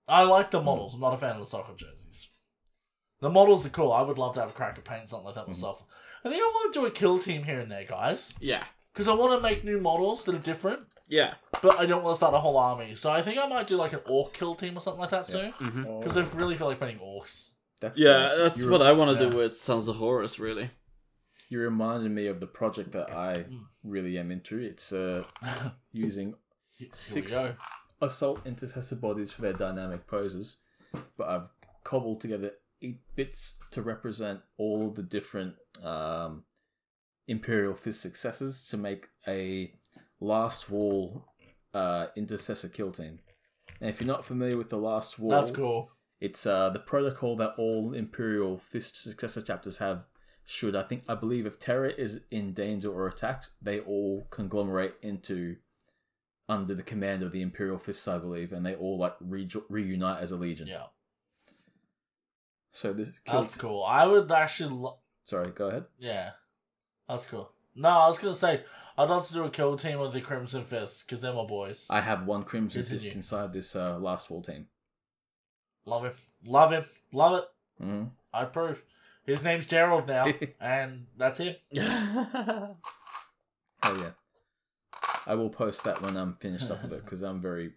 I 0.08 0.24
like 0.24 0.52
the 0.52 0.62
models. 0.62 0.94
I'm 0.96 1.02
not 1.02 1.14
a 1.14 1.18
fan 1.18 1.32
of 1.36 1.40
the 1.40 1.46
soccer 1.46 1.74
jerseys. 1.76 2.30
The 3.20 3.30
models 3.30 3.66
are 3.66 3.70
cool. 3.70 3.92
I 3.92 4.02
would 4.04 4.18
love 4.18 4.36
to 4.36 4.40
have 4.42 4.52
a 4.52 4.54
crack 4.54 4.78
at 4.78 4.86
painting 4.86 5.08
something 5.08 5.26
like 5.26 5.36
that 5.36 5.42
mm-hmm. 5.42 5.52
myself. 5.52 5.84
I 6.24 6.30
think 6.30 6.42
I 6.42 6.46
want 6.46 6.74
to 6.74 6.80
do 6.80 6.86
a 6.86 6.92
kill 6.92 7.20
team 7.20 7.44
here 7.44 7.60
and 7.60 7.72
there, 7.72 7.84
guys, 7.84 8.38
Yeah. 8.40 8.64
because 8.94 9.08
I 9.08 9.14
want 9.14 9.34
to 9.38 9.42
make 9.42 9.64
new 9.64 9.80
models 9.82 10.24
that 10.26 10.36
are 10.36 10.40
different, 10.40 10.82
Yeah. 11.08 11.34
but 11.62 11.80
I 11.80 11.86
don't 11.86 12.04
want 12.04 12.14
to 12.14 12.18
start 12.18 12.34
a 12.36 12.40
whole 12.40 12.58
army. 12.58 12.96
So 12.96 13.12
I 13.12 13.22
think 13.22 13.38
I 13.40 13.48
might 13.48 13.68
do 13.68 13.76
like 13.76 13.94
an 13.94 14.02
orc 14.08 14.34
kill 14.34 14.56
team 14.56 14.78
or 14.78 14.82
something 14.82 15.02
like 15.02 15.10
that 15.10 15.26
soon, 15.26 15.52
Oh, 15.62 16.00
because 16.00 16.16
I 16.18 16.22
really 16.36 16.56
feel 16.56 16.68
like 16.68 16.80
painting 16.80 17.00
orcs. 17.00 17.52
That's, 17.82 18.00
Yeah, 18.00 18.36
that's 18.38 18.64
what 18.66 18.82
I 18.82 18.92
want 18.92 19.18
to 19.18 19.24
yeah. 19.24 19.30
do 19.30 19.38
with 19.38 19.56
Sons 19.56 19.88
of 19.88 19.98
Horus, 19.98 20.40
really. 20.40 20.70
You 21.50 21.60
reminded 21.62 22.12
me 22.12 22.28
of 22.28 22.40
the 22.40 22.48
project 22.48 22.92
that 22.92 23.12
I 23.12 23.46
really 23.84 24.18
am 24.18 24.32
into. 24.32 24.58
It's 24.60 24.92
uh, 24.92 25.24
using 25.92 26.36
Six- 26.92 27.44
assault 28.02 28.42
intercessor 28.46 28.98
bodies 28.98 29.32
for 29.32 29.42
their 29.42 29.54
dynamic 29.54 30.06
poses, 30.08 30.58
but 31.18 31.28
I've 31.30 31.48
cobbled 31.84 32.22
together 32.22 32.52
eight 32.82 33.00
bits 33.16 33.60
to 33.72 33.82
represent 33.82 34.42
all 34.58 34.92
the 34.92 35.02
different 35.04 35.56
um, 35.84 36.44
Imperial 37.28 37.74
Fist 37.74 38.02
successes 38.02 38.68
to 38.70 38.78
make 38.78 39.08
a 39.28 39.74
last 40.20 40.70
wall 40.70 41.26
uh, 41.74 42.08
intercessor 42.16 42.70
kill 42.70 42.92
team. 42.92 43.20
And 43.82 43.90
if 43.90 44.00
you're 44.02 44.08
not 44.08 44.26
familiar 44.26 44.58
with 44.58 44.70
the 44.70 44.78
last 44.78 45.18
wall, 45.20 45.32
That's 45.32 45.52
cool. 45.52 45.92
It's 46.20 46.46
uh, 46.46 46.70
the 46.70 46.80
protocol 46.80 47.36
that 47.38 47.54
all 47.58 47.94
Imperial 47.94 48.58
Fist 48.58 49.02
successor 49.02 49.42
chapters 49.42 49.78
have. 49.78 50.08
Should 50.50 50.76
I 50.78 50.84
think 50.84 51.04
I 51.10 51.16
believe 51.16 51.46
if 51.46 51.60
Terra 51.60 51.90
is 51.92 52.22
in 52.30 52.54
danger 52.54 52.90
or 52.92 53.06
attacked, 53.08 53.50
they 53.62 53.80
all 53.82 54.28
conglomerate 54.30 54.96
into 55.02 55.58
under 56.48 56.74
the 56.74 56.84
command 56.84 57.22
of 57.22 57.34
the 57.34 57.42
Imperial 57.42 57.78
Fists, 57.78 58.08
I 58.08 58.18
believe, 58.18 58.54
and 58.54 58.66
they 58.66 58.74
all 58.74 58.98
like 58.98 59.16
re- 59.20 59.50
reunite 59.70 60.22
as 60.22 60.32
a 60.32 60.38
legion. 60.38 60.68
Yeah, 60.68 60.84
So 62.72 62.94
this 62.94 63.12
that's 63.26 63.58
cool. 63.58 63.84
I 63.84 64.06
would 64.06 64.32
actually. 64.32 64.74
Lo- 64.74 65.00
Sorry, 65.26 65.52
go 65.52 65.68
ahead. 65.68 65.86
Yeah, 66.00 66.32
that's 67.10 67.26
cool. 67.26 67.52
No, 67.76 67.90
I 67.90 68.08
was 68.08 68.18
gonna 68.18 68.34
say 68.34 68.64
I'd 68.98 69.10
love 69.10 69.28
to 69.28 69.34
do 69.34 69.44
a 69.44 69.50
kill 69.50 69.76
team 69.78 70.00
with 70.00 70.14
the 70.14 70.22
Crimson 70.22 70.64
Fist 70.64 71.06
because 71.06 71.22
they're 71.22 71.34
my 71.34 71.46
boys. 71.46 71.88
I 71.90 72.00
have 72.02 72.26
one 72.26 72.44
Crimson 72.44 72.84
Continue. 72.84 73.02
Fist 73.04 73.16
inside 73.16 73.52
this 73.52 73.76
uh, 73.76 74.00
last 74.00 74.30
wall 74.30 74.42
team. 74.42 74.68
Love 75.88 76.04
him, 76.04 76.14
love 76.46 76.72
him, 76.72 76.84
love 77.14 77.40
it. 77.40 77.46
hmm 77.84 78.04
I 78.34 78.44
approve. 78.44 78.84
His 79.26 79.42
name's 79.42 79.68
Gerald 79.68 80.06
now, 80.06 80.28
and 80.60 81.08
that's 81.18 81.40
him. 81.40 81.56
Hell 81.76 82.78
yeah! 83.84 84.12
I 85.26 85.36
will 85.36 85.50
post 85.50 85.86
that 85.86 86.02
when 86.02 86.18
I'm 86.18 86.34
finished 86.34 86.70
up 86.70 86.84
with 86.84 86.92
it 86.92 87.06
because 87.06 87.22
I'm 87.22 87.42
very 87.42 87.72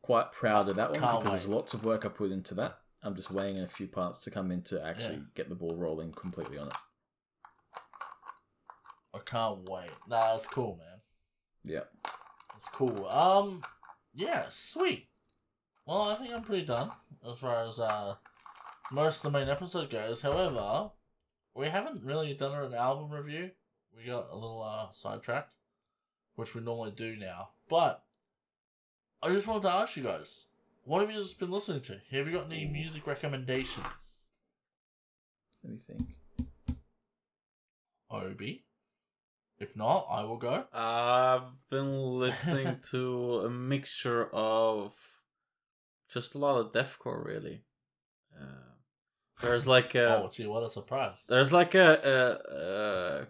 quite 0.00 0.32
proud 0.32 0.70
of 0.70 0.76
that 0.76 0.92
one 0.92 1.00
Can't 1.00 1.22
because 1.22 1.42
there's 1.42 1.54
lots 1.54 1.74
of 1.74 1.84
work 1.84 2.06
I 2.06 2.08
put 2.08 2.32
into 2.32 2.54
that. 2.54 2.78
I'm 3.02 3.14
just 3.14 3.30
weighing 3.30 3.58
in 3.58 3.64
a 3.64 3.68
few 3.68 3.88
parts 3.88 4.20
to 4.20 4.30
come 4.30 4.50
in 4.50 4.62
to 4.62 4.82
actually 4.82 5.16
Yeah. 5.16 5.22
get 5.34 5.48
the 5.50 5.54
ball 5.54 5.76
rolling 5.76 6.12
completely 6.12 6.56
on 6.56 6.68
it. 6.68 6.74
I 9.14 9.18
can't 9.24 9.68
wait. 9.68 9.90
Nah, 10.08 10.32
that's 10.32 10.46
cool, 10.46 10.78
man. 10.78 11.00
Yeah. 11.62 11.84
That's 12.54 12.68
cool. 12.68 13.06
Um, 13.06 13.60
yeah, 14.14 14.46
sweet. 14.48 15.08
Well, 15.86 16.02
I 16.02 16.14
think 16.14 16.32
I'm 16.32 16.42
pretty 16.42 16.64
done 16.64 16.90
as 17.28 17.38
far 17.38 17.66
as 17.68 17.78
uh 17.78 18.14
most 18.90 19.24
of 19.24 19.32
the 19.32 19.38
main 19.38 19.48
episode 19.48 19.90
goes. 19.90 20.22
However, 20.22 20.90
we 21.54 21.68
haven't 21.68 22.04
really 22.04 22.34
done 22.34 22.54
an 22.64 22.74
album 22.74 23.10
review. 23.10 23.50
We 23.96 24.06
got 24.06 24.30
a 24.30 24.34
little 24.34 24.62
uh 24.62 24.92
sidetracked, 24.92 25.52
which 26.36 26.54
we 26.54 26.62
normally 26.62 26.92
do 26.92 27.16
now. 27.16 27.50
But 27.68 28.02
I 29.22 29.30
just 29.30 29.46
wanted 29.46 29.62
to 29.62 29.72
ask 29.72 29.96
you 29.96 30.02
guys, 30.04 30.46
what 30.84 31.00
have 31.00 31.10
you 31.10 31.18
just 31.18 31.38
been 31.38 31.50
listening 31.50 31.82
to? 31.82 32.00
Have 32.10 32.26
you 32.26 32.32
got 32.32 32.46
any 32.46 32.66
music 32.66 33.06
recommendations? 33.06 34.20
Let 35.62 35.72
me 35.72 35.78
think. 35.78 36.08
Obi. 38.10 38.64
If 39.58 39.76
not, 39.76 40.06
I 40.10 40.24
will 40.24 40.36
go. 40.36 40.64
I've 40.72 41.68
been 41.70 42.18
listening 42.18 42.78
to 42.90 43.40
a 43.40 43.50
mixture 43.50 44.28
of 44.32 44.94
just 46.08 46.34
a 46.34 46.38
lot 46.38 46.58
of 46.58 46.72
deathcore, 46.72 47.24
really. 47.24 47.62
Uh, 48.40 48.74
there's 49.42 49.66
like 49.66 49.94
a 49.94 50.22
oh, 50.22 50.28
gee, 50.32 50.46
what 50.46 50.62
a 50.62 50.70
surprise! 50.70 51.24
there's 51.28 51.52
like 51.52 51.74
a, 51.74 51.98
a, 52.04 53.22
a 53.22 53.26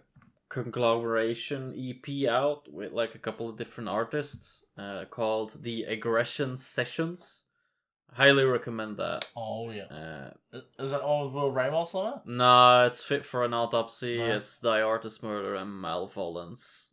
conglomeration 0.49 1.73
EP 1.77 2.27
out 2.29 2.71
with 2.71 2.91
like 2.91 3.15
a 3.15 3.19
couple 3.19 3.49
of 3.49 3.57
different 3.57 3.89
artists 3.89 4.63
uh, 4.77 5.05
called 5.09 5.61
the 5.63 5.83
Aggression 5.83 6.57
Sessions. 6.57 7.43
Highly 8.13 8.45
recommend 8.45 8.97
that. 8.97 9.25
Oh 9.35 9.71
yeah, 9.71 9.87
Uh, 10.53 10.59
is 10.79 10.91
that 10.91 11.01
all 11.01 11.25
with 11.25 11.33
Will 11.33 11.51
Ramos 11.51 11.93
on 11.93 12.13
it? 12.13 12.19
No, 12.25 12.85
it's 12.85 13.03
fit 13.03 13.25
for 13.25 13.43
an 13.43 13.53
autopsy. 13.53 14.19
No. 14.19 14.37
It's 14.37 14.57
the 14.59 14.83
artist 14.83 15.21
murder 15.21 15.55
and 15.55 15.81
malevolence. 15.81 16.91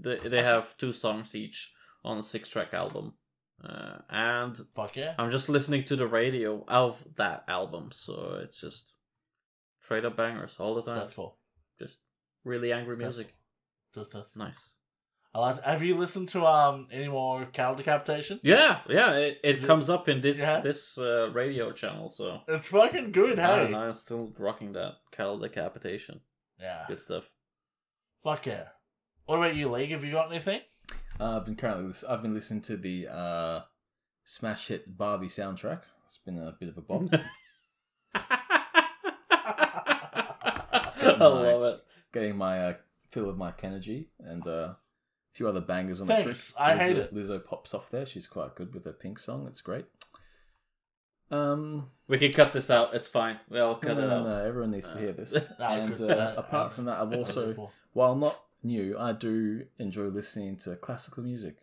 They 0.00 0.16
they 0.16 0.42
have 0.42 0.76
two 0.78 0.92
songs 0.92 1.34
each 1.34 1.72
on 2.04 2.18
a 2.18 2.22
six 2.22 2.48
track 2.48 2.72
album, 2.72 3.14
uh, 3.62 3.98
and 4.10 4.56
Fuck 4.74 4.96
yeah! 4.96 5.14
I'm 5.18 5.30
just 5.30 5.48
listening 5.48 5.84
to 5.84 5.96
the 5.96 6.06
radio 6.06 6.64
of 6.68 7.04
that 7.16 7.44
album, 7.48 7.90
so 7.92 8.38
it's 8.42 8.60
just 8.60 8.92
straight 9.82 10.04
up 10.04 10.16
bangers 10.16 10.56
all 10.58 10.74
the 10.74 10.82
time. 10.82 10.96
That's 10.96 11.12
cool. 11.12 11.36
Just 11.78 11.98
really 12.44 12.72
angry 12.72 12.96
That's 12.96 13.16
music. 13.16 13.34
Just 13.94 14.12
that's 14.12 14.34
Nice. 14.36 14.58
I 15.34 15.40
like. 15.40 15.62
Have 15.64 15.82
you 15.82 15.96
listened 15.96 16.28
to 16.30 16.44
um 16.46 16.86
any 16.92 17.08
more 17.08 17.44
cattle 17.46 17.74
decapitation? 17.74 18.38
Yeah, 18.42 18.80
yeah. 18.88 19.12
It, 19.14 19.38
it 19.42 19.56
Is 19.56 19.64
it- 19.64 19.66
comes 19.66 19.90
up 19.90 20.08
in 20.08 20.20
this 20.20 20.38
Yeah? 20.38 20.60
this 20.60 20.96
uh, 20.98 21.30
radio 21.32 21.72
channel, 21.72 22.08
so 22.10 22.40
It's 22.48 22.68
fucking 22.68 23.12
good, 23.12 23.38
hey. 23.38 23.68
know, 23.70 23.78
I'm 23.78 23.92
still 23.92 24.32
rocking 24.38 24.72
that 24.74 24.94
cattle 25.10 25.38
decapitation. 25.38 26.20
Yeah. 26.60 26.84
Good 26.86 27.00
stuff. 27.00 27.28
Fuck 28.22 28.46
yeah. 28.46 28.64
What 29.26 29.38
about 29.38 29.56
you, 29.56 29.70
League? 29.70 29.90
Have 29.90 30.04
you 30.04 30.12
got 30.12 30.30
anything? 30.30 30.60
Uh, 31.20 31.36
I've 31.36 31.44
been 31.44 31.54
currently 31.56 31.92
I've 32.08 32.22
been 32.22 32.34
listening 32.34 32.62
to 32.62 32.76
the 32.76 33.08
uh, 33.08 33.60
smash 34.24 34.68
hit 34.68 34.96
Barbie 34.96 35.28
soundtrack. 35.28 35.82
It's 36.06 36.18
been 36.18 36.38
a 36.38 36.52
bit 36.58 36.68
of 36.68 36.78
a 36.78 36.80
bop. 36.80 37.02
I 41.04 41.16
love 41.18 41.62
it. 41.62 41.84
Getting 42.12 42.36
my 42.36 42.58
uh, 42.58 42.74
fill 43.10 43.30
of 43.30 43.38
Mike 43.38 43.62
Energy 43.62 44.08
and 44.18 44.46
uh, 44.46 44.50
a 44.50 44.76
few 45.32 45.48
other 45.48 45.60
bangers 45.60 46.00
on 46.00 46.06
Thanks, 46.06 46.50
the 46.50 46.54
trip. 46.56 46.68
I 46.68 46.76
hate 46.76 46.96
Lizzo, 46.96 47.00
it. 47.00 47.14
Lizzo 47.14 47.44
pops 47.44 47.74
off 47.74 47.90
there. 47.90 48.06
She's 48.06 48.26
quite 48.26 48.54
good 48.56 48.74
with 48.74 48.84
her 48.84 48.92
pink 48.92 49.18
song. 49.18 49.46
It's 49.48 49.60
great. 49.60 49.86
Um, 51.30 51.90
We 52.08 52.18
can 52.18 52.32
cut 52.32 52.52
this 52.52 52.70
out. 52.70 52.94
It's 52.94 53.08
fine. 53.08 53.38
We'll 53.48 53.76
cut 53.76 53.96
no, 53.96 54.04
it 54.04 54.08
no, 54.08 54.16
out. 54.18 54.26
no, 54.26 54.44
everyone 54.44 54.72
needs 54.72 54.92
to 54.92 54.98
hear 54.98 55.12
this. 55.12 55.52
And 55.60 56.00
uh, 56.00 56.34
apart 56.36 56.74
from 56.74 56.84
that, 56.86 57.00
I've 57.00 57.12
also, 57.14 57.70
while 57.92 58.14
not 58.16 58.38
new, 58.64 58.96
I 58.98 59.12
do 59.12 59.66
enjoy 59.78 60.04
listening 60.08 60.56
to 60.58 60.76
classical 60.76 61.22
music. 61.22 61.56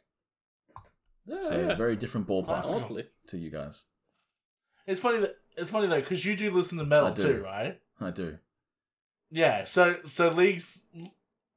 Yeah, 1.25 1.39
So 1.39 1.59
yeah. 1.59 1.75
very 1.75 1.95
different 1.95 2.27
ballpark. 2.27 2.65
Honestly. 2.65 3.05
to 3.27 3.37
you 3.37 3.49
guys. 3.49 3.85
It's 4.87 4.99
funny 5.01 5.19
that 5.19 5.35
it's 5.57 5.69
funny 5.69 5.87
though 5.87 5.99
because 6.01 6.25
you 6.25 6.35
do 6.35 6.49
listen 6.51 6.77
to 6.79 6.83
metal 6.85 7.13
too, 7.13 7.41
right? 7.43 7.79
I 7.99 8.11
do. 8.11 8.37
Yeah. 9.29 9.63
So 9.65 9.97
so 10.05 10.29
League's 10.29 10.79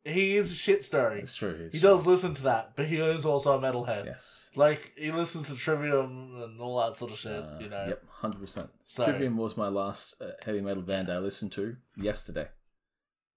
he 0.05 0.37
is 0.37 0.53
a 0.53 0.55
shit 0.55 0.85
stirring. 0.85 1.23
It's 1.23 1.35
true. 1.35 1.59
It's 1.65 1.75
He 1.75 1.81
true. 1.81 1.89
does 1.91 2.07
listen 2.07 2.35
to 2.35 2.43
that, 2.43 2.73
but 2.77 2.85
he 2.87 2.97
is 2.99 3.25
also 3.25 3.59
a 3.59 3.61
metalhead. 3.61 4.05
Yes. 4.05 4.51
Like 4.55 4.93
he 4.97 5.11
listens 5.11 5.49
to 5.49 5.55
Trivium 5.57 6.43
and 6.43 6.61
all 6.61 6.79
that 6.87 6.95
sort 6.97 7.13
of 7.13 7.19
shit. 7.19 7.33
Uh, 7.43 7.57
you 7.59 7.71
know. 7.71 7.87
Yep, 7.89 8.03
hundred 8.11 8.41
percent. 8.41 8.69
So 8.85 9.07
Trivium 9.07 9.39
was 9.39 9.57
my 9.57 9.69
last 9.69 10.21
uh, 10.21 10.33
heavy 10.45 10.61
metal 10.61 10.83
band 10.83 11.09
I 11.11 11.19
listened 11.19 11.53
to 11.53 11.77
yesterday. 11.97 12.49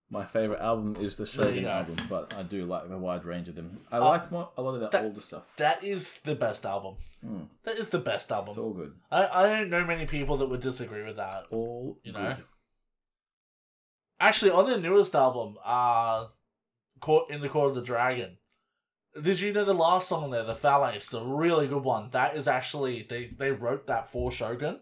My 0.09 0.23
favorite 0.23 0.61
album 0.61 0.95
is 1.03 1.17
the 1.17 1.25
Shogun 1.25 1.65
album, 1.65 1.97
but 2.09 2.33
I 2.33 2.43
do 2.43 2.65
like 2.65 2.87
the 2.87 2.97
wide 2.97 3.25
range 3.25 3.49
of 3.49 3.55
them. 3.55 3.75
I 3.91 3.97
Uh, 3.97 4.05
like 4.05 4.31
mo- 4.31 4.51
a 4.55 4.61
lot 4.61 4.75
of 4.75 4.79
that, 4.81 4.91
that- 4.91 5.03
older 5.03 5.19
stuff. 5.19 5.43
that 5.57 5.83
is 5.83 6.21
the 6.21 6.33
best 6.35 6.65
album. 6.65 6.95
Mm, 7.25 7.49
That 7.63 7.75
is 7.77 7.89
the 7.89 7.99
best 7.99 8.27
it's 8.27 8.31
album. 8.31 8.57
all 8.57 8.71
good. 8.73 8.93
I, 9.11 9.27
I 9.27 9.49
don't 9.49 9.69
know 9.69 9.83
many 9.83 10.05
people 10.05 10.37
that 10.37 10.45
would 10.47 10.61
disagree 10.61 11.03
with 11.03 11.17
that. 11.17 11.47
All 11.51 11.99
You 12.03 12.13
know? 12.13 12.35
good. 12.35 12.45
Actually, 14.19 14.51
on 14.51 14.69
the 14.69 14.79
newest 14.79 15.13
album, 15.13 15.57
uh, 15.63 16.27
in 17.29 17.41
the 17.41 17.49
Court 17.49 17.69
of 17.69 17.75
the 17.75 17.81
Dragon, 17.81 18.37
did 19.21 19.39
you 19.41 19.51
know 19.51 19.65
the 19.65 19.73
last 19.73 20.07
song 20.07 20.23
on 20.23 20.29
there, 20.31 20.43
the 20.43 20.55
Phalanx, 20.55 21.13
a 21.13 21.23
really 21.23 21.67
good 21.67 21.83
one? 21.83 22.09
That 22.11 22.35
is 22.37 22.47
actually 22.47 23.03
they 23.03 23.25
they 23.27 23.51
wrote 23.51 23.87
that 23.87 24.09
for 24.09 24.31
Shogun, 24.31 24.79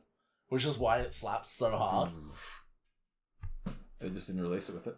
which 0.49 0.65
is 0.65 0.77
why 0.77 0.99
it 0.99 1.11
slaps 1.13 1.49
so 1.51 1.71
hard. 1.75 2.11
They 3.99 4.09
just 4.09 4.27
didn't 4.27 4.43
release 4.43 4.69
it 4.69 4.75
with 4.75 4.87
it. 4.87 4.97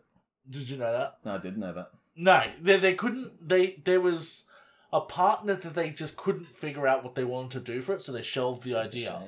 Did 0.50 0.70
you 0.70 0.78
know 0.78 0.92
that? 0.92 1.18
No, 1.26 1.36
I 1.36 1.38
didn't 1.38 1.60
know 1.60 1.74
that. 1.74 1.92
No, 2.16 2.44
they 2.62 2.78
they 2.78 2.94
couldn't. 2.96 3.48
They 3.48 3.82
there 3.84 4.02
was 4.02 4.44
a 4.92 5.02
partner 5.02 5.56
that 5.56 5.74
they 5.74 5.90
just 5.90 6.18
couldn't 6.18 6.48
figure 6.48 6.88
out 6.88 7.04
what 7.04 7.16
they 7.16 7.24
wanted 7.24 7.52
to 7.52 7.74
do 7.74 7.82
for 7.82 7.94
it, 7.94 8.02
so 8.02 8.12
they 8.12 8.24
shelved 8.24 8.64
the 8.64 8.76
idea. 8.76 9.22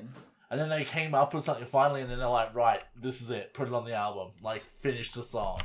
And 0.52 0.60
then 0.60 0.70
they 0.70 0.84
came 0.84 1.14
up 1.14 1.34
with 1.34 1.44
something 1.44 1.66
finally, 1.66 2.02
and 2.02 2.10
then 2.10 2.18
they're 2.18 2.28
like, 2.28 2.56
right, 2.56 2.82
this 2.96 3.22
is 3.22 3.30
it. 3.30 3.54
Put 3.54 3.68
it 3.68 3.74
on 3.74 3.86
the 3.86 3.94
album. 3.94 4.32
Like, 4.42 4.62
finish 4.62 5.12
the 5.12 5.22
song. 5.22 5.60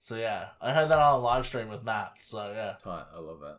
So 0.00 0.16
yeah, 0.16 0.48
I 0.60 0.72
heard 0.72 0.90
that 0.90 0.98
on 0.98 1.14
a 1.14 1.18
live 1.18 1.46
stream 1.46 1.68
with 1.68 1.82
Matt. 1.82 2.12
So 2.20 2.52
yeah, 2.52 2.74
Tight. 2.82 3.06
I 3.14 3.20
love 3.20 3.40
that. 3.40 3.58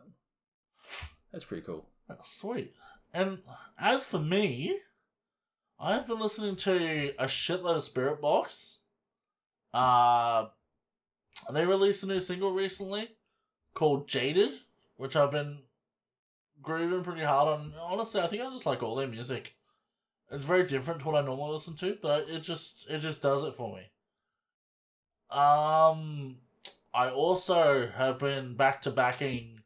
That's 1.32 1.44
pretty 1.44 1.64
cool. 1.64 1.86
sweet. 2.22 2.72
And 3.12 3.38
as 3.78 4.06
for 4.06 4.18
me, 4.18 4.78
I've 5.78 6.06
been 6.06 6.20
listening 6.20 6.56
to 6.56 7.14
a 7.18 7.26
shitload 7.26 7.76
of 7.76 7.82
Spiritbox. 7.82 8.78
Uh, 9.74 10.46
they 11.52 11.64
released 11.64 12.02
a 12.02 12.06
new 12.06 12.20
single 12.20 12.52
recently 12.52 13.08
called 13.74 14.08
Jaded, 14.08 14.50
which 14.96 15.16
I've 15.16 15.30
been 15.30 15.58
grooving 16.62 17.02
pretty 17.02 17.24
hard 17.24 17.48
on. 17.48 17.74
Honestly, 17.80 18.20
I 18.20 18.26
think 18.26 18.42
I 18.42 18.50
just 18.50 18.66
like 18.66 18.82
all 18.82 18.96
their 18.96 19.08
music. 19.08 19.54
It's 20.30 20.44
very 20.44 20.66
different 20.66 21.00
to 21.00 21.06
what 21.06 21.14
I 21.22 21.24
normally 21.24 21.52
listen 21.52 21.76
to, 21.76 21.98
but 22.02 22.28
it 22.28 22.40
just 22.40 22.90
it 22.90 22.98
just 22.98 23.22
does 23.22 23.44
it 23.44 23.54
for 23.54 23.76
me. 23.76 23.82
Um, 25.30 26.38
I 26.92 27.10
also 27.10 27.88
have 27.88 28.18
been 28.18 28.54
back 28.54 28.80
to 28.82 28.90
backing 28.90 29.60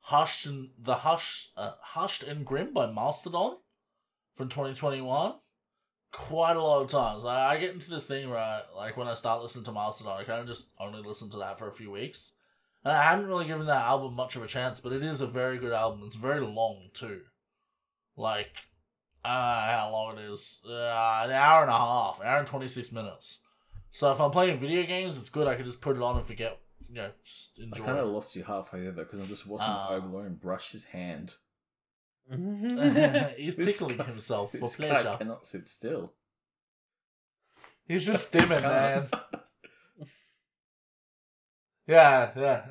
Hushed 0.00 0.46
and 0.46 0.70
the 0.78 0.96
Hush 0.96 1.50
uh, 1.56 1.72
Hushed 1.80 2.24
and 2.24 2.44
Grim 2.44 2.72
by 2.72 2.90
Mastodon 2.90 3.58
from 4.34 4.48
2021 4.48 5.34
quite 6.12 6.56
a 6.56 6.62
lot 6.62 6.82
of 6.82 6.90
times. 6.90 7.24
I, 7.24 7.54
I 7.54 7.58
get 7.58 7.72
into 7.72 7.90
this 7.90 8.06
thing 8.06 8.28
where, 8.30 8.62
like, 8.76 8.96
when 8.96 9.08
I 9.08 9.14
start 9.14 9.42
listening 9.42 9.64
to 9.64 9.72
Mastodon, 9.72 10.20
I 10.20 10.24
kind 10.24 10.40
of 10.40 10.46
just 10.46 10.68
only 10.78 11.02
listen 11.02 11.30
to 11.30 11.38
that 11.38 11.58
for 11.58 11.68
a 11.68 11.72
few 11.72 11.90
weeks. 11.90 12.32
And 12.84 12.92
I 12.92 13.02
hadn't 13.02 13.26
really 13.28 13.46
given 13.46 13.66
that 13.66 13.84
album 13.86 14.14
much 14.14 14.36
of 14.36 14.42
a 14.42 14.46
chance, 14.46 14.80
but 14.80 14.92
it 14.92 15.02
is 15.02 15.20
a 15.20 15.26
very 15.26 15.56
good 15.58 15.72
album. 15.72 16.02
It's 16.06 16.16
very 16.16 16.40
long, 16.40 16.90
too. 16.94 17.22
Like, 18.16 18.50
I 19.24 19.28
don't 19.30 19.66
know 19.66 19.72
how 19.78 19.90
long 19.92 20.18
it 20.18 20.30
is. 20.32 20.60
Uh, 20.68 21.22
an 21.24 21.30
hour 21.30 21.62
and 21.62 21.70
a 21.70 21.78
half, 21.78 22.20
an 22.20 22.26
hour 22.26 22.38
and 22.38 22.46
26 22.46 22.92
minutes. 22.92 23.38
So 23.92 24.10
if 24.10 24.20
I'm 24.20 24.30
playing 24.30 24.58
video 24.58 24.82
games, 24.84 25.16
it's 25.18 25.28
good. 25.30 25.46
I 25.46 25.54
can 25.54 25.64
just 25.64 25.80
put 25.80 25.96
it 25.96 26.02
on 26.02 26.16
and 26.16 26.24
forget, 26.26 26.58
you 26.88 26.94
know, 26.96 27.10
just 27.24 27.60
I 27.72 27.78
kind 27.78 27.98
of 27.98 28.08
lost 28.08 28.34
you 28.34 28.42
halfway 28.42 28.80
there 28.80 28.92
though, 28.92 29.04
because 29.04 29.20
I'm 29.20 29.26
just 29.26 29.46
watching 29.46 29.66
Ah. 29.68 29.90
Oberlin 29.90 30.34
brush 30.34 30.72
his 30.72 30.84
hand. 30.84 31.36
Mm-hmm. 32.30 33.36
He's 33.42 33.56
This 33.56 33.78
tickling 33.78 33.96
guy- 33.96 34.04
himself 34.04 34.50
for 34.52 34.58
This 34.58 34.76
guy 34.76 35.16
cannot 35.16 35.46
sit 35.46 35.68
still. 35.68 36.12
He's 37.88 38.06
just 38.06 38.32
stimming, 38.32 38.62
man. 38.62 39.06
Yeah, 41.86 42.30
yeah. 42.36 42.62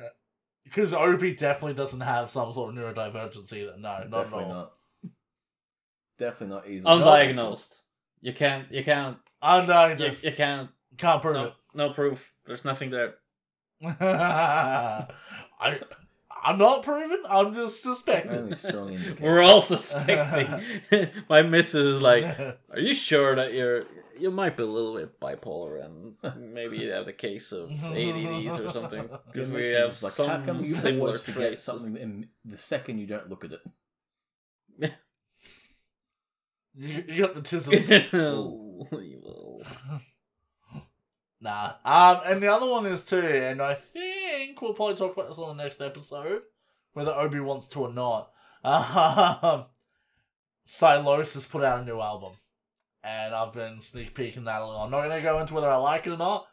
Because 0.64 0.94
Obi 0.94 1.34
definitely 1.34 1.74
doesn't 1.74 2.00
have 2.00 2.30
some 2.30 2.52
sort 2.52 2.70
of 2.70 2.76
neurodivergence 2.82 3.52
either. 3.52 3.74
No, 3.76 3.98
not 3.98 4.00
at 4.04 4.10
Definitely 4.10 4.44
all. 4.44 4.50
not. 4.52 4.72
Definitely 6.18 6.54
not 6.56 6.68
easily. 6.68 6.94
Undiagnosed. 6.94 7.74
You 8.20 8.32
can't. 8.32 8.72
You 8.72 8.82
can't. 8.82 9.18
Undiagnosed. 9.42 10.22
You, 10.24 10.30
you 10.30 10.36
can't. 10.36 10.70
Can't 10.96 11.20
prove 11.20 11.34
No, 11.36 11.52
no 11.74 11.90
proof. 11.92 12.32
There's 12.46 12.64
nothing 12.64 12.90
there. 12.90 13.14
I, 13.84 15.06
I'm 16.44 16.58
not 16.58 16.82
proven. 16.82 17.22
I'm 17.28 17.54
just 17.54 17.82
suspecting. 17.82 18.36
Only 18.36 18.54
strong 18.56 18.92
indicator. 18.92 19.22
We're 19.24 19.42
all 19.42 19.60
suspecting. 19.60 21.10
My 21.28 21.42
missus 21.42 21.96
is 21.96 22.02
like, 22.02 22.24
"Are 22.70 22.78
you 22.80 22.94
sure 22.94 23.36
that 23.36 23.52
you're? 23.54 23.84
You 24.18 24.30
might 24.30 24.56
be 24.56 24.62
a 24.62 24.66
little 24.66 24.96
bit 24.96 25.18
bipolar, 25.20 25.84
and 25.84 26.14
maybe 26.52 26.78
you 26.78 26.90
have 26.90 27.08
a 27.08 27.12
case 27.12 27.52
of 27.52 27.70
ADDs 27.70 28.58
or 28.58 28.70
something." 28.70 29.08
Because 29.32 29.50
we 29.50 29.68
have 29.68 30.02
like, 30.02 30.12
some 30.12 30.28
how 30.28 30.40
come 30.44 30.64
you 30.64 30.74
similar 30.74 31.14
forget 31.14 31.34
traits. 31.34 31.62
something 31.62 31.96
in 31.96 32.28
the 32.44 32.58
second 32.58 32.98
you 32.98 33.06
don't 33.06 33.30
look 33.30 33.44
at 33.44 33.52
it? 33.52 34.92
you, 36.74 37.04
you 37.08 37.22
got 37.22 37.34
the 37.34 37.40
tisms. 37.40 38.12
Oh, 38.12 38.88
evil. 39.00 39.62
Nah. 41.40 41.72
Um, 41.84 42.20
and 42.26 42.42
the 42.42 42.52
other 42.52 42.66
one 42.66 42.86
is 42.86 43.04
too, 43.04 43.18
and 43.18 43.60
I 43.60 43.74
think 43.74 44.21
we'll 44.60 44.74
probably 44.74 44.94
talk 44.96 45.12
about 45.14 45.28
this 45.28 45.38
on 45.38 45.56
the 45.56 45.62
next 45.62 45.80
episode, 45.80 46.42
whether 46.92 47.12
Obi 47.12 47.40
wants 47.40 47.66
to 47.68 47.80
or 47.80 47.92
not. 47.92 48.30
Um, 48.64 49.64
Silos 50.64 51.34
has 51.34 51.46
put 51.46 51.64
out 51.64 51.80
a 51.80 51.84
new 51.84 52.00
album, 52.00 52.32
and 53.02 53.34
I've 53.34 53.52
been 53.52 53.80
sneak 53.80 54.14
peeking 54.14 54.44
that 54.44 54.62
a 54.62 54.66
little. 54.66 54.80
I'm 54.82 54.90
not 54.90 55.02
gonna 55.08 55.20
go 55.22 55.40
into 55.40 55.54
whether 55.54 55.68
I 55.68 55.76
like 55.76 56.06
it 56.06 56.10
or 56.12 56.16
not, 56.16 56.46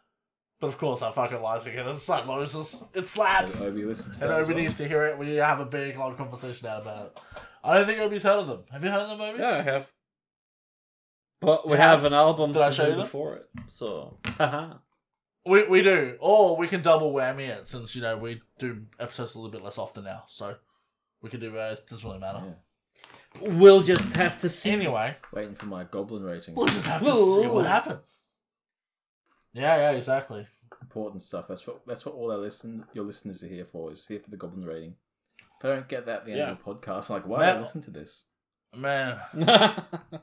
but 0.60 0.68
of 0.68 0.78
course 0.78 1.02
I 1.02 1.12
fucking 1.12 1.42
like 1.42 1.66
it. 1.68 1.76
It's 1.88 2.04
Silosis. 2.08 2.84
It 2.96 3.06
slaps. 3.06 3.62
Obi 3.64 3.82
to 3.82 3.88
And 4.22 4.32
Obi 4.32 4.54
well. 4.54 4.62
needs 4.64 4.78
to 4.78 4.88
hear 4.88 5.04
it. 5.04 5.18
We 5.18 5.28
need 5.28 5.36
to 5.36 5.46
have 5.46 5.60
a 5.60 5.66
big, 5.66 5.98
long 5.98 6.16
conversation 6.16 6.68
out 6.68 6.82
about 6.82 7.06
it. 7.08 7.20
I 7.64 7.78
don't 7.78 7.86
think 7.86 8.00
Obi's 8.00 8.24
heard 8.24 8.40
of 8.40 8.48
them. 8.48 8.64
Have 8.72 8.84
you 8.84 8.90
heard 8.90 9.02
of 9.02 9.10
them, 9.18 9.22
Obi? 9.22 9.40
Yeah, 9.40 9.50
I 9.58 9.62
have. 9.62 9.92
But 11.42 11.66
we 11.68 11.74
You 11.74 11.78
have 11.78 12.00
have? 12.02 12.06
an 12.06 12.14
album 12.14 12.52
Did 12.52 12.62
I 12.64 12.70
to 12.70 12.76
show 12.76 12.86
do 12.86 12.92
you 12.92 12.98
before 12.98 13.36
it, 13.36 13.48
so 13.68 14.18
haha. 14.26 14.74
We 15.46 15.68
we 15.68 15.82
do. 15.82 16.18
Or 16.20 16.58
we 16.58 16.68
can 16.68 16.82
double 16.82 17.14
whammy 17.14 17.48
it 17.50 17.68
since, 17.68 17.96
you 17.96 18.02
know, 18.02 18.18
we 18.18 18.42
do 18.60 18.86
episodes 19.00 19.36
a 19.36 19.40
little 19.40 19.52
bit 19.52 19.64
less 19.64 19.78
often 19.78 20.04
now. 20.04 20.24
So 20.28 20.56
we 21.22 21.30
can 21.30 21.40
do 21.40 21.58
uh, 21.58 21.76
it. 21.78 21.88
Doesn't 21.88 22.08
really 22.08 22.20
matter. 22.20 22.42
Yeah. 22.46 22.54
We'll 23.42 23.82
just 23.82 24.16
have 24.16 24.38
to 24.40 24.50
see. 24.50 24.72
Anyway, 24.72 25.16
Waiting 25.32 25.56
for 25.56 25.68
my 25.68 25.84
goblin 25.84 26.24
rating. 26.24 26.56
we'll 26.56 26.66
just 26.68 26.88
have 26.88 27.02
to 27.02 27.14
see 27.16 27.48
what 27.48 27.66
happens. 27.66 28.18
Yeah, 29.54 29.78
yeah, 29.78 29.92
exactly. 29.92 30.48
Important 30.82 31.22
stuff. 31.22 31.48
That's 31.48 31.66
what 31.68 31.82
that's 31.86 32.06
what 32.06 32.16
all 32.16 32.32
our 32.32 32.38
listen 32.38 32.86
your 32.94 33.06
listeners 33.06 33.44
are 33.44 33.48
here 33.48 33.66
for. 33.66 33.92
Is 33.92 34.08
here 34.08 34.20
for 34.20 34.30
the 34.30 34.38
goblin 34.38 34.66
rating. 34.66 34.96
If 35.60 35.66
I 35.66 35.70
don't 35.70 35.88
get 35.90 36.06
that 36.06 36.20
at 36.22 36.26
the 36.26 36.32
end 36.32 36.40
Yeah. 36.40 36.52
of 36.52 36.58
the 36.58 36.64
podcast, 36.64 37.10
I'm 37.10 37.16
like, 37.18 37.28
why 37.28 37.40
did 37.40 37.50
I 37.50 37.54
Man- 37.54 37.62
listen 37.64 37.82
to 37.84 37.92
this? 37.92 38.26
Man, 38.76 39.18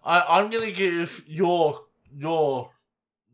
I, 0.05 0.25
I'm 0.29 0.51
gonna 0.51 0.71
give 0.71 1.25
your 1.27 1.81
your 2.15 2.71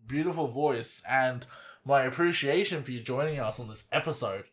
beautiful 0.07 0.49
voice 0.49 1.03
and 1.09 1.47
my 1.85 2.03
appreciation 2.05 2.83
for 2.83 2.91
you 2.93 3.01
joining 3.01 3.39
us 3.41 3.59
on 3.61 3.69
this 3.69 3.89
episode 3.93 4.45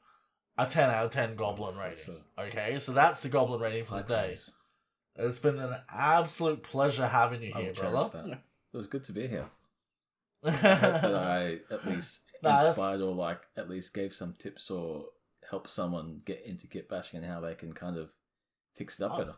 a 0.58 0.66
10 0.66 0.90
out 0.90 1.06
of 1.06 1.12
10 1.12 1.36
goblin 1.36 1.76
That's 1.78 2.08
rating. 2.10 2.24
Okay, 2.38 2.80
so 2.80 2.92
that's 2.92 3.24
the 3.24 3.30
goblin 3.30 3.62
rating 3.62 3.86
for 3.86 3.96
the 3.96 4.02
day. 4.04 4.26
praise. 4.28 4.56
It's 5.16 5.40
been 5.40 5.58
an 5.60 5.76
absolute 5.90 6.64
pleasure 6.64 7.08
having 7.08 7.42
you 7.42 7.54
here, 7.54 7.74
brother. 7.74 8.10
that. 8.28 8.42
It 8.74 8.78
was 8.78 8.88
good 8.88 9.04
to 9.06 9.12
be 9.14 9.28
here. 9.28 9.46
I 10.46 10.52
hope 10.52 10.62
that 11.02 11.16
I 11.16 11.60
at 11.72 11.86
least 11.86 12.22
Nah, 12.44 12.66
inspired 12.68 13.02
or 13.02 13.14
like 13.14 13.42
at 13.58 13.70
least 13.70 13.94
gave 13.94 14.14
some 14.14 14.34
tips 14.40 14.70
or 14.72 15.06
help 15.50 15.68
someone 15.68 16.22
get 16.24 16.42
into 16.46 16.68
kit 16.68 16.88
bashing 16.88 17.22
and 17.22 17.30
how 17.30 17.42
they 17.42 17.54
can 17.56 17.74
kind 17.74 17.98
of 17.98 18.12
fix 18.76 19.00
it 19.00 19.04
up 19.06 19.12
Oh. 19.14 19.18
better. 19.18 19.36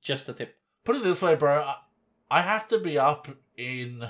Just 0.00 0.28
a 0.28 0.32
tip. 0.32 0.56
Put 0.84 0.96
it 0.96 1.02
this 1.04 1.20
way, 1.22 1.34
bro. 1.34 1.62
I, 1.62 1.76
I 2.30 2.40
have 2.42 2.66
to 2.68 2.78
be 2.78 2.98
up 2.98 3.28
in 3.56 4.06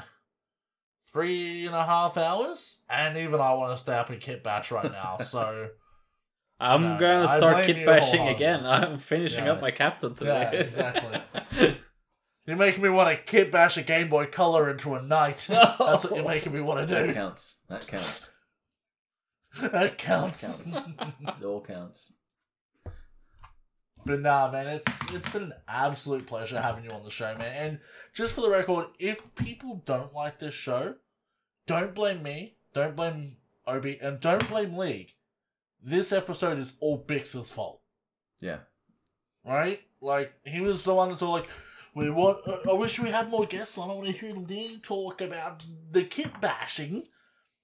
three 1.15 1.65
and 1.65 1.75
a 1.75 1.85
half 1.85 2.19
hours, 2.19 2.83
and 2.91 3.17
even 3.17 3.41
I 3.41 3.55
want 3.55 3.73
to 3.73 3.79
stay 3.79 3.95
up 3.95 4.11
and 4.11 4.21
kit 4.21 4.43
bash 4.43 4.71
right 4.71 4.93
now. 4.93 5.17
So 5.23 5.69
I'm 6.61 6.83
No, 6.83 6.99
gonna 6.99 7.29
start 7.29 7.55
blame 7.65 7.67
kit 7.67 7.87
bashing 7.87 8.29
again. 8.29 8.67
I'm 8.67 8.99
finishing 8.99 9.47
Yeah, 9.47 9.53
up 9.53 9.63
my 9.63 9.71
captain 9.71 10.15
today. 10.15 10.51
yeah, 10.53 10.61
exactly. 10.61 11.21
you're 12.47 12.57
making 12.57 12.83
me 12.83 12.91
want 12.91 13.17
to 13.17 13.23
kit 13.23 13.51
bash 13.51 13.77
a 13.79 13.83
Game 13.83 14.09
Boy 14.09 14.27
Color 14.27 14.69
into 14.71 14.95
a 14.95 15.01
knight. 15.03 15.47
That's 15.49 15.79
what 16.05 16.17
you're 16.17 16.25
making 16.29 16.53
me 16.53 16.61
want 16.61 16.87
to 16.87 16.95
do. 16.95 17.07
That 17.07 17.15
counts. 17.15 17.61
That 17.69 17.87
counts. 17.87 18.33
that 19.61 19.97
counts. 19.99 20.41
That 20.73 20.97
counts. 20.99 21.39
It 21.41 21.45
all 21.45 21.61
counts. 21.65 22.13
But 24.07 24.21
nah, 24.21 24.51
man, 24.51 24.67
it's 24.67 25.15
it's 25.15 25.29
been 25.31 25.45
an 25.45 25.55
absolute 25.67 26.27
pleasure 26.27 26.61
having 26.61 26.85
you 26.85 26.91
on 26.91 27.05
the 27.05 27.11
show, 27.11 27.35
man. 27.39 27.53
And 27.55 27.79
just 28.13 28.35
for 28.35 28.43
the 28.43 28.51
record, 28.51 28.87
if 28.99 29.23
people 29.35 29.83
don't 29.87 30.13
like 30.13 30.39
this 30.39 30.53
show, 30.55 30.97
don't 31.67 31.95
blame 31.95 32.23
me, 32.23 32.57
don't 32.73 32.97
blame 32.97 33.37
Obi, 33.67 33.99
and 34.01 34.21
don't 34.21 34.49
blame 34.49 34.77
League. 34.77 35.15
This 35.83 36.13
episode 36.13 36.59
is 36.59 36.75
all 36.81 36.97
Bix's 36.99 37.51
fault, 37.51 37.81
Yeah. 38.41 38.61
right? 39.45 39.81
Like 40.01 40.33
he 40.45 40.61
was 40.61 40.85
the 40.85 40.95
one 40.95 41.09
that's 41.09 41.23
all 41.23 41.33
like, 41.33 41.49
"We 41.95 42.11
want. 42.11 42.41
I 42.69 42.73
wish 42.73 42.99
we 42.99 43.11
had 43.11 43.31
more 43.31 43.47
guests 43.47 43.79
on. 43.79 43.91
I 43.91 43.95
want 43.95 44.07
to 44.07 44.13
hear 44.13 44.33
Lee 44.33 44.79
talk 44.79 45.21
about 45.21 45.63
the 45.91 46.05
kit 46.05 46.41
bashing." 46.41 47.09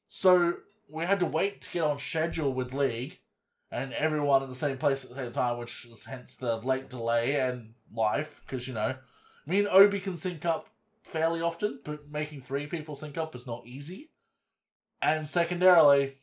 So 0.09 0.55
we 0.89 1.05
had 1.05 1.20
to 1.20 1.27
wait 1.27 1.60
to 1.62 1.70
get 1.70 1.82
on 1.85 1.98
schedule 1.98 2.52
with 2.52 2.72
League 2.74 3.20
and 3.70 3.93
everyone 3.93 4.43
in 4.43 4.48
the 4.48 4.55
same 4.56 4.78
place 4.78 5.05
at 5.05 5.10
the 5.10 5.16
same 5.16 5.32
time, 5.32 5.59
which 5.59 5.85
is 5.86 6.06
hence 6.06 6.36
the 6.36 6.56
late 6.56 6.89
delay 6.89 7.36
and 7.36 7.74
life. 7.94 8.43
Because 8.44 8.66
you 8.66 8.74
know, 8.74 8.97
me 9.47 9.59
and 9.60 9.68
Obi 9.68 10.01
can 10.01 10.16
sync 10.16 10.44
up 10.47 10.69
fairly 11.05 11.40
often, 11.40 11.81
but 11.85 12.10
making 12.10 12.40
three 12.43 12.66
people 12.66 12.94
sync 12.94 13.16
up 13.18 13.35
is 13.35 13.47
not 13.47 13.62
easy. 13.66 14.10
And 15.02 15.27
secondarily, 15.27 16.16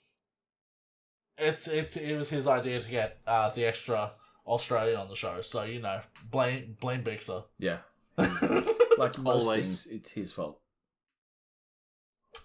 it's 1.38 1.68
it's 1.68 1.98
it 1.98 2.16
was 2.16 2.30
his 2.30 2.48
idea 2.48 2.80
to 2.80 2.90
get 2.90 3.20
uh, 3.26 3.50
the 3.50 3.66
extra 3.66 4.12
Australian 4.46 5.00
on 5.00 5.10
the 5.10 5.16
show, 5.16 5.42
so 5.42 5.64
you 5.64 5.82
know, 5.82 6.02
blame 6.30 6.78
blame 6.80 7.04
Bixer. 7.04 7.44
Yeah. 7.60 7.78
Like 8.98 9.16
most 9.20 9.44
Always. 9.44 9.68
things, 9.68 9.86
it's 9.88 10.12
his 10.14 10.32
fault. 10.32 10.60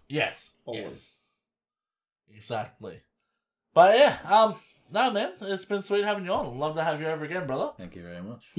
yes, 0.07 0.59
Always. 0.67 0.83
yes, 2.29 2.37
exactly. 2.37 3.01
But 3.73 3.97
yeah, 3.99 4.19
um, 4.27 4.55
no 4.93 5.11
man, 5.11 5.33
it's 5.41 5.65
been 5.65 5.81
sweet 5.81 6.05
having 6.05 6.27
you 6.27 6.33
on. 6.33 6.59
Love 6.59 6.75
to 6.77 6.85
have 6.85 7.01
you 7.01 7.07
over 7.07 7.25
again, 7.25 7.47
brother. 7.47 7.71
Thank 7.79 7.97
you 7.97 8.03
very 8.03 8.21
much. 8.21 8.45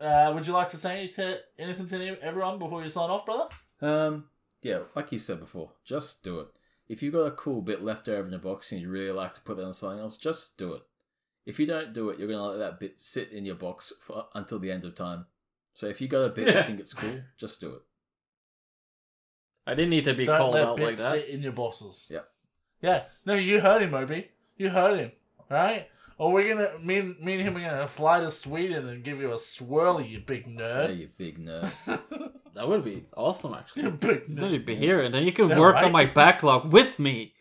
Uh, 0.00 0.30
would 0.34 0.46
you 0.46 0.52
like 0.52 0.68
to 0.70 0.78
say 0.78 1.08
to, 1.08 1.38
anything 1.58 1.86
to 1.88 1.96
any- 1.96 2.18
everyone 2.22 2.58
before 2.58 2.82
you 2.82 2.88
sign 2.88 3.10
off, 3.10 3.26
brother? 3.26 3.48
Um, 3.80 4.24
yeah, 4.62 4.80
like 4.94 5.10
you 5.12 5.18
said 5.18 5.40
before, 5.40 5.72
just 5.84 6.22
do 6.22 6.40
it. 6.40 6.48
If 6.88 7.02
you've 7.02 7.12
got 7.14 7.26
a 7.26 7.30
cool 7.32 7.60
bit 7.62 7.82
left 7.84 8.08
over 8.08 8.24
in 8.24 8.30
your 8.32 8.40
box 8.40 8.72
and 8.72 8.80
you 8.80 8.88
really 8.88 9.12
like 9.12 9.34
to 9.34 9.40
put 9.42 9.56
that 9.56 9.64
on 9.64 9.72
something 9.74 9.98
else, 10.00 10.16
just 10.16 10.56
do 10.56 10.72
it. 10.74 10.82
If 11.44 11.58
you 11.58 11.66
don't 11.66 11.92
do 11.92 12.10
it, 12.10 12.18
you're 12.18 12.28
gonna 12.28 12.42
let 12.50 12.58
that 12.58 12.80
bit 12.80 13.00
sit 13.00 13.30
in 13.32 13.44
your 13.44 13.54
box 13.56 13.92
for, 14.00 14.26
until 14.34 14.58
the 14.58 14.70
end 14.70 14.84
of 14.84 14.94
time. 14.94 15.26
So 15.74 15.86
if 15.86 16.00
you 16.00 16.08
got 16.08 16.22
a 16.24 16.28
bit 16.30 16.46
you 16.54 16.62
think 16.62 16.80
it's 16.80 16.94
cool, 16.94 17.20
just 17.36 17.60
do 17.60 17.74
it. 17.74 17.82
I 19.66 19.74
didn't 19.74 19.90
need 19.90 20.04
to 20.04 20.14
be 20.14 20.24
Don't 20.24 20.38
called 20.38 20.54
let 20.54 20.64
out 20.64 20.76
bits 20.76 21.00
like 21.02 21.12
that. 21.12 21.24
sit 21.26 21.34
in 21.34 21.42
your 21.42 21.52
bosses. 21.52 22.06
Yep. 22.10 22.28
Yeah. 22.80 23.02
No, 23.26 23.34
you 23.34 23.60
heard 23.60 23.82
him, 23.82 23.92
Obi. 23.94 24.28
You 24.56 24.70
heard 24.70 24.98
him, 24.98 25.12
right? 25.50 25.88
Or 26.18 26.32
we're 26.32 26.52
gonna 26.52 26.78
me 26.80 26.98
and 26.98 27.18
me 27.20 27.34
and 27.34 27.42
him 27.42 27.56
are 27.56 27.60
gonna 27.60 27.86
fly 27.86 28.20
to 28.20 28.30
Sweden 28.30 28.88
and 28.88 29.04
give 29.04 29.20
you 29.20 29.30
a 29.30 29.36
swirly, 29.36 30.10
you 30.10 30.18
big 30.20 30.44
Hey, 30.46 30.50
nerd. 30.52 30.98
you 30.98 31.08
big 31.16 31.38
nerd. 31.38 31.72
That 32.54 32.66
would 32.68 32.82
be 32.84 33.04
awesome, 33.16 33.54
actually. 33.54 33.82
you 33.84 33.90
big 33.92 34.24
Then 34.26 34.46
nerd. 34.46 34.52
you'd 34.52 34.66
be 34.66 34.74
here, 34.74 35.00
and 35.00 35.14
then 35.14 35.22
you 35.24 35.32
can 35.32 35.48
Yeah, 35.48 35.60
work 35.60 35.74
right? 35.74 35.84
on 35.84 35.92
my 35.92 36.06
backlog 36.06 36.72
with 36.72 36.98
me. 36.98 37.34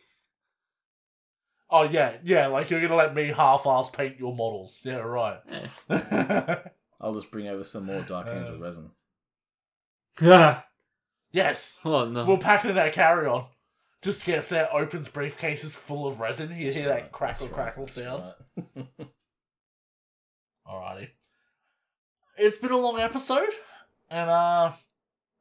Oh 1.72 1.84
yeah, 1.84 2.18
yeah. 2.24 2.48
Like 2.48 2.70
you're 2.70 2.82
gonna 2.82 2.96
let 2.96 3.16
me 3.16 3.26
half-ass 3.28 3.90
paint 3.90 4.20
your 4.20 4.36
models. 4.36 4.80
Yeah, 4.86 4.98
right. 5.00 5.40
Eh. 5.50 6.56
I'll 7.02 7.16
just 7.16 7.32
bring 7.32 7.48
over 7.48 7.64
some 7.64 7.86
more 7.88 8.02
Dark 8.04 8.28
Angel 8.30 8.56
Uh, 8.56 8.60
resin. 8.60 8.92
yes. 11.32 11.80
oh 11.84 12.06
no. 12.06 12.26
We'll 12.26 12.38
pack 12.38 12.64
it 12.66 12.72
in 12.72 12.78
our 12.78 12.90
carry-on. 12.90 13.46
Just 14.04 14.26
gets 14.26 14.50
there, 14.50 14.70
opens 14.74 15.10
briefcases 15.10 15.72
full 15.76 16.06
of 16.06 16.20
resin. 16.20 16.50
You 16.56 16.72
hear 16.72 16.88
that 16.90 17.12
crackle, 17.12 17.48
crackle 17.48 17.88
sound. 17.88 18.32
Alrighty. 20.68 21.10
It's 22.38 22.60
been 22.60 22.72
a 22.72 22.78
long 22.78 23.00
episode, 23.00 23.50
and 24.10 24.30
uh, 24.30 24.72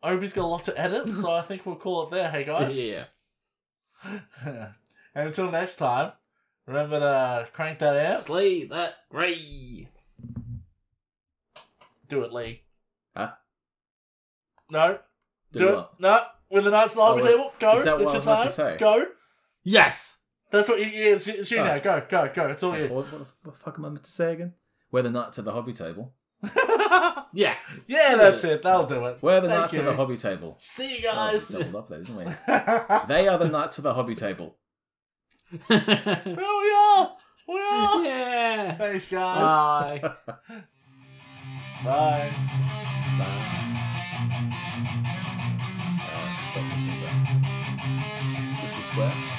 Obi's 0.02 0.32
got 0.32 0.44
a 0.44 0.46
lot 0.46 0.64
to 0.64 0.80
edit, 0.80 1.08
so 1.12 1.32
I 1.32 1.42
think 1.42 1.66
we'll 1.66 1.76
call 1.76 2.04
it 2.04 2.10
there. 2.10 2.30
Hey 2.30 2.44
guys. 2.44 2.78
yeah. 2.88 3.04
and 4.44 4.68
until 5.14 5.50
next 5.50 5.76
time, 5.76 6.12
remember 6.66 7.00
to 7.00 7.48
crank 7.52 7.78
that 7.80 7.96
out. 7.96 8.22
Slay 8.22 8.64
that 8.68 8.94
gray. 9.10 9.88
Do 12.08 12.22
it, 12.22 12.32
Lee. 12.32 12.62
Huh? 13.16 13.32
No. 14.70 14.98
Do 15.52 15.58
Do, 15.58 15.68
it. 15.68 15.74
what? 15.74 16.00
No. 16.00 16.24
With 16.50 16.64
the 16.64 16.70
Knights 16.70 16.92
of 16.92 16.96
the 16.96 17.02
Hobby 17.02 17.22
Oh. 17.22 17.26
Table. 17.26 17.52
Go. 17.58 17.76
Is 17.78 17.84
that 17.84 17.94
it's 18.00 18.04
what 18.04 18.08
I 18.08 18.12
your 18.12 18.16
was 18.18 18.26
about 18.26 18.36
time. 18.38 18.46
to 18.46 18.52
say? 18.52 18.76
Go. 18.78 19.06
Yes. 19.64 20.18
That's 20.50 20.68
what 20.68 20.78
you, 20.78 20.86
yeah, 20.86 21.14
it's, 21.14 21.26
it's 21.26 21.50
you 21.50 21.58
Oh. 21.58 21.64
now. 21.64 21.78
Go, 21.78 22.02
go, 22.08 22.30
go. 22.34 22.48
It's 22.48 22.62
all 22.62 22.70
So, 22.70 22.76
you. 22.76 22.84
what, 22.88 22.90
what, 23.06 23.10
the- 23.10 23.18
what 23.18 23.34
the 23.44 23.52
fuck 23.52 23.78
am 23.78 23.84
I 23.84 23.88
meant 23.88 24.04
to 24.04 24.10
say 24.10 24.32
again? 24.34 24.54
We're 24.92 25.02
the 25.02 25.10
knights 25.10 25.38
of 25.38 25.44
the 25.44 25.52
hobby 25.52 25.72
table. 25.72 26.14
Yeah. 27.32 27.54
yeah, 27.86 28.14
that's 28.16 28.44
it. 28.44 28.62
That'll 28.62 28.86
do 28.86 29.04
it. 29.04 29.18
We're 29.20 29.42
the 29.42 29.48
Thank 29.48 29.60
knights 29.60 29.72
of 29.76 29.84
you. 29.84 29.90
the 29.90 29.96
hobby 29.96 30.16
table. 30.16 30.56
See 30.58 31.00
you 31.02 31.08
Oh, 31.10 31.32
guys. 31.32 31.50
we 31.50 31.58
doubled 31.58 31.76
up 31.76 31.88
there, 31.90 31.98
didn't 31.98 32.16
we? 32.16 32.24
They 33.08 33.28
are 33.28 33.36
the 33.38 33.48
knights 33.50 33.76
of 33.76 33.84
the 33.84 33.92
hobby 33.92 34.14
table. 34.14 34.56
oh, 35.70 35.76
we 35.76 36.72
are. 36.72 37.16
We 37.48 37.60
are. 37.60 38.04
yeah. 38.04 38.76
Thanks, 38.78 39.08
guys. 39.08 40.00
Bye. 40.00 40.14
Bye. 41.84 42.30
Uh, 43.20 43.62
stop 48.96 49.35